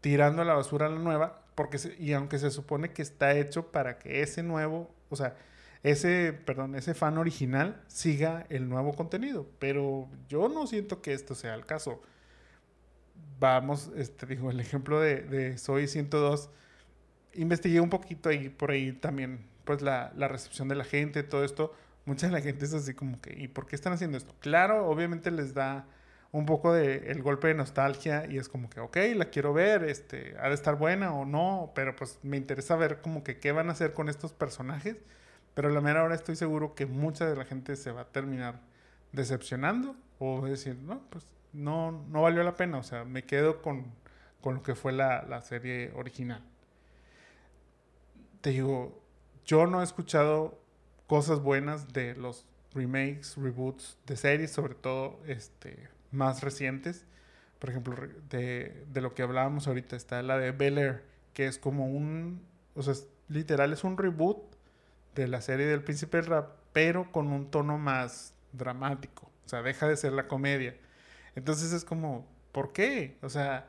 tirando 0.00 0.42
a 0.42 0.44
la 0.44 0.54
basura 0.54 0.88
la 0.88 0.98
nueva, 0.98 1.44
porque 1.54 1.78
y 2.00 2.12
aunque 2.14 2.40
se 2.40 2.50
supone 2.50 2.92
que 2.92 3.02
está 3.02 3.34
hecho 3.34 3.70
para 3.70 4.00
que 4.00 4.22
ese 4.22 4.42
nuevo, 4.42 4.90
o 5.10 5.16
sea, 5.16 5.36
ese, 5.84 6.32
perdón, 6.32 6.74
ese 6.74 6.92
fan 6.94 7.18
original 7.18 7.80
siga 7.86 8.46
el 8.48 8.68
nuevo 8.68 8.94
contenido. 8.94 9.46
Pero 9.60 10.08
yo 10.28 10.48
no 10.48 10.66
siento 10.66 11.02
que 11.02 11.12
esto 11.12 11.36
sea 11.36 11.54
el 11.54 11.66
caso. 11.66 12.02
Vamos, 13.38 13.90
este, 13.96 14.26
digo, 14.26 14.50
el 14.50 14.60
ejemplo 14.60 15.00
de, 15.00 15.22
de 15.22 15.58
Soy 15.58 15.88
102, 15.88 16.50
investigué 17.34 17.80
un 17.80 17.90
poquito 17.90 18.28
ahí, 18.28 18.48
por 18.48 18.70
ahí 18.70 18.92
también, 18.92 19.46
pues 19.64 19.82
la, 19.82 20.12
la 20.16 20.28
recepción 20.28 20.68
de 20.68 20.74
la 20.74 20.84
gente, 20.84 21.22
todo 21.22 21.44
esto. 21.44 21.74
Mucha 22.04 22.26
de 22.26 22.32
la 22.32 22.40
gente 22.40 22.64
es 22.64 22.74
así 22.74 22.94
como 22.94 23.20
que, 23.20 23.32
¿y 23.38 23.48
por 23.48 23.66
qué 23.66 23.76
están 23.76 23.92
haciendo 23.92 24.18
esto? 24.18 24.34
Claro, 24.40 24.86
obviamente 24.88 25.30
les 25.30 25.54
da 25.54 25.86
un 26.32 26.46
poco 26.46 26.72
de 26.72 27.10
el 27.10 27.22
golpe 27.22 27.48
de 27.48 27.54
nostalgia 27.54 28.26
y 28.28 28.38
es 28.38 28.48
como 28.48 28.70
que, 28.70 28.80
ok, 28.80 28.96
la 29.16 29.26
quiero 29.26 29.52
ver, 29.52 29.84
este, 29.84 30.36
ha 30.40 30.48
de 30.48 30.54
estar 30.54 30.76
buena 30.76 31.12
o 31.12 31.24
no, 31.24 31.72
pero 31.74 31.96
pues 31.96 32.18
me 32.22 32.36
interesa 32.36 32.76
ver 32.76 33.00
como 33.00 33.24
que 33.24 33.38
qué 33.38 33.52
van 33.52 33.68
a 33.68 33.72
hacer 33.72 33.92
con 33.92 34.08
estos 34.08 34.32
personajes, 34.32 34.96
pero 35.54 35.68
a 35.68 35.72
la 35.72 35.80
mera 35.80 36.04
hora 36.04 36.14
estoy 36.14 36.36
seguro 36.36 36.74
que 36.74 36.86
mucha 36.86 37.28
de 37.28 37.36
la 37.36 37.44
gente 37.44 37.76
se 37.76 37.90
va 37.90 38.02
a 38.02 38.08
terminar 38.08 38.60
decepcionando 39.12 39.96
o 40.18 40.44
decir, 40.46 40.76
no, 40.76 41.00
pues 41.10 41.26
no, 41.52 41.92
no 42.08 42.22
valió 42.22 42.42
la 42.42 42.56
pena, 42.56 42.78
o 42.78 42.82
sea, 42.82 43.04
me 43.04 43.24
quedo 43.24 43.62
con, 43.62 43.86
con 44.40 44.56
lo 44.56 44.62
que 44.62 44.74
fue 44.74 44.92
la, 44.92 45.22
la 45.22 45.42
serie 45.42 45.92
original. 45.94 46.42
Te 48.40 48.50
digo, 48.50 49.02
yo 49.44 49.66
no 49.66 49.80
he 49.80 49.84
escuchado 49.84 50.58
cosas 51.06 51.40
buenas 51.40 51.92
de 51.92 52.14
los 52.14 52.46
remakes, 52.72 53.36
reboots 53.36 53.98
de 54.06 54.16
series, 54.16 54.50
sobre 54.52 54.74
todo 54.74 55.20
este 55.26 55.88
más 56.12 56.42
recientes. 56.42 57.04
Por 57.58 57.70
ejemplo, 57.70 57.94
de, 58.30 58.86
de 58.90 59.00
lo 59.00 59.14
que 59.14 59.22
hablábamos 59.22 59.66
ahorita, 59.68 59.96
está 59.96 60.22
la 60.22 60.38
de 60.38 60.52
Bel 60.52 60.78
Air, 60.78 61.04
que 61.34 61.46
es 61.46 61.58
como 61.58 61.86
un, 61.86 62.42
o 62.74 62.82
sea, 62.82 62.94
literal 63.28 63.72
es 63.72 63.84
un 63.84 63.98
reboot 63.98 64.38
de 65.14 65.28
la 65.28 65.40
serie 65.40 65.66
del 65.66 65.82
Príncipe 65.82 66.22
Rap, 66.22 66.56
pero 66.72 67.12
con 67.12 67.28
un 67.28 67.50
tono 67.50 67.76
más 67.76 68.34
dramático. 68.52 69.30
O 69.44 69.48
sea, 69.48 69.62
deja 69.62 69.88
de 69.88 69.96
ser 69.96 70.12
la 70.12 70.28
comedia. 70.28 70.76
Entonces 71.34 71.72
es 71.72 71.84
como, 71.84 72.26
¿por 72.52 72.72
qué? 72.72 73.16
O 73.22 73.28
sea, 73.28 73.68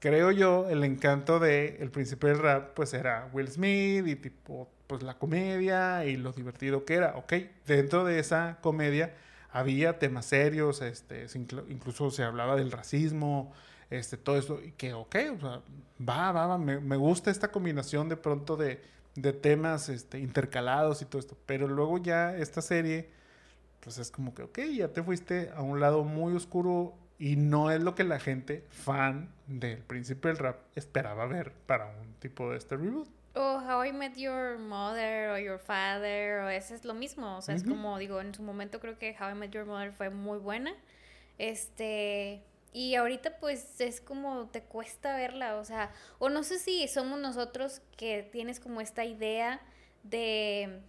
creo 0.00 0.30
yo, 0.30 0.68
el 0.68 0.84
encanto 0.84 1.38
de 1.38 1.76
El 1.80 1.90
Príncipe 1.90 2.28
del 2.28 2.38
Rap, 2.38 2.74
pues 2.74 2.94
era 2.94 3.28
Will 3.32 3.48
Smith 3.48 4.06
y 4.06 4.16
tipo, 4.16 4.68
pues 4.86 5.02
la 5.02 5.18
comedia 5.18 6.04
y 6.04 6.16
lo 6.16 6.32
divertido 6.32 6.84
que 6.84 6.94
era. 6.94 7.16
Ok, 7.16 7.34
dentro 7.66 8.04
de 8.04 8.18
esa 8.18 8.58
comedia 8.60 9.14
había 9.50 9.98
temas 9.98 10.26
serios, 10.26 10.82
este, 10.82 11.26
incluso 11.68 12.10
se 12.10 12.22
hablaba 12.22 12.56
del 12.56 12.70
racismo, 12.70 13.52
este, 13.90 14.16
todo 14.16 14.36
eso, 14.36 14.60
y 14.62 14.72
que, 14.72 14.92
ok, 14.92 15.16
o 15.36 15.40
sea, 15.40 15.62
va, 16.06 16.32
va, 16.32 16.46
va, 16.46 16.58
me, 16.58 16.78
me 16.80 16.96
gusta 16.96 17.30
esta 17.30 17.50
combinación 17.50 18.08
de 18.08 18.16
pronto 18.16 18.56
de, 18.56 18.82
de, 19.14 19.32
temas 19.32 19.88
este, 19.88 20.18
intercalados 20.18 21.02
y 21.02 21.06
todo 21.06 21.20
esto, 21.20 21.36
pero 21.46 21.68
luego 21.68 21.98
ya 21.98 22.36
esta 22.36 22.60
serie, 22.60 23.08
pues 23.86 23.98
es 23.98 24.10
como 24.10 24.34
que, 24.34 24.42
ok, 24.42 24.58
ya 24.74 24.88
te 24.88 25.00
fuiste 25.00 25.52
a 25.54 25.62
un 25.62 25.78
lado 25.78 26.02
muy 26.02 26.34
oscuro 26.34 26.98
y 27.20 27.36
no 27.36 27.70
es 27.70 27.80
lo 27.80 27.94
que 27.94 28.02
la 28.02 28.18
gente 28.18 28.64
fan 28.68 29.32
del 29.46 29.78
príncipe 29.78 30.26
del 30.26 30.38
rap 30.38 30.58
esperaba 30.74 31.24
ver 31.26 31.52
para 31.52 31.86
un 31.86 32.14
tipo 32.14 32.50
de 32.50 32.56
este 32.58 32.76
reboot 32.76 33.08
o 33.34 33.60
How 33.60 33.84
I 33.84 33.92
Met 33.92 34.16
Your 34.16 34.58
Mother 34.58 35.30
o 35.30 35.38
Your 35.38 35.60
Father, 35.60 36.40
o 36.40 36.48
ese 36.48 36.74
es 36.74 36.84
lo 36.84 36.94
mismo. 36.94 37.36
O 37.36 37.42
sea, 37.42 37.54
es 37.54 37.62
como, 37.62 37.96
digo, 37.98 38.20
en 38.20 38.34
su 38.34 38.42
momento 38.42 38.80
creo 38.80 38.98
que 38.98 39.14
How 39.20 39.30
I 39.30 39.34
Met 39.34 39.52
Your 39.52 39.66
Mother 39.66 39.92
fue 39.92 40.10
muy 40.10 40.38
buena. 40.38 40.74
Este. 41.38 42.42
Y 42.72 42.96
ahorita 42.96 43.38
pues 43.38 43.80
es 43.80 44.00
como 44.00 44.48
te 44.48 44.62
cuesta 44.62 45.16
verla, 45.16 45.58
o 45.58 45.64
sea, 45.64 45.92
o 46.18 46.28
no 46.28 46.42
sé 46.42 46.58
si 46.58 46.88
somos 46.88 47.20
nosotros 47.20 47.82
que 47.96 48.28
tienes 48.32 48.58
como 48.58 48.80
esta 48.80 49.04
idea 49.04 49.60
de, 50.02 50.80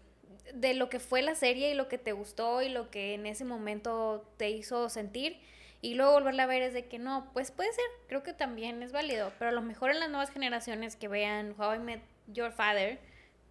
de 0.53 0.73
lo 0.73 0.89
que 0.89 0.99
fue 0.99 1.21
la 1.21 1.35
serie 1.35 1.71
y 1.71 1.73
lo 1.73 1.87
que 1.87 1.97
te 1.97 2.11
gustó 2.11 2.61
y 2.61 2.69
lo 2.69 2.89
que 2.89 3.13
en 3.13 3.25
ese 3.25 3.45
momento 3.45 4.29
te 4.37 4.49
hizo 4.49 4.89
sentir 4.89 5.39
y 5.81 5.93
luego 5.93 6.13
volverla 6.13 6.43
a 6.43 6.47
ver 6.47 6.61
es 6.61 6.73
de 6.73 6.85
que 6.85 6.99
no, 6.99 7.29
pues 7.33 7.51
puede 7.51 7.71
ser, 7.71 7.85
creo 8.07 8.23
que 8.23 8.33
también 8.33 8.81
es 8.81 8.91
válido, 8.91 9.31
pero 9.37 9.49
a 9.49 9.53
lo 9.53 9.61
mejor 9.61 9.91
en 9.91 9.99
las 9.99 10.09
nuevas 10.09 10.31
generaciones 10.31 10.95
que 10.95 11.07
vean 11.07 11.53
How 11.57 11.75
I 11.75 11.79
Met 11.79 12.01
Your 12.27 12.51
Father, 12.51 12.99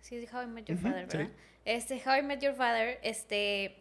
sí 0.01 0.17
es 0.17 0.33
How 0.33 0.43
I 0.43 0.47
Met 0.47 0.67
Your 0.67 0.79
Father, 0.79 1.07
¿verdad? 1.07 1.29
Este, 1.65 2.03
How 2.05 2.19
I 2.19 2.23
Met 2.23 2.41
Your 2.41 2.55
Father, 2.55 2.99
este, 3.03 3.77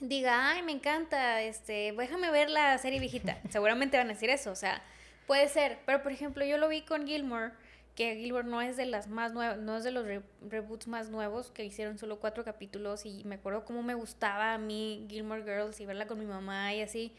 diga, 0.00 0.50
ay, 0.50 0.62
me 0.62 0.72
encanta, 0.72 1.42
este, 1.42 1.94
déjame 1.96 2.30
ver 2.30 2.50
la 2.50 2.76
serie 2.78 3.00
viejita. 3.00 3.38
Seguramente 3.50 3.96
van 3.96 4.08
a 4.08 4.14
decir 4.14 4.30
eso, 4.30 4.50
o 4.50 4.56
sea, 4.56 4.82
puede 5.26 5.48
ser. 5.48 5.78
Pero, 5.86 6.02
por 6.02 6.12
ejemplo, 6.12 6.44
yo 6.44 6.58
lo 6.58 6.68
vi 6.68 6.82
con 6.82 7.06
Gilmore, 7.06 7.52
que 7.94 8.16
Gilmore 8.16 8.48
no 8.48 8.60
es 8.60 8.76
de 8.76 8.86
las 8.86 9.08
más 9.08 9.32
nuevas, 9.32 9.58
no 9.58 9.76
es 9.76 9.84
de 9.84 9.92
los 9.92 10.04
reboots 10.48 10.88
más 10.88 11.10
nuevos, 11.10 11.50
que 11.50 11.64
hicieron 11.64 11.98
solo 11.98 12.18
cuatro 12.18 12.44
capítulos 12.44 13.06
y 13.06 13.22
me 13.24 13.36
acuerdo 13.36 13.64
cómo 13.64 13.82
me 13.82 13.94
gustaba 13.94 14.54
a 14.54 14.58
mí 14.58 15.06
Gilmore 15.08 15.44
Girls 15.44 15.80
y 15.80 15.86
verla 15.86 16.06
con 16.06 16.18
mi 16.18 16.26
mamá 16.26 16.74
y 16.74 16.82
así. 16.82 17.12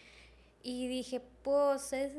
Y 0.63 0.87
dije, 0.87 1.21
pues, 1.43 1.93
es 1.93 2.13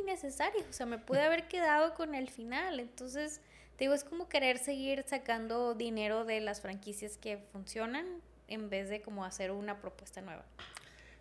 innecesario, 0.00 0.64
o 0.68 0.72
sea, 0.72 0.86
me 0.86 0.98
pude 0.98 1.20
haber 1.20 1.48
quedado 1.48 1.94
con 1.94 2.14
el 2.14 2.30
final, 2.30 2.80
entonces 2.80 3.40
te 3.76 3.84
digo, 3.84 3.94
es 3.94 4.04
como 4.04 4.28
querer 4.28 4.58
seguir 4.58 5.04
sacando 5.06 5.74
dinero 5.74 6.24
de 6.24 6.40
las 6.40 6.60
franquicias 6.60 7.16
que 7.16 7.38
funcionan 7.52 8.06
en 8.48 8.70
vez 8.70 8.88
de 8.88 9.02
como 9.02 9.24
hacer 9.24 9.50
una 9.50 9.80
propuesta 9.80 10.20
nueva. 10.20 10.44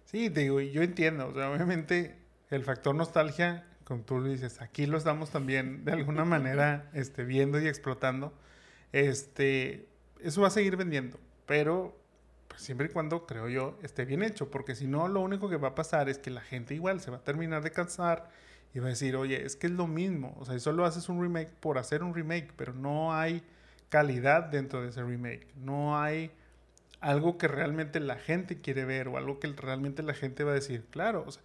Sí, 0.05 0.30
te 0.30 0.41
digo, 0.41 0.61
yo 0.61 0.84
entiendo, 0.84 1.28
o 1.28 1.34
sea, 1.34 1.51
obviamente 1.51 2.15
el 2.49 2.63
factor 2.63 2.93
nostalgia, 2.93 3.65
como 3.84 4.04
tú 4.04 4.20
lo 4.20 4.30
dices, 4.30 4.62
aquí 4.62 4.86
lo 4.86 4.98
estamos 4.98 5.30
también 5.30 5.86
de 5.86 5.94
alguna 5.94 6.26
manera 6.26 6.90
este, 6.94 7.24
viendo 7.24 7.60
y 7.60 7.68
explotando. 7.68 8.34
Este, 8.92 9.88
eso 10.22 10.42
va 10.42 10.48
a 10.48 10.52
seguir 10.52 10.78
vendiendo, 10.78 11.20
pero 11.46 11.98
pues, 12.48 12.62
siempre 12.62 12.88
y 12.88 12.90
cuando, 12.90 13.26
creo 13.26 13.50
yo, 13.50 13.78
esté 13.82 14.06
bien 14.06 14.24
hecho, 14.24 14.52
porque 14.52 14.76
si 14.76 14.88
no, 14.88 15.08
lo 15.08 15.22
único 15.22 15.50
que 15.50 15.58
va 15.58 15.70
a 15.70 15.76
pasar 15.76 16.10
es 16.10 16.18
que 16.20 16.30
la 16.30 16.42
gente 16.42 16.76
igual 16.76 17.02
se 17.02 17.12
va 17.12 17.18
a 17.18 17.24
terminar 17.24 17.64
de 17.64 17.72
cansar 17.72 18.30
y 18.74 18.80
va 18.80 18.88
a 18.88 18.90
decir, 18.90 19.16
oye, 19.16 19.46
es 19.46 19.56
que 19.56 19.68
es 19.68 19.74
lo 19.74 19.88
mismo. 19.88 20.36
O 20.40 20.46
sea, 20.46 20.58
solo 20.60 20.86
haces 20.86 21.10
un 21.10 21.22
remake 21.22 21.52
por 21.60 21.78
hacer 21.78 22.04
un 22.04 22.14
remake, 22.14 22.52
pero 22.56 22.74
no 22.74 23.14
hay 23.14 23.44
calidad 23.90 24.46
dentro 24.46 24.82
de 24.82 24.90
ese 24.90 25.04
remake. 25.04 25.48
No 25.56 26.00
hay 26.00 26.32
algo 27.00 27.38
que 27.38 27.48
realmente 27.48 28.00
la 28.00 28.16
gente 28.16 28.62
quiere 28.62 28.86
ver 28.86 29.08
o 29.10 29.18
algo 29.18 29.40
que 29.40 29.48
realmente 29.48 30.02
la 30.02 30.14
gente 30.14 30.44
va 30.44 30.52
a 30.52 30.56
decir, 30.56 30.86
claro. 30.90 31.24
O 31.28 31.32
sea, 31.32 31.44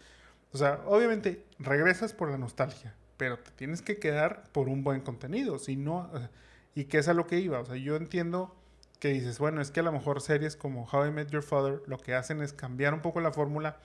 obviamente 0.87 1.45
regresas 1.59 2.13
por 2.13 2.31
la 2.31 2.39
nostalgia, 2.39 2.95
pero 3.17 3.39
te 3.39 3.51
tienes 3.53 3.83
que 3.83 3.99
quedar 3.99 4.45
por 4.53 4.69
un 4.69 4.85
buen 4.85 5.01
contenido. 5.01 5.59
Si 5.59 5.77
no, 5.77 6.11
y 6.75 6.85
que 6.85 6.99
es 6.99 7.09
a 7.09 7.15
lo 7.15 7.27
que 7.27 7.39
iba. 7.41 7.61
O 7.61 7.65
sea, 7.65 7.77
yo 7.77 7.97
entiendo 7.97 8.55
que 9.01 9.09
dices, 9.09 9.39
bueno, 9.39 9.61
es 9.61 9.71
que 9.71 9.81
a 9.81 9.83
lo 9.83 9.93
mejor 9.93 10.21
series 10.21 10.57
como 10.57 10.89
How 10.91 11.07
I 11.07 11.11
Met 11.11 11.31
Your 11.31 11.43
Father 11.43 11.83
lo 11.87 11.99
que 11.99 12.15
hacen 12.15 12.43
es 12.43 12.53
cambiar 12.53 12.95
un 12.95 13.01
poco 13.01 13.21
la 13.21 13.33
fórmula 13.33 13.79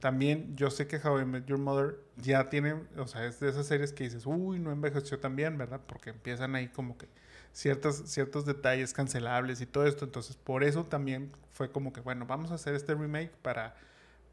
también 0.00 0.56
yo 0.56 0.70
sé 0.70 0.86
que 0.86 0.96
How 0.96 1.20
I 1.20 1.24
Met 1.24 1.46
Your 1.46 1.58
Mother 1.58 1.98
ya 2.16 2.48
tiene, 2.48 2.74
o 2.96 3.06
sea, 3.06 3.26
es 3.26 3.40
de 3.40 3.48
esas 3.48 3.66
series 3.66 3.92
que 3.92 4.04
dices, 4.04 4.26
uy, 4.26 4.58
no 4.60 4.70
envejeció 4.70 5.18
tan 5.18 5.34
bien, 5.34 5.58
¿verdad? 5.58 5.80
Porque 5.86 6.10
empiezan 6.10 6.54
ahí 6.54 6.68
como 6.68 6.96
que 6.96 7.08
ciertos, 7.52 8.04
ciertos 8.06 8.46
detalles 8.46 8.92
cancelables 8.92 9.60
y 9.60 9.66
todo 9.66 9.86
esto. 9.86 10.04
Entonces, 10.04 10.36
por 10.36 10.62
eso 10.62 10.84
también 10.84 11.32
fue 11.50 11.72
como 11.72 11.92
que, 11.92 12.00
bueno, 12.00 12.26
vamos 12.26 12.52
a 12.52 12.54
hacer 12.54 12.74
este 12.74 12.94
remake 12.94 13.32
para, 13.42 13.74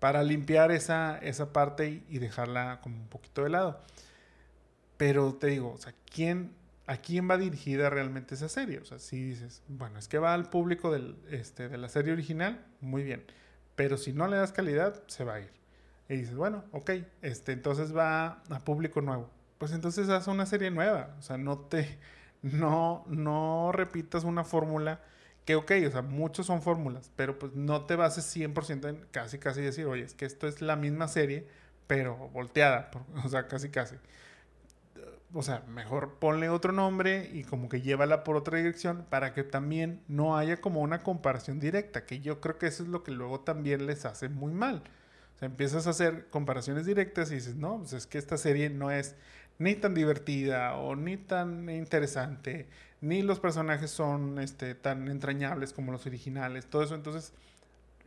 para 0.05 0.21
limpiar 0.21 0.69
esa, 0.69 1.17
esa 1.17 1.51
parte 1.51 2.03
y, 2.07 2.19
dejarla 2.19 2.79
como 2.83 2.95
un 2.95 3.07
poquito 3.07 3.43
de 3.43 3.49
lado. 3.49 3.81
Pero 4.97 5.33
te 5.33 5.47
digo, 5.47 5.69
o 5.69 5.77
¿quién, 6.13 6.51
¿a 6.85 6.97
quién 6.97 7.27
va 7.27 7.39
dirigida 7.39 7.89
realmente 7.89 8.35
esa 8.35 8.47
serie? 8.47 8.77
O 8.77 8.85
sea, 8.85 8.99
si 8.99 9.19
dices, 9.19 9.63
bueno, 9.67 9.97
es 9.97 10.07
que 10.07 10.19
va 10.19 10.35
al 10.35 10.47
público 10.47 10.91
del, 10.91 11.17
este, 11.31 11.69
de 11.69 11.79
la 11.79 11.89
serie 11.89 12.13
original, 12.13 12.63
muy 12.81 13.01
bien. 13.01 13.23
Pero 13.75 13.97
si 13.97 14.13
no 14.13 14.27
le 14.27 14.37
das 14.37 14.51
calidad, 14.51 15.01
se 15.07 15.23
va 15.23 15.33
a 15.33 15.39
ir. 15.39 15.49
Y 16.07 16.17
dices, 16.17 16.35
bueno, 16.35 16.65
ok, 16.71 16.91
este, 17.23 17.53
entonces 17.53 17.97
va 17.97 18.43
a 18.51 18.59
público 18.59 19.01
nuevo. 19.01 19.31
Pues 19.57 19.71
entonces 19.71 20.07
haz 20.09 20.27
una 20.27 20.45
serie 20.45 20.69
nueva. 20.69 21.15
O 21.17 21.23
sea, 21.23 21.39
no 21.39 21.57
te, 21.57 21.97
no, 22.43 23.05
no 23.07 23.71
repitas 23.71 24.23
una 24.23 24.43
fórmula 24.43 24.99
que, 25.45 25.55
ok, 25.55 25.71
o 25.87 25.91
sea, 25.91 26.01
muchos 26.01 26.47
son 26.47 26.61
fórmulas, 26.61 27.11
pero 27.15 27.39
pues 27.39 27.53
no 27.53 27.85
te 27.85 27.95
bases 27.95 28.25
100% 28.35 28.89
en 28.89 29.05
casi, 29.11 29.39
casi 29.39 29.61
decir, 29.61 29.85
oye, 29.85 30.03
es 30.03 30.13
que 30.13 30.25
esto 30.25 30.47
es 30.47 30.61
la 30.61 30.75
misma 30.75 31.07
serie, 31.07 31.47
pero 31.87 32.15
volteada, 32.29 32.91
o 33.23 33.29
sea, 33.29 33.47
casi, 33.47 33.69
casi 33.69 33.95
o 35.37 35.41
sea, 35.41 35.63
mejor 35.67 36.17
ponle 36.19 36.47
otro 36.49 36.71
nombre 36.71 37.29
y 37.33 37.43
como 37.43 37.67
que 37.67 37.81
llévala 37.81 38.23
por 38.23 38.37
otra 38.37 38.57
dirección 38.57 39.05
para 39.09 39.33
que 39.33 39.43
también 39.43 40.01
no 40.07 40.37
haya 40.37 40.61
como 40.61 40.79
una 40.79 41.03
comparación 41.03 41.59
directa, 41.59 42.05
que 42.05 42.21
yo 42.21 42.39
creo 42.39 42.57
que 42.57 42.67
eso 42.67 42.83
es 42.83 42.89
lo 42.89 43.03
que 43.03 43.11
luego 43.11 43.41
también 43.41 43.85
les 43.85 44.05
hace 44.05 44.29
muy 44.29 44.53
mal. 44.53 44.83
O 45.35 45.37
sea, 45.37 45.47
empiezas 45.47 45.87
a 45.87 45.89
hacer 45.89 46.27
comparaciones 46.29 46.85
directas 46.85 47.31
y 47.31 47.35
dices, 47.35 47.55
no, 47.55 47.79
pues 47.79 47.91
es 47.91 48.07
que 48.07 48.17
esta 48.17 48.37
serie 48.37 48.69
no 48.69 48.91
es 48.91 49.15
ni 49.59 49.75
tan 49.75 49.93
divertida 49.93 50.77
o 50.77 50.95
ni 50.95 51.17
tan 51.17 51.69
interesante, 51.69 52.69
ni 53.05 53.21
los 53.21 53.39
personajes 53.39 53.91
son 53.91 54.39
este, 54.39 54.73
tan 54.73 55.07
entrañables 55.09 55.73
como 55.73 55.91
los 55.91 56.05
originales, 56.07 56.65
todo 56.65 56.83
eso. 56.83 56.95
Entonces, 56.95 57.33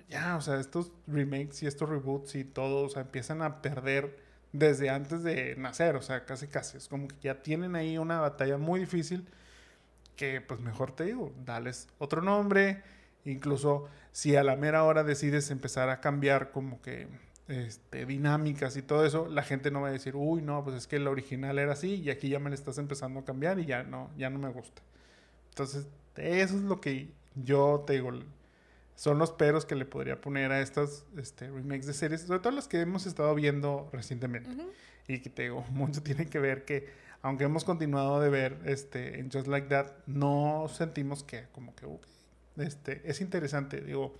ya, 0.08 0.36
o 0.36 0.40
sea, 0.40 0.58
estos 0.58 0.90
remakes 1.06 1.62
y 1.62 1.66
estos 1.66 1.88
reboots 1.88 2.34
y 2.34 2.44
todo, 2.44 2.86
o 2.86 2.88
sea, 2.88 3.02
empiezan 3.02 3.42
a 3.42 3.62
perder 3.62 4.18
desde 4.52 4.90
antes 4.90 5.22
de 5.22 5.54
nacer, 5.56 5.94
o 5.96 6.02
sea, 6.02 6.24
casi 6.24 6.48
casi. 6.48 6.78
Es 6.78 6.88
como 6.88 7.06
que 7.08 7.14
ya 7.22 7.42
tienen 7.42 7.76
ahí 7.76 7.96
una 7.98 8.20
batalla 8.20 8.58
muy 8.58 8.80
difícil 8.80 9.24
que 10.16 10.40
pues 10.40 10.60
mejor 10.60 10.92
te 10.92 11.04
digo, 11.04 11.32
dales 11.44 11.88
otro 11.98 12.22
nombre, 12.22 12.82
incluso 13.24 13.88
si 14.10 14.34
a 14.34 14.42
la 14.42 14.56
mera 14.56 14.82
hora 14.84 15.04
decides 15.04 15.50
empezar 15.52 15.90
a 15.90 16.00
cambiar 16.00 16.50
como 16.50 16.82
que 16.82 17.06
este, 17.46 18.04
dinámicas 18.04 18.76
y 18.76 18.82
todo 18.82 19.06
eso, 19.06 19.28
la 19.28 19.42
gente 19.42 19.70
no 19.70 19.82
va 19.82 19.88
a 19.88 19.92
decir, 19.92 20.16
uy, 20.16 20.42
no, 20.42 20.64
pues 20.64 20.76
es 20.76 20.86
que 20.88 20.96
el 20.96 21.06
original 21.06 21.58
era 21.58 21.72
así 21.72 21.94
y 21.96 22.10
aquí 22.10 22.28
ya 22.30 22.40
me 22.40 22.50
le 22.50 22.56
estás 22.56 22.78
empezando 22.78 23.20
a 23.20 23.24
cambiar 23.24 23.58
y 23.60 23.66
ya 23.66 23.84
no, 23.84 24.10
ya 24.16 24.28
no 24.28 24.38
me 24.38 24.48
gusta. 24.48 24.82
Entonces, 25.58 25.88
eso 26.14 26.54
es 26.54 26.62
lo 26.62 26.80
que 26.80 27.08
yo 27.34 27.82
te 27.84 27.94
digo, 27.94 28.12
son 28.94 29.18
los 29.18 29.32
peros 29.32 29.66
que 29.66 29.74
le 29.74 29.86
podría 29.86 30.20
poner 30.20 30.52
a 30.52 30.60
estas 30.60 31.04
este, 31.16 31.50
remakes 31.50 31.86
de 31.86 31.94
series, 31.94 32.20
sobre 32.20 32.38
todo 32.38 32.52
las 32.52 32.68
que 32.68 32.80
hemos 32.80 33.06
estado 33.06 33.34
viendo 33.34 33.90
recientemente. 33.92 34.50
Y 35.08 35.18
que 35.18 35.30
te 35.30 35.42
digo, 35.42 35.64
mucho 35.70 36.00
tiene 36.00 36.26
que 36.26 36.38
ver 36.38 36.64
que, 36.64 36.88
aunque 37.22 37.42
hemos 37.42 37.64
continuado 37.64 38.20
de 38.20 38.28
ver 38.28 38.60
este, 38.66 39.18
en 39.18 39.32
Just 39.32 39.48
Like 39.48 39.66
That, 39.66 39.88
no 40.06 40.68
sentimos 40.72 41.24
que 41.24 41.46
como 41.50 41.74
que 41.74 41.88
este, 42.58 43.02
es 43.04 43.20
interesante. 43.20 43.80
Digo, 43.80 44.14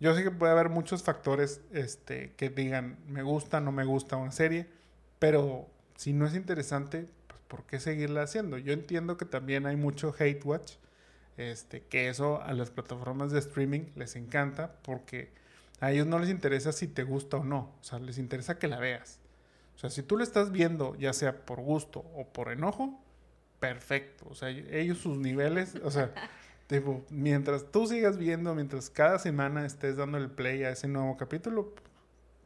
yo 0.00 0.12
sé 0.16 0.24
que 0.24 0.32
puede 0.32 0.50
haber 0.50 0.70
muchos 0.70 1.04
factores 1.04 1.60
este, 1.72 2.32
que 2.36 2.50
digan 2.50 2.98
me 3.06 3.22
gusta, 3.22 3.60
no 3.60 3.70
me 3.70 3.84
gusta 3.84 4.16
una 4.16 4.32
serie, 4.32 4.66
pero 5.20 5.68
si 5.94 6.12
no 6.12 6.26
es 6.26 6.34
interesante, 6.34 7.06
¿por 7.54 7.66
qué 7.66 7.78
seguirla 7.78 8.22
haciendo? 8.22 8.58
Yo 8.58 8.72
entiendo 8.72 9.16
que 9.16 9.24
también 9.24 9.66
hay 9.66 9.76
mucho 9.76 10.12
hate 10.18 10.44
watch, 10.44 10.72
este, 11.36 11.82
que 11.82 12.08
eso 12.08 12.42
a 12.42 12.52
las 12.52 12.70
plataformas 12.70 13.30
de 13.30 13.38
streaming 13.38 13.92
les 13.94 14.16
encanta 14.16 14.74
porque 14.82 15.32
a 15.78 15.92
ellos 15.92 16.08
no 16.08 16.18
les 16.18 16.30
interesa 16.30 16.72
si 16.72 16.88
te 16.88 17.04
gusta 17.04 17.36
o 17.36 17.44
no, 17.44 17.76
o 17.80 17.84
sea, 17.84 18.00
les 18.00 18.18
interesa 18.18 18.58
que 18.58 18.66
la 18.66 18.80
veas. 18.80 19.20
O 19.76 19.78
sea, 19.78 19.90
si 19.90 20.02
tú 20.02 20.16
lo 20.16 20.24
estás 20.24 20.50
viendo, 20.50 20.96
ya 20.96 21.12
sea 21.12 21.44
por 21.44 21.60
gusto 21.60 22.00
o 22.16 22.26
por 22.32 22.50
enojo, 22.50 23.00
perfecto. 23.60 24.26
O 24.28 24.34
sea, 24.34 24.48
ellos 24.48 24.98
sus 24.98 25.16
niveles, 25.16 25.76
o 25.84 25.92
sea, 25.92 26.12
Tipo, 26.66 27.04
mientras 27.10 27.70
tú 27.70 27.86
sigas 27.86 28.16
viendo, 28.16 28.54
mientras 28.54 28.88
cada 28.88 29.18
semana 29.18 29.66
estés 29.66 29.96
dando 29.96 30.16
el 30.16 30.30
play 30.30 30.64
a 30.64 30.70
ese 30.70 30.88
nuevo 30.88 31.16
capítulo, 31.18 31.74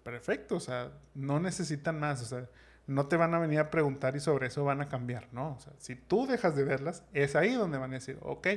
perfecto, 0.02 0.56
o 0.56 0.60
sea, 0.60 0.90
no 1.14 1.38
necesitan 1.38 2.00
más, 2.00 2.22
o 2.22 2.24
sea, 2.24 2.48
no 2.88 3.06
te 3.06 3.16
van 3.16 3.34
a 3.34 3.38
venir 3.38 3.60
a 3.60 3.70
preguntar 3.70 4.16
y 4.16 4.20
sobre 4.20 4.48
eso 4.48 4.64
van 4.64 4.80
a 4.80 4.88
cambiar, 4.88 5.28
¿no? 5.32 5.54
O 5.54 5.60
sea, 5.60 5.74
si 5.78 5.94
tú 5.94 6.26
dejas 6.26 6.56
de 6.56 6.64
verlas, 6.64 7.04
es 7.12 7.36
ahí 7.36 7.52
donde 7.52 7.78
van 7.78 7.90
a 7.90 7.94
decir, 7.94 8.18
ok, 8.22 8.48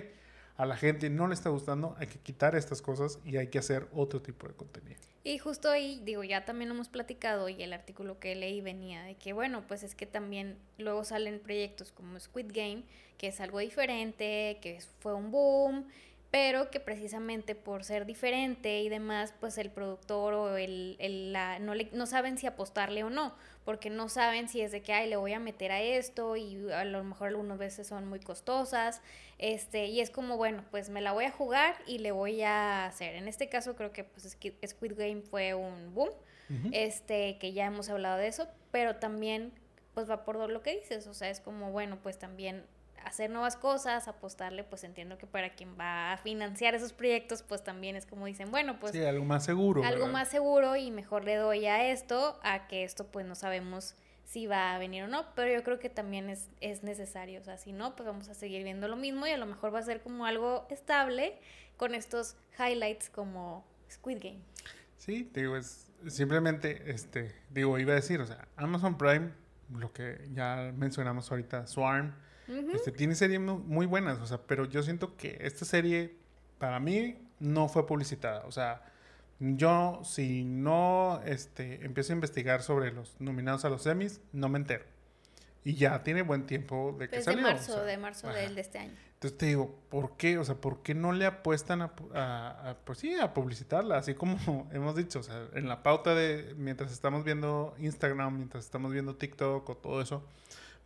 a 0.55 0.65
la 0.65 0.77
gente 0.77 1.09
no 1.09 1.27
le 1.27 1.33
está 1.33 1.49
gustando, 1.49 1.95
hay 1.99 2.07
que 2.07 2.17
quitar 2.17 2.55
estas 2.55 2.81
cosas 2.81 3.19
y 3.25 3.37
hay 3.37 3.47
que 3.47 3.59
hacer 3.59 3.87
otro 3.93 4.21
tipo 4.21 4.47
de 4.47 4.53
contenido. 4.53 4.99
Y 5.23 5.37
justo 5.37 5.69
ahí, 5.69 6.01
digo, 6.03 6.23
ya 6.23 6.45
también 6.45 6.71
hemos 6.71 6.87
platicado 6.87 7.49
y 7.49 7.61
el 7.61 7.73
artículo 7.73 8.19
que 8.19 8.33
leí 8.35 8.61
venía 8.61 9.03
de 9.03 9.15
que, 9.15 9.33
bueno, 9.33 9.65
pues 9.67 9.83
es 9.83 9.95
que 9.95 10.05
también 10.05 10.57
luego 10.77 11.03
salen 11.03 11.39
proyectos 11.39 11.91
como 11.91 12.19
Squid 12.19 12.47
Game, 12.53 12.83
que 13.17 13.27
es 13.27 13.41
algo 13.41 13.59
diferente, 13.59 14.59
que 14.61 14.79
fue 14.99 15.13
un 15.13 15.29
boom, 15.29 15.87
pero 16.31 16.71
que 16.71 16.79
precisamente 16.79 17.55
por 17.55 17.83
ser 17.83 18.05
diferente 18.05 18.79
y 18.79 18.87
demás, 18.87 19.33
pues 19.41 19.57
el 19.57 19.69
productor 19.69 20.33
o 20.33 20.55
el, 20.55 20.95
el 20.99 21.33
la, 21.33 21.59
no, 21.59 21.75
le, 21.75 21.89
no 21.91 22.05
saben 22.05 22.37
si 22.37 22.47
apostarle 22.47 23.03
o 23.03 23.09
no, 23.09 23.35
porque 23.65 23.89
no 23.89 24.07
saben 24.07 24.47
si 24.47 24.61
es 24.61 24.71
de 24.71 24.81
que, 24.81 24.93
ay, 24.93 25.09
le 25.09 25.17
voy 25.17 25.33
a 25.33 25.39
meter 25.39 25.73
a 25.73 25.81
esto 25.81 26.37
y 26.37 26.71
a 26.71 26.85
lo 26.85 27.03
mejor 27.03 27.27
algunas 27.27 27.57
veces 27.57 27.85
son 27.85 28.07
muy 28.07 28.21
costosas, 28.21 29.01
este, 29.39 29.87
y 29.87 29.99
es 29.99 30.09
como, 30.09 30.37
bueno, 30.37 30.63
pues 30.71 30.89
me 30.89 31.01
la 31.01 31.11
voy 31.11 31.25
a 31.25 31.31
jugar 31.31 31.75
y 31.85 31.99
le 31.99 32.13
voy 32.13 32.41
a 32.43 32.85
hacer. 32.85 33.15
En 33.15 33.27
este 33.27 33.49
caso 33.49 33.75
creo 33.75 33.91
que 33.91 34.05
pues 34.05 34.29
Squid 34.31 34.93
Game 34.97 35.21
fue 35.21 35.53
un 35.53 35.93
boom, 35.93 36.11
este, 36.73 37.37
que 37.39 37.53
ya 37.53 37.65
hemos 37.65 37.89
hablado 37.89 38.17
de 38.17 38.27
eso, 38.27 38.47
pero 38.71 38.97
también 38.97 39.53
pues 39.93 40.09
va 40.09 40.23
por 40.23 40.49
lo 40.49 40.61
que 40.61 40.77
dices, 40.79 41.07
o 41.07 41.13
sea, 41.13 41.29
es 41.29 41.41
como, 41.41 41.71
bueno, 41.71 41.99
pues 42.01 42.17
también 42.17 42.63
hacer 43.05 43.29
nuevas 43.29 43.55
cosas, 43.55 44.07
apostarle, 44.07 44.63
pues 44.63 44.83
entiendo 44.83 45.17
que 45.17 45.27
para 45.27 45.53
quien 45.53 45.77
va 45.79 46.13
a 46.13 46.17
financiar 46.17 46.75
esos 46.75 46.93
proyectos, 46.93 47.43
pues 47.43 47.63
también 47.63 47.95
es 47.95 48.05
como 48.05 48.25
dicen, 48.25 48.51
bueno, 48.51 48.79
pues... 48.79 48.93
Sí, 48.93 49.03
algo 49.03 49.25
más 49.25 49.45
seguro. 49.45 49.83
Algo 49.83 50.07
más 50.07 50.29
seguro 50.29 50.75
y 50.75 50.91
mejor 50.91 51.23
le 51.23 51.35
doy 51.35 51.65
a 51.65 51.91
esto, 51.91 52.39
a 52.43 52.67
que 52.67 52.83
esto 52.83 53.07
pues 53.07 53.25
no 53.25 53.35
sabemos 53.35 53.95
si 54.23 54.47
va 54.47 54.73
a 54.73 54.77
venir 54.77 55.03
o 55.03 55.07
no, 55.07 55.25
pero 55.35 55.51
yo 55.53 55.61
creo 55.63 55.77
que 55.79 55.89
también 55.89 56.29
es, 56.29 56.49
es 56.61 56.83
necesario, 56.83 57.41
o 57.41 57.43
sea, 57.43 57.57
si 57.57 57.73
no, 57.73 57.95
pues 57.97 58.07
vamos 58.07 58.29
a 58.29 58.33
seguir 58.33 58.63
viendo 58.63 58.87
lo 58.87 58.95
mismo 58.95 59.27
y 59.27 59.31
a 59.31 59.37
lo 59.37 59.45
mejor 59.45 59.73
va 59.73 59.79
a 59.79 59.83
ser 59.83 60.01
como 60.01 60.25
algo 60.25 60.67
estable 60.69 61.37
con 61.75 61.93
estos 61.95 62.37
highlights 62.57 63.09
como 63.09 63.65
Squid 63.89 64.19
Game. 64.21 64.41
Sí, 64.97 65.29
digo, 65.33 65.57
es 65.57 65.87
simplemente, 66.07 66.91
este, 66.91 67.35
digo, 67.49 67.77
iba 67.77 67.91
a 67.91 67.95
decir, 67.95 68.21
o 68.21 68.25
sea, 68.25 68.47
Amazon 68.55 68.97
Prime, 68.97 69.31
lo 69.75 69.91
que 69.91 70.29
ya 70.33 70.71
mencionamos 70.75 71.29
ahorita, 71.31 71.67
Swarm, 71.67 72.13
este, 72.47 72.91
tiene 72.91 73.15
series 73.15 73.39
muy 73.39 73.85
buenas, 73.85 74.19
o 74.19 74.25
sea, 74.25 74.39
pero 74.45 74.65
yo 74.65 74.83
siento 74.83 75.15
que 75.15 75.37
esta 75.41 75.65
serie 75.65 76.15
para 76.57 76.79
mí 76.79 77.17
no 77.39 77.67
fue 77.67 77.87
publicitada. 77.87 78.45
O 78.45 78.51
sea, 78.51 78.83
yo 79.39 80.01
si 80.03 80.43
no 80.43 81.21
este, 81.25 81.83
empiezo 81.85 82.13
a 82.13 82.15
investigar 82.15 82.61
sobre 82.61 82.91
los 82.91 83.19
nominados 83.19 83.65
a 83.65 83.69
los 83.69 83.83
semis, 83.83 84.21
no 84.31 84.49
me 84.49 84.59
entero. 84.59 84.85
Y 85.63 85.75
ya 85.75 86.03
tiene 86.03 86.23
buen 86.23 86.45
tiempo 86.47 86.95
de 86.97 87.07
que 87.07 87.17
pues 87.17 87.25
salió. 87.25 87.45
De 87.45 87.53
marzo, 87.53 87.83
de 87.83 87.97
marzo 87.97 88.27
de 88.29 88.59
este 88.59 88.79
año. 88.79 88.93
Entonces 89.13 89.37
te 89.37 89.45
digo, 89.45 89.79
¿por 89.89 90.17
qué? 90.17 90.39
O 90.39 90.43
sea, 90.43 90.55
¿por 90.55 90.81
qué 90.81 90.95
no 90.95 91.11
le 91.11 91.27
apuestan 91.27 91.83
a, 91.83 91.91
a, 92.15 92.77
pues 92.83 92.97
sí, 92.97 93.13
a 93.19 93.35
publicitarla? 93.35 93.97
Así 93.97 94.15
como 94.15 94.67
hemos 94.73 94.95
dicho, 94.95 95.19
o 95.19 95.23
sea, 95.23 95.47
en 95.53 95.67
la 95.67 95.83
pauta 95.83 96.15
de 96.15 96.55
mientras 96.57 96.91
estamos 96.91 97.23
viendo 97.23 97.75
Instagram, 97.77 98.35
mientras 98.37 98.65
estamos 98.65 98.91
viendo 98.91 99.15
TikTok 99.15 99.69
o 99.69 99.77
todo 99.77 100.01
eso, 100.01 100.23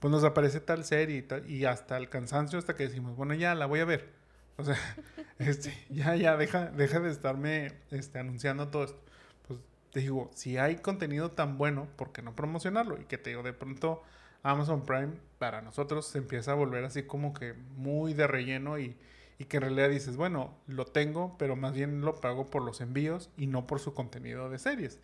pues 0.05 0.11
nos 0.11 0.23
aparece 0.23 0.59
tal 0.59 0.85
serie 0.85 1.17
y, 1.17 1.21
tal, 1.23 1.49
y 1.49 1.65
hasta 1.65 1.97
el 1.97 2.09
cansancio 2.09 2.59
hasta 2.59 2.75
que 2.75 2.83
decimos, 2.83 3.15
bueno, 3.15 3.33
ya 3.33 3.55
la 3.55 3.65
voy 3.65 3.79
a 3.79 3.85
ver. 3.85 4.13
O 4.55 4.63
sea, 4.63 4.77
este, 5.39 5.73
ya, 5.89 6.15
ya, 6.15 6.37
deja, 6.37 6.67
deja 6.67 6.99
de 6.99 7.09
estarme 7.09 7.71
este, 7.89 8.19
anunciando 8.19 8.67
todo 8.67 8.83
esto. 8.83 9.01
Pues 9.47 9.61
te 9.91 10.01
digo, 10.01 10.29
si 10.35 10.59
hay 10.59 10.75
contenido 10.75 11.31
tan 11.31 11.57
bueno, 11.57 11.87
¿por 11.95 12.11
qué 12.11 12.21
no 12.21 12.35
promocionarlo? 12.35 13.01
Y 13.01 13.05
que 13.05 13.17
te 13.17 13.31
digo, 13.31 13.41
de 13.41 13.53
pronto 13.53 14.03
Amazon 14.43 14.85
Prime 14.85 15.13
para 15.39 15.63
nosotros 15.63 16.05
se 16.05 16.19
empieza 16.19 16.51
a 16.51 16.53
volver 16.53 16.83
así 16.83 17.01
como 17.01 17.33
que 17.33 17.53
muy 17.75 18.13
de 18.13 18.27
relleno 18.27 18.77
y, 18.77 18.95
y 19.39 19.45
que 19.45 19.57
en 19.57 19.63
realidad 19.63 19.89
dices, 19.89 20.17
bueno, 20.17 20.55
lo 20.67 20.85
tengo, 20.85 21.35
pero 21.39 21.55
más 21.55 21.73
bien 21.73 22.01
lo 22.01 22.21
pago 22.21 22.45
por 22.45 22.61
los 22.61 22.79
envíos 22.79 23.31
y 23.37 23.47
no 23.47 23.65
por 23.65 23.79
su 23.79 23.95
contenido 23.95 24.51
de 24.51 24.59
series. 24.59 24.99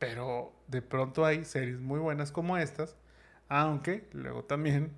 Pero 0.00 0.52
de 0.66 0.82
pronto 0.82 1.24
hay 1.24 1.44
series 1.44 1.78
muy 1.78 2.00
buenas 2.00 2.32
como 2.32 2.58
estas 2.58 2.96
aunque 3.48 4.08
luego 4.12 4.44
también 4.44 4.92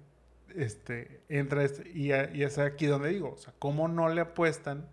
este, 0.55 1.21
entra 1.29 1.63
este, 1.63 1.91
y, 1.91 2.13
es 2.13 2.59
aquí 2.59 2.87
donde 2.87 3.11
digo, 3.11 3.33
o 3.33 3.39
sea, 3.39 3.53
¿cómo 3.59 3.89
no 3.89 4.09
le 4.09 4.21
apuestan 4.21 4.87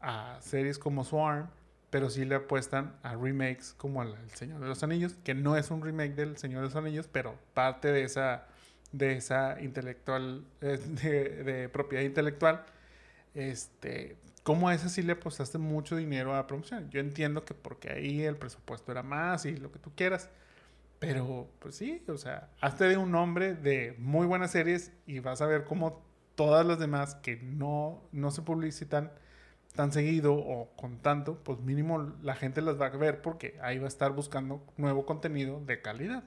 a 0.00 0.38
series 0.40 0.78
como 0.78 1.04
Swarm, 1.04 1.48
pero 1.90 2.10
sí 2.10 2.24
le 2.24 2.36
apuestan 2.36 2.96
a 3.02 3.14
remakes 3.14 3.74
como 3.76 4.02
El 4.02 4.14
Señor 4.34 4.60
de 4.60 4.68
los 4.68 4.82
Anillos, 4.82 5.14
que 5.24 5.34
no 5.34 5.56
es 5.56 5.70
un 5.70 5.82
remake 5.82 6.14
del 6.14 6.36
Señor 6.36 6.60
de 6.60 6.66
los 6.66 6.76
Anillos, 6.76 7.08
pero 7.10 7.38
parte 7.54 7.92
de 7.92 8.04
esa, 8.04 8.46
de 8.92 9.16
esa 9.16 9.60
intelectual, 9.60 10.44
de, 10.60 11.68
propiedad 11.72 12.04
intelectual, 12.04 12.64
este, 13.34 14.16
¿cómo 14.42 14.68
a 14.68 14.74
esa 14.74 14.88
sí 14.88 15.02
le 15.02 15.12
apostaste 15.12 15.58
mucho 15.58 15.96
dinero 15.96 16.34
a 16.34 16.46
promoción? 16.46 16.90
Yo 16.90 17.00
entiendo 17.00 17.44
que 17.44 17.54
porque 17.54 17.90
ahí 17.90 18.22
el 18.22 18.36
presupuesto 18.36 18.92
era 18.92 19.02
más 19.02 19.44
y 19.46 19.56
lo 19.56 19.72
que 19.72 19.78
tú 19.78 19.92
quieras, 19.94 20.30
pero, 20.98 21.48
pues 21.60 21.76
sí, 21.76 22.02
o 22.08 22.16
sea, 22.16 22.50
hazte 22.60 22.84
de 22.84 22.96
un 22.96 23.12
nombre 23.12 23.54
de 23.54 23.94
muy 23.98 24.26
buenas 24.26 24.50
series 24.50 24.92
y 25.06 25.20
vas 25.20 25.40
a 25.40 25.46
ver 25.46 25.64
cómo 25.64 26.02
todas 26.34 26.66
las 26.66 26.78
demás 26.78 27.14
que 27.16 27.36
no, 27.36 28.02
no 28.12 28.30
se 28.30 28.42
publicitan 28.42 29.12
tan 29.74 29.92
seguido 29.92 30.34
o 30.34 30.70
con 30.76 30.98
tanto, 30.98 31.38
pues 31.44 31.60
mínimo 31.60 32.14
la 32.22 32.34
gente 32.34 32.62
las 32.62 32.80
va 32.80 32.86
a 32.86 32.90
ver 32.90 33.22
porque 33.22 33.56
ahí 33.62 33.78
va 33.78 33.84
a 33.84 33.88
estar 33.88 34.12
buscando 34.12 34.64
nuevo 34.76 35.06
contenido 35.06 35.60
de 35.64 35.80
calidad. 35.80 36.24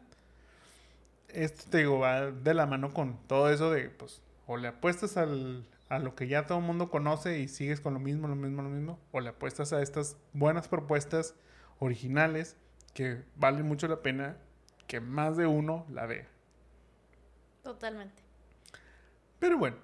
Esto 1.27 1.69
te 1.69 1.79
digo, 1.79 1.99
va 1.99 2.31
de 2.31 2.53
la 2.53 2.65
mano 2.65 2.93
con 2.93 3.17
todo 3.27 3.49
eso 3.49 3.71
de, 3.71 3.89
pues, 3.89 4.21
o 4.47 4.55
le 4.55 4.69
apuestas 4.69 5.17
al, 5.17 5.65
a 5.89 5.99
lo 5.99 6.15
que 6.15 6.27
ya 6.27 6.45
todo 6.45 6.59
el 6.59 6.63
mundo 6.63 6.89
conoce 6.89 7.39
y 7.39 7.49
sigues 7.49 7.81
con 7.81 7.93
lo 7.93 7.99
mismo, 7.99 8.29
lo 8.29 8.35
mismo, 8.35 8.61
lo 8.61 8.69
mismo, 8.69 8.99
o 9.11 9.19
le 9.19 9.29
apuestas 9.29 9.73
a 9.73 9.81
estas 9.81 10.15
buenas 10.31 10.69
propuestas 10.69 11.35
originales 11.79 12.55
que 12.93 13.23
valen 13.35 13.67
mucho 13.67 13.89
la 13.89 14.01
pena 14.01 14.37
que 14.87 14.99
más 14.99 15.37
de 15.37 15.47
uno 15.47 15.85
la 15.89 16.05
vea. 16.05 16.27
Totalmente. 17.63 18.21
Pero 19.39 19.57
bueno, 19.57 19.77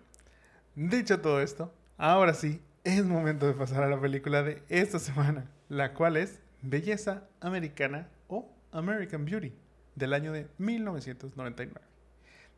dicho 0.76 1.20
todo 1.20 1.42
esto, 1.42 1.74
ahora 1.98 2.34
sí 2.34 2.62
es 2.84 3.04
momento 3.06 3.48
de 3.48 3.54
pasar 3.54 3.84
a 3.84 3.90
la 3.90 4.00
película 4.00 4.44
de 4.44 4.64
esta 4.70 5.00
semana, 5.00 5.50
la 5.70 5.94
cual 5.94 6.18
es 6.18 6.40
Belleza 6.62 7.24
Americana 7.40 8.08
o 8.28 8.50
American 8.72 9.26
Beauty, 9.26 9.54
del 9.96 10.14
año 10.14 10.32
de 10.32 10.48
1999. 10.58 11.82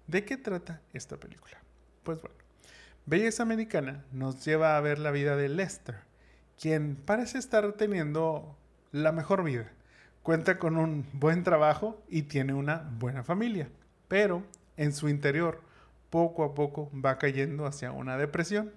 ¿De 0.08 0.26
qué 0.26 0.38
trata 0.38 0.82
esta 0.94 1.18
película? 1.18 1.58
Pues 2.04 2.22
bueno, 2.22 2.36
Belleza 3.06 3.44
Americana 3.44 4.04
nos 4.12 4.44
lleva 4.46 4.78
a 4.78 4.82
ver 4.82 5.00
la 5.00 5.12
vida 5.12 5.36
de 5.36 5.50
Lester, 5.50 5.96
quien 6.60 6.96
parece 6.96 7.38
estar 7.38 7.74
teniendo 7.74 8.58
la 8.92 9.12
mejor 9.12 9.44
vida 9.44 9.72
cuenta 10.30 10.60
con 10.60 10.78
un 10.78 11.08
buen 11.14 11.44
trabajo 11.44 12.04
y 12.08 12.22
tiene 12.22 12.54
una 12.54 12.88
buena 13.00 13.24
familia, 13.24 13.68
pero 14.08 14.44
en 14.78 14.94
su 14.94 15.10
interior 15.10 15.60
poco 16.12 16.44
a 16.44 16.54
poco 16.54 16.92
va 16.94 17.18
cayendo 17.18 17.66
hacia 17.66 17.92
una 17.92 18.16
depresión. 18.16 18.72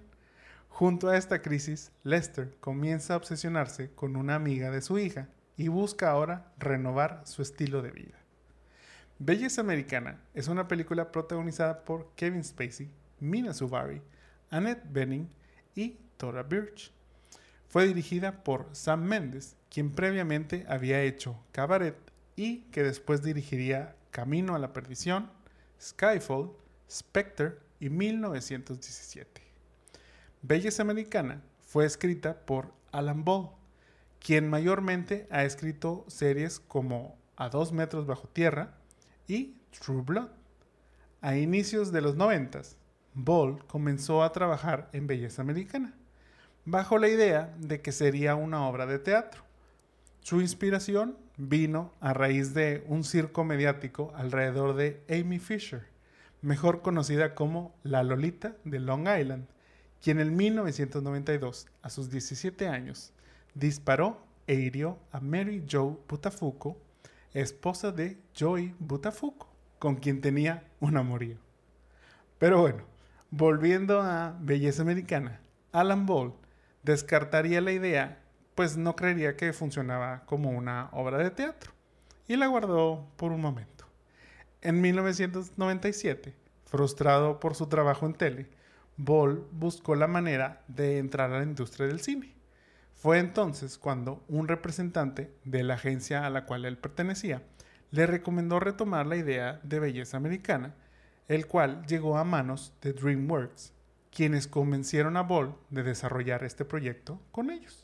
Junto 0.67 1.09
a 1.09 1.15
esta 1.15 1.43
crisis, 1.43 1.91
Lester 2.01 2.57
comienza 2.59 3.13
a 3.13 3.17
obsesionarse 3.17 3.91
con 3.93 4.15
una 4.15 4.33
amiga 4.33 4.71
de 4.71 4.81
su 4.81 4.97
hija 4.97 5.29
y 5.55 5.67
busca 5.67 6.09
ahora 6.09 6.51
renovar 6.57 7.21
su 7.25 7.43
estilo 7.43 7.83
de 7.83 7.91
vida. 7.91 8.17
Belleza 9.19 9.61
Americana 9.61 10.19
es 10.33 10.47
una 10.47 10.67
película 10.67 11.11
protagonizada 11.11 11.85
por 11.85 12.15
Kevin 12.15 12.43
Spacey, 12.43 12.89
Mina 13.19 13.53
Suvari, 13.53 14.01
Annette 14.49 14.91
Bening 14.91 15.29
y 15.75 15.99
Tora 16.17 16.41
Birch. 16.41 16.91
Fue 17.67 17.85
dirigida 17.85 18.43
por 18.43 18.69
Sam 18.71 19.03
Mendes, 19.03 19.55
quien 19.73 19.91
previamente 19.91 20.65
había 20.69 21.01
hecho 21.01 21.35
Cabaret 21.51 21.97
y 22.35 22.59
que 22.65 22.83
después 22.83 23.23
dirigiría 23.23 23.95
Camino 24.11 24.53
a 24.53 24.59
la 24.59 24.71
Perdición, 24.71 25.31
Skyfall, 25.81 26.51
Spectre 26.89 27.53
y 27.79 27.89
1917. 27.89 29.41
Belleza 30.43 30.83
Americana 30.83 31.41
fue 31.65 31.85
escrita 31.85 32.45
por 32.45 32.71
Alan 32.91 33.23
Ball, 33.23 33.49
quien 34.19 34.47
mayormente 34.47 35.27
ha 35.31 35.43
escrito 35.43 36.05
series 36.07 36.59
como 36.59 37.17
A 37.35 37.49
dos 37.49 37.71
metros 37.73 38.05
bajo 38.05 38.27
tierra 38.27 38.75
y 39.27 39.55
True 39.71 40.03
Blood. 40.03 40.29
A 41.21 41.35
inicios 41.35 41.91
de 41.91 42.01
los 42.01 42.15
noventas, 42.15 42.77
Ball 43.15 43.65
comenzó 43.65 44.21
a 44.21 44.31
trabajar 44.33 44.89
en 44.93 45.07
Belleza 45.07 45.41
Americana, 45.41 45.95
bajo 46.63 46.99
la 46.99 47.07
idea 47.07 47.55
de 47.57 47.81
que 47.81 47.91
sería 47.91 48.35
una 48.35 48.67
obra 48.67 48.85
de 48.85 48.99
teatro. 48.99 49.42
Su 50.23 50.39
inspiración 50.39 51.17
vino 51.35 51.91
a 51.99 52.13
raíz 52.13 52.53
de 52.53 52.85
un 52.87 53.03
circo 53.03 53.43
mediático 53.43 54.13
alrededor 54.15 54.73
de 54.73 55.03
Amy 55.09 55.37
Fisher, 55.37 55.85
mejor 56.41 56.81
conocida 56.81 57.35
como 57.35 57.75
la 57.83 58.03
Lolita 58.03 58.55
de 58.63 58.79
Long 58.79 59.01
Island, 59.01 59.47
quien 60.01 60.21
en 60.21 60.33
1992, 60.37 61.67
a 61.81 61.89
sus 61.89 62.09
17 62.09 62.69
años, 62.69 63.11
disparó 63.53 64.25
e 64.47 64.53
hirió 64.53 64.97
a 65.11 65.19
Mary 65.19 65.61
Jo 65.69 65.99
Butafuco, 66.07 66.77
esposa 67.33 67.91
de 67.91 68.17
Joey 68.39 68.73
Butafuco, 68.79 69.49
con 69.77 69.97
quien 69.97 70.21
tenía 70.21 70.63
un 70.79 70.95
amorío. 70.95 71.35
Pero 72.39 72.61
bueno, 72.61 72.85
volviendo 73.29 74.01
a 74.01 74.37
Belleza 74.39 74.83
Americana, 74.83 75.41
Alan 75.73 76.05
Ball 76.05 76.33
descartaría 76.81 77.59
la 77.59 77.73
idea, 77.73 78.22
pues 78.55 78.77
no 78.77 78.95
creería 78.95 79.35
que 79.35 79.53
funcionaba 79.53 80.25
como 80.25 80.51
una 80.51 80.89
obra 80.91 81.17
de 81.17 81.31
teatro, 81.31 81.71
y 82.27 82.35
la 82.35 82.47
guardó 82.47 83.07
por 83.17 83.31
un 83.31 83.41
momento. 83.41 83.85
En 84.61 84.81
1997, 84.81 86.33
frustrado 86.65 87.39
por 87.39 87.55
su 87.55 87.67
trabajo 87.67 88.05
en 88.05 88.13
tele, 88.13 88.49
Ball 88.95 89.45
buscó 89.51 89.95
la 89.95 90.07
manera 90.07 90.63
de 90.67 90.99
entrar 90.99 91.31
a 91.31 91.39
la 91.39 91.43
industria 91.43 91.87
del 91.87 91.99
cine. 91.99 92.33
Fue 92.93 93.19
entonces 93.19 93.77
cuando 93.77 94.23
un 94.29 94.47
representante 94.47 95.35
de 95.43 95.63
la 95.63 95.73
agencia 95.73 96.25
a 96.25 96.29
la 96.29 96.45
cual 96.45 96.65
él 96.65 96.77
pertenecía 96.77 97.41
le 97.91 98.07
recomendó 98.07 98.59
retomar 98.59 99.05
la 99.05 99.17
idea 99.17 99.59
de 99.61 99.79
belleza 99.79 100.17
americana, 100.17 100.73
el 101.27 101.45
cual 101.45 101.85
llegó 101.85 102.17
a 102.17 102.23
manos 102.23 102.73
de 102.81 102.93
DreamWorks, 102.93 103.71
quienes 104.11 104.47
convencieron 104.47 105.15
a 105.15 105.21
Ball 105.21 105.55
de 105.69 105.83
desarrollar 105.83 106.43
este 106.43 106.65
proyecto 106.65 107.21
con 107.31 107.51
ellos. 107.51 107.82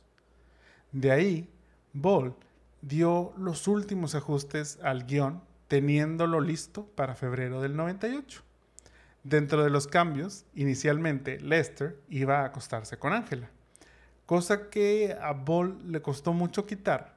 De 0.91 1.11
ahí, 1.11 1.49
Ball 1.93 2.35
dio 2.81 3.33
los 3.37 3.67
últimos 3.67 4.15
ajustes 4.15 4.79
al 4.81 5.05
guion, 5.05 5.41
teniéndolo 5.67 6.41
listo 6.41 6.85
para 6.95 7.15
febrero 7.15 7.61
del 7.61 7.75
98. 7.75 8.41
Dentro 9.23 9.63
de 9.63 9.69
los 9.69 9.87
cambios, 9.87 10.45
inicialmente 10.55 11.39
Lester 11.41 11.99
iba 12.09 12.39
a 12.39 12.45
acostarse 12.45 12.97
con 12.97 13.13
Angela, 13.13 13.49
cosa 14.25 14.69
que 14.69 15.15
a 15.21 15.33
Ball 15.33 15.91
le 15.91 16.01
costó 16.01 16.33
mucho 16.33 16.65
quitar, 16.65 17.15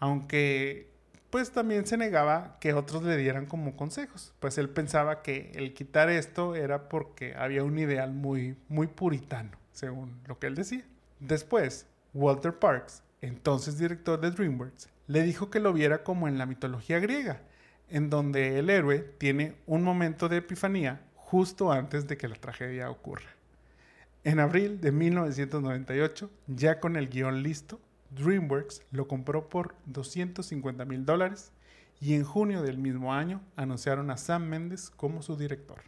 aunque 0.00 0.90
pues 1.30 1.50
también 1.50 1.86
se 1.86 1.96
negaba 1.96 2.58
que 2.60 2.74
otros 2.74 3.04
le 3.04 3.16
dieran 3.16 3.46
como 3.46 3.76
consejos, 3.76 4.34
pues 4.40 4.58
él 4.58 4.68
pensaba 4.68 5.22
que 5.22 5.52
el 5.54 5.74
quitar 5.74 6.10
esto 6.10 6.54
era 6.54 6.88
porque 6.88 7.34
había 7.34 7.64
un 7.64 7.78
ideal 7.78 8.12
muy, 8.12 8.56
muy 8.68 8.86
puritano, 8.86 9.50
según 9.72 10.20
lo 10.26 10.38
que 10.38 10.48
él 10.48 10.54
decía. 10.54 10.84
Después, 11.20 11.86
Walter 12.12 12.58
Parks, 12.58 13.02
entonces 13.22 13.78
director 13.78 14.20
de 14.20 14.32
DreamWorks, 14.32 14.90
le 15.06 15.22
dijo 15.22 15.48
que 15.48 15.60
lo 15.60 15.72
viera 15.72 16.04
como 16.04 16.28
en 16.28 16.36
la 16.36 16.46
mitología 16.46 16.98
griega, 16.98 17.40
en 17.88 18.10
donde 18.10 18.58
el 18.58 18.68
héroe 18.68 18.98
tiene 18.98 19.54
un 19.66 19.82
momento 19.82 20.28
de 20.28 20.38
epifanía 20.38 21.00
justo 21.14 21.72
antes 21.72 22.06
de 22.06 22.18
que 22.18 22.28
la 22.28 22.36
tragedia 22.36 22.90
ocurra. 22.90 23.30
En 24.24 24.38
abril 24.38 24.80
de 24.80 24.92
1998, 24.92 26.30
ya 26.46 26.78
con 26.78 26.96
el 26.96 27.08
guion 27.08 27.42
listo, 27.42 27.80
DreamWorks 28.10 28.82
lo 28.90 29.08
compró 29.08 29.48
por 29.48 29.74
250 29.86 30.84
mil 30.84 31.04
dólares 31.04 31.52
y 32.00 32.14
en 32.14 32.24
junio 32.24 32.62
del 32.62 32.78
mismo 32.78 33.14
año 33.14 33.40
anunciaron 33.56 34.10
a 34.10 34.16
Sam 34.16 34.44
Mendes 34.44 34.90
como 34.90 35.22
su 35.22 35.36
director. 35.36 35.82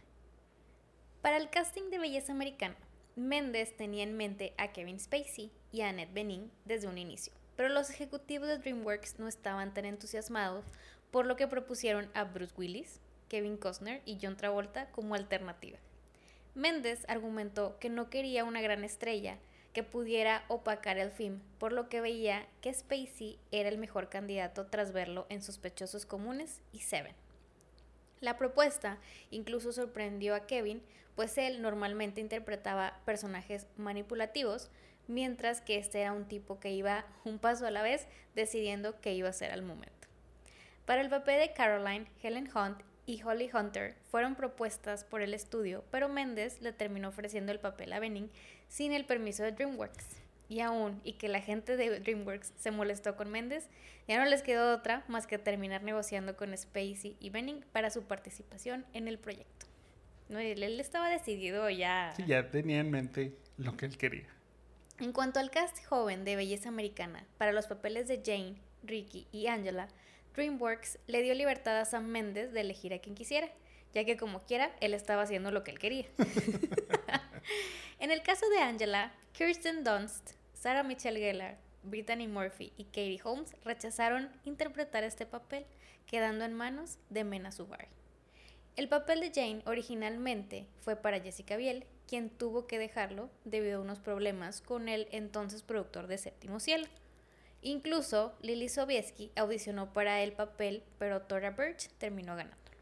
Para 1.21 1.37
el 1.37 1.49
casting 1.49 1.89
de 1.89 1.99
Belleza 1.99 2.31
Americana, 2.31 2.75
Mendes 3.15 3.77
tenía 3.77 4.03
en 4.03 4.17
mente 4.17 4.53
a 4.57 4.73
Kevin 4.73 4.99
Spacey 4.99 5.49
y 5.71 5.81
a 5.81 5.87
Annette 5.87 6.13
Bening 6.13 6.51
desde 6.65 6.89
un 6.89 6.97
inicio, 6.97 7.31
pero 7.55 7.69
los 7.69 7.89
ejecutivos 7.89 8.49
de 8.49 8.57
DreamWorks 8.57 9.19
no 9.19 9.29
estaban 9.29 9.73
tan 9.73 9.85
entusiasmados, 9.85 10.65
por 11.11 11.25
lo 11.25 11.37
que 11.37 11.47
propusieron 11.47 12.09
a 12.13 12.25
Bruce 12.25 12.53
Willis, 12.57 12.99
Kevin 13.29 13.55
Costner 13.55 14.01
y 14.03 14.17
John 14.21 14.35
Travolta 14.35 14.91
como 14.91 15.15
alternativa. 15.15 15.77
Mendes 16.55 17.05
argumentó 17.07 17.79
que 17.79 17.89
no 17.89 18.09
quería 18.09 18.43
una 18.43 18.59
gran 18.59 18.83
estrella 18.83 19.39
que 19.71 19.83
pudiera 19.83 20.43
opacar 20.49 20.97
el 20.97 21.11
film, 21.11 21.39
por 21.57 21.71
lo 21.71 21.87
que 21.87 22.01
veía 22.01 22.45
que 22.59 22.73
Spacey 22.73 23.39
era 23.51 23.69
el 23.69 23.77
mejor 23.77 24.09
candidato 24.09 24.65
tras 24.67 24.91
verlo 24.91 25.25
en 25.29 25.41
Sospechosos 25.41 26.05
Comunes 26.05 26.61
y 26.73 26.79
Seven. 26.79 27.15
La 28.19 28.37
propuesta 28.37 28.97
incluso 29.31 29.71
sorprendió 29.71 30.35
a 30.35 30.47
Kevin, 30.47 30.81
pues 31.15 31.37
él 31.37 31.61
normalmente 31.61 32.21
interpretaba 32.21 32.99
personajes 33.05 33.67
manipulativos, 33.77 34.69
mientras 35.07 35.61
que 35.61 35.77
este 35.77 36.01
era 36.01 36.13
un 36.13 36.25
tipo 36.25 36.59
que 36.59 36.71
iba 36.71 37.05
un 37.23 37.39
paso 37.39 37.65
a 37.65 37.71
la 37.71 37.81
vez 37.81 38.07
decidiendo 38.35 38.99
qué 39.01 39.13
iba 39.13 39.27
a 39.27 39.31
hacer 39.31 39.51
al 39.51 39.61
momento. 39.61 40.07
Para 40.85 41.01
el 41.01 41.09
papel 41.09 41.39
de 41.39 41.53
Caroline, 41.53 42.07
Helen 42.21 42.49
Hunt 42.55 42.81
y 43.05 43.21
Holly 43.23 43.49
Hunter 43.53 43.95
fueron 44.09 44.35
propuestas 44.35 45.03
por 45.03 45.21
el 45.21 45.33
estudio, 45.33 45.83
pero 45.91 46.09
Mendes 46.09 46.61
le 46.61 46.73
terminó 46.73 47.09
ofreciendo 47.09 47.51
el 47.51 47.59
papel 47.59 47.93
a 47.93 47.99
Benning 47.99 48.29
sin 48.67 48.93
el 48.93 49.05
permiso 49.05 49.43
de 49.43 49.51
DreamWorks. 49.51 50.21
Y 50.47 50.59
aún, 50.59 51.01
y 51.03 51.13
que 51.13 51.27
la 51.27 51.41
gente 51.41 51.75
de 51.75 51.99
DreamWorks 51.99 52.53
se 52.57 52.69
molestó 52.69 53.15
con 53.15 53.31
Mendes, 53.31 53.67
ya 54.07 54.19
no 54.19 54.25
les 54.25 54.43
quedó 54.43 54.75
otra 54.75 55.03
más 55.07 55.25
que 55.25 55.39
terminar 55.39 55.81
negociando 55.81 56.35
con 56.37 56.55
Spacey 56.55 57.17
y 57.19 57.29
Benning 57.31 57.65
para 57.71 57.89
su 57.89 58.03
participación 58.03 58.85
en 58.93 59.07
el 59.07 59.17
proyecto. 59.17 59.65
No, 60.29 60.39
él, 60.39 60.63
él 60.63 60.79
estaba 60.79 61.09
decidido 61.09 61.69
ya. 61.69 62.13
Sí, 62.15 62.23
ya 62.25 62.49
tenía 62.49 62.79
en 62.79 62.91
mente 62.91 63.33
lo 63.57 63.77
que 63.77 63.85
él 63.85 63.97
quería. 63.97 64.27
En 64.99 65.11
cuanto 65.11 65.39
al 65.39 65.51
cast 65.51 65.83
joven 65.85 66.23
de 66.23 66.35
belleza 66.35 66.69
americana, 66.69 67.25
para 67.37 67.51
los 67.51 67.67
papeles 67.67 68.07
de 68.07 68.21
Jane, 68.25 68.55
Ricky 68.83 69.27
y 69.31 69.47
Angela, 69.47 69.87
DreamWorks 70.35 70.99
le 71.07 71.21
dio 71.21 71.33
libertad 71.33 71.77
a 71.79 71.85
Sam 71.85 72.05
Mendes 72.05 72.53
de 72.53 72.61
elegir 72.61 72.93
a 72.93 72.99
quien 72.99 73.15
quisiera, 73.15 73.49
ya 73.93 74.03
que 74.05 74.17
como 74.17 74.43
quiera, 74.43 74.71
él 74.81 74.93
estaba 74.93 75.23
haciendo 75.23 75.51
lo 75.51 75.63
que 75.63 75.71
él 75.71 75.79
quería. 75.79 76.05
en 77.99 78.11
el 78.11 78.21
caso 78.21 78.47
de 78.49 78.59
Angela, 78.59 79.11
Kirsten 79.33 79.83
Dunst, 79.83 80.31
Sarah 80.53 80.83
Michelle 80.83 81.19
Gellar, 81.19 81.57
Brittany 81.83 82.27
Murphy 82.27 82.73
y 82.77 82.85
Katie 82.85 83.21
Holmes 83.23 83.55
rechazaron 83.63 84.29
interpretar 84.43 85.03
este 85.03 85.25
papel, 85.25 85.65
quedando 86.07 86.45
en 86.45 86.53
manos 86.53 86.97
de 87.09 87.23
Mena 87.23 87.51
Suvari. 87.51 87.87
El 88.75 88.89
papel 88.89 89.21
de 89.21 89.31
Jane 89.33 89.61
originalmente 89.65 90.67
fue 90.81 90.97
para 90.97 91.21
Jessica 91.21 91.55
Biel, 91.55 91.85
quien 92.09 92.29
tuvo 92.29 92.67
que 92.67 92.77
dejarlo 92.77 93.29
debido 93.45 93.77
a 93.77 93.81
unos 93.81 93.99
problemas 93.99 94.61
con 94.61 94.89
el 94.89 95.07
entonces 95.11 95.63
productor 95.63 96.07
de 96.07 96.17
Séptimo 96.17 96.59
Cielo. 96.59 96.85
Incluso 97.61 98.35
Lily 98.41 98.67
Sobieski 98.67 99.31
audicionó 99.37 99.93
para 99.93 100.21
el 100.21 100.33
papel, 100.33 100.83
pero 100.99 101.21
Tora 101.21 101.51
Birch 101.51 101.87
terminó 101.97 102.35
ganándolo. 102.35 102.77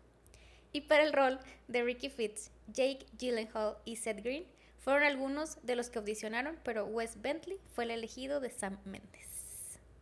Y 0.71 0.81
para 0.81 1.03
el 1.03 1.13
rol 1.13 1.39
de 1.67 1.83
Ricky 1.83 2.09
Fitz, 2.09 2.49
Jake 2.67 3.05
Gyllenhaal 3.19 3.77
y 3.85 3.97
Seth 3.97 4.23
Green 4.23 4.45
fueron 4.79 5.03
algunos 5.03 5.63
de 5.63 5.75
los 5.75 5.91
que 5.91 5.99
audicionaron, 5.99 6.59
pero 6.63 6.87
Wes 6.87 7.21
Bentley 7.21 7.59
fue 7.71 7.83
el 7.83 7.91
elegido 7.91 8.39
de 8.39 8.49
Sam 8.49 8.79
Mendes. 8.83 9.32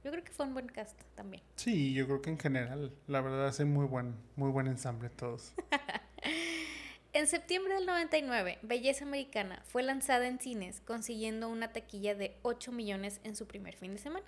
Yo 0.03 0.11
creo 0.11 0.23
que 0.23 0.31
fue 0.31 0.45
un 0.45 0.53
buen 0.53 0.67
cast 0.67 0.99
también. 1.15 1.43
Sí, 1.55 1.93
yo 1.93 2.05
creo 2.05 2.21
que 2.21 2.31
en 2.31 2.39
general, 2.39 2.91
la 3.07 3.21
verdad, 3.21 3.47
hacen 3.47 3.71
muy 3.71 3.85
buen, 3.85 4.15
muy 4.35 4.49
buen 4.49 4.67
ensamble 4.67 5.09
todos. 5.09 5.53
en 7.13 7.27
septiembre 7.27 7.75
del 7.75 7.85
99, 7.85 8.59
Belleza 8.63 9.05
Americana 9.05 9.61
fue 9.67 9.83
lanzada 9.83 10.27
en 10.27 10.39
cines, 10.39 10.81
consiguiendo 10.81 11.49
una 11.49 11.71
taquilla 11.71 12.15
de 12.15 12.35
8 12.41 12.71
millones 12.71 13.21
en 13.23 13.35
su 13.35 13.45
primer 13.45 13.75
fin 13.75 13.93
de 13.93 13.99
semana. 13.99 14.25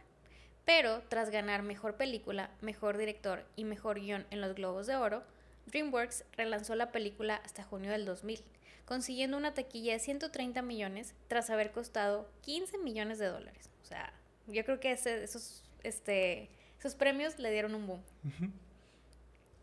Pero 0.66 1.02
tras 1.10 1.30
ganar 1.30 1.64
mejor 1.64 1.98
película, 1.98 2.52
mejor 2.62 2.98
director 2.98 3.46
y 3.56 3.66
mejor 3.66 4.00
guion 4.00 4.26
en 4.30 4.42
los 4.42 4.56
Globos 4.56 4.88
de 4.88 4.96
Oro, 4.96 5.24
DreamWorks 5.66 6.26
relanzó 6.34 6.76
la 6.76 6.92
película 6.92 7.36
hasta 7.44 7.64
junio 7.64 7.92
del 7.92 8.06
2000, 8.06 8.44
consiguiendo 8.86 9.38
una 9.38 9.54
taquilla 9.54 9.94
de 9.94 10.00
130 10.00 10.62
millones 10.62 11.16
tras 11.28 11.50
haber 11.50 11.72
costado 11.72 12.30
15 12.42 12.78
millones 12.78 13.18
de 13.18 13.28
dólares. 13.28 13.70
O 13.82 13.86
sea, 13.86 14.14
yo 14.48 14.64
creo 14.66 14.80
que 14.80 14.92
esos, 14.92 15.64
este, 15.84 16.50
esos 16.80 16.96
premios 16.96 17.40
le 17.40 17.52
dieron 17.52 17.76
un 17.76 17.88
boom. 17.88 18.02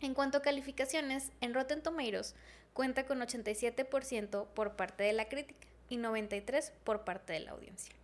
En 0.01 0.15
cuanto 0.15 0.39
a 0.39 0.43
calificaciones, 0.43 1.31
en 1.41 1.55
Rotten 1.55 1.83
Tomatoes 1.83 2.35
cuenta 2.73 3.05
con 3.05 3.21
87% 3.21 4.47
por 4.55 4.77
parte 4.77 5.03
de 5.03 5.13
la 5.13 5.29
crítica 5.29 5.67
y 5.89 5.99
93% 5.99 6.73
por 6.85 7.05
parte 7.05 7.33
de 7.33 7.41
la 7.41 7.51
audiencia. 7.51 7.95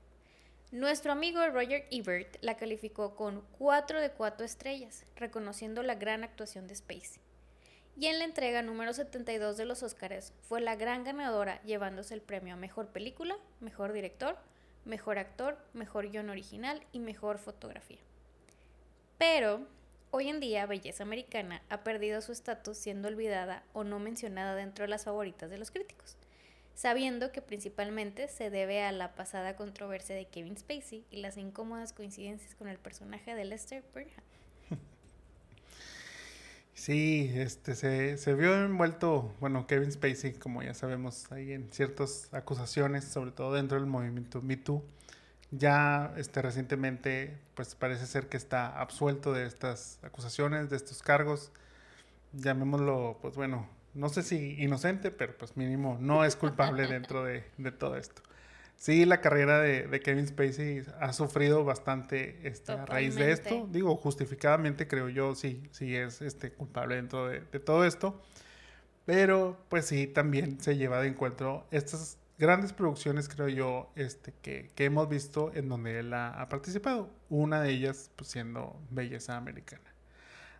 Nuestro 0.73 1.13
amigo 1.13 1.47
Roger 1.49 1.87
Ebert 1.91 2.37
la 2.43 2.57
calificó 2.57 3.15
con 3.15 3.43
4 3.59 4.01
de 4.01 4.11
4 4.11 4.45
estrellas, 4.45 5.07
reconociendo 5.15 5.83
la 5.83 5.95
gran 5.95 6.25
actuación 6.25 6.67
de 6.67 6.75
Spacey. 6.75 7.23
Y 7.97 8.07
en 8.07 8.19
la 8.19 8.25
entrega 8.25 8.61
número 8.61 8.93
72 8.93 9.57
de 9.57 9.65
los 9.65 9.83
Oscars 9.83 10.35
fue 10.43 10.61
la 10.61 10.77
gran 10.77 11.05
ganadora 11.05 11.63
llevándose 11.63 12.13
el 12.13 12.21
premio 12.21 12.55
a 12.55 12.59
Mejor 12.59 12.89
Película, 12.89 13.39
Mejor 13.61 13.93
Director, 13.93 14.37
Mejor 14.87 15.19
Actor, 15.19 15.59
Mejor 15.75 16.09
Guión 16.09 16.31
Original 16.31 16.83
y 16.93 17.01
Mejor 17.01 17.37
Fotografía. 17.37 17.99
Pero, 19.19 19.67
hoy 20.11 20.29
en 20.29 20.41
día 20.41 20.65
Belleza 20.65 21.03
Americana 21.03 21.61
ha 21.69 21.85
perdido 21.85 22.23
su 22.23 22.33
estatus 22.33 22.79
siendo 22.79 23.09
olvidada 23.09 23.63
o 23.75 23.85
no 23.85 23.99
mencionada 23.99 24.55
dentro 24.55 24.85
de 24.85 24.89
las 24.89 25.05
favoritas 25.05 25.51
de 25.51 25.59
los 25.59 25.71
críticos 25.71 26.17
sabiendo 26.77 27.33
que 27.33 27.41
principalmente 27.41 28.29
se 28.29 28.51
debe 28.51 28.83
a 28.83 28.93
la 28.93 29.15
pasada 29.15 29.57
controversia 29.57 30.15
de 30.15 30.27
Kevin 30.27 30.59
Spacey 30.59 31.05
y 31.11 31.17
las 31.17 31.39
incómodas 31.39 31.95
coincidencias 31.95 32.55
con 32.55 32.69
el 32.69 32.79
personaje 32.79 33.35
de 33.35 33.47
Lester 33.47 33.83
Burnham. 33.93 34.36
Sí, 36.87 37.33
este 37.35 37.75
se, 37.75 38.17
se 38.17 38.35
vio 38.35 38.55
envuelto, 38.65 39.35
bueno, 39.41 39.67
Kevin 39.67 39.91
Spacey, 39.91 40.35
como 40.35 40.63
ya 40.63 40.73
sabemos, 40.73 41.33
ahí 41.33 41.51
en 41.53 41.69
ciertas 41.73 42.33
acusaciones, 42.33 43.03
sobre 43.03 43.33
todo 43.33 43.53
dentro 43.55 43.77
del 43.77 43.89
movimiento 43.89 44.41
Me 44.41 44.57
Too. 44.57 44.85
Ya 45.51 46.15
este, 46.17 46.43
recientemente, 46.43 47.39
pues 47.57 47.75
parece 47.75 48.07
ser 48.07 48.29
que 48.29 48.37
está 48.37 48.69
absuelto 48.81 49.33
de 49.33 49.47
estas 49.47 49.99
acusaciones, 50.05 50.71
de 50.71 50.77
estos 50.77 51.03
cargos. 51.03 51.51
Llamémoslo, 52.35 53.19
pues 53.21 53.35
bueno, 53.35 53.69
no 53.95 54.09
sé 54.09 54.23
si 54.23 54.55
inocente, 54.63 55.11
pero 55.11 55.37
pues 55.37 55.57
mínimo 55.57 55.99
no 56.01 56.25
es 56.25 56.37
culpable 56.37 56.87
dentro 56.87 57.25
de, 57.25 57.43
todo 57.81 57.97
esto. 57.97 58.23
Sí, 58.77 59.05
la 59.05 59.21
carrera 59.21 59.61
de, 59.61 60.01
Kevin 60.01 60.27
Spacey 60.27 60.85
ha 61.01 61.13
sufrido 61.13 61.65
bastante 61.65 62.47
este, 62.47 62.73
a 62.73 62.87
raíz 62.87 63.15
de 63.15 63.33
esto. 63.33 63.67
Digo, 63.71 63.97
justificadamente 63.97 64.87
creo 64.87 65.09
yo, 65.09 65.35
sí, 65.35 65.63
sí 65.71 65.97
es 65.97 66.21
este, 66.23 66.53
culpable 66.53 66.97
dentro 66.97 67.29
de, 67.29 67.41
todo 67.61 67.85
esto. 67.85 68.23
Pero 69.07 69.59
pues 69.69 69.87
sí, 69.87 70.07
también 70.07 70.61
se 70.61 70.77
lleva 70.77 71.01
de 71.01 71.09
encuentro 71.09 71.67
estas 71.71 72.19
grandes 72.39 72.73
producciones, 72.73 73.29
creo 73.29 73.49
yo, 73.49 73.93
este, 73.97 74.35
que, 74.43 74.71
hemos 74.77 75.09
visto 75.09 75.53
en 75.55 75.69
donde 75.69 76.01
él 76.01 76.13
ha, 76.13 76.47
participado. 76.49 77.11
Una 77.31 77.63
de 77.63 77.71
ellas 77.71 78.11
pues, 78.15 78.31
siendo 78.31 78.79
Belleza 78.91 79.37
Americana. 79.37 79.95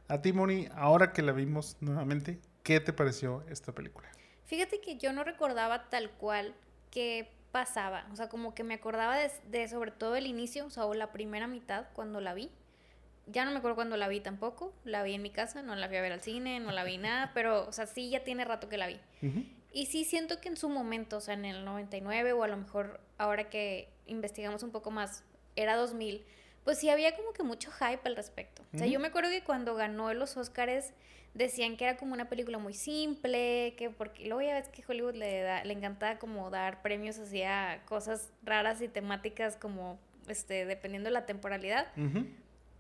A 0.09 0.23
Timony, 0.23 0.69
ahora 0.75 1.13
que 1.13 1.23
la 1.23 1.33
vimos 1.33 1.77
nuevamente, 1.81 2.41
¿Qué 2.67 2.81
te 2.81 2.93
pareció 2.93 3.45
esta 3.49 3.71
película? 3.71 4.09
Fíjate 4.45 4.81
que 4.81 4.97
yo 4.97 5.13
no 5.13 5.23
recordaba 5.23 5.89
tal 5.89 6.11
cual 6.11 6.53
que 6.91 7.31
pasaba, 7.57 8.07
o 8.13 8.17
sea, 8.17 8.29
como 8.29 8.55
que 8.55 8.65
me 8.65 8.75
acordaba 8.75 9.17
de, 9.17 9.69
sobre 9.69 9.91
todo 9.91 10.15
el 10.15 10.27
inicio, 10.27 10.67
o 10.67 10.69
sea, 10.69 10.85
o 10.85 10.93
la 10.93 11.11
primera 11.11 11.47
mitad 11.47 11.87
cuando 11.95 12.21
la 12.21 12.35
vi. 12.35 12.51
Ya 13.29 13.47
no 13.47 13.51
me 13.51 13.57
acuerdo 13.57 13.77
cuando 13.77 13.97
la 13.97 14.09
vi 14.09 14.21
tampoco, 14.21 14.75
la 14.85 15.03
vi 15.03 15.15
en 15.15 15.23
mi 15.23 15.31
casa, 15.31 15.63
no 15.63 15.75
la 15.75 15.89
fui 15.89 15.97
a 15.97 16.03
ver 16.03 16.13
al 16.13 16.21
cine, 16.21 16.61
no 16.61 16.71
la 16.71 16.85
vi 16.85 16.99
nada, 16.99 17.31
pero, 17.33 17.67
o 17.67 17.73
sea, 17.73 17.87
sí 17.87 18.11
ya 18.11 18.23
tiene 18.23 18.45
rato 18.45 18.69
que 18.69 18.77
la 18.77 18.89
vi. 18.89 19.01
Y 19.73 19.87
sí 19.87 20.05
siento 20.05 20.39
que 20.39 20.51
en 20.51 20.59
su 20.59 20.69
momento, 20.69 21.17
o 21.17 21.21
sea, 21.23 21.33
en 21.33 21.47
el 21.47 21.65
99 21.65 22.35
o 22.35 22.43
a 22.43 22.49
lo 22.49 22.59
mejor 22.59 23.01
ahora 23.17 23.49
que 23.49 23.89
investigamos 24.05 24.63
un 24.63 24.71
poco 24.71 24.91
más, 24.91 25.25
era 25.57 25.77
2000, 25.77 26.27
pues 26.63 26.79
sí 26.79 26.91
había 26.91 27.17
como 27.17 27.33
que 27.33 27.43
mucho 27.43 27.71
hype 27.71 28.03
al 28.05 28.17
respecto. 28.17 28.65
O 28.75 28.77
sea, 28.77 28.87
yo 28.87 29.01
me 29.01 29.09
acuerdo 29.09 29.31
que 29.31 29.43
cuando 29.43 29.75
ganó 29.77 30.13
los 30.13 30.37
Oscars 30.37 30.93
decían 31.37 31.77
que 31.77 31.85
era 31.85 31.97
como 31.97 32.15
una 32.15 32.29
película 32.29 32.59
muy 32.59 32.73
simple, 32.73 33.75
que 33.77 33.91
porque 33.91 34.27
luego 34.27 34.41
ya 34.41 34.55
ves 34.55 34.69
que 34.69 34.83
Hollywood 34.87 35.15
le, 35.15 35.43
da, 35.43 35.65
le 35.65 35.75
encanta 35.75 36.19
como 36.19 36.51
dar 36.51 36.81
premios 36.81 37.19
hacia 37.19 37.83
cosas 37.85 38.33
raras 38.43 38.81
y 38.81 38.89
temáticas 38.89 39.57
como, 39.57 39.99
este, 40.29 40.65
dependiendo 40.65 41.09
de 41.09 41.13
la 41.13 41.27
temporalidad. 41.27 41.89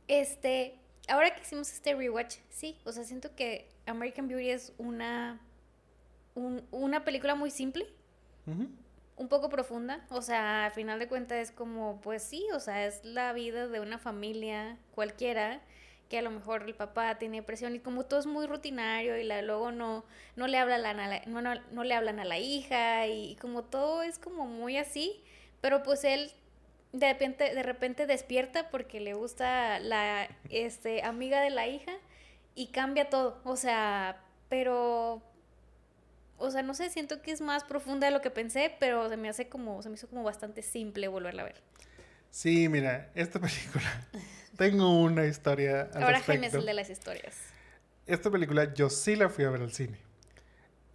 Este, 0.09 0.75
ahora 1.09 1.35
que 1.35 1.43
hicimos 1.43 1.71
este 1.71 1.95
rewatch, 1.95 2.37
sí, 2.49 2.79
o 2.85 2.93
sea, 2.93 3.05
siento 3.05 3.35
que 3.35 3.69
American 3.85 4.27
Beauty 4.27 4.49
es 4.49 4.73
una, 4.79 5.39
una 6.35 7.05
película 7.05 7.35
muy 7.35 7.51
simple. 7.51 7.87
Un 9.19 9.29
poco 9.29 9.49
profunda, 9.49 10.07
o 10.11 10.23
sea, 10.23 10.67
al 10.67 10.73
final 10.73 10.99
de 10.99 11.09
cuentas 11.09 11.39
es 11.39 11.51
como, 11.51 12.01
pues 12.01 12.23
sí, 12.23 12.47
o 12.55 12.61
sea, 12.61 12.87
es 12.87 13.05
la 13.05 13.33
vida 13.33 13.67
de 13.67 13.81
una 13.81 13.99
familia 13.99 14.79
cualquiera 14.95 15.61
que 16.09 16.19
a 16.19 16.23
lo 16.23 16.31
mejor 16.31 16.63
el 16.63 16.75
papá 16.75 17.19
tiene 17.19 17.39
depresión 17.39 17.75
y 17.75 17.81
como 17.81 18.05
todo 18.05 18.21
es 18.21 18.27
muy 18.27 18.47
rutinario 18.47 19.17
y 19.19 19.25
luego 19.25 19.73
no, 19.73 20.05
no, 20.37 20.47
le 20.47 20.59
hablan 20.59 21.01
a 21.01 21.09
la, 21.09 21.23
no, 21.27 21.43
no, 21.43 21.85
le 21.85 21.95
hablan 21.95 22.21
a 22.21 22.25
la 22.25 22.39
hija 22.39 23.07
y, 23.07 23.37
como 23.37 23.65
todo 23.65 24.03
es 24.03 24.19
como 24.19 24.47
muy 24.47 24.77
así, 24.77 25.23
pero 25.61 25.83
pues 25.83 26.05
él 26.05 26.31
de 26.93 27.13
repente, 27.13 27.55
de 27.55 27.63
repente 27.63 28.07
despierta 28.07 28.71
porque 28.71 29.01
le 29.01 29.15
gusta 29.15 29.81
la 29.81 30.29
este, 30.51 31.03
amiga 31.03 31.41
de 31.41 31.51
la 31.51 31.67
hija 31.67 31.93
y 32.55 32.69
cambia 32.69 33.11
todo, 33.11 33.41
o 33.45 33.57
sea, 33.57 34.23
pero 34.49 35.23
o 36.39 36.51
sea, 36.51 36.63
no 36.63 36.75
sé, 36.75 36.91
siento 36.91 37.23
que 37.23 37.33
es 37.33 37.41
más 37.41 37.65
profunda 37.65 38.07
de 38.07 38.13
lo 38.13 38.21
que 38.21 38.31
pensé, 38.31 38.75
pero 38.79 39.09
se 39.09 39.17
me 39.17 39.29
hace 39.29 39.49
como, 39.49 39.83
se 39.83 39.89
me 39.89 39.95
hizo 39.95 40.07
como 40.09 40.23
bastante 40.23 40.63
simple 40.63 41.09
volverla 41.09 41.43
a 41.43 41.47
ver. 41.47 41.63
Sí, 42.31 42.69
mira, 42.69 43.11
esta 43.15 43.41
película 43.41 44.07
tengo 44.57 45.01
una 45.01 45.27
historia 45.27 45.91
al 45.93 46.03
Ahora 46.03 46.21
Jaime 46.21 46.47
es 46.47 46.55
el 46.55 46.67
de 46.67 46.75
las 46.75 46.91
historias. 46.91 47.37
Esta 48.07 48.31
película 48.31 48.73
yo 48.75 48.89
sí 48.91 49.17
la 49.17 49.29
fui 49.29 49.45
a 49.45 49.51
ver 49.51 49.63
al 49.63 49.73
cine. 49.73 49.99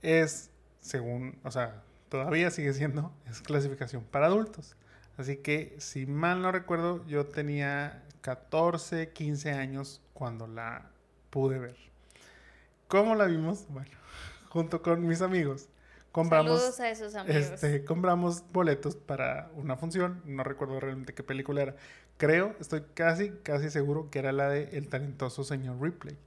Es, 0.02 0.50
según, 0.80 1.38
o 1.44 1.52
sea, 1.52 1.84
todavía 2.10 2.52
sigue 2.52 2.74
siendo, 2.74 3.14
es 3.30 3.42
clasificación 3.42 4.04
para 4.04 4.28
adultos. 4.28 4.76
Así 5.18 5.38
que, 5.38 5.76
si 5.80 6.06
mal 6.06 6.42
no 6.42 6.52
recuerdo, 6.52 7.06
yo 7.06 7.26
tenía 7.26 8.04
14, 8.22 9.10
15 9.10 9.52
años 9.52 10.02
cuando 10.14 10.48
la 10.48 10.90
pude 11.30 11.60
ver. 11.60 11.76
¿Cómo 12.88 13.16
la 13.16 13.26
vimos? 13.26 13.66
Bueno, 13.70 13.92
junto 14.50 14.82
con 14.82 15.06
mis 15.06 15.22
amigos. 15.22 15.68
Compramos, 16.12 16.60
Saludos 16.60 16.80
a 16.82 16.90
esos 16.90 17.16
amigos. 17.16 17.52
Este, 17.52 17.86
compramos 17.86 18.44
boletos 18.52 18.96
para 18.96 19.50
una 19.56 19.78
función. 19.78 20.22
No 20.26 20.44
recuerdo 20.44 20.80
realmente 20.80 21.14
qué 21.14 21.24
película 21.24 21.62
era. 21.62 21.76
Creo, 22.18 22.56
estoy 22.60 22.84
casi, 22.94 23.32
casi 23.44 23.70
seguro 23.70 24.10
que 24.10 24.20
era 24.20 24.32
la 24.32 24.50
de 24.50 24.78
El 24.78 24.90
talentoso 24.90 25.44
señor 25.44 25.82
Ripley. 25.82 26.18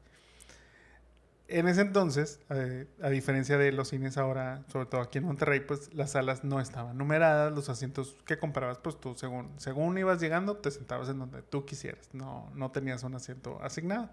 En 1.46 1.68
ese 1.68 1.82
entonces, 1.82 2.40
eh, 2.48 2.86
a 3.02 3.10
diferencia 3.10 3.58
de 3.58 3.70
los 3.70 3.88
cines 3.88 4.16
ahora, 4.16 4.64
sobre 4.68 4.86
todo 4.86 5.02
aquí 5.02 5.18
en 5.18 5.24
Monterrey, 5.24 5.60
pues 5.60 5.92
las 5.92 6.12
salas 6.12 6.42
no 6.42 6.58
estaban 6.58 6.96
numeradas, 6.96 7.52
los 7.52 7.68
asientos 7.68 8.16
que 8.24 8.38
comprabas, 8.38 8.78
pues 8.78 8.98
tú 8.98 9.14
según, 9.14 9.52
según 9.58 9.98
ibas 9.98 10.20
llegando, 10.20 10.56
te 10.56 10.70
sentabas 10.70 11.10
en 11.10 11.18
donde 11.18 11.42
tú 11.42 11.66
quisieras, 11.66 12.08
no, 12.14 12.50
no 12.54 12.70
tenías 12.70 13.02
un 13.02 13.14
asiento 13.14 13.60
asignado. 13.62 14.08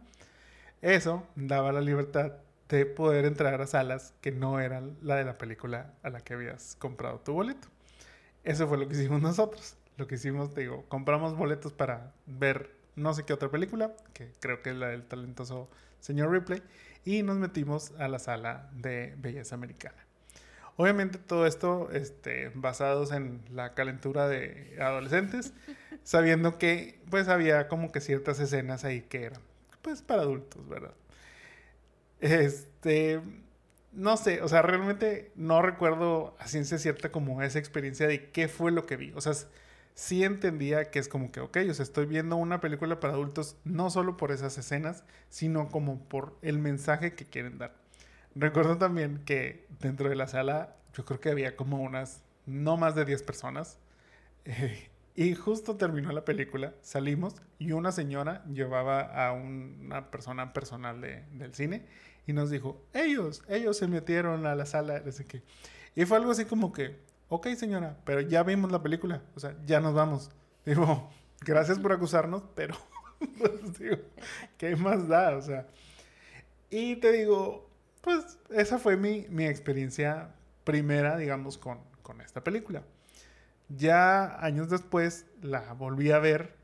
Eso 0.81 1.23
daba 1.35 1.71
la 1.71 1.79
libertad 1.79 2.33
de 2.77 2.85
poder 2.85 3.25
entrar 3.25 3.61
a 3.61 3.67
salas 3.67 4.13
que 4.21 4.31
no 4.31 4.59
eran 4.59 4.97
la 5.01 5.15
de 5.15 5.25
la 5.25 5.37
película 5.37 5.93
a 6.03 6.09
la 6.09 6.21
que 6.21 6.33
habías 6.33 6.75
comprado 6.75 7.19
tu 7.19 7.33
boleto. 7.33 7.67
Eso 8.43 8.67
fue 8.67 8.77
lo 8.77 8.87
que 8.87 8.95
hicimos 8.95 9.21
nosotros 9.21 9.77
lo 10.01 10.07
que 10.07 10.15
hicimos, 10.15 10.55
digo, 10.55 10.85
compramos 10.87 11.37
boletos 11.37 11.73
para 11.73 12.13
ver 12.25 12.71
no 12.95 13.13
sé 13.13 13.23
qué 13.23 13.33
otra 13.33 13.49
película, 13.49 13.91
que 14.13 14.31
creo 14.39 14.61
que 14.61 14.71
es 14.71 14.75
la 14.75 14.87
del 14.87 15.03
talentoso 15.03 15.69
señor 15.99 16.31
Ripley, 16.31 16.61
y 17.05 17.21
nos 17.21 17.37
metimos 17.37 17.91
a 17.99 18.07
la 18.07 18.17
sala 18.17 18.69
de 18.73 19.13
belleza 19.17 19.55
americana. 19.55 20.03
Obviamente 20.75 21.19
todo 21.19 21.45
esto 21.45 21.89
este, 21.91 22.51
basados 22.55 23.11
en 23.11 23.41
la 23.51 23.73
calentura 23.75 24.27
de 24.27 24.77
adolescentes, 24.81 25.53
sabiendo 26.03 26.57
que 26.57 26.99
pues 27.09 27.27
había 27.27 27.67
como 27.67 27.91
que 27.91 28.01
ciertas 28.01 28.39
escenas 28.39 28.83
ahí 28.83 29.01
que 29.01 29.25
eran 29.25 29.41
pues 29.83 30.01
para 30.01 30.23
adultos, 30.23 30.67
¿verdad? 30.67 30.93
Este, 32.21 33.19
no 33.91 34.15
sé, 34.15 34.41
o 34.41 34.47
sea, 34.47 34.61
realmente 34.61 35.31
no 35.35 35.61
recuerdo 35.61 36.35
a 36.39 36.47
ciencia 36.47 36.77
cierta 36.77 37.11
como 37.11 37.41
esa 37.41 37.59
experiencia 37.59 38.07
de 38.07 38.29
qué 38.31 38.47
fue 38.47 38.71
lo 38.71 38.85
que 38.85 38.95
vi. 38.95 39.11
O 39.15 39.21
sea, 39.21 39.33
sí 39.95 40.23
entendía 40.23 40.91
que 40.91 40.99
es 40.99 41.07
como 41.07 41.31
que, 41.31 41.41
ok, 41.41 41.57
o 41.69 41.73
sea, 41.73 41.83
estoy 41.83 42.05
viendo 42.05 42.35
una 42.37 42.61
película 42.61 42.99
para 42.99 43.13
adultos 43.13 43.57
no 43.65 43.89
solo 43.89 44.17
por 44.17 44.31
esas 44.31 44.57
escenas, 44.57 45.03
sino 45.29 45.69
como 45.69 45.99
por 46.07 46.37
el 46.41 46.59
mensaje 46.59 47.13
que 47.15 47.25
quieren 47.25 47.57
dar. 47.57 47.75
Recuerdo 48.35 48.77
también 48.77 49.23
que 49.25 49.65
dentro 49.79 50.09
de 50.09 50.15
la 50.15 50.27
sala 50.27 50.75
yo 50.93 51.03
creo 51.05 51.19
que 51.19 51.29
había 51.29 51.55
como 51.55 51.81
unas, 51.81 52.23
no 52.45 52.77
más 52.77 52.95
de 52.95 53.05
10 53.05 53.23
personas. 53.23 53.77
Eh, 54.45 54.89
y 55.15 55.35
justo 55.35 55.75
terminó 55.75 56.11
la 56.13 56.23
película, 56.23 56.73
salimos 56.81 57.35
y 57.59 57.73
una 57.73 57.91
señora 57.91 58.43
llevaba 58.45 59.01
a 59.01 59.33
una 59.33 60.09
persona 60.09 60.53
personal 60.53 61.01
del 61.01 61.53
cine 61.53 61.85
y 62.31 62.33
nos 62.33 62.49
dijo, 62.49 62.81
ellos, 62.93 63.43
ellos 63.49 63.77
se 63.77 63.87
metieron 63.87 64.45
a 64.45 64.55
la 64.55 64.65
sala, 64.65 65.01
desde 65.01 65.25
que... 65.25 65.43
Y 65.95 66.05
fue 66.05 66.17
algo 66.17 66.31
así 66.31 66.45
como 66.45 66.71
que, 66.71 66.97
ok 67.27 67.47
señora, 67.57 67.97
pero 68.05 68.21
ya 68.21 68.41
vimos 68.43 68.71
la 68.71 68.81
película, 68.81 69.21
o 69.35 69.39
sea, 69.41 69.53
ya 69.65 69.81
nos 69.81 69.93
vamos. 69.93 70.31
Digo, 70.65 71.09
gracias 71.41 71.77
por 71.77 71.91
acusarnos, 71.91 72.43
pero 72.55 72.75
pues, 73.37 73.77
digo, 73.77 73.97
¿qué 74.57 74.77
más 74.77 75.09
da? 75.09 75.35
O 75.35 75.41
sea, 75.41 75.67
y 76.69 76.95
te 76.95 77.11
digo, 77.11 77.69
pues 77.99 78.37
esa 78.49 78.79
fue 78.79 78.95
mi, 78.95 79.25
mi 79.29 79.45
experiencia 79.45 80.33
primera, 80.63 81.17
digamos, 81.17 81.57
con, 81.57 81.79
con 82.01 82.21
esta 82.21 82.45
película. 82.45 82.83
Ya 83.67 84.41
años 84.41 84.69
después 84.69 85.25
la 85.41 85.73
volví 85.73 86.11
a 86.11 86.19
ver 86.19 86.55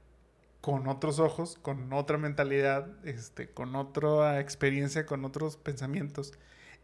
con 0.61 0.87
otros 0.87 1.19
ojos, 1.19 1.57
con 1.61 1.93
otra 1.93 2.17
mentalidad, 2.17 2.87
este, 3.05 3.49
con 3.49 3.75
otra 3.75 4.39
experiencia, 4.39 5.05
con 5.05 5.25
otros 5.25 5.57
pensamientos. 5.57 6.33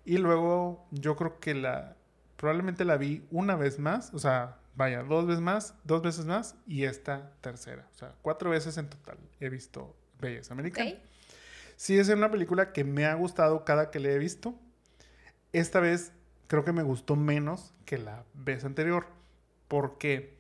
Y 0.05 0.17
luego 0.17 0.87
yo 0.91 1.15
creo 1.15 1.39
que 1.39 1.53
la, 1.53 1.95
probablemente 2.35 2.85
la 2.85 2.97
vi 2.97 3.25
una 3.31 3.55
vez 3.55 3.79
más, 3.79 4.13
o 4.13 4.19
sea, 4.19 4.59
vaya, 4.75 5.03
dos 5.03 5.25
veces 5.25 5.41
más, 5.41 5.75
dos 5.83 6.01
veces 6.01 6.25
más 6.25 6.55
y 6.67 6.83
esta 6.83 7.31
tercera. 7.41 7.87
O 7.93 7.97
sea, 7.97 8.15
cuatro 8.21 8.49
veces 8.49 8.77
en 8.77 8.89
total 8.89 9.17
he 9.39 9.49
visto 9.49 9.95
Belleza 10.19 10.53
Americana. 10.53 10.93
Sí, 11.75 11.97
es 11.97 12.09
una 12.09 12.31
película 12.31 12.71
que 12.71 12.83
me 12.83 13.05
ha 13.05 13.13
gustado 13.15 13.65
cada 13.65 13.91
que 13.91 13.99
le 13.99 14.13
he 14.13 14.17
visto. 14.17 14.55
Esta 15.51 15.79
vez 15.79 16.13
creo 16.47 16.63
que 16.63 16.71
me 16.71 16.83
gustó 16.83 17.15
menos 17.15 17.73
que 17.85 17.97
la 17.97 18.23
vez 18.33 18.63
anterior. 18.63 19.07
Porque 19.67 20.37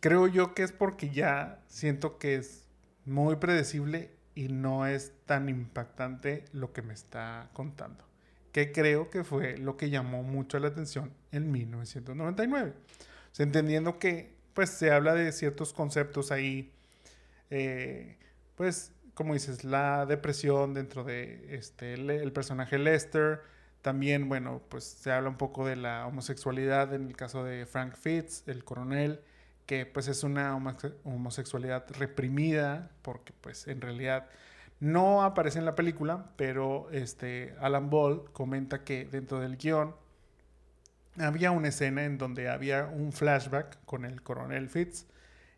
creo 0.00 0.26
yo 0.26 0.54
que 0.54 0.62
es 0.62 0.72
porque 0.72 1.10
ya 1.10 1.62
siento 1.68 2.18
que 2.18 2.36
es 2.36 2.66
muy 3.04 3.36
predecible 3.36 4.10
y 4.34 4.48
no 4.48 4.86
es 4.86 5.12
tan 5.24 5.48
impactante 5.48 6.44
lo 6.52 6.72
que 6.72 6.82
me 6.82 6.94
está 6.94 7.50
contando. 7.52 8.04
Que 8.52 8.72
creo 8.72 9.10
que 9.10 9.24
fue 9.24 9.58
lo 9.58 9.76
que 9.76 9.90
llamó 9.90 10.22
mucho 10.22 10.58
la 10.58 10.68
atención 10.68 11.12
en 11.32 11.50
1999. 11.50 12.70
O 12.70 13.34
sea, 13.34 13.44
entendiendo 13.44 13.98
que 13.98 14.34
pues 14.54 14.70
se 14.70 14.90
habla 14.90 15.14
de 15.14 15.32
ciertos 15.32 15.72
conceptos 15.72 16.32
ahí, 16.32 16.72
eh, 17.50 18.18
pues 18.56 18.92
como 19.16 19.32
dices, 19.32 19.64
la 19.64 20.04
depresión 20.04 20.74
dentro 20.74 21.02
de 21.02 21.56
este, 21.56 21.94
el 21.94 22.32
personaje 22.32 22.78
Lester, 22.78 23.40
también, 23.80 24.28
bueno, 24.28 24.60
pues 24.68 24.84
se 24.84 25.10
habla 25.10 25.30
un 25.30 25.38
poco 25.38 25.66
de 25.66 25.76
la 25.76 26.06
homosexualidad 26.06 26.92
en 26.92 27.06
el 27.06 27.16
caso 27.16 27.42
de 27.42 27.64
Frank 27.64 27.94
Fitz, 27.94 28.42
el 28.46 28.62
coronel, 28.62 29.20
que 29.66 29.86
pues 29.86 30.08
es 30.08 30.22
una 30.22 30.56
homosexualidad 31.04 31.84
reprimida, 31.98 32.90
porque 33.02 33.32
pues 33.40 33.66
en 33.68 33.80
realidad 33.80 34.28
no 34.80 35.22
aparece 35.22 35.58
en 35.58 35.64
la 35.64 35.74
película, 35.74 36.26
pero 36.36 36.88
este 36.92 37.54
Alan 37.60 37.90
Ball 37.90 38.30
comenta 38.32 38.84
que 38.84 39.04
dentro 39.04 39.40
del 39.40 39.56
guion 39.56 39.94
había 41.18 41.50
una 41.50 41.68
escena 41.68 42.04
en 42.04 42.18
donde 42.18 42.48
había 42.48 42.86
un 42.86 43.12
flashback 43.12 43.78
con 43.84 44.04
el 44.04 44.22
coronel 44.22 44.68
Fitz 44.68 45.06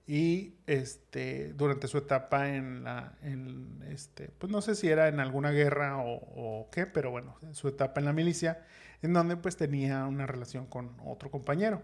y 0.07 0.55
este, 0.67 1.53
durante 1.53 1.87
su 1.87 1.99
etapa 1.99 2.49
en 2.49 2.83
la, 2.83 3.13
en 3.23 3.85
este, 3.91 4.31
pues 4.39 4.51
no 4.51 4.63
sé 4.63 4.75
si 4.75 4.89
era 4.89 5.09
en 5.09 5.21
alguna 5.21 5.51
guerra 5.51 5.99
o, 5.99 6.69
qué, 6.73 6.87
pero 6.87 7.11
bueno, 7.11 7.37
su 7.53 7.69
etapa 7.69 8.01
en 8.01 8.07
la 8.07 8.15
milicia, 8.15 8.65
en 9.03 9.13
donde 9.13 9.37
pues 9.37 9.59
tenía 9.59 10.07
una 10.07 10.27
relación 10.27 10.65
con 10.65 10.97
otro 11.05 11.31
compañero. 11.31 11.83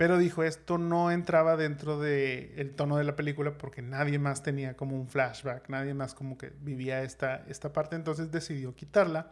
Pero 0.00 0.16
dijo, 0.16 0.44
esto 0.44 0.78
no 0.78 1.10
entraba 1.10 1.58
dentro 1.58 2.00
del 2.00 2.54
el 2.56 2.74
tono 2.74 2.96
de 2.96 3.04
la 3.04 3.16
película 3.16 3.58
porque 3.58 3.82
nadie 3.82 4.18
más 4.18 4.42
tenía 4.42 4.74
como 4.74 4.96
un 4.96 5.06
flashback, 5.06 5.68
nadie 5.68 5.92
más 5.92 6.14
como 6.14 6.38
que 6.38 6.54
vivía 6.62 7.02
esta, 7.02 7.44
esta 7.48 7.74
parte, 7.74 7.96
entonces 7.96 8.30
decidió 8.30 8.74
quitarla, 8.74 9.30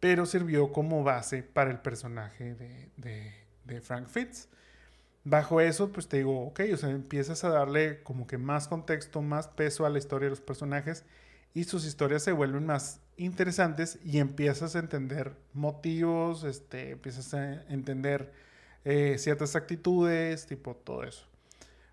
pero 0.00 0.24
sirvió 0.24 0.72
como 0.72 1.04
base 1.04 1.42
para 1.42 1.70
el 1.70 1.80
personaje 1.80 2.54
de, 2.54 2.88
de, 2.96 3.30
de 3.64 3.80
Frank 3.82 4.08
Fitz. 4.08 4.48
Bajo 5.24 5.60
eso, 5.60 5.92
pues 5.92 6.08
te 6.08 6.16
digo, 6.16 6.46
ok, 6.46 6.60
o 6.72 6.76
sea, 6.78 6.88
empiezas 6.88 7.44
a 7.44 7.50
darle 7.50 8.02
como 8.02 8.26
que 8.26 8.38
más 8.38 8.68
contexto, 8.68 9.20
más 9.20 9.48
peso 9.48 9.84
a 9.84 9.90
la 9.90 9.98
historia 9.98 10.28
de 10.28 10.30
los 10.30 10.40
personajes 10.40 11.04
y 11.52 11.64
sus 11.64 11.84
historias 11.84 12.22
se 12.22 12.32
vuelven 12.32 12.64
más 12.64 13.02
interesantes 13.18 13.98
y 14.02 14.16
empiezas 14.16 14.76
a 14.76 14.78
entender 14.78 15.36
motivos, 15.52 16.42
este, 16.44 16.92
empiezas 16.92 17.34
a 17.34 17.64
entender 17.68 18.45
eh, 18.86 19.16
ciertas 19.18 19.54
actitudes, 19.56 20.46
tipo 20.46 20.74
todo 20.74 21.02
eso. 21.02 21.26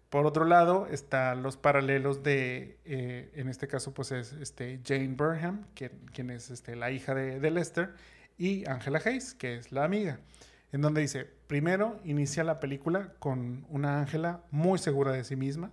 Por 0.09 0.25
otro 0.25 0.45
lado, 0.45 0.87
están 0.87 1.43
los 1.43 1.57
paralelos 1.57 2.23
de, 2.23 2.77
eh, 2.85 3.31
en 3.33 3.49
este 3.49 3.67
caso, 3.67 3.93
pues 3.93 4.11
es 4.11 4.31
este, 4.33 4.79
Jane 4.85 5.15
Burnham, 5.17 5.65
quien, 5.73 6.29
es 6.29 6.51
este, 6.51 6.77
la 6.77 6.91
hija 6.91 7.13
de, 7.13 7.41
de 7.41 7.51
Lester, 7.51 7.95
y 8.37 8.65
Angela 8.69 9.01
Hayes, 9.03 9.33
que 9.33 9.55
es 9.57 9.71
la 9.71 9.83
amiga 9.83 10.19
en 10.73 10.81
donde 10.81 11.01
dice, 11.01 11.25
primero 11.47 12.01
inicia 12.03 12.43
la 12.43 12.59
película 12.59 13.13
con 13.19 13.65
una 13.69 13.99
Ángela 13.99 14.41
muy 14.49 14.79
segura 14.79 15.11
de 15.11 15.23
sí 15.23 15.35
misma, 15.35 15.71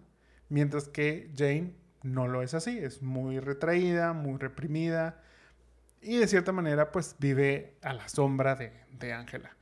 mientras 0.51 0.89
que 0.89 1.31
Jane 1.37 1.73
no 2.03 2.29
lo 2.29 2.43
es 2.43 2.53
así, 2.53 2.79
es 2.79 3.03
muy 3.03 3.41
retraída, 3.41 4.13
muy 4.13 4.39
reprimida 4.39 5.23
y 6.03 6.19
de 6.19 6.29
cierta 6.29 6.53
manera 6.53 6.93
pues 6.93 7.17
vive 7.19 7.77
a 7.83 7.95
la 7.95 8.09
sombra 8.09 8.57
de 8.57 9.13
Ángela. 9.13 9.57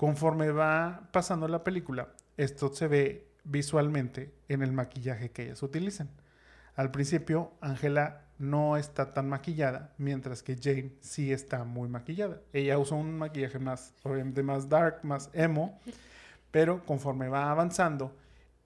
Conforme 0.00 0.50
va 0.50 1.10
pasando 1.12 1.46
la 1.46 1.62
película, 1.62 2.08
esto 2.38 2.72
se 2.72 2.88
ve 2.88 3.26
visualmente 3.44 4.32
en 4.48 4.62
el 4.62 4.72
maquillaje 4.72 5.30
que 5.30 5.42
ellas 5.42 5.62
utilizan. 5.62 6.08
Al 6.74 6.90
principio, 6.90 7.52
Ángela 7.60 8.24
no 8.38 8.78
está 8.78 9.12
tan 9.12 9.28
maquillada, 9.28 9.92
mientras 9.98 10.42
que 10.42 10.56
Jane 10.56 10.92
sí 11.00 11.34
está 11.34 11.64
muy 11.64 11.90
maquillada. 11.90 12.40
Ella 12.54 12.78
usa 12.78 12.96
un 12.96 13.18
maquillaje 13.18 13.58
más, 13.58 13.92
obviamente 14.02 14.42
más 14.42 14.70
dark, 14.70 15.00
más 15.02 15.28
emo, 15.34 15.78
pero 16.50 16.82
conforme 16.86 17.28
va 17.28 17.50
avanzando 17.50 18.16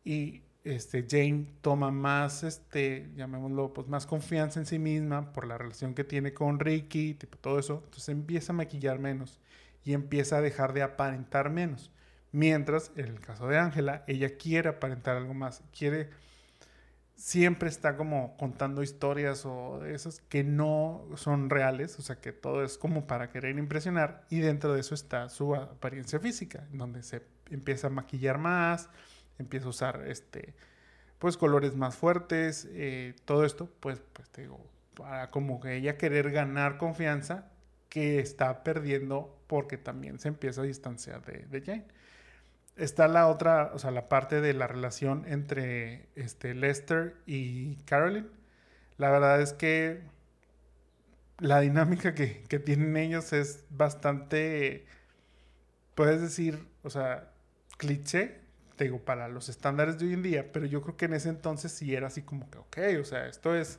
y 0.05 0.45
este, 0.63 1.05
Jane 1.11 1.47
toma 1.63 1.91
más, 1.91 2.45
este, 2.45 3.11
llamémoslo, 3.17 3.73
pues 3.73 3.89
más 3.89 4.07
confianza 4.07 4.61
en 4.61 4.67
sí 4.67 4.79
misma 4.79 5.33
por 5.33 5.49
la 5.49 5.59
relación 5.59 5.95
que 5.95 6.05
tiene 6.05 6.33
con 6.33 6.61
Ricky, 6.61 7.15
tipo 7.15 7.39
todo 7.39 7.59
eso, 7.59 7.83
entonces 7.87 8.11
empieza 8.11 8.53
a 8.53 8.55
maquillar 8.55 9.01
menos 9.01 9.41
y 9.85 9.93
empieza 9.93 10.39
a 10.39 10.41
dejar 10.41 10.73
de 10.73 10.83
aparentar 10.83 11.51
menos. 11.51 11.91
Mientras, 12.33 12.91
en 12.97 13.07
el 13.07 13.21
caso 13.21 13.47
de 13.47 13.59
Ángela, 13.59 14.03
ella 14.07 14.37
quiere 14.37 14.69
aparentar 14.69 15.17
algo 15.17 15.35
más, 15.35 15.63
quiere 15.77 16.11
siempre 17.17 17.69
está 17.69 17.97
como 17.97 18.37
contando 18.37 18.83
historias 18.83 19.47
o 19.47 19.85
esas 19.85 20.21
que 20.21 20.43
no 20.43 21.07
son 21.17 21.49
reales, 21.49 21.99
o 21.99 22.03
sea 22.03 22.17
que 22.17 22.33
todo 22.33 22.65
es 22.65 22.77
como 22.77 23.07
para 23.07 23.31
querer 23.31 23.57
impresionar 23.57 24.25
y 24.31 24.41
dentro 24.41 24.75
de 24.75 24.81
eso 24.81 24.95
está 24.95 25.29
su 25.29 25.55
apariencia 25.55 26.19
física, 26.19 26.67
donde 26.73 27.03
se 27.03 27.23
empieza 27.51 27.87
a 27.87 27.91
maquillar 27.91 28.39
más, 28.39 28.89
empieza 29.39 29.67
a 29.67 29.71
usar 29.71 30.05
este 30.07 30.55
pues 31.19 31.37
colores 31.37 31.77
más 31.77 31.97
fuertes, 31.97 32.69
eh, 32.73 33.15
todo 33.25 33.45
esto 33.45 33.71
pues, 33.81 34.03
pues 34.13 34.29
para 34.95 35.31
como 35.31 35.61
que 35.61 35.77
ella 35.77 35.97
querer 35.97 36.31
ganar 36.31 36.79
confianza 36.79 37.54
que 37.95 38.19
está 38.19 38.65
perdiendo 38.65 39.41
porque 39.47 39.79
también 39.79 40.19
se 40.19 40.27
empieza 40.27 40.63
a 40.63 40.65
distanciar 40.65 41.25
de, 41.25 41.63
Jane 41.63 41.87
está 42.75 43.07
la 43.07 43.29
otra, 43.29 43.71
o 43.73 43.79
sea, 43.79 43.93
la 43.93 44.09
parte 44.09 44.41
de 44.41 44.53
la 44.53 44.67
relación 44.67 45.25
entre 45.29 46.09
este, 46.17 46.55
Lester 46.55 47.15
y 47.25 47.77
Carolyn. 47.85 48.29
La 48.99 49.13
verdad 49.13 49.41
es 49.41 49.53
que 49.53 50.03
la 51.39 51.61
dinámica 51.61 52.15
que, 52.15 52.43
que, 52.49 52.59
tienen 52.59 52.97
ellos 52.97 53.33
es 53.33 53.65
bastante, 53.71 54.85
puedes 55.95 56.21
decir, 56.21 56.67
o 56.83 56.91
sea, 56.91 57.31
cliché, 57.79 58.41
te 58.75 58.85
digo, 58.85 59.05
para 59.05 59.29
los 59.29 59.49
estándares 59.49 60.01
de 60.01 60.07
hoy 60.07 60.15
en 60.15 60.23
día, 60.25 60.51
pero 60.53 60.67
yo 60.67 60.83
creo 60.83 60.97
que 60.97 61.05
en 61.05 61.15
ese 61.15 61.29
entonces 61.29 61.71
sí 61.71 61.95
era 61.95 62.09
así 62.09 62.23
como 62.23 62.51
que, 62.51 62.59
ok, 62.59 62.79
o 63.01 63.05
sea, 63.05 63.29
esto 63.29 63.55
es 63.55 63.79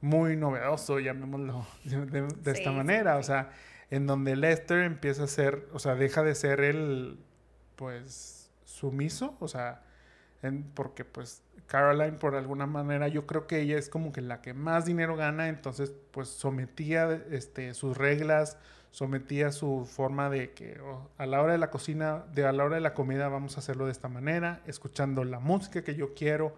muy 0.00 0.36
novedoso, 0.36 0.98
llamémoslo 0.98 1.66
de, 1.84 2.22
de 2.22 2.50
esta 2.50 2.72
manera, 2.72 3.16
o 3.16 3.22
sea, 3.22 3.50
en 3.90 4.06
donde 4.06 4.36
Lester 4.36 4.80
empieza 4.80 5.24
a 5.24 5.26
ser, 5.26 5.68
o 5.72 5.78
sea, 5.78 5.94
deja 5.94 6.22
de 6.22 6.34
ser 6.34 6.60
el 6.60 7.18
pues 7.76 8.50
sumiso, 8.64 9.36
o 9.40 9.48
sea, 9.48 9.82
porque 10.74 11.04
pues 11.04 11.42
Caroline 11.66 12.18
por 12.18 12.34
alguna 12.34 12.66
manera 12.66 13.08
yo 13.08 13.26
creo 13.26 13.46
que 13.46 13.60
ella 13.60 13.76
es 13.76 13.88
como 13.88 14.12
que 14.12 14.20
la 14.20 14.40
que 14.40 14.54
más 14.54 14.84
dinero 14.84 15.16
gana, 15.16 15.48
entonces 15.48 15.92
pues 16.10 16.28
sometía 16.28 17.22
este, 17.30 17.74
sus 17.74 17.96
reglas, 17.96 18.56
sometía 18.90 19.52
su 19.52 19.86
forma 19.90 20.30
de 20.30 20.52
que 20.52 20.80
oh, 20.80 21.08
a 21.18 21.26
la 21.26 21.42
hora 21.42 21.52
de 21.52 21.58
la 21.58 21.70
cocina, 21.70 22.24
de 22.32 22.46
a 22.46 22.52
la 22.52 22.64
hora 22.64 22.76
de 22.76 22.80
la 22.80 22.94
comida 22.94 23.28
vamos 23.28 23.56
a 23.56 23.60
hacerlo 23.60 23.86
de 23.86 23.92
esta 23.92 24.08
manera, 24.08 24.60
escuchando 24.66 25.24
la 25.24 25.40
música 25.40 25.82
que 25.82 25.94
yo 25.94 26.14
quiero, 26.14 26.54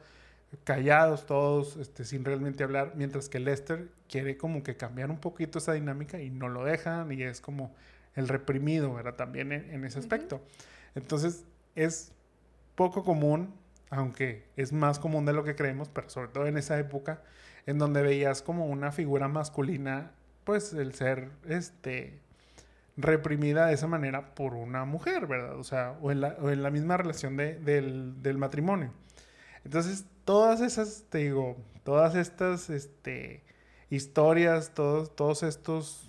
callados 0.64 1.26
todos, 1.26 1.76
este, 1.76 2.04
sin 2.04 2.24
realmente 2.24 2.64
hablar, 2.64 2.92
mientras 2.96 3.28
que 3.28 3.38
Lester 3.38 3.88
quiere 4.08 4.36
como 4.36 4.62
que 4.62 4.76
cambiar 4.76 5.10
un 5.10 5.18
poquito 5.18 5.58
esa 5.58 5.72
dinámica 5.72 6.20
y 6.20 6.30
no 6.30 6.48
lo 6.48 6.64
dejan 6.64 7.12
y 7.12 7.22
es 7.22 7.40
como 7.40 7.74
el 8.14 8.28
reprimido, 8.28 8.92
¿verdad? 8.92 9.14
También 9.14 9.52
en, 9.52 9.84
ese 9.84 9.98
aspecto. 9.98 10.40
Entonces 10.94 11.44
es 11.76 12.12
poco 12.74 13.04
común, 13.04 13.54
aunque 13.90 14.44
es 14.56 14.72
más 14.72 14.98
común 14.98 15.24
de 15.24 15.32
lo 15.32 15.44
que 15.44 15.54
creemos, 15.54 15.88
pero 15.88 16.08
sobre 16.10 16.28
todo 16.28 16.46
en 16.46 16.56
esa 16.56 16.78
época, 16.78 17.22
en 17.66 17.78
donde 17.78 18.02
veías 18.02 18.42
como 18.42 18.66
una 18.66 18.90
figura 18.90 19.28
masculina, 19.28 20.12
pues 20.44 20.72
el 20.72 20.94
ser, 20.94 21.30
este, 21.46 22.18
reprimida 22.96 23.66
de 23.66 23.74
esa 23.74 23.86
manera 23.86 24.34
por 24.34 24.54
una 24.54 24.84
mujer, 24.84 25.26
¿verdad? 25.26 25.58
O 25.58 25.64
sea, 25.64 25.96
o 26.00 26.10
en 26.10 26.20
la, 26.22 26.36
o 26.40 26.50
en 26.50 26.62
la 26.62 26.70
misma 26.70 26.96
relación 26.96 27.36
de, 27.36 27.54
del, 27.56 28.22
del, 28.22 28.38
matrimonio. 28.38 28.92
Entonces, 29.64 30.04
todas 30.24 30.60
esas, 30.60 31.04
te 31.10 31.18
digo, 31.18 31.56
todas 31.84 32.14
estas 32.14 32.70
este, 32.70 33.42
historias, 33.90 34.72
todos, 34.74 35.42
estos 35.42 36.08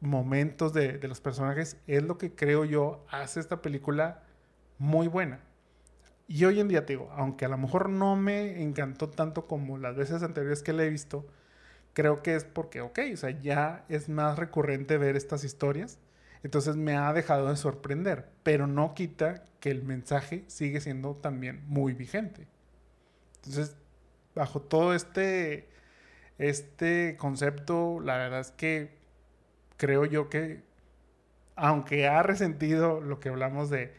momentos 0.00 0.72
de, 0.72 0.98
de 0.98 1.08
los 1.08 1.20
personajes, 1.20 1.76
es 1.86 2.02
lo 2.02 2.18
que 2.18 2.34
creo 2.34 2.64
yo 2.64 3.04
hace 3.10 3.40
esta 3.40 3.62
película 3.62 4.22
muy 4.78 5.08
buena. 5.08 5.40
Y 6.26 6.44
hoy 6.44 6.60
en 6.60 6.68
día, 6.68 6.84
te 6.84 6.92
digo, 6.92 7.10
aunque 7.12 7.46
a 7.46 7.48
lo 7.48 7.56
mejor 7.56 7.88
no 7.88 8.14
me 8.16 8.62
encantó 8.62 9.08
tanto 9.08 9.46
como 9.46 9.78
las 9.78 9.96
veces 9.96 10.22
anteriores 10.22 10.62
que 10.62 10.74
la 10.74 10.84
he 10.84 10.90
visto, 10.90 11.26
creo 11.94 12.22
que 12.22 12.36
es 12.36 12.44
porque, 12.44 12.80
ok, 12.80 12.98
o 13.14 13.16
sea, 13.16 13.30
ya 13.30 13.84
es 13.88 14.08
más 14.08 14.38
recurrente 14.38 14.98
ver 14.98 15.16
estas 15.16 15.44
historias. 15.44 15.98
Entonces 16.42 16.76
me 16.76 16.96
ha 16.96 17.12
dejado 17.12 17.48
de 17.48 17.56
sorprender, 17.56 18.28
pero 18.42 18.66
no 18.66 18.94
quita 18.94 19.44
que 19.58 19.70
el 19.70 19.82
mensaje 19.82 20.44
sigue 20.46 20.80
siendo 20.80 21.16
también 21.16 21.64
muy 21.66 21.94
vigente. 21.94 22.46
Entonces, 23.42 23.76
bajo 24.34 24.60
todo 24.60 24.94
este, 24.94 25.68
este 26.38 27.16
concepto, 27.18 28.00
la 28.00 28.16
verdad 28.16 28.40
es 28.40 28.52
que 28.52 28.98
creo 29.76 30.04
yo 30.04 30.28
que, 30.28 30.62
aunque 31.56 32.06
ha 32.06 32.22
resentido 32.22 33.00
lo 33.00 33.20
que 33.20 33.28
hablamos 33.30 33.70
de 33.70 33.92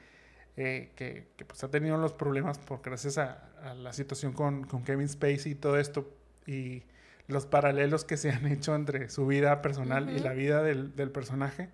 eh, 0.62 0.92
que, 0.98 1.26
pues 1.48 1.64
ha 1.64 1.70
tenido 1.70 1.96
los 1.96 2.12
problemas 2.12 2.60
por 2.60 2.82
gracias 2.82 3.18
a, 3.18 3.46
la 3.76 3.94
situación 3.94 4.34
con, 4.34 4.66
Kevin 4.84 5.08
Spacey 5.08 5.54
y 5.54 5.56
todo 5.56 5.78
esto 5.78 6.14
y 6.46 6.84
los 7.28 7.46
paralelos 7.46 8.04
que 8.04 8.18
se 8.18 8.32
han 8.32 8.46
hecho 8.46 8.76
entre 8.76 9.08
su 9.10 9.26
vida 9.26 9.62
personal 9.62 10.10
y 10.10 10.20
la 10.20 10.34
vida 10.34 10.62
del, 10.62 10.92
personaje, 11.12 11.70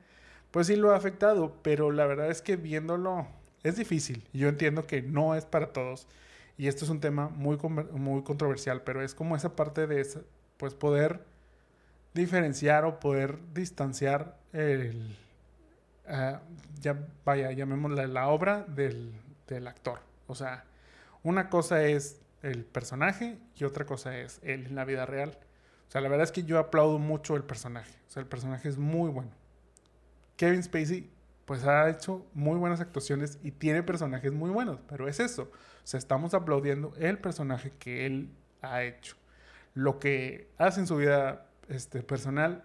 pues 0.51 0.67
sí 0.67 0.75
lo 0.75 0.91
ha 0.91 0.97
afectado, 0.97 1.57
pero 1.63 1.91
la 1.91 2.05
verdad 2.05 2.29
es 2.29 2.43
que 2.43 2.57
viéndolo 2.57 3.27
es 3.63 3.75
difícil. 3.75 4.27
Yo 4.33 4.49
entiendo 4.49 4.85
que 4.85 5.01
no 5.01 5.33
es 5.33 5.45
para 5.45 5.73
todos 5.73 6.07
y 6.57 6.67
esto 6.67 6.85
es 6.85 6.91
un 6.91 6.99
tema 6.99 7.29
muy, 7.29 7.57
muy 7.91 8.23
controversial, 8.23 8.81
pero 8.83 9.01
es 9.01 9.13
como 9.13 9.35
esa 9.35 9.55
parte 9.55 9.87
de 9.87 10.05
pues 10.57 10.73
poder 10.73 11.21
diferenciar 12.13 12.85
o 12.85 12.99
poder 12.99 13.37
distanciar 13.53 14.37
el, 14.53 15.15
Ah, 16.07 16.41
ya 16.81 16.97
vaya, 17.23 17.51
llamémosla 17.51 18.05
la 18.07 18.27
obra 18.27 18.63
del, 18.67 19.13
del, 19.47 19.67
actor. 19.67 19.99
O 20.27 20.35
sea, 20.35 20.65
una 21.23 21.49
cosa 21.49 21.83
es 21.83 22.19
el 22.43 22.63
personaje 22.63 23.39
y 23.55 23.63
otra 23.63 23.85
cosa 23.85 24.17
es 24.19 24.39
él 24.43 24.67
en 24.67 24.75
la 24.75 24.85
vida 24.85 25.05
real. 25.05 25.37
O 25.87 25.91
sea, 25.91 26.01
la 26.01 26.09
verdad 26.09 26.25
es 26.25 26.31
que 26.31 26.43
yo 26.43 26.59
aplaudo 26.59 26.99
mucho 26.99 27.35
el 27.35 27.43
personaje. 27.43 27.91
O 28.07 28.11
sea, 28.11 28.21
el 28.21 28.27
personaje 28.27 28.69
es 28.69 28.77
muy 28.77 29.09
bueno. 29.09 29.31
Kevin 30.37 30.61
Spacey, 30.61 31.09
pues 31.45 31.63
ha 31.63 31.89
hecho 31.89 32.25
muy 32.33 32.57
buenas 32.57 32.81
actuaciones 32.81 33.39
y 33.41 33.51
tiene 33.51 33.81
personajes 33.81 34.31
muy 34.31 34.51
buenos, 34.51 34.79
pero 34.87 35.07
es 35.07 35.19
eso. 35.19 35.49
Sea, 35.85 35.99
estamos 35.99 36.33
aplaudiendo 36.33 36.93
el 36.97 37.19
personaje 37.19 37.71
que 37.77 38.07
él 38.07 38.29
ha 38.63 38.83
hecho. 38.83 39.15
Lo 39.75 39.99
que 39.99 40.49
hace 40.57 40.79
en 40.79 40.87
su 40.87 40.97
vida 40.97 41.45
este, 41.69 42.01
personal, 42.01 42.63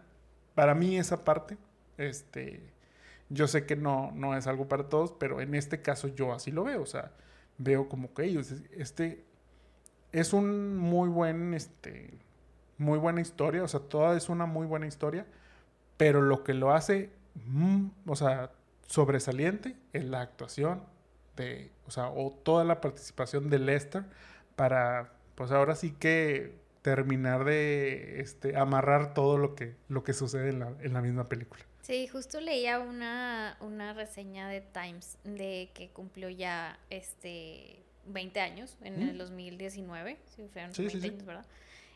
para 0.55 0.75
mí 0.75 0.97
esa 0.97 1.23
parte, 1.23 1.59
este, 1.99 2.63
yo 3.29 3.47
sé 3.47 3.67
que 3.67 3.77
no, 3.77 4.11
no 4.15 4.35
es 4.37 4.47
algo 4.47 4.69
para 4.69 4.89
todos, 4.89 5.13
pero 5.13 5.43
en 5.43 5.55
este 5.55 5.83
caso 5.83 6.09
yo 6.09 6.33
así 6.33 6.51
lo 6.51 6.65
veo. 6.65 6.81
O 6.81 6.87
sea, 6.87 7.13
veo 7.59 7.91
como 7.91 8.15
que 8.15 8.25
ellos, 8.25 8.55
este 8.73 9.23
es 10.13 10.33
un 10.33 10.79
muy 10.79 11.11
buen, 11.11 11.53
este, 11.53 12.15
muy 12.79 12.99
buena 12.99 13.21
historia. 13.21 13.63
O 13.63 13.69
sea, 13.69 13.81
toda 13.81 14.17
es 14.17 14.31
una 14.31 14.47
muy 14.47 14.67
buena 14.67 14.87
historia. 14.87 15.27
Pero 15.99 16.23
lo 16.23 16.43
que 16.43 16.55
lo 16.55 16.73
hace, 16.73 17.11
mm, 17.35 17.89
o 18.07 18.17
sea, 18.17 18.51
sobresaliente 18.87 19.77
es 19.93 20.07
la 20.07 20.23
actuación 20.23 20.81
de, 21.37 21.71
o 21.87 21.91
sea, 21.91 22.09
o 22.11 22.31
toda 22.31 22.65
la 22.65 22.81
participación 22.81 23.51
de 23.51 23.59
Lester 23.59 24.05
para, 24.57 25.13
pues 25.35 25.51
ahora 25.51 25.75
sí 25.75 25.93
que 25.93 26.59
terminar 26.83 27.45
de 27.45 28.21
este, 28.21 28.57
amarrar 28.57 29.15
todo 29.15 29.39
lo 29.39 29.55
que, 29.55 29.75
lo 29.89 30.03
que 30.03 30.13
sucede 30.13 30.51
en 30.51 30.61
la, 30.61 30.73
en 30.81 30.93
la 30.93 31.03
misma 31.03 31.25
película. 31.25 31.65
Sí, 31.83 32.07
justo 32.09 32.41
leía 32.41 32.79
una, 32.79 33.57
una 33.61 33.93
reseña 33.95 34.49
de 34.49 34.61
Times 34.61 35.19
de 35.25 35.71
que 35.75 35.89
cumplió 35.89 36.29
ya 36.29 36.79
este 36.89 37.83
20 38.07 38.41
años 38.41 38.77
en 38.83 39.03
el 39.03 39.19
2019, 39.19 40.19
si 40.37 40.47
fueron 40.49 40.73
20 40.73 41.07
años, 41.07 41.25
¿verdad? 41.25 41.47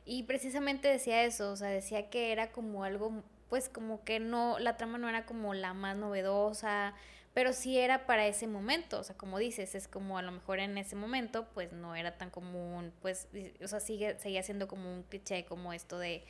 Y 0.04 0.24
precisamente 0.24 0.88
decía 0.88 1.24
eso, 1.24 1.52
o 1.52 1.56
sea, 1.56 1.68
decía 1.68 2.10
que 2.10 2.32
era 2.32 2.50
como 2.50 2.84
algo, 2.84 3.22
pues 3.48 3.68
como 3.68 4.04
que 4.04 4.20
no, 4.20 4.58
la 4.58 4.76
trama 4.76 4.98
no 4.98 5.08
era 5.08 5.24
como 5.24 5.54
la 5.54 5.72
más 5.74 5.96
novedosa, 5.96 6.94
pero 7.34 7.52
sí 7.52 7.78
era 7.78 8.06
para 8.06 8.26
ese 8.26 8.46
momento, 8.46 9.00
o 9.00 9.04
sea, 9.04 9.16
como 9.16 9.38
dices, 9.38 9.74
es 9.74 9.88
como 9.88 10.18
a 10.18 10.22
lo 10.22 10.32
mejor 10.32 10.60
en 10.60 10.78
ese 10.78 10.94
momento, 10.94 11.46
pues 11.52 11.72
no 11.72 11.96
era 11.96 12.16
tan 12.16 12.30
común, 12.30 12.92
pues, 13.02 13.28
o 13.62 13.68
sea, 13.68 13.80
sigue, 13.80 14.18
seguía 14.20 14.42
siendo 14.42 14.68
como 14.68 14.92
un 14.92 15.02
cliché 15.02 15.44
como 15.44 15.72
esto 15.72 15.98
de 15.98 16.24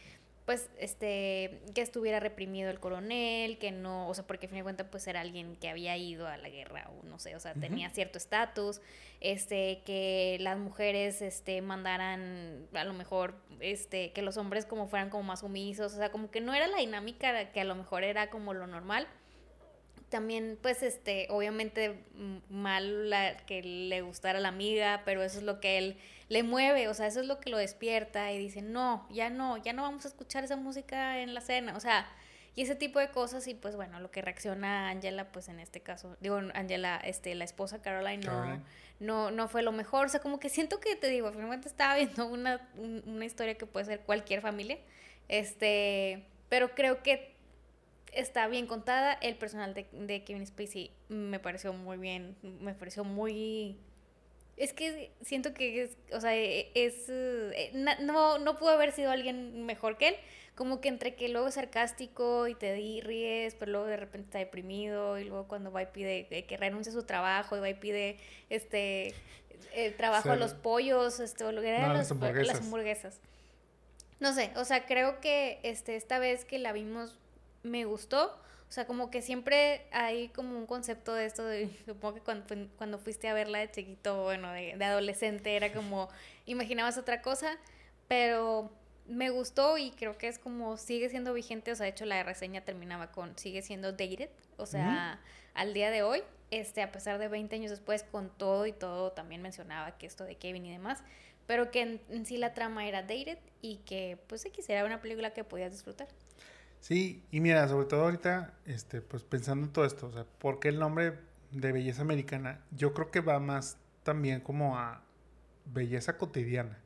pues, 0.45 0.69
este, 0.79 1.63
que 1.75 1.81
estuviera 1.81 2.21
reprimido 2.21 2.71
el 2.71 2.79
coronel, 2.79 3.57
que 3.59 3.71
no, 3.71 4.09
o 4.09 4.15
sea, 4.15 4.27
porque 4.27 4.45
a 4.45 4.49
fin 4.51 4.59
de 4.59 4.63
cuentas, 4.63 4.87
pues 4.91 5.07
era 5.07 5.23
alguien 5.23 5.57
que 5.57 5.71
había 5.71 5.97
ido 5.97 6.27
a 6.27 6.37
la 6.37 6.51
guerra, 6.51 6.91
o 6.91 7.07
no 7.07 7.19
sé, 7.19 7.35
o 7.35 7.41
sea, 7.41 7.55
tenía 7.55 7.89
cierto 7.91 8.19
estatus, 8.19 8.83
este, 9.21 9.81
que 9.87 10.37
las 10.41 10.59
mujeres, 10.59 11.23
este, 11.23 11.63
mandaran, 11.63 12.67
a 12.75 12.85
lo 12.85 12.93
mejor, 12.93 13.37
este, 13.61 14.13
que 14.13 14.21
los 14.21 14.37
hombres 14.37 14.67
como 14.67 14.87
fueran 14.87 15.09
como 15.09 15.23
más 15.23 15.41
sumisos, 15.41 15.95
o 15.95 15.97
sea, 15.97 16.13
como 16.13 16.31
que 16.31 16.43
no 16.43 16.53
era 16.53 16.67
la 16.67 16.79
dinámica 16.79 17.51
que 17.51 17.61
a 17.63 17.65
lo 17.65 17.75
mejor 17.75 18.05
era 18.05 18.29
como 18.29 18.53
lo 18.53 18.67
normal, 18.67 19.09
también, 20.15 20.57
pues, 20.63 20.85
este, 20.85 21.27
obviamente 21.29 22.05
mal 22.49 23.11
la, 23.11 23.37
que 23.37 23.65
le 23.65 24.01
gustara 24.03 24.39
la 24.39 24.47
amiga, 24.47 25.03
pero 25.05 25.25
eso 25.25 25.39
es 25.39 25.43
lo 25.43 25.59
que 25.59 25.77
él 25.77 25.97
le 26.29 26.45
mueve, 26.45 26.87
o 26.87 26.95
sea, 26.95 27.09
eso 27.09 27.21
es 27.21 27.27
lo 27.27 27.41
que 27.41 27.51
lo 27.51 27.59
despierta 27.59 28.31
y 28.31 28.39
dice, 28.39 28.63
no, 28.63 29.09
ya 29.11 29.29
no, 29.29 29.57
ya 29.57 29.73
no 29.73 29.83
vamos 29.83 30.05
a 30.05 30.09
escuchar 30.09 30.45
esa 30.45 30.55
música 30.55 31.19
en 31.19 31.35
la 31.35 31.41
cena, 31.41 31.77
o 31.77 31.81
sea, 31.81 32.07
y 32.55 32.63
ese 32.63 32.77
tipo 32.77 33.01
de 33.01 33.11
cosas 33.11 33.49
y 33.49 33.55
pues 33.55 33.75
bueno, 33.75 33.99
lo 33.99 34.13
que 34.13 34.23
reacciona 34.23 34.89
Angela, 34.91 35.33
pues 35.33 35.49
en 35.49 35.59
este 35.59 35.81
caso, 35.81 36.17
digo, 36.21 36.41
Angela, 36.55 37.01
este, 37.03 37.35
la 37.35 37.43
esposa 37.43 37.83
Caroline, 37.83 38.25
no, 38.25 38.63
no, 39.01 39.33
no 39.33 39.49
fue 39.49 39.63
lo 39.63 39.73
mejor, 39.73 40.07
o 40.07 40.09
sea, 40.09 40.21
como 40.21 40.39
que 40.39 40.49
siento 40.49 40.79
que, 40.79 40.95
te 40.95 41.09
digo, 41.09 41.33
finalmente 41.33 41.67
estaba 41.67 41.97
viendo 41.97 42.29
una, 42.29 42.71
una 42.77 43.25
historia 43.25 43.59
que 43.59 43.67
puede 43.67 43.87
ser 43.87 44.03
cualquier 44.03 44.43
familia, 44.43 44.79
este, 45.27 46.25
pero 46.49 46.73
creo 46.77 47.03
que 47.03 47.34
está 48.15 48.49
bien 48.49 48.67
contada. 48.67 49.15
El 49.15 49.37
personal 49.37 49.75
de, 49.75 49.87
de, 49.93 50.25
Kevin 50.25 50.47
Spacey 50.47 50.91
me 51.09 51.39
pareció 51.39 51.73
muy 51.73 51.97
bien, 51.97 52.37
me 52.43 52.75
pareció 52.75 53.05
muy... 53.05 53.79
Es 54.57 54.73
que 54.73 55.11
siento 55.23 55.53
que 55.53 55.83
es, 55.83 55.97
o 56.13 56.21
sea, 56.21 56.35
es... 56.35 57.09
Eh, 57.09 57.73
no, 58.01 58.39
no 58.39 58.59
pudo 58.59 58.71
haber 58.71 58.93
sido 58.93 59.11
alguien 59.11 59.67
mejor 59.67 59.99
que 59.99 60.09
él. 60.09 60.17
Como 60.55 60.81
que 60.81 60.89
entre 60.89 61.17
que 61.17 61.29
luego 61.29 61.49
es 61.49 61.55
sarcástico 61.55 62.47
y 62.47 62.55
te 62.55 62.75
ríes, 62.77 63.57
pero 63.57 63.73
luego 63.73 63.87
de 63.87 63.97
repente 63.97 64.27
está 64.27 64.39
deprimido 64.39 65.19
y 65.19 65.25
luego 65.25 65.49
cuando 65.49 65.73
va 65.73 65.83
y 65.83 65.87
pide 65.87 66.27
que 66.47 66.57
renuncie 66.57 66.91
a 66.91 66.95
su 66.95 67.03
trabajo 67.03 67.57
y 67.57 67.61
va 67.61 67.69
y 67.69 67.75
pide 67.75 68.19
este 68.51 69.15
el 69.75 69.97
trabajo 69.97 70.31
a 70.31 70.37
los 70.37 70.55
pollos, 70.55 71.19
esto, 71.21 71.51
lo 71.51 71.61
que 71.61 71.73
las, 71.73 72.11
hamburguesas. 72.11 72.47
las 72.47 72.65
hamburguesas. 72.65 73.21
No 74.21 74.33
sé, 74.33 74.53
o 74.57 74.65
sea, 74.65 74.87
creo 74.87 75.21
que 75.21 75.59
este, 75.63 75.97
esta 75.97 76.19
vez 76.19 76.45
que 76.45 76.59
la 76.59 76.73
vimos 76.73 77.19
me 77.65 77.85
gustó. 77.85 78.39
O 78.69 78.73
sea, 78.75 78.87
como 78.87 79.11
que 79.11 79.23
siempre 79.23 79.87
hay 79.93 80.29
como 80.29 80.57
un 80.59 80.67
concepto 80.67 81.15
de 81.15 81.27
esto 81.27 81.45
de, 81.45 81.71
supongo 81.87 82.15
que 82.15 82.21
cuando, 82.21 82.47
cuando 82.77 82.99
fuiste 82.99 83.29
a 83.29 83.35
verla 83.35 83.59
de 83.59 83.71
chiquito, 83.71 84.23
bueno, 84.23 84.53
de, 84.53 84.73
adolescente, 84.85 85.57
era 85.57 85.73
como, 85.73 86.09
imaginabas 86.47 86.99
otra 86.99 87.23
cosa, 87.23 87.59
pero 88.09 88.73
me 89.07 89.31
gustó 89.31 89.77
y 89.79 89.91
creo 89.93 90.17
que 90.17 90.29
es 90.29 90.39
como, 90.39 90.77
sigue 90.77 91.09
siendo 91.11 91.35
vigente, 91.35 91.73
o 91.73 91.77
sea, 91.77 91.85
de 91.85 91.91
hecho 91.91 92.05
la 92.05 92.23
reseña 92.23 92.63
terminaba 92.63 93.13
con, 93.13 93.37
sigue 93.39 93.63
siendo 93.63 93.93
dated, 93.93 94.31
o 94.57 94.67
sea, 94.67 95.21
al 95.53 95.75
día 95.75 95.91
de 95.91 96.03
hoy, 96.03 96.23
este, 96.51 96.83
a 96.83 96.91
pesar 96.91 97.19
de 97.19 97.29
20 97.29 97.55
años 97.55 97.71
después, 97.71 98.03
con 98.03 98.31
todo 98.31 98.67
y 98.67 98.73
todo, 98.73 99.13
también 99.13 99.43
mencionaba 99.43 99.97
que 99.99 100.07
esto 100.07 100.25
de 100.25 100.37
Kevin 100.37 100.67
y 100.67 100.73
demás, 100.73 101.03
pero 101.47 101.71
que 101.71 101.83
en, 101.83 102.01
en 102.09 102.25
sí 102.25 102.39
la 102.39 102.55
trama 102.55 102.89
era 102.89 103.03
dated 103.03 103.39
y 103.61 103.77
que 103.85 104.19
pues 104.27 104.41
sí 104.41 104.51
quisiera 104.51 104.85
una 104.85 105.01
película 105.01 105.33
que 105.33 105.45
podías 105.45 105.71
disfrutar. 105.71 106.09
Sí, 106.85 107.25
y 107.31 107.41
mira, 107.41 107.67
sobre 107.67 107.87
todo 107.87 108.03
ahorita, 108.03 108.53
este, 108.67 109.01
pues 109.01 109.23
pensando 109.23 109.65
en 109.65 109.73
todo 109.73 109.87
esto, 109.87 110.07
o 110.09 110.13
sea, 110.13 110.27
¿por 110.39 110.61
qué 110.61 110.69
el 110.69 110.79
nombre 110.79 111.19
de 111.51 111.73
belleza 111.73 112.03
americana? 112.03 112.61
Yo 112.73 112.93
creo 112.93 113.11
que 113.11 113.21
va 113.21 113.41
más 113.41 113.79
también 114.03 114.43
como 114.43 114.77
a 114.77 115.01
belleza 115.65 116.19
cotidiana. 116.19 116.79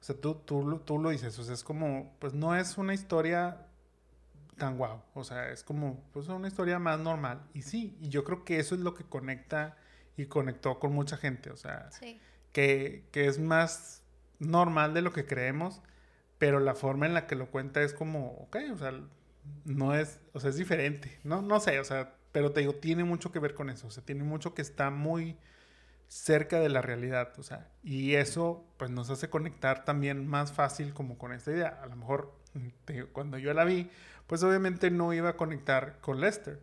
O 0.00 0.04
sea, 0.04 0.14
tú, 0.14 0.36
tú, 0.36 0.78
tú 0.84 1.00
lo 1.00 1.10
dices, 1.10 1.36
o 1.40 1.42
sea, 1.42 1.54
es 1.54 1.64
como, 1.64 2.14
pues 2.20 2.34
no 2.34 2.54
es 2.54 2.78
una 2.78 2.94
historia 2.94 3.66
tan 4.58 4.78
guau, 4.78 5.02
o 5.12 5.24
sea, 5.24 5.48
es 5.48 5.64
como, 5.64 6.00
pues 6.12 6.28
una 6.28 6.46
historia 6.46 6.78
más 6.78 7.00
normal. 7.00 7.42
Y 7.52 7.62
sí, 7.62 7.96
y 8.00 8.10
yo 8.10 8.22
creo 8.22 8.44
que 8.44 8.60
eso 8.60 8.76
es 8.76 8.80
lo 8.80 8.94
que 8.94 9.02
conecta 9.02 9.76
y 10.16 10.26
conectó 10.26 10.78
con 10.78 10.92
mucha 10.92 11.16
gente, 11.16 11.50
o 11.50 11.56
sea, 11.56 11.90
que, 12.52 13.08
que 13.10 13.26
es 13.26 13.40
más 13.40 14.04
normal 14.38 14.94
de 14.94 15.02
lo 15.02 15.12
que 15.12 15.26
creemos, 15.26 15.82
pero 16.38 16.60
la 16.60 16.76
forma 16.76 17.06
en 17.06 17.14
la 17.14 17.26
que 17.26 17.34
lo 17.34 17.50
cuenta 17.50 17.82
es 17.82 17.92
como, 17.92 18.34
ok, 18.34 18.56
o 18.72 18.78
sea, 18.78 18.92
no 19.64 19.94
es, 19.94 20.20
o 20.32 20.40
sea, 20.40 20.50
es 20.50 20.56
diferente. 20.56 21.18
No, 21.24 21.42
no 21.42 21.60
sé, 21.60 21.80
o 21.80 21.84
sea, 21.84 22.14
pero 22.32 22.52
te 22.52 22.60
digo, 22.60 22.74
tiene 22.74 23.04
mucho 23.04 23.32
que 23.32 23.38
ver 23.38 23.54
con 23.54 23.70
eso, 23.70 23.86
o 23.86 23.90
sea, 23.90 24.04
tiene 24.04 24.24
mucho 24.24 24.54
que 24.54 24.62
está 24.62 24.90
muy 24.90 25.36
cerca 26.08 26.60
de 26.60 26.68
la 26.68 26.82
realidad, 26.82 27.32
o 27.38 27.42
sea, 27.42 27.70
y 27.82 28.14
eso 28.16 28.66
pues 28.76 28.90
nos 28.90 29.08
hace 29.08 29.30
conectar 29.30 29.86
también 29.86 30.26
más 30.26 30.52
fácil 30.52 30.92
como 30.92 31.16
con 31.16 31.32
esta 31.32 31.52
idea. 31.52 31.80
A 31.82 31.86
lo 31.86 31.96
mejor 31.96 32.34
cuando 33.12 33.38
yo 33.38 33.54
la 33.54 33.64
vi, 33.64 33.90
pues 34.26 34.42
obviamente 34.42 34.90
no 34.90 35.14
iba 35.14 35.30
a 35.30 35.36
conectar 35.36 36.00
con 36.00 36.20
Lester, 36.20 36.60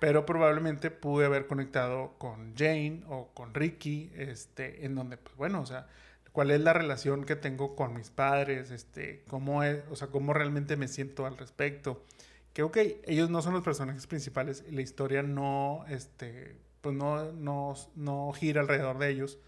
pero 0.00 0.26
probablemente 0.26 0.90
pude 0.90 1.24
haber 1.26 1.46
conectado 1.46 2.14
con 2.18 2.54
Jane 2.54 3.02
o 3.08 3.30
con 3.32 3.54
Ricky, 3.54 4.12
este, 4.14 4.84
en 4.84 4.94
donde 4.94 5.16
pues 5.16 5.34
bueno, 5.36 5.62
o 5.62 5.66
sea, 5.66 5.86
cuál 6.32 6.50
es 6.50 6.60
la 6.60 6.72
relación 6.72 7.24
que 7.24 7.36
tengo 7.36 7.76
con 7.76 7.94
mis 7.94 8.10
padres, 8.10 8.70
este, 8.70 9.24
cómo 9.28 9.62
es, 9.62 9.82
o 9.90 9.96
sea, 9.96 10.08
cómo 10.08 10.32
realmente 10.32 10.76
me 10.76 10.88
siento 10.88 11.26
al 11.26 11.38
respecto. 11.38 12.04
Que 12.52 12.62
ok, 12.62 12.78
ellos 13.04 13.30
no 13.30 13.42
son 13.42 13.54
los 13.54 13.62
personajes 13.62 14.06
principales 14.06 14.64
la 14.70 14.80
historia 14.80 15.22
no, 15.22 15.84
este, 15.88 16.56
pues 16.80 16.94
no, 16.94 17.32
no, 17.32 17.74
no 17.94 18.32
gira 18.32 18.60
alrededor 18.60 18.98
de 18.98 19.10
ellos. 19.10 19.38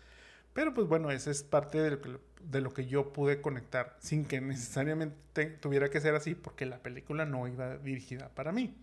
Pero 0.52 0.74
pues 0.74 0.86
bueno, 0.86 1.10
esa 1.10 1.30
es 1.30 1.42
parte 1.42 1.80
de 1.80 1.90
lo, 1.92 2.00
que, 2.00 2.18
de 2.42 2.60
lo 2.60 2.74
que 2.74 2.86
yo 2.86 3.12
pude 3.12 3.40
conectar 3.40 3.96
sin 4.00 4.24
que 4.24 4.40
necesariamente 4.40 5.46
tuviera 5.46 5.88
que 5.88 6.00
ser 6.00 6.14
así 6.14 6.34
porque 6.34 6.66
la 6.66 6.82
película 6.82 7.24
no 7.24 7.48
iba 7.48 7.78
dirigida 7.78 8.28
para 8.30 8.52
mí. 8.52 8.76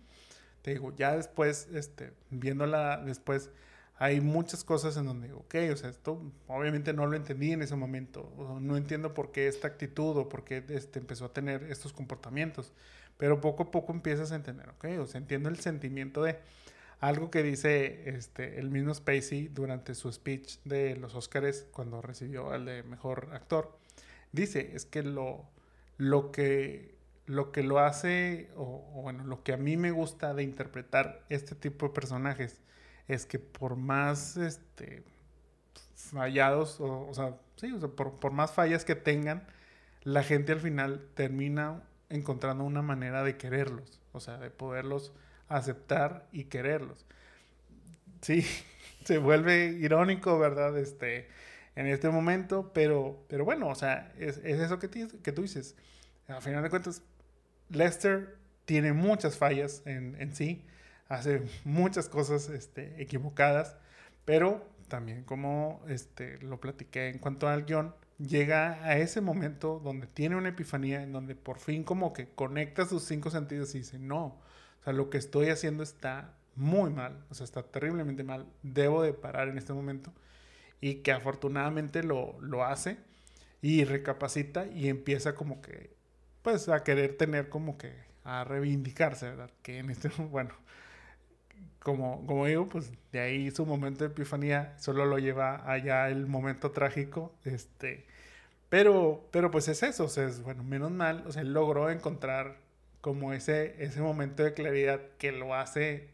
Te 0.62 0.72
digo, 0.72 0.94
ya 0.94 1.16
después, 1.16 1.68
este, 1.72 2.12
viéndola 2.30 2.98
después, 2.98 3.50
hay 3.96 4.20
muchas 4.20 4.64
cosas 4.64 4.96
en 4.96 5.06
donde 5.06 5.28
digo, 5.28 5.40
ok, 5.40 5.54
o 5.72 5.76
sea, 5.76 5.90
esto 5.90 6.20
obviamente 6.48 6.92
no 6.92 7.06
lo 7.06 7.16
entendí 7.16 7.52
en 7.52 7.62
ese 7.62 7.76
momento, 7.76 8.58
no 8.60 8.76
entiendo 8.76 9.14
por 9.14 9.30
qué 9.30 9.46
esta 9.46 9.68
actitud 9.68 10.16
o 10.16 10.28
por 10.28 10.44
qué 10.44 10.64
este, 10.68 10.98
empezó 10.98 11.26
a 11.26 11.32
tener 11.32 11.64
estos 11.64 11.92
comportamientos, 11.92 12.72
pero 13.20 13.40
poco 13.40 13.64
a 13.64 13.70
poco 13.70 13.92
empiezas 13.92 14.32
a 14.32 14.36
entender, 14.36 14.70
ok, 14.70 14.86
o 14.98 15.06
sea, 15.06 15.18
entiendo 15.18 15.50
el 15.50 15.60
sentimiento 15.60 16.22
de 16.22 16.38
algo 17.00 17.30
que 17.30 17.42
dice 17.42 18.08
este, 18.08 18.58
el 18.58 18.70
mismo 18.70 18.94
Spacey 18.94 19.48
durante 19.48 19.94
su 19.94 20.10
speech 20.10 20.58
de 20.64 20.96
los 20.96 21.14
Oscars 21.14 21.66
cuando 21.70 22.00
recibió 22.00 22.54
el 22.54 22.64
de 22.64 22.82
mejor 22.82 23.28
actor, 23.32 23.78
dice, 24.32 24.72
es 24.74 24.86
que 24.86 25.02
lo, 25.02 25.44
lo 25.98 26.32
que 26.32 26.98
lo 27.26 27.52
que 27.52 27.62
lo 27.62 27.78
hace, 27.78 28.50
o, 28.56 28.90
o 28.94 29.02
bueno, 29.02 29.24
lo 29.24 29.44
que 29.44 29.52
a 29.52 29.56
mí 29.56 29.76
me 29.76 29.92
gusta 29.92 30.34
de 30.34 30.42
interpretar 30.42 31.24
este 31.28 31.54
tipo 31.54 31.86
de 31.86 31.92
personajes, 31.92 32.60
es 33.06 33.26
que 33.26 33.38
por 33.38 33.76
más 33.76 34.36
este, 34.36 35.04
fallados, 35.94 36.80
o, 36.80 37.12
sea, 37.12 37.36
sí, 37.56 37.70
o 37.70 37.78
sea, 37.78 37.88
por, 37.90 38.18
por, 38.18 38.32
más 38.32 38.52
fallas 38.52 38.84
que 38.84 38.96
tengan, 38.96 39.46
la 40.02 40.22
gente 40.24 40.52
al 40.52 40.60
final 40.60 41.06
termina 41.14 41.82
encontrando 42.10 42.64
una 42.64 42.82
manera 42.82 43.22
de 43.22 43.36
quererlos, 43.36 44.00
o 44.12 44.20
sea, 44.20 44.38
de 44.38 44.50
poderlos 44.50 45.12
aceptar 45.48 46.26
y 46.32 46.44
quererlos. 46.44 47.06
Sí, 48.20 48.46
se 49.04 49.18
vuelve 49.18 49.66
irónico, 49.66 50.38
¿verdad? 50.38 50.76
Este, 50.78 51.28
en 51.76 51.86
este 51.86 52.10
momento, 52.10 52.72
pero, 52.74 53.24
pero 53.28 53.44
bueno, 53.44 53.68
o 53.68 53.74
sea, 53.74 54.12
es, 54.18 54.38
es 54.44 54.60
eso 54.60 54.78
que, 54.78 54.88
que 54.88 55.32
tú 55.32 55.42
dices. 55.42 55.76
A 56.28 56.40
final 56.40 56.62
de 56.62 56.70
cuentas, 56.70 57.02
Lester 57.70 58.36
tiene 58.66 58.92
muchas 58.92 59.38
fallas 59.38 59.82
en, 59.86 60.16
en 60.20 60.34
sí 60.34 60.66
hace 61.10 61.42
muchas 61.64 62.08
cosas 62.08 62.48
este, 62.48 63.02
equivocadas, 63.02 63.76
pero 64.24 64.64
también 64.88 65.24
como 65.24 65.82
este, 65.88 66.38
lo 66.38 66.60
platiqué 66.60 67.08
en 67.08 67.18
cuanto 67.18 67.48
al 67.48 67.64
guion, 67.64 67.94
llega 68.20 68.84
a 68.84 68.98
ese 68.98 69.20
momento 69.20 69.80
donde 69.82 70.06
tiene 70.06 70.36
una 70.36 70.50
epifanía, 70.50 71.02
en 71.02 71.12
donde 71.12 71.34
por 71.34 71.58
fin 71.58 71.84
como 71.84 72.12
que 72.12 72.28
conecta 72.28 72.86
sus 72.86 73.04
cinco 73.04 73.30
sentidos 73.30 73.74
y 73.74 73.78
dice, 73.78 73.98
no, 73.98 74.24
o 74.80 74.84
sea, 74.84 74.92
lo 74.92 75.10
que 75.10 75.18
estoy 75.18 75.48
haciendo 75.48 75.82
está 75.82 76.34
muy 76.54 76.90
mal, 76.90 77.24
o 77.30 77.34
sea, 77.34 77.44
está 77.44 77.62
terriblemente 77.62 78.24
mal, 78.24 78.46
debo 78.62 79.02
de 79.02 79.12
parar 79.12 79.48
en 79.48 79.58
este 79.58 79.72
momento, 79.72 80.12
y 80.80 80.96
que 80.96 81.12
afortunadamente 81.12 82.02
lo, 82.02 82.38
lo 82.40 82.64
hace 82.64 82.98
y 83.62 83.84
recapacita 83.84 84.66
y 84.66 84.88
empieza 84.88 85.34
como 85.34 85.60
que, 85.62 85.94
pues, 86.42 86.68
a 86.68 86.82
querer 86.84 87.16
tener 87.16 87.48
como 87.48 87.78
que, 87.78 87.94
a 88.24 88.44
reivindicarse, 88.44 89.26
¿verdad? 89.30 89.50
Que 89.62 89.78
en 89.78 89.90
este, 89.90 90.08
bueno, 90.30 90.54
como, 91.80 92.26
como 92.26 92.46
digo, 92.46 92.68
pues 92.68 92.92
de 93.12 93.20
ahí 93.20 93.50
su 93.50 93.66
momento 93.66 94.04
de 94.04 94.10
epifanía 94.10 94.74
solo 94.78 95.06
lo 95.06 95.18
lleva 95.18 95.70
allá 95.70 96.08
el 96.08 96.26
momento 96.26 96.70
trágico, 96.72 97.34
este, 97.44 98.06
pero, 98.70 99.28
pero 99.32 99.50
pues 99.50 99.68
es 99.68 99.82
eso, 99.82 100.04
o 100.04 100.08
sea, 100.08 100.24
es, 100.26 100.42
bueno, 100.42 100.64
menos 100.64 100.90
mal, 100.92 101.24
o 101.26 101.32
sea, 101.32 101.42
logró 101.42 101.90
encontrar 101.90 102.56
como 103.00 103.32
ese, 103.32 103.82
ese 103.82 104.00
momento 104.00 104.44
de 104.44 104.54
claridad 104.54 105.00
que 105.18 105.32
lo 105.32 105.54
hace 105.54 106.08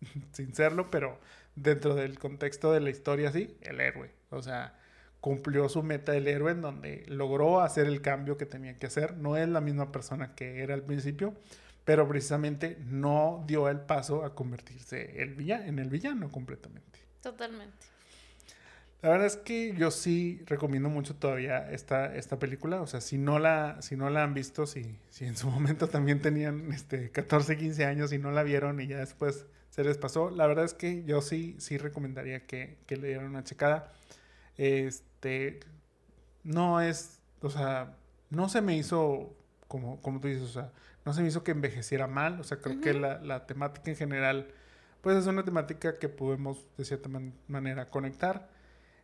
sin 0.32 0.54
serlo, 0.54 0.90
pero 0.90 1.18
dentro 1.56 1.94
del 1.94 2.18
contexto 2.18 2.70
de 2.70 2.80
la 2.80 2.90
historia, 2.90 3.32
sí, 3.32 3.56
el 3.62 3.80
héroe, 3.80 4.10
o 4.30 4.42
sea, 4.42 4.78
cumplió 5.20 5.68
su 5.70 5.82
meta 5.82 6.12
del 6.12 6.28
héroe 6.28 6.52
en 6.52 6.60
donde 6.60 7.04
logró 7.08 7.62
hacer 7.62 7.86
el 7.86 8.02
cambio 8.02 8.36
que 8.36 8.46
tenía 8.46 8.76
que 8.76 8.86
hacer, 8.86 9.16
no 9.16 9.38
es 9.38 9.48
la 9.48 9.62
misma 9.62 9.90
persona 9.90 10.34
que 10.34 10.62
era 10.62 10.74
al 10.74 10.82
principio, 10.82 11.34
pero 11.86 12.06
precisamente 12.06 12.76
no 12.84 13.42
dio 13.46 13.70
el 13.70 13.80
paso 13.80 14.22
a 14.22 14.34
convertirse 14.34 15.22
en 15.22 15.78
el 15.78 15.88
villano 15.88 16.30
completamente. 16.30 17.00
Totalmente. 17.22 17.95
La 19.06 19.12
verdad 19.12 19.28
es 19.28 19.36
que 19.36 19.72
yo 19.76 19.92
sí 19.92 20.42
recomiendo 20.46 20.88
mucho 20.88 21.14
todavía 21.14 21.70
esta, 21.70 22.16
esta 22.16 22.40
película. 22.40 22.82
O 22.82 22.88
sea, 22.88 23.00
si 23.00 23.18
no 23.18 23.38
la, 23.38 23.80
si 23.80 23.94
no 23.94 24.10
la 24.10 24.24
han 24.24 24.34
visto, 24.34 24.66
si, 24.66 24.98
si 25.10 25.26
en 25.26 25.36
su 25.36 25.48
momento 25.50 25.86
también 25.86 26.20
tenían 26.20 26.72
este, 26.72 27.12
14, 27.12 27.56
15 27.56 27.84
años 27.84 28.12
y 28.12 28.18
no 28.18 28.32
la 28.32 28.42
vieron 28.42 28.80
y 28.80 28.88
ya 28.88 28.98
después 28.98 29.46
se 29.70 29.84
les 29.84 29.96
pasó, 29.96 30.30
la 30.30 30.48
verdad 30.48 30.64
es 30.64 30.74
que 30.74 31.04
yo 31.04 31.20
sí, 31.20 31.54
sí 31.60 31.78
recomendaría 31.78 32.48
que, 32.48 32.78
que 32.88 32.96
le 32.96 33.06
dieran 33.06 33.26
una 33.26 33.44
checada. 33.44 33.92
Este, 34.56 35.60
no 36.42 36.80
es, 36.80 37.20
o 37.42 37.50
sea, 37.50 37.94
no 38.30 38.48
se 38.48 38.60
me 38.60 38.76
hizo 38.76 39.36
como, 39.68 40.00
como 40.00 40.18
tú 40.18 40.26
dices, 40.26 40.42
o 40.42 40.52
sea, 40.52 40.72
no 41.04 41.12
se 41.12 41.22
me 41.22 41.28
hizo 41.28 41.44
que 41.44 41.52
envejeciera 41.52 42.08
mal, 42.08 42.40
o 42.40 42.42
sea, 42.42 42.58
creo 42.58 42.80
que 42.80 42.92
la, 42.92 43.20
la, 43.20 43.46
temática 43.46 43.88
en 43.88 43.96
general, 43.96 44.48
pues 45.00 45.16
es 45.16 45.28
una 45.28 45.44
temática 45.44 46.00
que 46.00 46.08
podemos 46.08 46.66
de 46.76 46.84
cierta 46.84 47.08
manera 47.46 47.86
conectar. 47.86 48.55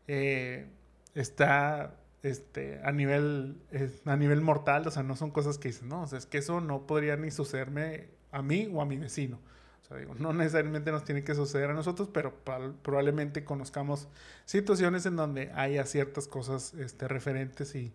Eh, 0.08 0.66
está 1.14 1.96
este, 2.22 2.80
a, 2.84 2.92
nivel, 2.92 3.60
a 4.04 4.16
nivel 4.16 4.40
mortal, 4.40 4.86
o 4.86 4.90
sea, 4.90 5.02
no 5.02 5.16
son 5.16 5.30
cosas 5.30 5.58
que 5.58 5.68
dicen, 5.68 5.88
no, 5.88 6.02
o 6.02 6.06
sea, 6.06 6.18
es 6.18 6.26
que 6.26 6.38
eso 6.38 6.60
no 6.60 6.86
podría 6.86 7.16
ni 7.16 7.30
sucederme 7.30 8.08
a 8.30 8.42
mí 8.42 8.70
o 8.72 8.80
a 8.80 8.86
mi 8.86 8.96
vecino. 8.96 9.40
O 9.82 9.84
sea, 9.84 9.96
digo, 9.96 10.14
no 10.14 10.32
necesariamente 10.32 10.92
nos 10.92 11.04
tiene 11.04 11.24
que 11.24 11.34
suceder 11.34 11.70
a 11.70 11.74
nosotros, 11.74 12.08
pero 12.12 12.34
probablemente 12.82 13.44
conozcamos 13.44 14.08
situaciones 14.44 15.04
en 15.06 15.16
donde 15.16 15.50
haya 15.52 15.84
ciertas 15.84 16.28
cosas 16.28 16.74
este, 16.74 17.08
referentes 17.08 17.74
y, 17.74 17.92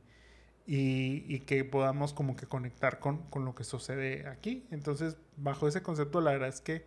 y, 0.65 1.39
que 1.41 1.63
podamos 1.63 2.13
como 2.13 2.35
que 2.35 2.45
conectar 2.45 2.99
con, 2.99 3.19
con, 3.29 3.45
lo 3.45 3.55
que 3.55 3.63
sucede 3.63 4.27
aquí. 4.27 4.67
Entonces, 4.69 5.15
bajo 5.37 5.67
ese 5.67 5.81
concepto, 5.81 6.19
la 6.19 6.31
verdad 6.31 6.49
es 6.49 6.59
que 6.59 6.83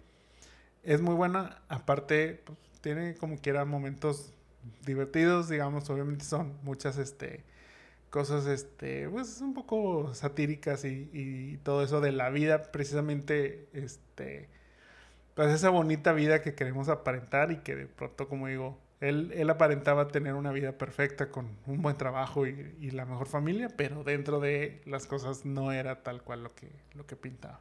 es 0.83 1.01
muy 1.01 1.15
buena. 1.15 1.63
Aparte, 1.69 2.43
pues, 2.45 2.59
tiene 2.83 3.15
como 3.15 3.39
quiera 3.39 3.65
momentos 3.65 4.35
divertidos, 4.85 5.49
digamos, 5.49 5.89
obviamente 5.91 6.24
son 6.24 6.59
muchas 6.62 6.99
este, 6.99 7.45
cosas, 8.11 8.47
este, 8.47 9.09
pues 9.09 9.41
un 9.41 9.55
poco 9.55 10.15
satíricas 10.15 10.85
y, 10.85 11.11
y 11.12 11.57
todo 11.59 11.82
eso 11.82 12.01
de 12.01 12.12
la 12.12 12.31
vida, 12.31 12.70
precisamente, 12.73 13.69
este, 13.73 14.49
pues 15.35 15.49
esa 15.51 15.70
bonita 15.70 16.12
vida 16.12 16.43
que 16.43 16.55
queremos 16.55 16.89
aparentar 16.89 17.53
y 17.53 17.59
que 17.59 17.77
de 17.77 17.87
pronto, 17.87 18.28
como 18.28 18.49
digo, 18.49 18.78
él, 19.01 19.32
él 19.35 19.49
aparentaba 19.49 20.09
tener 20.09 20.35
una 20.35 20.53
vida 20.53 20.73
perfecta 20.73 21.31
con 21.31 21.49
un 21.66 21.81
buen 21.81 21.97
trabajo 21.97 22.47
y, 22.47 22.74
y, 22.81 22.91
la 22.91 23.07
mejor 23.07 23.27
familia, 23.27 23.70
pero 23.74 24.05
dentro 24.05 24.41
de 24.41 24.82
las 24.85 25.07
cosas 25.07 25.47
no 25.47 25.73
era 25.73 26.03
tal 26.03 26.23
cual 26.23 26.43
lo 26.45 26.55
que, 26.55 26.70
lo 26.95 27.07
que 27.07 27.16
pintaba. 27.16 27.61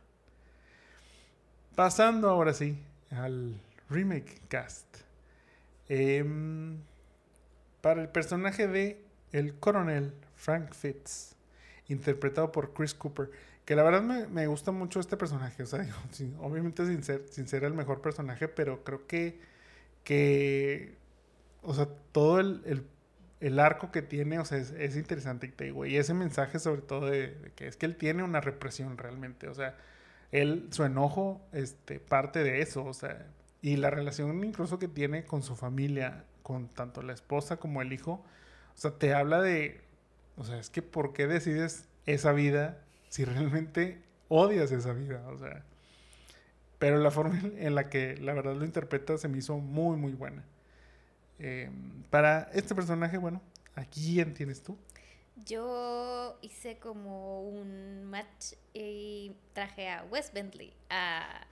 Pasando 1.76 2.30
ahora 2.30 2.54
sí 2.54 2.78
al 3.10 3.56
remake 3.90 4.42
cast. 4.50 5.09
Eh, 5.90 6.24
para 7.82 8.02
el 8.02 8.10
personaje 8.10 8.68
de 8.68 9.02
el 9.32 9.56
coronel 9.56 10.14
Frank 10.36 10.74
Fitz, 10.74 11.36
interpretado 11.88 12.52
por 12.52 12.74
Chris 12.74 12.94
Cooper, 12.94 13.30
que 13.66 13.76
la 13.76 13.84
verdad 13.84 14.02
me, 14.02 14.28
me 14.28 14.48
gusta 14.48 14.72
mucho 14.72 15.00
este 15.00 15.18
personaje, 15.18 15.64
o 15.64 15.66
sea, 15.66 15.86
obviamente 16.40 16.86
sin 16.86 17.48
ser, 17.48 17.64
el 17.64 17.74
mejor 17.74 18.02
personaje, 18.02 18.48
pero 18.48 18.84
creo 18.84 19.06
que, 19.06 19.40
que 20.04 20.96
o 21.62 21.74
sea, 21.74 21.88
todo 22.12 22.40
el, 22.40 22.84
el, 23.40 23.60
arco 23.60 23.92
que 23.92 24.02
tiene, 24.02 24.40
o 24.40 24.46
sea, 24.46 24.58
es, 24.58 24.96
interesante. 24.96 25.48
Y, 25.48 25.52
te 25.52 25.66
digo, 25.66 25.86
y 25.86 25.98
ese 25.98 26.14
mensaje 26.14 26.60
sobre 26.60 26.82
todo 26.82 27.10
de, 27.10 27.52
que 27.56 27.68
es 27.68 27.76
que 27.76 27.86
él 27.86 27.96
tiene 27.96 28.24
una 28.24 28.42
represión 28.42 28.98
realmente, 28.98 29.48
o 29.48 29.54
sea, 29.54 29.76
él, 30.32 30.68
su 30.72 30.84
enojo, 30.84 31.42
este, 31.54 32.00
parte 32.00 32.44
de 32.44 32.62
eso, 32.62 32.86
o 32.86 32.94
sea, 32.94 33.28
y 33.62 33.76
la 33.78 33.90
relación 33.90 34.44
incluso 34.44 34.80
que 34.80 34.88
tiene 34.88 35.26
con 35.26 35.44
su 35.44 35.56
familia, 35.56 36.26
con 36.44 36.68
tanto 36.70 37.02
la 37.02 37.14
esposa 37.14 37.58
como 37.58 37.82
el 37.82 37.94
hijo, 37.94 38.24
o 38.76 38.82
sea, 38.82 38.92
te 38.92 39.14
habla 39.14 39.42
de, 39.42 39.82
o 40.38 40.46
sea, 40.46 40.60
es 40.60 40.70
que 40.70 40.82
¿por 40.82 41.14
qué 41.14 41.28
decides 41.28 41.86
esa 42.06 42.32
vida 42.32 42.80
si 43.10 43.26
realmente 43.26 44.02
odias 44.30 44.72
esa 44.72 44.94
vida? 44.94 45.28
O 45.28 45.38
sea, 45.38 45.64
pero 46.80 46.98
la 46.98 47.12
forma 47.12 47.40
en 47.58 47.76
la 47.76 47.90
que 47.90 48.18
la 48.18 48.34
verdad 48.34 48.56
lo 48.56 48.66
interpreta 48.66 49.18
se 49.18 49.28
me 49.28 49.38
hizo 49.38 49.58
muy, 49.58 49.98
muy 49.98 50.14
buena. 50.14 50.44
Eh, 51.40 51.70
para 52.10 52.50
este 52.54 52.76
personaje, 52.76 53.18
bueno, 53.18 53.42
¿a 53.76 53.86
quién 53.86 54.34
tienes 54.34 54.64
tú? 54.64 54.78
Yo 55.46 56.38
hice 56.42 56.78
como 56.78 57.42
un 57.42 58.06
match 58.06 58.54
y 58.74 59.36
traje 59.54 59.90
a 59.90 60.04
Wes 60.06 60.32
Bentley 60.34 60.74
a, 60.90 61.48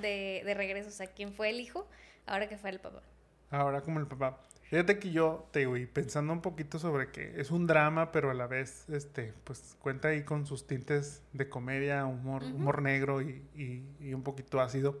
de, 0.00 0.42
de 0.44 0.54
regreso. 0.54 0.88
O 0.88 0.92
sea, 0.92 1.06
¿quién 1.08 1.32
fue 1.32 1.50
el 1.50 1.60
hijo? 1.60 1.86
Ahora 2.26 2.48
que 2.48 2.56
fue 2.56 2.70
el 2.70 2.80
papá. 2.80 3.02
Ahora 3.50 3.80
como 3.82 4.00
el 4.00 4.06
papá. 4.06 4.40
Fíjate 4.74 4.98
que 4.98 5.12
yo 5.12 5.46
te 5.52 5.66
voy 5.66 5.86
pensando 5.86 6.32
un 6.32 6.40
poquito 6.40 6.78
sobre 6.78 7.12
que 7.12 7.40
es 7.40 7.50
un 7.50 7.66
drama, 7.66 8.10
pero 8.10 8.30
a 8.30 8.34
la 8.34 8.46
vez, 8.46 8.88
este, 8.88 9.32
pues 9.44 9.76
cuenta 9.78 10.08
ahí 10.08 10.24
con 10.24 10.46
sus 10.46 10.66
tintes 10.66 11.22
de 11.32 11.48
comedia, 11.48 12.06
humor, 12.06 12.42
humor 12.42 12.82
negro 12.82 13.22
y, 13.22 13.44
y, 13.54 14.14
un 14.14 14.22
poquito 14.22 14.60
ácido. 14.60 14.98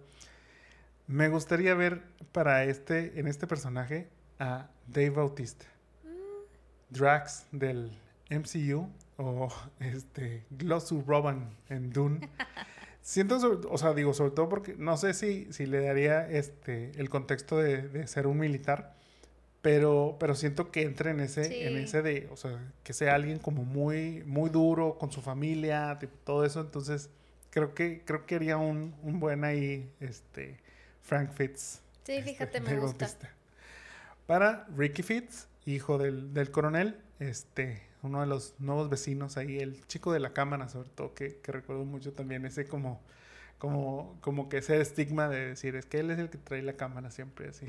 Me 1.06 1.28
gustaría 1.28 1.74
ver 1.74 2.02
para 2.30 2.64
este, 2.64 3.18
en 3.18 3.26
este 3.26 3.46
personaje, 3.46 4.08
a 4.38 4.68
Dave 4.86 5.10
Bautista. 5.10 5.66
Drax 6.90 7.46
del 7.52 7.90
MCU 8.30 8.88
o 9.16 9.48
este 9.80 10.44
Glossu 10.50 11.02
Roban 11.06 11.50
en 11.68 11.90
Dune. 11.90 12.28
Siento, 13.02 13.38
o 13.68 13.78
sea, 13.78 13.92
digo, 13.92 14.14
sobre 14.14 14.30
todo 14.30 14.48
porque 14.48 14.74
no 14.78 14.96
sé 14.96 15.12
si, 15.12 15.52
si 15.52 15.66
le 15.66 15.82
daría 15.82 16.28
este 16.28 16.92
el 16.98 17.10
contexto 17.10 17.58
de, 17.58 17.82
de 17.82 18.06
ser 18.06 18.26
un 18.26 18.38
militar 18.38 18.94
pero, 19.64 20.18
pero 20.20 20.34
siento 20.34 20.70
que 20.70 20.82
entra 20.82 21.10
en 21.10 21.20
ese, 21.20 21.66
en 21.66 21.78
ese 21.78 22.02
de, 22.02 22.28
o 22.30 22.36
sea, 22.36 22.60
que 22.82 22.92
sea 22.92 23.14
alguien 23.14 23.38
como 23.38 23.64
muy, 23.64 24.22
muy 24.24 24.50
duro 24.50 24.98
con 24.98 25.10
su 25.10 25.22
familia, 25.22 25.98
todo 26.24 26.44
eso, 26.44 26.60
entonces 26.60 27.08
creo 27.48 27.72
que, 27.72 28.02
creo 28.04 28.26
que 28.26 28.34
haría 28.34 28.58
un, 28.58 28.94
un 29.02 29.20
buen 29.20 29.42
ahí, 29.42 29.90
este, 30.00 30.58
Frank 31.00 31.30
Fitz. 31.30 31.80
Sí, 32.02 32.12
este, 32.12 32.22
fíjate, 32.24 32.60
me 32.60 32.76
gusta. 32.76 33.08
Para 34.26 34.66
Ricky 34.76 35.02
Fitz, 35.02 35.46
hijo 35.66 35.98
del, 35.98 36.50
coronel, 36.50 36.96
este, 37.18 37.82
uno 38.02 38.20
de 38.20 38.26
los 38.26 38.54
nuevos 38.58 38.90
vecinos 38.90 39.36
ahí, 39.36 39.58
el 39.58 39.86
chico 39.86 40.12
de 40.12 40.20
la 40.20 40.32
cámara, 40.32 40.68
sobre 40.68 40.90
todo, 40.90 41.14
que, 41.14 41.38
que 41.38 41.52
recuerdo 41.52 41.84
mucho 41.84 42.12
también 42.12 42.44
ese 42.44 42.66
como, 42.66 43.00
como, 43.58 44.18
como 44.20 44.48
que 44.48 44.58
ese 44.58 44.80
estigma 44.80 45.28
de 45.28 45.48
decir, 45.48 45.76
es 45.76 45.86
que 45.86 46.00
él 46.00 46.10
es 46.10 46.18
el 46.18 46.30
que 46.30 46.38
trae 46.38 46.62
la 46.62 46.74
cámara 46.74 47.10
siempre 47.10 47.48
así 47.48 47.66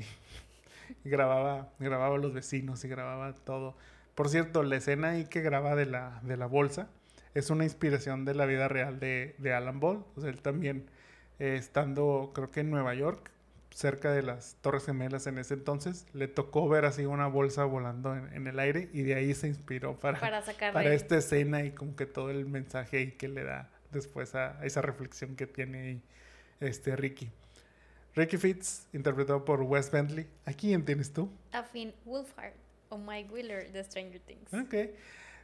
grababa, 1.04 1.70
grababa 1.78 2.18
los 2.18 2.32
vecinos 2.34 2.84
y 2.84 2.88
grababa 2.88 3.34
todo. 3.34 3.76
Por 4.14 4.28
cierto, 4.28 4.62
la 4.62 4.76
escena 4.76 5.10
ahí 5.10 5.26
que 5.26 5.42
graba 5.42 5.74
de 5.74 5.86
la, 5.86 6.20
de 6.22 6.36
la 6.36 6.46
bolsa 6.46 6.88
es 7.34 7.50
una 7.50 7.64
inspiración 7.64 8.24
de 8.24 8.34
la 8.34 8.46
vida 8.46 8.68
real 8.68 8.98
de, 8.98 9.34
de 9.38 9.52
Alan 9.52 9.78
Ball. 9.78 10.04
O 10.16 10.20
sea, 10.20 10.30
él 10.30 10.40
también, 10.40 10.86
eh, 11.38 11.56
estando 11.58 12.32
creo 12.34 12.50
que 12.50 12.60
en 12.60 12.70
Nueva 12.70 12.94
York, 12.94 13.30
cerca 13.76 14.10
de 14.10 14.22
las 14.22 14.56
Torres 14.62 14.86
Gemelas 14.86 15.26
en 15.26 15.36
ese 15.36 15.52
entonces, 15.52 16.06
le 16.14 16.28
tocó 16.28 16.66
ver 16.66 16.86
así 16.86 17.04
una 17.04 17.26
bolsa 17.26 17.66
volando 17.66 18.16
en, 18.16 18.46
el 18.46 18.58
aire 18.58 18.88
y 18.94 19.02
de 19.02 19.14
ahí 19.16 19.34
se 19.34 19.48
inspiró 19.48 19.98
para, 19.98 20.18
para, 20.18 20.42
para 20.72 20.94
esta 20.94 21.18
escena 21.18 21.62
y 21.62 21.72
como 21.72 21.94
que 21.94 22.06
todo 22.06 22.30
el 22.30 22.46
mensaje 22.46 22.96
ahí 22.96 23.12
que 23.12 23.28
le 23.28 23.44
da 23.44 23.68
después 23.92 24.34
a, 24.34 24.58
a 24.58 24.64
esa 24.64 24.80
reflexión 24.80 25.36
que 25.36 25.46
tiene 25.46 26.00
este 26.58 26.96
Ricky. 26.96 27.30
Ricky 28.14 28.38
Fitz, 28.38 28.86
interpretado 28.94 29.44
por 29.44 29.60
Wes 29.60 29.90
Bentley. 29.90 30.26
¿A 30.46 30.54
quién 30.54 30.82
tienes 30.86 31.12
tú? 31.12 31.30
A 31.52 31.62
Finn 31.62 31.92
Wolfhard 32.06 32.54
o 32.88 32.96
Mike 32.96 33.30
Wheeler 33.30 33.70
de 33.72 33.84
Stranger 33.84 34.22
Things. 34.22 34.54
Ok. 34.54 34.74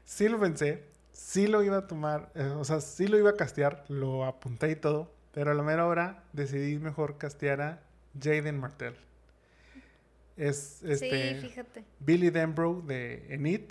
Sí 0.07 0.31
lo 0.31 0.41
pensé. 0.41 0.85
Sí 1.13 1.49
lo 1.49 1.63
iba 1.63 1.77
a 1.77 1.87
tomar. 1.87 2.31
Eh, 2.35 2.45
o 2.45 2.65
sea, 2.65 2.81
sí 2.81 3.09
lo 3.09 3.19
iba 3.19 3.29
a 3.29 3.37
castear. 3.37 3.85
Lo 3.89 4.25
apunté 4.25 4.71
y 4.71 4.77
todo. 4.77 5.13
Pero 5.33 5.51
a 5.51 5.55
la 5.55 5.63
mera 5.63 5.87
hora 5.87 6.25
decidí 6.33 6.79
mejor 6.79 7.19
castear 7.19 7.61
a 7.61 7.92
Jaden 8.21 8.59
Martell. 8.59 8.95
Es 10.37 10.83
este. 10.83 11.41
Sí, 11.41 11.49
fíjate. 11.49 11.85
Billy 12.01 12.31
Denbrough 12.31 12.85
de 12.85 13.27
Enid. 13.29 13.63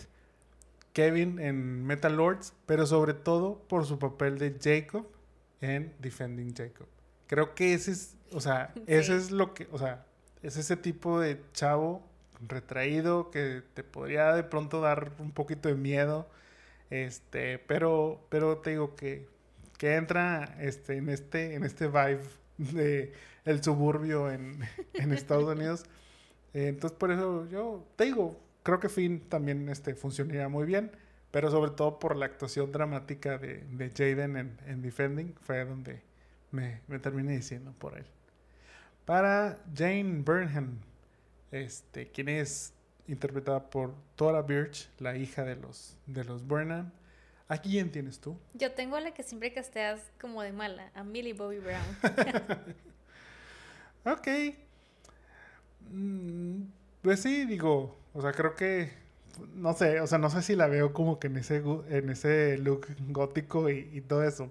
Kevin 0.93 1.39
en 1.39 1.85
Metal 1.85 2.15
Lords. 2.15 2.53
Pero 2.65 2.85
sobre 2.85 3.13
todo 3.13 3.59
por 3.67 3.85
su 3.85 3.97
papel 3.99 4.37
de 4.37 4.57
Jacob 4.61 5.07
en 5.61 5.93
Defending 5.99 6.55
Jacob. 6.55 6.87
Creo 7.27 7.55
que 7.55 7.73
ese 7.73 7.91
es 7.91 8.15
o 8.33 8.39
sea, 8.39 8.73
ese 8.87 9.15
es 9.15 9.31
lo 9.31 9.53
que, 9.53 9.67
o 9.71 9.77
sea, 9.77 10.05
es 10.41 10.57
ese 10.57 10.77
tipo 10.77 11.19
de 11.19 11.41
chavo 11.53 12.03
retraído 12.47 13.29
que 13.29 13.61
te 13.73 13.83
podría 13.83 14.33
de 14.33 14.43
pronto 14.43 14.81
dar 14.81 15.11
un 15.19 15.31
poquito 15.31 15.69
de 15.69 15.75
miedo. 15.75 16.27
Este, 16.89 17.59
pero, 17.59 18.25
pero 18.29 18.57
te 18.57 18.71
digo 18.71 18.95
que, 18.95 19.27
que 19.77 19.95
entra 19.95 20.57
este, 20.59 20.97
en 20.97 21.09
este, 21.09 21.55
en 21.55 21.63
este 21.63 21.87
vibe 21.87 22.21
de 22.73 23.13
el 23.45 23.63
suburbio 23.63 24.31
en, 24.31 24.59
en 24.93 25.11
Estados 25.13 25.45
Unidos. 25.45 25.85
entonces 26.53 26.97
por 26.97 27.11
eso 27.11 27.47
yo 27.49 27.85
te 27.95 28.05
digo, 28.05 28.39
creo 28.63 28.79
que 28.79 28.89
Finn 28.89 29.21
también 29.29 29.67
este, 29.69 29.95
funcionaría 29.95 30.49
muy 30.49 30.65
bien, 30.65 30.91
pero 31.31 31.49
sobre 31.51 31.71
todo 31.71 31.99
por 31.99 32.15
la 32.15 32.25
actuación 32.25 32.71
dramática 32.71 33.37
de, 33.37 33.63
de 33.71 33.89
Jaden 33.89 34.37
en, 34.37 34.57
en 34.67 34.81
Defending, 34.81 35.35
fue 35.41 35.65
donde 35.65 36.01
me, 36.51 36.81
me 36.87 36.99
terminé 36.99 37.33
diciendo 37.33 37.73
por 37.79 37.97
él 37.97 38.05
para 39.05 39.59
Jane 39.75 40.21
Burnham, 40.23 40.77
este, 41.51 42.07
quien 42.07 42.29
es 42.29 42.73
interpretada 43.07 43.69
por 43.69 43.93
Tora 44.15 44.41
Birch, 44.41 44.89
la 44.99 45.17
hija 45.17 45.43
de 45.43 45.55
los, 45.55 45.97
de 46.05 46.23
los 46.23 46.45
Burnham. 46.47 46.91
¿A 47.51 47.57
quién 47.57 47.91
tienes 47.91 48.17
tú? 48.17 48.37
Yo 48.53 48.71
tengo 48.71 48.95
a 48.95 49.01
la 49.01 49.13
que 49.13 49.23
siempre 49.23 49.51
casteas 49.51 49.99
como 50.21 50.41
de 50.41 50.53
mala, 50.53 50.89
a 50.95 51.03
Millie 51.03 51.33
Bobby 51.33 51.57
Brown. 51.57 51.83
ok. 54.05 54.55
Mm, 55.89 56.61
pues 57.01 57.19
sí, 57.19 57.43
digo, 57.43 57.97
o 58.13 58.21
sea, 58.21 58.31
creo 58.31 58.55
que, 58.55 58.93
no 59.53 59.73
sé, 59.73 59.99
o 59.99 60.07
sea, 60.07 60.17
no 60.17 60.29
sé 60.29 60.43
si 60.43 60.55
la 60.55 60.67
veo 60.67 60.93
como 60.93 61.19
que 61.19 61.27
en 61.27 61.35
ese, 61.35 61.61
en 61.89 62.09
ese 62.09 62.57
look 62.57 62.87
gótico 63.09 63.69
y, 63.69 63.89
y 63.91 63.99
todo 63.99 64.23
eso. 64.23 64.49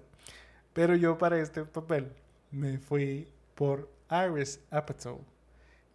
Pero 0.73 0.95
yo 0.95 1.17
para 1.17 1.39
este 1.39 1.65
papel 1.65 2.13
me 2.51 2.77
fui 2.77 3.27
por 3.55 3.89
Iris 4.11 4.59
Apatow, 4.69 5.21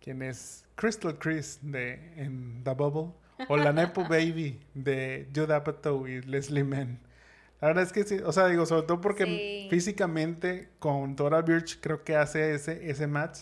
quien 0.01 0.23
es 0.23 0.65
Crystal 0.75 1.17
Chris 1.17 1.61
de 1.63 1.93
en 2.17 2.65
The 2.65 2.73
Bubble, 2.73 3.13
o 3.49 3.57
la 3.57 3.73
Nepo 3.73 4.03
Baby 4.05 4.61
de 4.75 5.29
Jude 5.35 5.55
Apatow 5.55 6.07
y 6.07 6.23
Leslie 6.23 6.65
Mann. 6.65 6.99
La 7.61 7.69
verdad 7.69 7.85
es 7.85 7.93
que 7.93 8.05
sí, 8.05 8.19
o 8.25 8.33
sea, 8.33 8.49
digo, 8.49 8.67
sobre 8.67 8.87
todo 8.87 9.01
porque 9.01 9.67
físicamente 9.71 10.69
con 10.79 11.17
Dora 11.17 11.41
Birch 11.43 11.81
creo 11.81 12.05
que 12.05 12.15
hace 12.15 12.55
ese, 12.55 12.91
ese 12.91 13.07
match. 13.07 13.41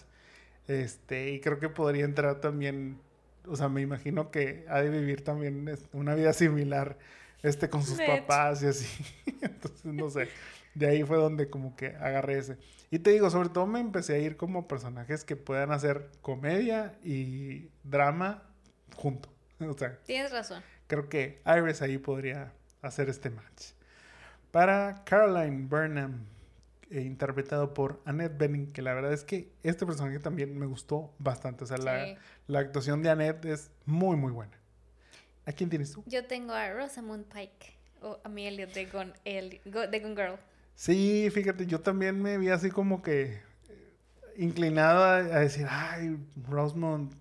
Este, 0.69 1.33
y 1.33 1.41
creo 1.41 1.59
que 1.59 1.69
podría 1.69 2.05
entrar 2.05 2.41
también, 2.41 2.99
o 3.47 3.57
sea, 3.57 3.69
me 3.69 3.83
imagino 3.83 4.31
que 4.31 4.65
ha 4.69 4.81
de 4.81 4.89
vivir 4.89 5.23
también 5.25 5.79
una 5.93 6.15
vida 6.15 6.33
similar 6.33 6.97
este 7.43 7.69
con 7.69 7.83
sus 7.83 8.01
papás 8.01 8.63
y 8.63 8.67
así. 8.67 9.05
Entonces, 9.43 9.85
no 9.85 10.09
sé. 10.11 10.29
De 10.75 10.87
ahí 10.89 11.05
fue 11.05 11.19
donde 11.19 11.51
como 11.51 11.77
que 11.77 11.89
agarré 11.97 12.39
ese. 12.39 12.57
Y 12.91 13.01
te 13.01 13.11
digo, 13.11 13.31
sobre 13.31 13.49
todo 13.49 13.67
me 13.67 13.81
empecé 13.81 14.15
a 14.15 14.19
ir 14.19 14.37
como 14.37 14.67
personajes 14.69 15.25
que 15.25 15.37
puedan 15.37 15.73
hacer 15.73 16.11
comedia 16.23 16.95
y 17.03 17.69
drama 17.83 18.45
junto. 18.97 19.34
O 19.75 19.79
sea, 19.79 19.99
tienes 20.05 20.33
razón. 20.33 20.63
Creo 20.87 21.09
que 21.09 21.41
Iris 21.47 21.83
ahí 21.83 21.99
podría 21.99 22.53
hacer 22.83 23.09
este 23.09 23.31
match. 23.31 23.73
Para 24.51 25.03
Caroline 25.05 25.67
Burnham, 25.67 26.27
eh, 26.91 27.01
interpretado 27.01 27.75
por 27.75 28.01
Annette 28.05 28.37
Bening, 28.37 28.73
que 28.73 28.83
la 28.83 28.95
verdad 28.95 29.13
es 29.13 29.25
que 29.25 29.51
este 29.63 29.85
personaje 29.87 30.19
también 30.21 30.57
me 30.57 30.67
gustó 30.67 31.13
bastante. 31.19 31.65
O 31.65 31.67
sea, 31.67 31.79
la, 31.79 32.17
la, 32.47 32.59
actuación 32.61 33.03
de 33.03 33.11
Annette 33.11 33.47
es 33.47 33.71
muy, 33.85 34.17
muy 34.17 34.31
buena. 34.31 34.57
¿A 35.47 35.53
quién 35.53 35.69
tienes 35.71 35.93
tú? 35.93 36.05
Yo 36.07 36.27
tengo 36.27 36.53
a 36.53 36.73
Rosamund 36.73 37.25
Pike, 37.27 37.75
o 38.03 38.21
Amelia 38.23 38.67
de 38.67 38.87
Gone, 38.87 39.13
de 39.25 39.61
Gone 39.65 40.15
Girl. 40.15 40.39
Sí, 40.75 41.29
fíjate, 41.33 41.67
yo 41.67 41.81
también 41.81 42.21
me 42.21 42.39
vi 42.39 42.49
así 42.49 42.71
como 42.71 43.03
que 43.03 43.41
inclinado 44.37 45.05
a, 45.05 45.23
decir, 45.41 45.67
ay, 45.69 46.17
Rosamund, 46.49 47.15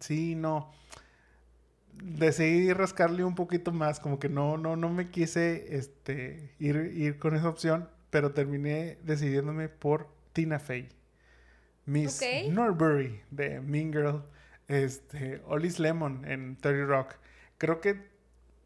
sí, 0.00 0.34
no. 0.34 0.72
Decidí 2.02 2.72
rascarle 2.72 3.24
un 3.24 3.34
poquito 3.34 3.72
más, 3.72 4.00
como 4.00 4.18
que 4.18 4.28
no, 4.28 4.56
no, 4.56 4.76
no 4.76 4.88
me 4.90 5.10
quise 5.10 5.76
este, 5.76 6.54
ir, 6.58 6.76
ir 6.94 7.18
con 7.18 7.34
esa 7.34 7.48
opción, 7.48 7.88
pero 8.10 8.32
terminé 8.32 8.98
decidiéndome 9.02 9.68
por 9.68 10.08
Tina 10.32 10.58
Fey. 10.58 10.88
Miss 11.86 12.22
Norbury 12.50 13.20
de 13.30 13.60
Mean 13.60 13.92
Girl, 13.92 14.22
este, 14.68 15.42
Olis 15.46 15.78
Lemon 15.78 16.24
en 16.24 16.56
Terry 16.56 16.84
Rock. 16.84 17.14
Creo 17.58 17.80
que 17.80 18.00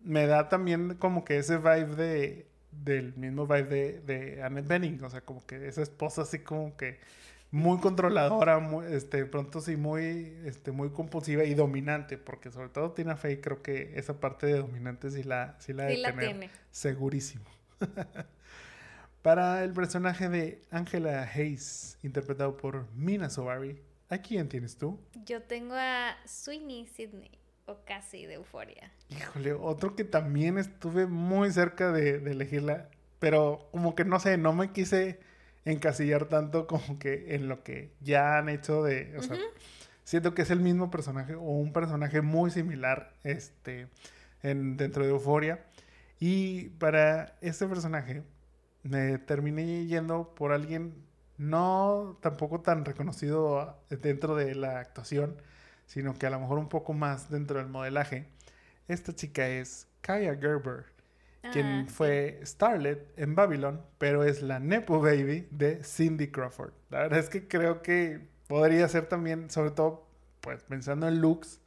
me 0.02 0.26
da 0.26 0.48
también 0.48 0.94
como 0.94 1.24
que 1.24 1.38
ese 1.38 1.58
vibe 1.58 1.96
de 1.96 2.48
del 2.70 3.14
mismo 3.16 3.46
vibe 3.46 3.64
de, 3.64 4.00
de 4.00 4.42
Annette 4.42 4.68
Bening, 4.68 5.02
o 5.02 5.10
sea, 5.10 5.20
como 5.22 5.44
que 5.44 5.66
esa 5.66 5.82
esposa 5.82 6.22
así 6.22 6.40
como 6.40 6.76
que 6.76 6.98
muy 7.50 7.78
controladora, 7.78 8.58
muy, 8.58 8.86
este, 8.92 9.24
pronto 9.24 9.60
sí 9.60 9.76
muy, 9.76 10.36
este, 10.44 10.70
muy 10.70 10.90
compulsiva 10.90 11.44
y 11.44 11.54
dominante, 11.54 12.18
porque 12.18 12.50
sobre 12.50 12.68
todo 12.68 12.92
Tina 12.92 13.16
Fey 13.16 13.40
creo 13.40 13.62
que 13.62 13.92
esa 13.98 14.20
parte 14.20 14.46
de 14.46 14.58
dominante 14.58 15.10
sí 15.10 15.22
la, 15.22 15.56
sí 15.58 15.72
la 15.72 15.84
de 15.84 15.96
tener 16.02 16.50
segurísimo. 16.70 17.44
Para 19.22 19.64
el 19.64 19.72
personaje 19.72 20.28
de 20.28 20.62
Angela 20.70 21.22
Hayes, 21.22 21.98
interpretado 22.02 22.56
por 22.56 22.90
Mina 22.94 23.30
Sobari, 23.30 23.80
¿a 24.08 24.18
quién 24.18 24.48
tienes 24.48 24.76
tú? 24.76 25.00
Yo 25.24 25.42
tengo 25.42 25.74
a 25.74 26.16
Sweeney 26.24 26.86
Sidney, 26.86 27.30
o 27.66 27.78
casi 27.84 28.26
de 28.26 28.34
Euforia. 28.34 28.92
Híjole, 29.08 29.54
otro 29.54 29.96
que 29.96 30.04
también 30.04 30.58
estuve 30.58 31.06
muy 31.06 31.50
cerca 31.50 31.92
de, 31.92 32.18
de 32.18 32.30
elegirla, 32.30 32.90
pero 33.18 33.68
como 33.72 33.94
que 33.94 34.04
no 34.04 34.20
sé, 34.20 34.36
no 34.36 34.52
me 34.52 34.70
quise 34.72 35.18
encasillar 35.70 36.26
tanto 36.26 36.66
como 36.66 36.98
que 36.98 37.34
en 37.34 37.48
lo 37.48 37.62
que 37.62 37.92
ya 38.00 38.38
han 38.38 38.48
hecho 38.48 38.82
de, 38.82 39.16
o 39.18 39.22
sea, 39.22 39.36
siento 40.04 40.34
que 40.34 40.42
es 40.42 40.50
el 40.50 40.60
mismo 40.60 40.90
personaje 40.90 41.34
o 41.34 41.42
un 41.42 41.72
personaje 41.72 42.22
muy 42.22 42.50
similar 42.50 43.14
este 43.24 43.88
en, 44.42 44.76
dentro 44.76 45.04
de 45.04 45.10
Euforia 45.10 45.64
y 46.20 46.70
para 46.70 47.36
este 47.40 47.66
personaje 47.66 48.22
me 48.82 49.18
terminé 49.18 49.86
yendo 49.86 50.34
por 50.34 50.52
alguien 50.52 50.94
no 51.36 52.18
tampoco 52.20 52.60
tan 52.60 52.84
reconocido 52.84 53.78
dentro 53.90 54.34
de 54.34 54.54
la 54.54 54.80
actuación, 54.80 55.36
sino 55.86 56.14
que 56.14 56.26
a 56.26 56.30
lo 56.30 56.40
mejor 56.40 56.58
un 56.58 56.68
poco 56.68 56.92
más 56.94 57.30
dentro 57.30 57.58
del 57.58 57.68
modelaje. 57.68 58.26
Esta 58.88 59.14
chica 59.14 59.46
es 59.46 59.86
Kaya 60.00 60.34
Gerber 60.34 60.97
quien 61.52 61.66
ah, 61.66 61.86
fue 61.88 62.40
Starlet 62.44 63.12
en 63.16 63.34
Babylon, 63.34 63.80
pero 63.98 64.24
es 64.24 64.42
la 64.42 64.58
Nepo 64.58 65.00
Baby 65.00 65.46
de 65.50 65.82
Cindy 65.84 66.28
Crawford. 66.28 66.72
La 66.90 67.00
verdad 67.00 67.18
es 67.20 67.28
que 67.28 67.46
creo 67.48 67.82
que 67.82 68.20
podría 68.46 68.88
ser 68.88 69.06
también, 69.06 69.50
sobre 69.50 69.70
todo, 69.70 70.06
pues 70.40 70.62
pensando 70.64 71.08
en 71.08 71.20
looks, 71.20 71.60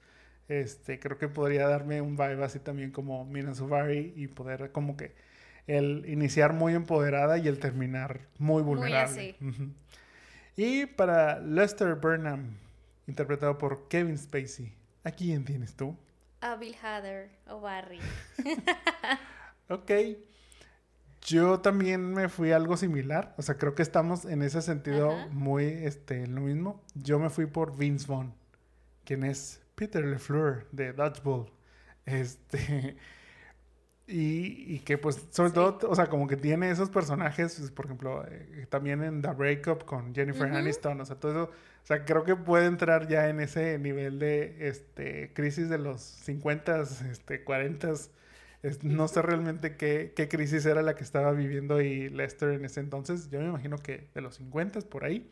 este, 0.47 0.99
creo 0.99 1.17
que 1.17 1.29
podría 1.29 1.67
darme 1.67 2.01
un 2.01 2.17
vibe 2.17 2.43
así 2.43 2.59
también 2.59 2.91
como 2.91 3.23
Mina 3.25 3.55
Suvari 3.55 4.13
y 4.15 4.27
poder 4.27 4.71
como 4.71 4.97
que 4.97 5.13
el 5.67 6.03
iniciar 6.07 6.53
muy 6.53 6.73
empoderada 6.73 7.37
y 7.37 7.47
el 7.47 7.59
terminar 7.59 8.19
muy 8.37 8.61
vulnerable. 8.61 9.35
Y 10.57 10.85
para 10.85 11.39
Lester 11.39 11.95
Burnham, 11.95 12.57
interpretado 13.07 13.57
por 13.57 13.87
Kevin 13.87 14.17
Spacey, 14.17 14.73
¿a 15.03 15.11
quién 15.11 15.45
tienes 15.45 15.75
tú? 15.75 15.95
A 16.41 16.55
Bill 16.55 16.75
Hader 16.83 17.29
o 17.47 17.61
Barry. 17.61 17.99
Ok. 19.69 19.91
Yo 21.21 21.59
también 21.59 22.13
me 22.13 22.29
fui 22.29 22.51
algo 22.51 22.77
similar. 22.77 23.35
O 23.37 23.41
sea, 23.41 23.55
creo 23.57 23.75
que 23.75 23.83
estamos 23.83 24.25
en 24.25 24.41
ese 24.41 24.61
sentido 24.61 25.15
muy 25.29 25.65
este, 25.65 26.25
lo 26.27 26.41
mismo. 26.41 26.81
Yo 26.95 27.19
me 27.19 27.29
fui 27.29 27.45
por 27.45 27.77
Vince 27.77 28.07
Vaughn, 28.07 28.33
quien 29.05 29.23
es 29.23 29.61
Peter 29.75 30.03
LeFleur 30.03 30.67
de 30.71 30.93
Dodgeball. 30.93 31.51
Este. 32.05 32.97
Y, 34.13 34.79
que 34.79 34.97
pues 34.97 35.25
sobre 35.29 35.51
todo, 35.51 35.79
o 35.89 35.95
sea, 35.95 36.07
como 36.07 36.27
que 36.27 36.35
tiene 36.35 36.69
esos 36.69 36.89
personajes, 36.89 37.55
pues, 37.57 37.71
por 37.71 37.85
ejemplo, 37.85 38.25
eh, 38.27 38.67
también 38.69 39.01
en 39.03 39.21
The 39.21 39.29
Breakup 39.29 39.85
con 39.85 40.13
Jennifer 40.13 40.51
Aniston, 40.51 40.99
o 40.99 41.05
sea, 41.05 41.15
todo 41.15 41.31
eso, 41.31 41.43
o 41.43 41.85
sea, 41.85 42.03
creo 42.03 42.25
que 42.25 42.35
puede 42.35 42.65
entrar 42.65 43.07
ya 43.07 43.29
en 43.29 43.39
ese 43.39 43.79
nivel 43.79 44.19
de 44.19 44.67
este 44.67 45.31
crisis 45.33 45.69
de 45.69 45.77
los 45.77 46.01
50, 46.01 46.81
este 47.09 47.45
40 48.61 48.87
no 48.87 49.07
sé 49.07 49.21
realmente 49.21 49.75
qué, 49.75 50.27
crisis 50.29 50.65
era 50.65 50.81
la 50.81 50.95
que 50.95 51.03
estaba 51.03 51.31
viviendo 51.31 51.81
y 51.81 52.09
Lester 52.09 52.49
en 52.49 52.65
ese 52.65 52.79
entonces. 52.79 53.29
Yo 53.29 53.39
me 53.39 53.47
imagino 53.47 53.77
que 53.77 54.09
de 54.13 54.21
los 54.21 54.35
50 54.35 54.81
por 54.81 55.03
ahí. 55.03 55.29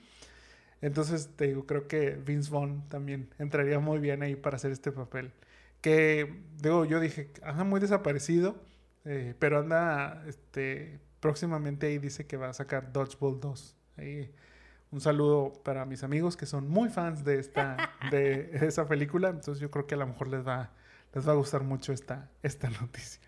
Entonces, 0.81 1.29
te 1.35 1.47
digo, 1.47 1.65
creo 1.65 1.87
que 1.87 2.11
Vince 2.15 2.51
Vaughn 2.51 2.87
también 2.89 3.29
entraría 3.37 3.79
muy 3.79 3.99
bien 3.99 4.23
ahí 4.23 4.35
para 4.35 4.55
hacer 4.55 4.71
este 4.71 4.91
papel. 4.91 5.33
Que, 5.81 6.41
digo, 6.61 6.85
yo 6.85 6.99
dije, 6.99 7.31
anda 7.43 7.63
muy 7.63 7.79
desaparecido, 7.79 8.55
eh, 9.05 9.35
pero 9.39 9.59
anda, 9.59 10.23
este, 10.27 10.99
próximamente 11.19 11.87
ahí 11.87 11.97
dice 11.99 12.25
que 12.27 12.37
va 12.37 12.49
a 12.49 12.53
sacar 12.53 12.91
Dodgeball 12.93 13.39
2. 13.39 13.75
Ahí, 13.97 14.31
un 14.91 15.01
saludo 15.01 15.53
para 15.63 15.85
mis 15.85 16.03
amigos 16.03 16.35
que 16.35 16.45
son 16.45 16.67
muy 16.67 16.89
fans 16.89 17.23
de 17.23 17.39
esta, 17.39 17.91
de 18.11 18.49
esa 18.61 18.87
película. 18.87 19.29
Entonces 19.29 19.59
yo 19.59 19.69
creo 19.69 19.85
que 19.85 19.95
a 19.95 19.97
lo 19.97 20.07
mejor 20.07 20.29
les 20.29 20.47
va, 20.47 20.71
les 21.13 21.27
va 21.27 21.33
a 21.33 21.35
gustar 21.35 21.63
mucho 21.63 21.93
esta, 21.93 22.29
esta 22.43 22.69
noticia. 22.81 23.21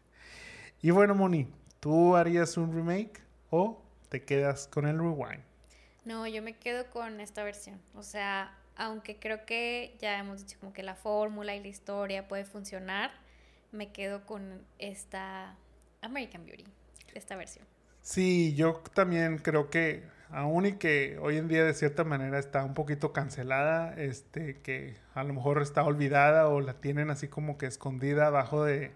Y 0.82 0.92
bueno, 0.92 1.16
Moni, 1.16 1.48
¿tú 1.80 2.16
harías 2.16 2.58
un 2.58 2.74
remake 2.74 3.22
o 3.50 3.82
te 4.10 4.24
quedas 4.24 4.68
con 4.68 4.88
el 4.88 4.98
rewind? 4.98 5.44
No, 6.06 6.26
yo 6.28 6.42
me 6.42 6.58
quedo 6.58 6.90
con 6.90 7.22
esta 7.22 7.44
versión. 7.44 7.80
O 7.94 8.02
sea, 8.02 8.58
aunque 8.76 9.20
creo 9.20 9.46
que 9.46 9.96
ya 10.00 10.18
hemos 10.18 10.46
dicho 10.46 10.60
como 10.60 10.74
que 10.74 10.84
la 10.84 10.96
fórmula 10.96 11.56
y 11.56 11.62
la 11.62 11.68
historia 11.68 12.28
puede 12.28 12.46
funcionar, 12.46 13.12
me 13.72 13.92
quedo 13.92 14.26
con 14.26 14.66
esta 14.80 15.56
American 16.02 16.46
Beauty, 16.46 16.66
esta 17.14 17.36
versión. 17.36 17.66
Sí, 18.02 18.56
yo 18.56 18.82
también 18.96 19.38
creo 19.38 19.70
que 19.70 20.04
aún 20.32 20.66
y 20.66 20.74
que 20.74 21.18
hoy 21.22 21.38
en 21.38 21.48
día 21.48 21.64
de 21.64 21.74
cierta 21.74 22.04
manera 22.04 22.40
está 22.40 22.64
un 22.64 22.74
poquito 22.74 23.14
cancelada, 23.14 23.94
este, 23.98 24.60
que 24.62 24.96
a 25.14 25.24
lo 25.24 25.34
mejor 25.34 25.62
está 25.62 25.84
olvidada 25.84 26.48
o 26.48 26.62
la 26.62 26.74
tienen 26.74 27.10
así 27.10 27.28
como 27.28 27.58
que 27.58 27.66
escondida 27.66 28.28
abajo 28.28 28.64
de, 28.64 28.92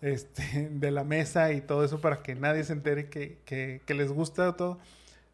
este, 0.00 0.68
de 0.70 0.90
la 0.90 1.04
mesa 1.04 1.52
y 1.52 1.60
todo 1.60 1.84
eso 1.84 2.00
para 2.00 2.22
que 2.22 2.34
nadie 2.34 2.64
se 2.64 2.72
entere 2.72 3.08
que, 3.08 3.38
que, 3.44 3.94
les 3.94 4.12
gusta 4.12 4.56
todo. 4.56 4.78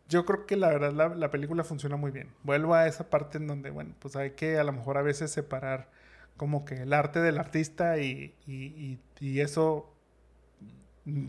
Yo 0.09 0.25
creo 0.25 0.47
que 0.47 0.57
la 0.57 0.69
verdad 0.69 0.93
la, 0.93 1.09
la, 1.09 1.31
película 1.31 1.65
funciona 1.65 1.97
muy 1.97 2.11
bien. 2.11 2.29
Vuelvo 2.43 2.75
a 2.75 2.87
esa 2.87 3.09
parte 3.11 3.39
en 3.39 3.47
donde, 3.47 3.71
bueno, 3.71 3.95
pues 3.99 4.17
hay 4.17 4.33
que 4.33 4.59
a 4.59 4.65
lo 4.65 4.73
mejor 4.73 4.99
a 4.99 5.03
veces 5.03 5.31
separar 5.31 5.89
como 6.37 6.65
que 6.65 6.83
el 6.83 6.93
arte 6.93 7.21
del 7.21 7.39
artista 7.39 7.99
y, 7.99 8.35
y, 8.47 8.55
y, 8.55 9.01
y 9.21 9.41
eso, 9.41 9.91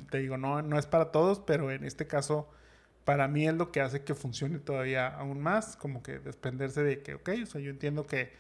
te 0.10 0.20
digo, 0.20 0.38
no, 0.38 0.62
no 0.62 0.80
es 0.80 0.86
para 0.86 1.12
todos, 1.12 1.40
pero 1.40 1.72
en 1.72 1.84
este 1.84 2.08
caso 2.08 2.50
para 3.06 3.28
mí 3.28 3.48
es 3.48 3.54
lo 3.54 3.72
que 3.72 3.82
hace 3.82 4.04
que 4.04 4.16
funcione 4.16 4.60
todavía 4.60 5.08
aún 5.08 5.42
más, 5.42 5.76
como 5.76 6.04
que 6.04 6.20
desprenderse 6.20 6.84
de 6.84 7.02
que, 7.02 7.16
ok, 7.16 7.30
o 7.44 7.46
sea, 7.46 7.62
yo 7.62 7.70
entiendo 7.70 8.06
que 8.06 8.32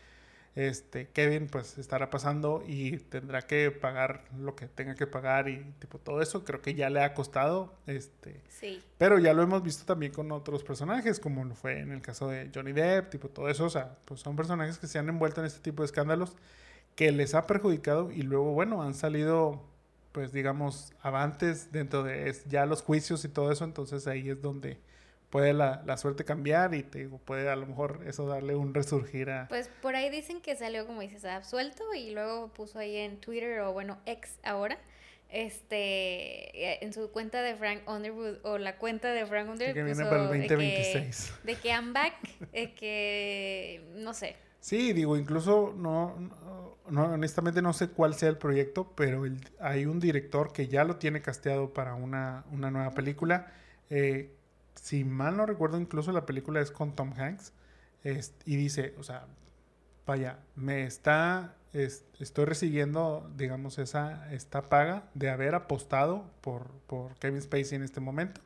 este 0.56 1.08
Kevin 1.10 1.48
pues 1.48 1.80
estará 1.80 2.12
pasando 2.12 2.64
y 2.68 2.98
tendrá 2.98 3.42
que 3.42 3.72
pagar 3.72 4.26
lo 4.38 4.56
que 4.56 4.68
tenga 4.68 4.94
que 4.94 5.08
pagar 5.08 5.50
y 5.50 5.64
tipo 5.80 5.98
todo 5.98 6.22
eso, 6.22 6.46
creo 6.46 6.62
que 6.62 6.76
ya 6.76 6.92
le 6.92 7.02
ha 7.02 7.16
costado, 7.16 7.74
este, 7.88 8.40
sí. 8.50 8.84
pero 9.00 9.18
ya 9.18 9.34
lo 9.34 9.42
hemos 9.42 9.64
visto 9.64 9.86
también 9.86 10.12
con 10.12 10.32
otros 10.32 10.64
personajes, 10.64 11.20
como 11.20 11.44
fue 11.56 11.80
en 11.80 11.92
el 11.92 12.02
caso 12.02 12.28
de 12.28 12.52
Johnny 12.54 12.72
Depp, 12.72 13.10
tipo 13.10 13.30
todo 13.30 13.50
eso, 13.50 13.66
o 13.66 13.70
sea, 13.70 13.98
pues 14.06 14.20
son 14.20 14.36
personajes 14.36 14.78
que 14.78 14.88
se 14.88 15.00
han 15.00 15.10
envuelto 15.10 15.42
en 15.42 15.48
este 15.48 15.60
tipo 15.60 15.82
de 15.82 15.88
escándalos 15.88 16.36
que 16.96 17.12
les 17.12 17.34
ha 17.34 17.48
perjudicado 17.48 18.12
y 18.12 18.22
luego, 18.22 18.54
bueno, 18.54 18.84
han 18.84 18.94
salido 18.94 19.73
pues 20.14 20.32
digamos, 20.32 20.94
avantes 21.02 21.72
dentro 21.72 22.04
de 22.04 22.34
ya 22.48 22.66
los 22.66 22.82
juicios 22.82 23.26
y 23.26 23.30
todo 23.30 23.52
eso, 23.52 23.66
entonces 23.66 24.08
ahí 24.08 24.30
es 24.30 24.42
donde 24.42 24.78
puede 25.30 25.54
la, 25.54 25.82
la, 25.88 25.98
suerte 25.98 26.24
cambiar 26.24 26.76
y 26.76 26.84
te 26.84 27.00
digo, 27.00 27.18
puede 27.18 27.50
a 27.50 27.56
lo 27.56 27.66
mejor 27.66 28.04
eso 28.06 28.28
darle 28.28 28.56
un 28.56 28.76
resurgir 28.76 29.32
a... 29.32 29.48
Pues 29.48 29.68
por 29.82 29.96
ahí 29.96 30.12
dicen 30.12 30.42
que 30.42 30.56
salió, 30.56 30.86
como 30.86 31.02
dices, 31.02 31.26
absuelto 31.26 31.84
y 31.96 32.12
luego 32.12 32.54
puso 32.54 32.78
ahí 32.78 32.98
en 32.98 33.20
Twitter 33.20 33.62
o 33.62 33.74
bueno, 33.74 33.98
ex 34.06 34.38
ahora, 34.44 34.78
este, 35.30 36.86
en 36.86 36.94
su 36.94 37.10
cuenta 37.10 37.42
de 37.42 37.56
Frank 37.56 37.82
Underwood 37.90 38.46
o 38.46 38.60
la 38.60 38.78
cuenta 38.78 39.12
de 39.12 39.26
Frank 39.26 39.50
Underwood. 39.50 39.74
que 39.74 39.84
viene 39.84 40.04
para 40.06 40.18
el 40.18 40.28
2026. 40.28 41.34
De 41.44 41.56
que, 41.56 41.56
de 41.56 41.62
que 41.62 41.70
I'm 41.70 41.94
back, 41.94 42.14
que 42.76 43.84
no 43.96 44.14
sé. 44.14 44.36
Sí, 44.64 44.94
digo, 44.94 45.18
incluso 45.18 45.74
no, 45.78 46.16
no, 46.90 47.04
honestamente 47.12 47.62
no 47.62 47.74
sé 47.74 47.90
cuál 47.90 48.14
sea 48.16 48.30
el 48.30 48.38
proyecto, 48.38 48.94
pero 48.96 49.26
hay 49.60 49.86
un 49.86 50.00
director 50.00 50.54
que 50.54 50.70
ya 50.70 50.86
lo 50.86 50.96
tiene 50.96 51.22
casteado 51.22 51.74
para 51.74 51.96
una, 51.96 52.46
una 52.50 52.72
nueva 52.72 52.92
película. 52.92 53.52
Eh, 53.90 54.34
si 54.76 55.04
mal 55.04 55.36
no 55.36 55.46
recuerdo, 55.46 55.78
incluso 55.82 56.14
la 56.14 56.26
película 56.26 56.62
es 56.62 56.72
con 56.72 56.96
Tom 56.96 57.12
Hanks. 57.18 57.52
y 58.46 58.56
dice, 58.56 58.96
o 58.98 59.04
sea, 59.04 59.28
vaya, 60.06 60.40
me 60.56 60.86
está, 60.86 61.56
estoy 61.74 62.46
recibiendo, 62.46 63.30
digamos, 63.36 63.80
esa, 63.80 64.34
esta 64.34 64.62
paga 64.70 65.10
de 65.14 65.30
haber 65.30 65.56
apostado 65.56 66.32
por, 66.40 66.70
por 66.88 67.16
Kevin 67.16 67.42
Spacey 67.42 67.76
en 67.76 67.84
este 67.84 68.00
momento. 68.00 68.40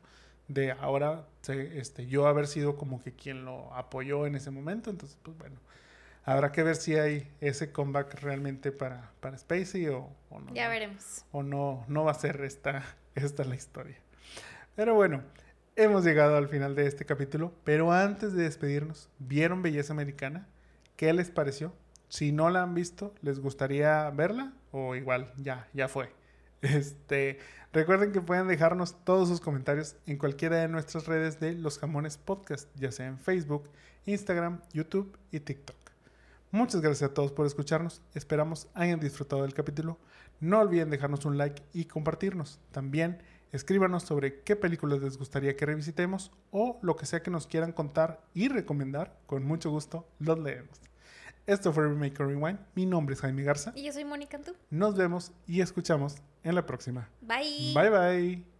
De 0.48 0.72
ahora, 0.72 1.28
este, 1.46 2.06
yo 2.08 2.26
haber 2.26 2.48
sido 2.48 2.76
como 2.76 3.00
que 3.00 3.12
quien 3.12 3.44
lo 3.44 3.72
apoyó 3.74 4.26
en 4.26 4.34
ese 4.34 4.50
momento. 4.50 4.90
Entonces, 4.90 5.16
pues 5.22 5.38
bueno 5.38 5.60
Habrá 6.28 6.52
que 6.52 6.62
ver 6.62 6.76
si 6.76 6.94
hay 6.94 7.26
ese 7.40 7.72
comeback 7.72 8.20
realmente 8.20 8.70
para, 8.70 9.12
para 9.20 9.38
Spacey 9.38 9.88
o, 9.88 10.10
no. 10.30 10.52
Ya 10.52 10.68
veremos. 10.68 11.24
O 11.32 11.42
no, 11.42 11.86
no 11.88 12.04
va 12.04 12.10
a 12.10 12.14
ser 12.14 12.44
esta, 12.44 12.84
esta 13.14 13.44
la 13.44 13.54
historia. 13.54 13.96
Pero 14.76 14.94
bueno, 14.94 15.22
hemos 15.74 16.04
llegado 16.04 16.36
al 16.36 16.48
final 16.48 16.74
de 16.74 16.86
este 16.86 17.06
capítulo. 17.06 17.54
Pero 17.64 17.92
antes 17.92 18.34
de 18.34 18.42
despedirnos, 18.42 19.08
¿vieron 19.18 19.62
Belleza 19.62 19.94
Americana? 19.94 20.46
¿Qué 20.96 21.10
les 21.14 21.30
pareció? 21.30 21.72
Si 22.10 22.30
no 22.30 22.50
la 22.50 22.62
han 22.62 22.74
visto, 22.74 23.14
¿les 23.22 23.40
gustaría 23.40 24.10
verla? 24.10 24.52
O 24.70 24.94
igual, 24.94 25.32
ya, 25.38 25.66
ya 25.72 25.88
fue. 25.88 26.12
Este, 26.60 27.38
recuerden 27.72 28.12
que 28.12 28.20
pueden 28.20 28.48
dejarnos 28.48 29.02
todos 29.04 29.28
sus 29.28 29.40
comentarios 29.40 29.96
en 30.04 30.18
cualquiera 30.18 30.56
de 30.56 30.68
nuestras 30.68 31.06
redes 31.06 31.40
de 31.40 31.54
Los 31.54 31.78
Jamones 31.78 32.18
Podcast, 32.18 32.68
ya 32.74 32.92
sea 32.92 33.06
en 33.06 33.18
Facebook, 33.18 33.70
Instagram, 34.04 34.60
YouTube 34.74 35.16
y 35.30 35.40
TikTok. 35.40 35.87
Muchas 36.50 36.80
gracias 36.80 37.10
a 37.10 37.14
todos 37.14 37.32
por 37.32 37.46
escucharnos. 37.46 38.02
Esperamos 38.14 38.68
hayan 38.74 39.00
disfrutado 39.00 39.42
del 39.42 39.54
capítulo. 39.54 39.98
No 40.40 40.60
olviden 40.60 40.90
dejarnos 40.90 41.24
un 41.24 41.36
like 41.36 41.62
y 41.72 41.84
compartirnos. 41.84 42.60
También 42.70 43.18
Escríbanos 43.50 44.02
sobre 44.02 44.42
qué 44.42 44.56
películas 44.56 45.00
les 45.00 45.16
gustaría 45.16 45.56
que 45.56 45.64
revisitemos 45.64 46.30
o 46.50 46.78
lo 46.82 46.96
que 46.96 47.06
sea 47.06 47.22
que 47.22 47.30
nos 47.30 47.46
quieran 47.46 47.72
contar 47.72 48.20
y 48.34 48.48
recomendar. 48.48 49.18
Con 49.26 49.44
mucho 49.44 49.70
gusto 49.70 50.06
los 50.18 50.38
leemos. 50.38 50.80
Esto 51.46 51.72
fue 51.72 51.84
Remake 51.84 52.18
Rewind. 52.18 52.58
Mi 52.74 52.84
nombre 52.84 53.14
es 53.14 53.22
Jaime 53.22 53.42
Garza. 53.42 53.72
Y 53.74 53.84
yo 53.84 53.92
soy 53.92 54.04
Mónica 54.04 54.36
Antú. 54.36 54.54
Nos 54.68 54.96
vemos 54.96 55.32
y 55.46 55.62
escuchamos 55.62 56.16
en 56.42 56.54
la 56.54 56.66
próxima. 56.66 57.08
Bye. 57.22 57.72
Bye 57.74 57.90
bye. 57.90 58.57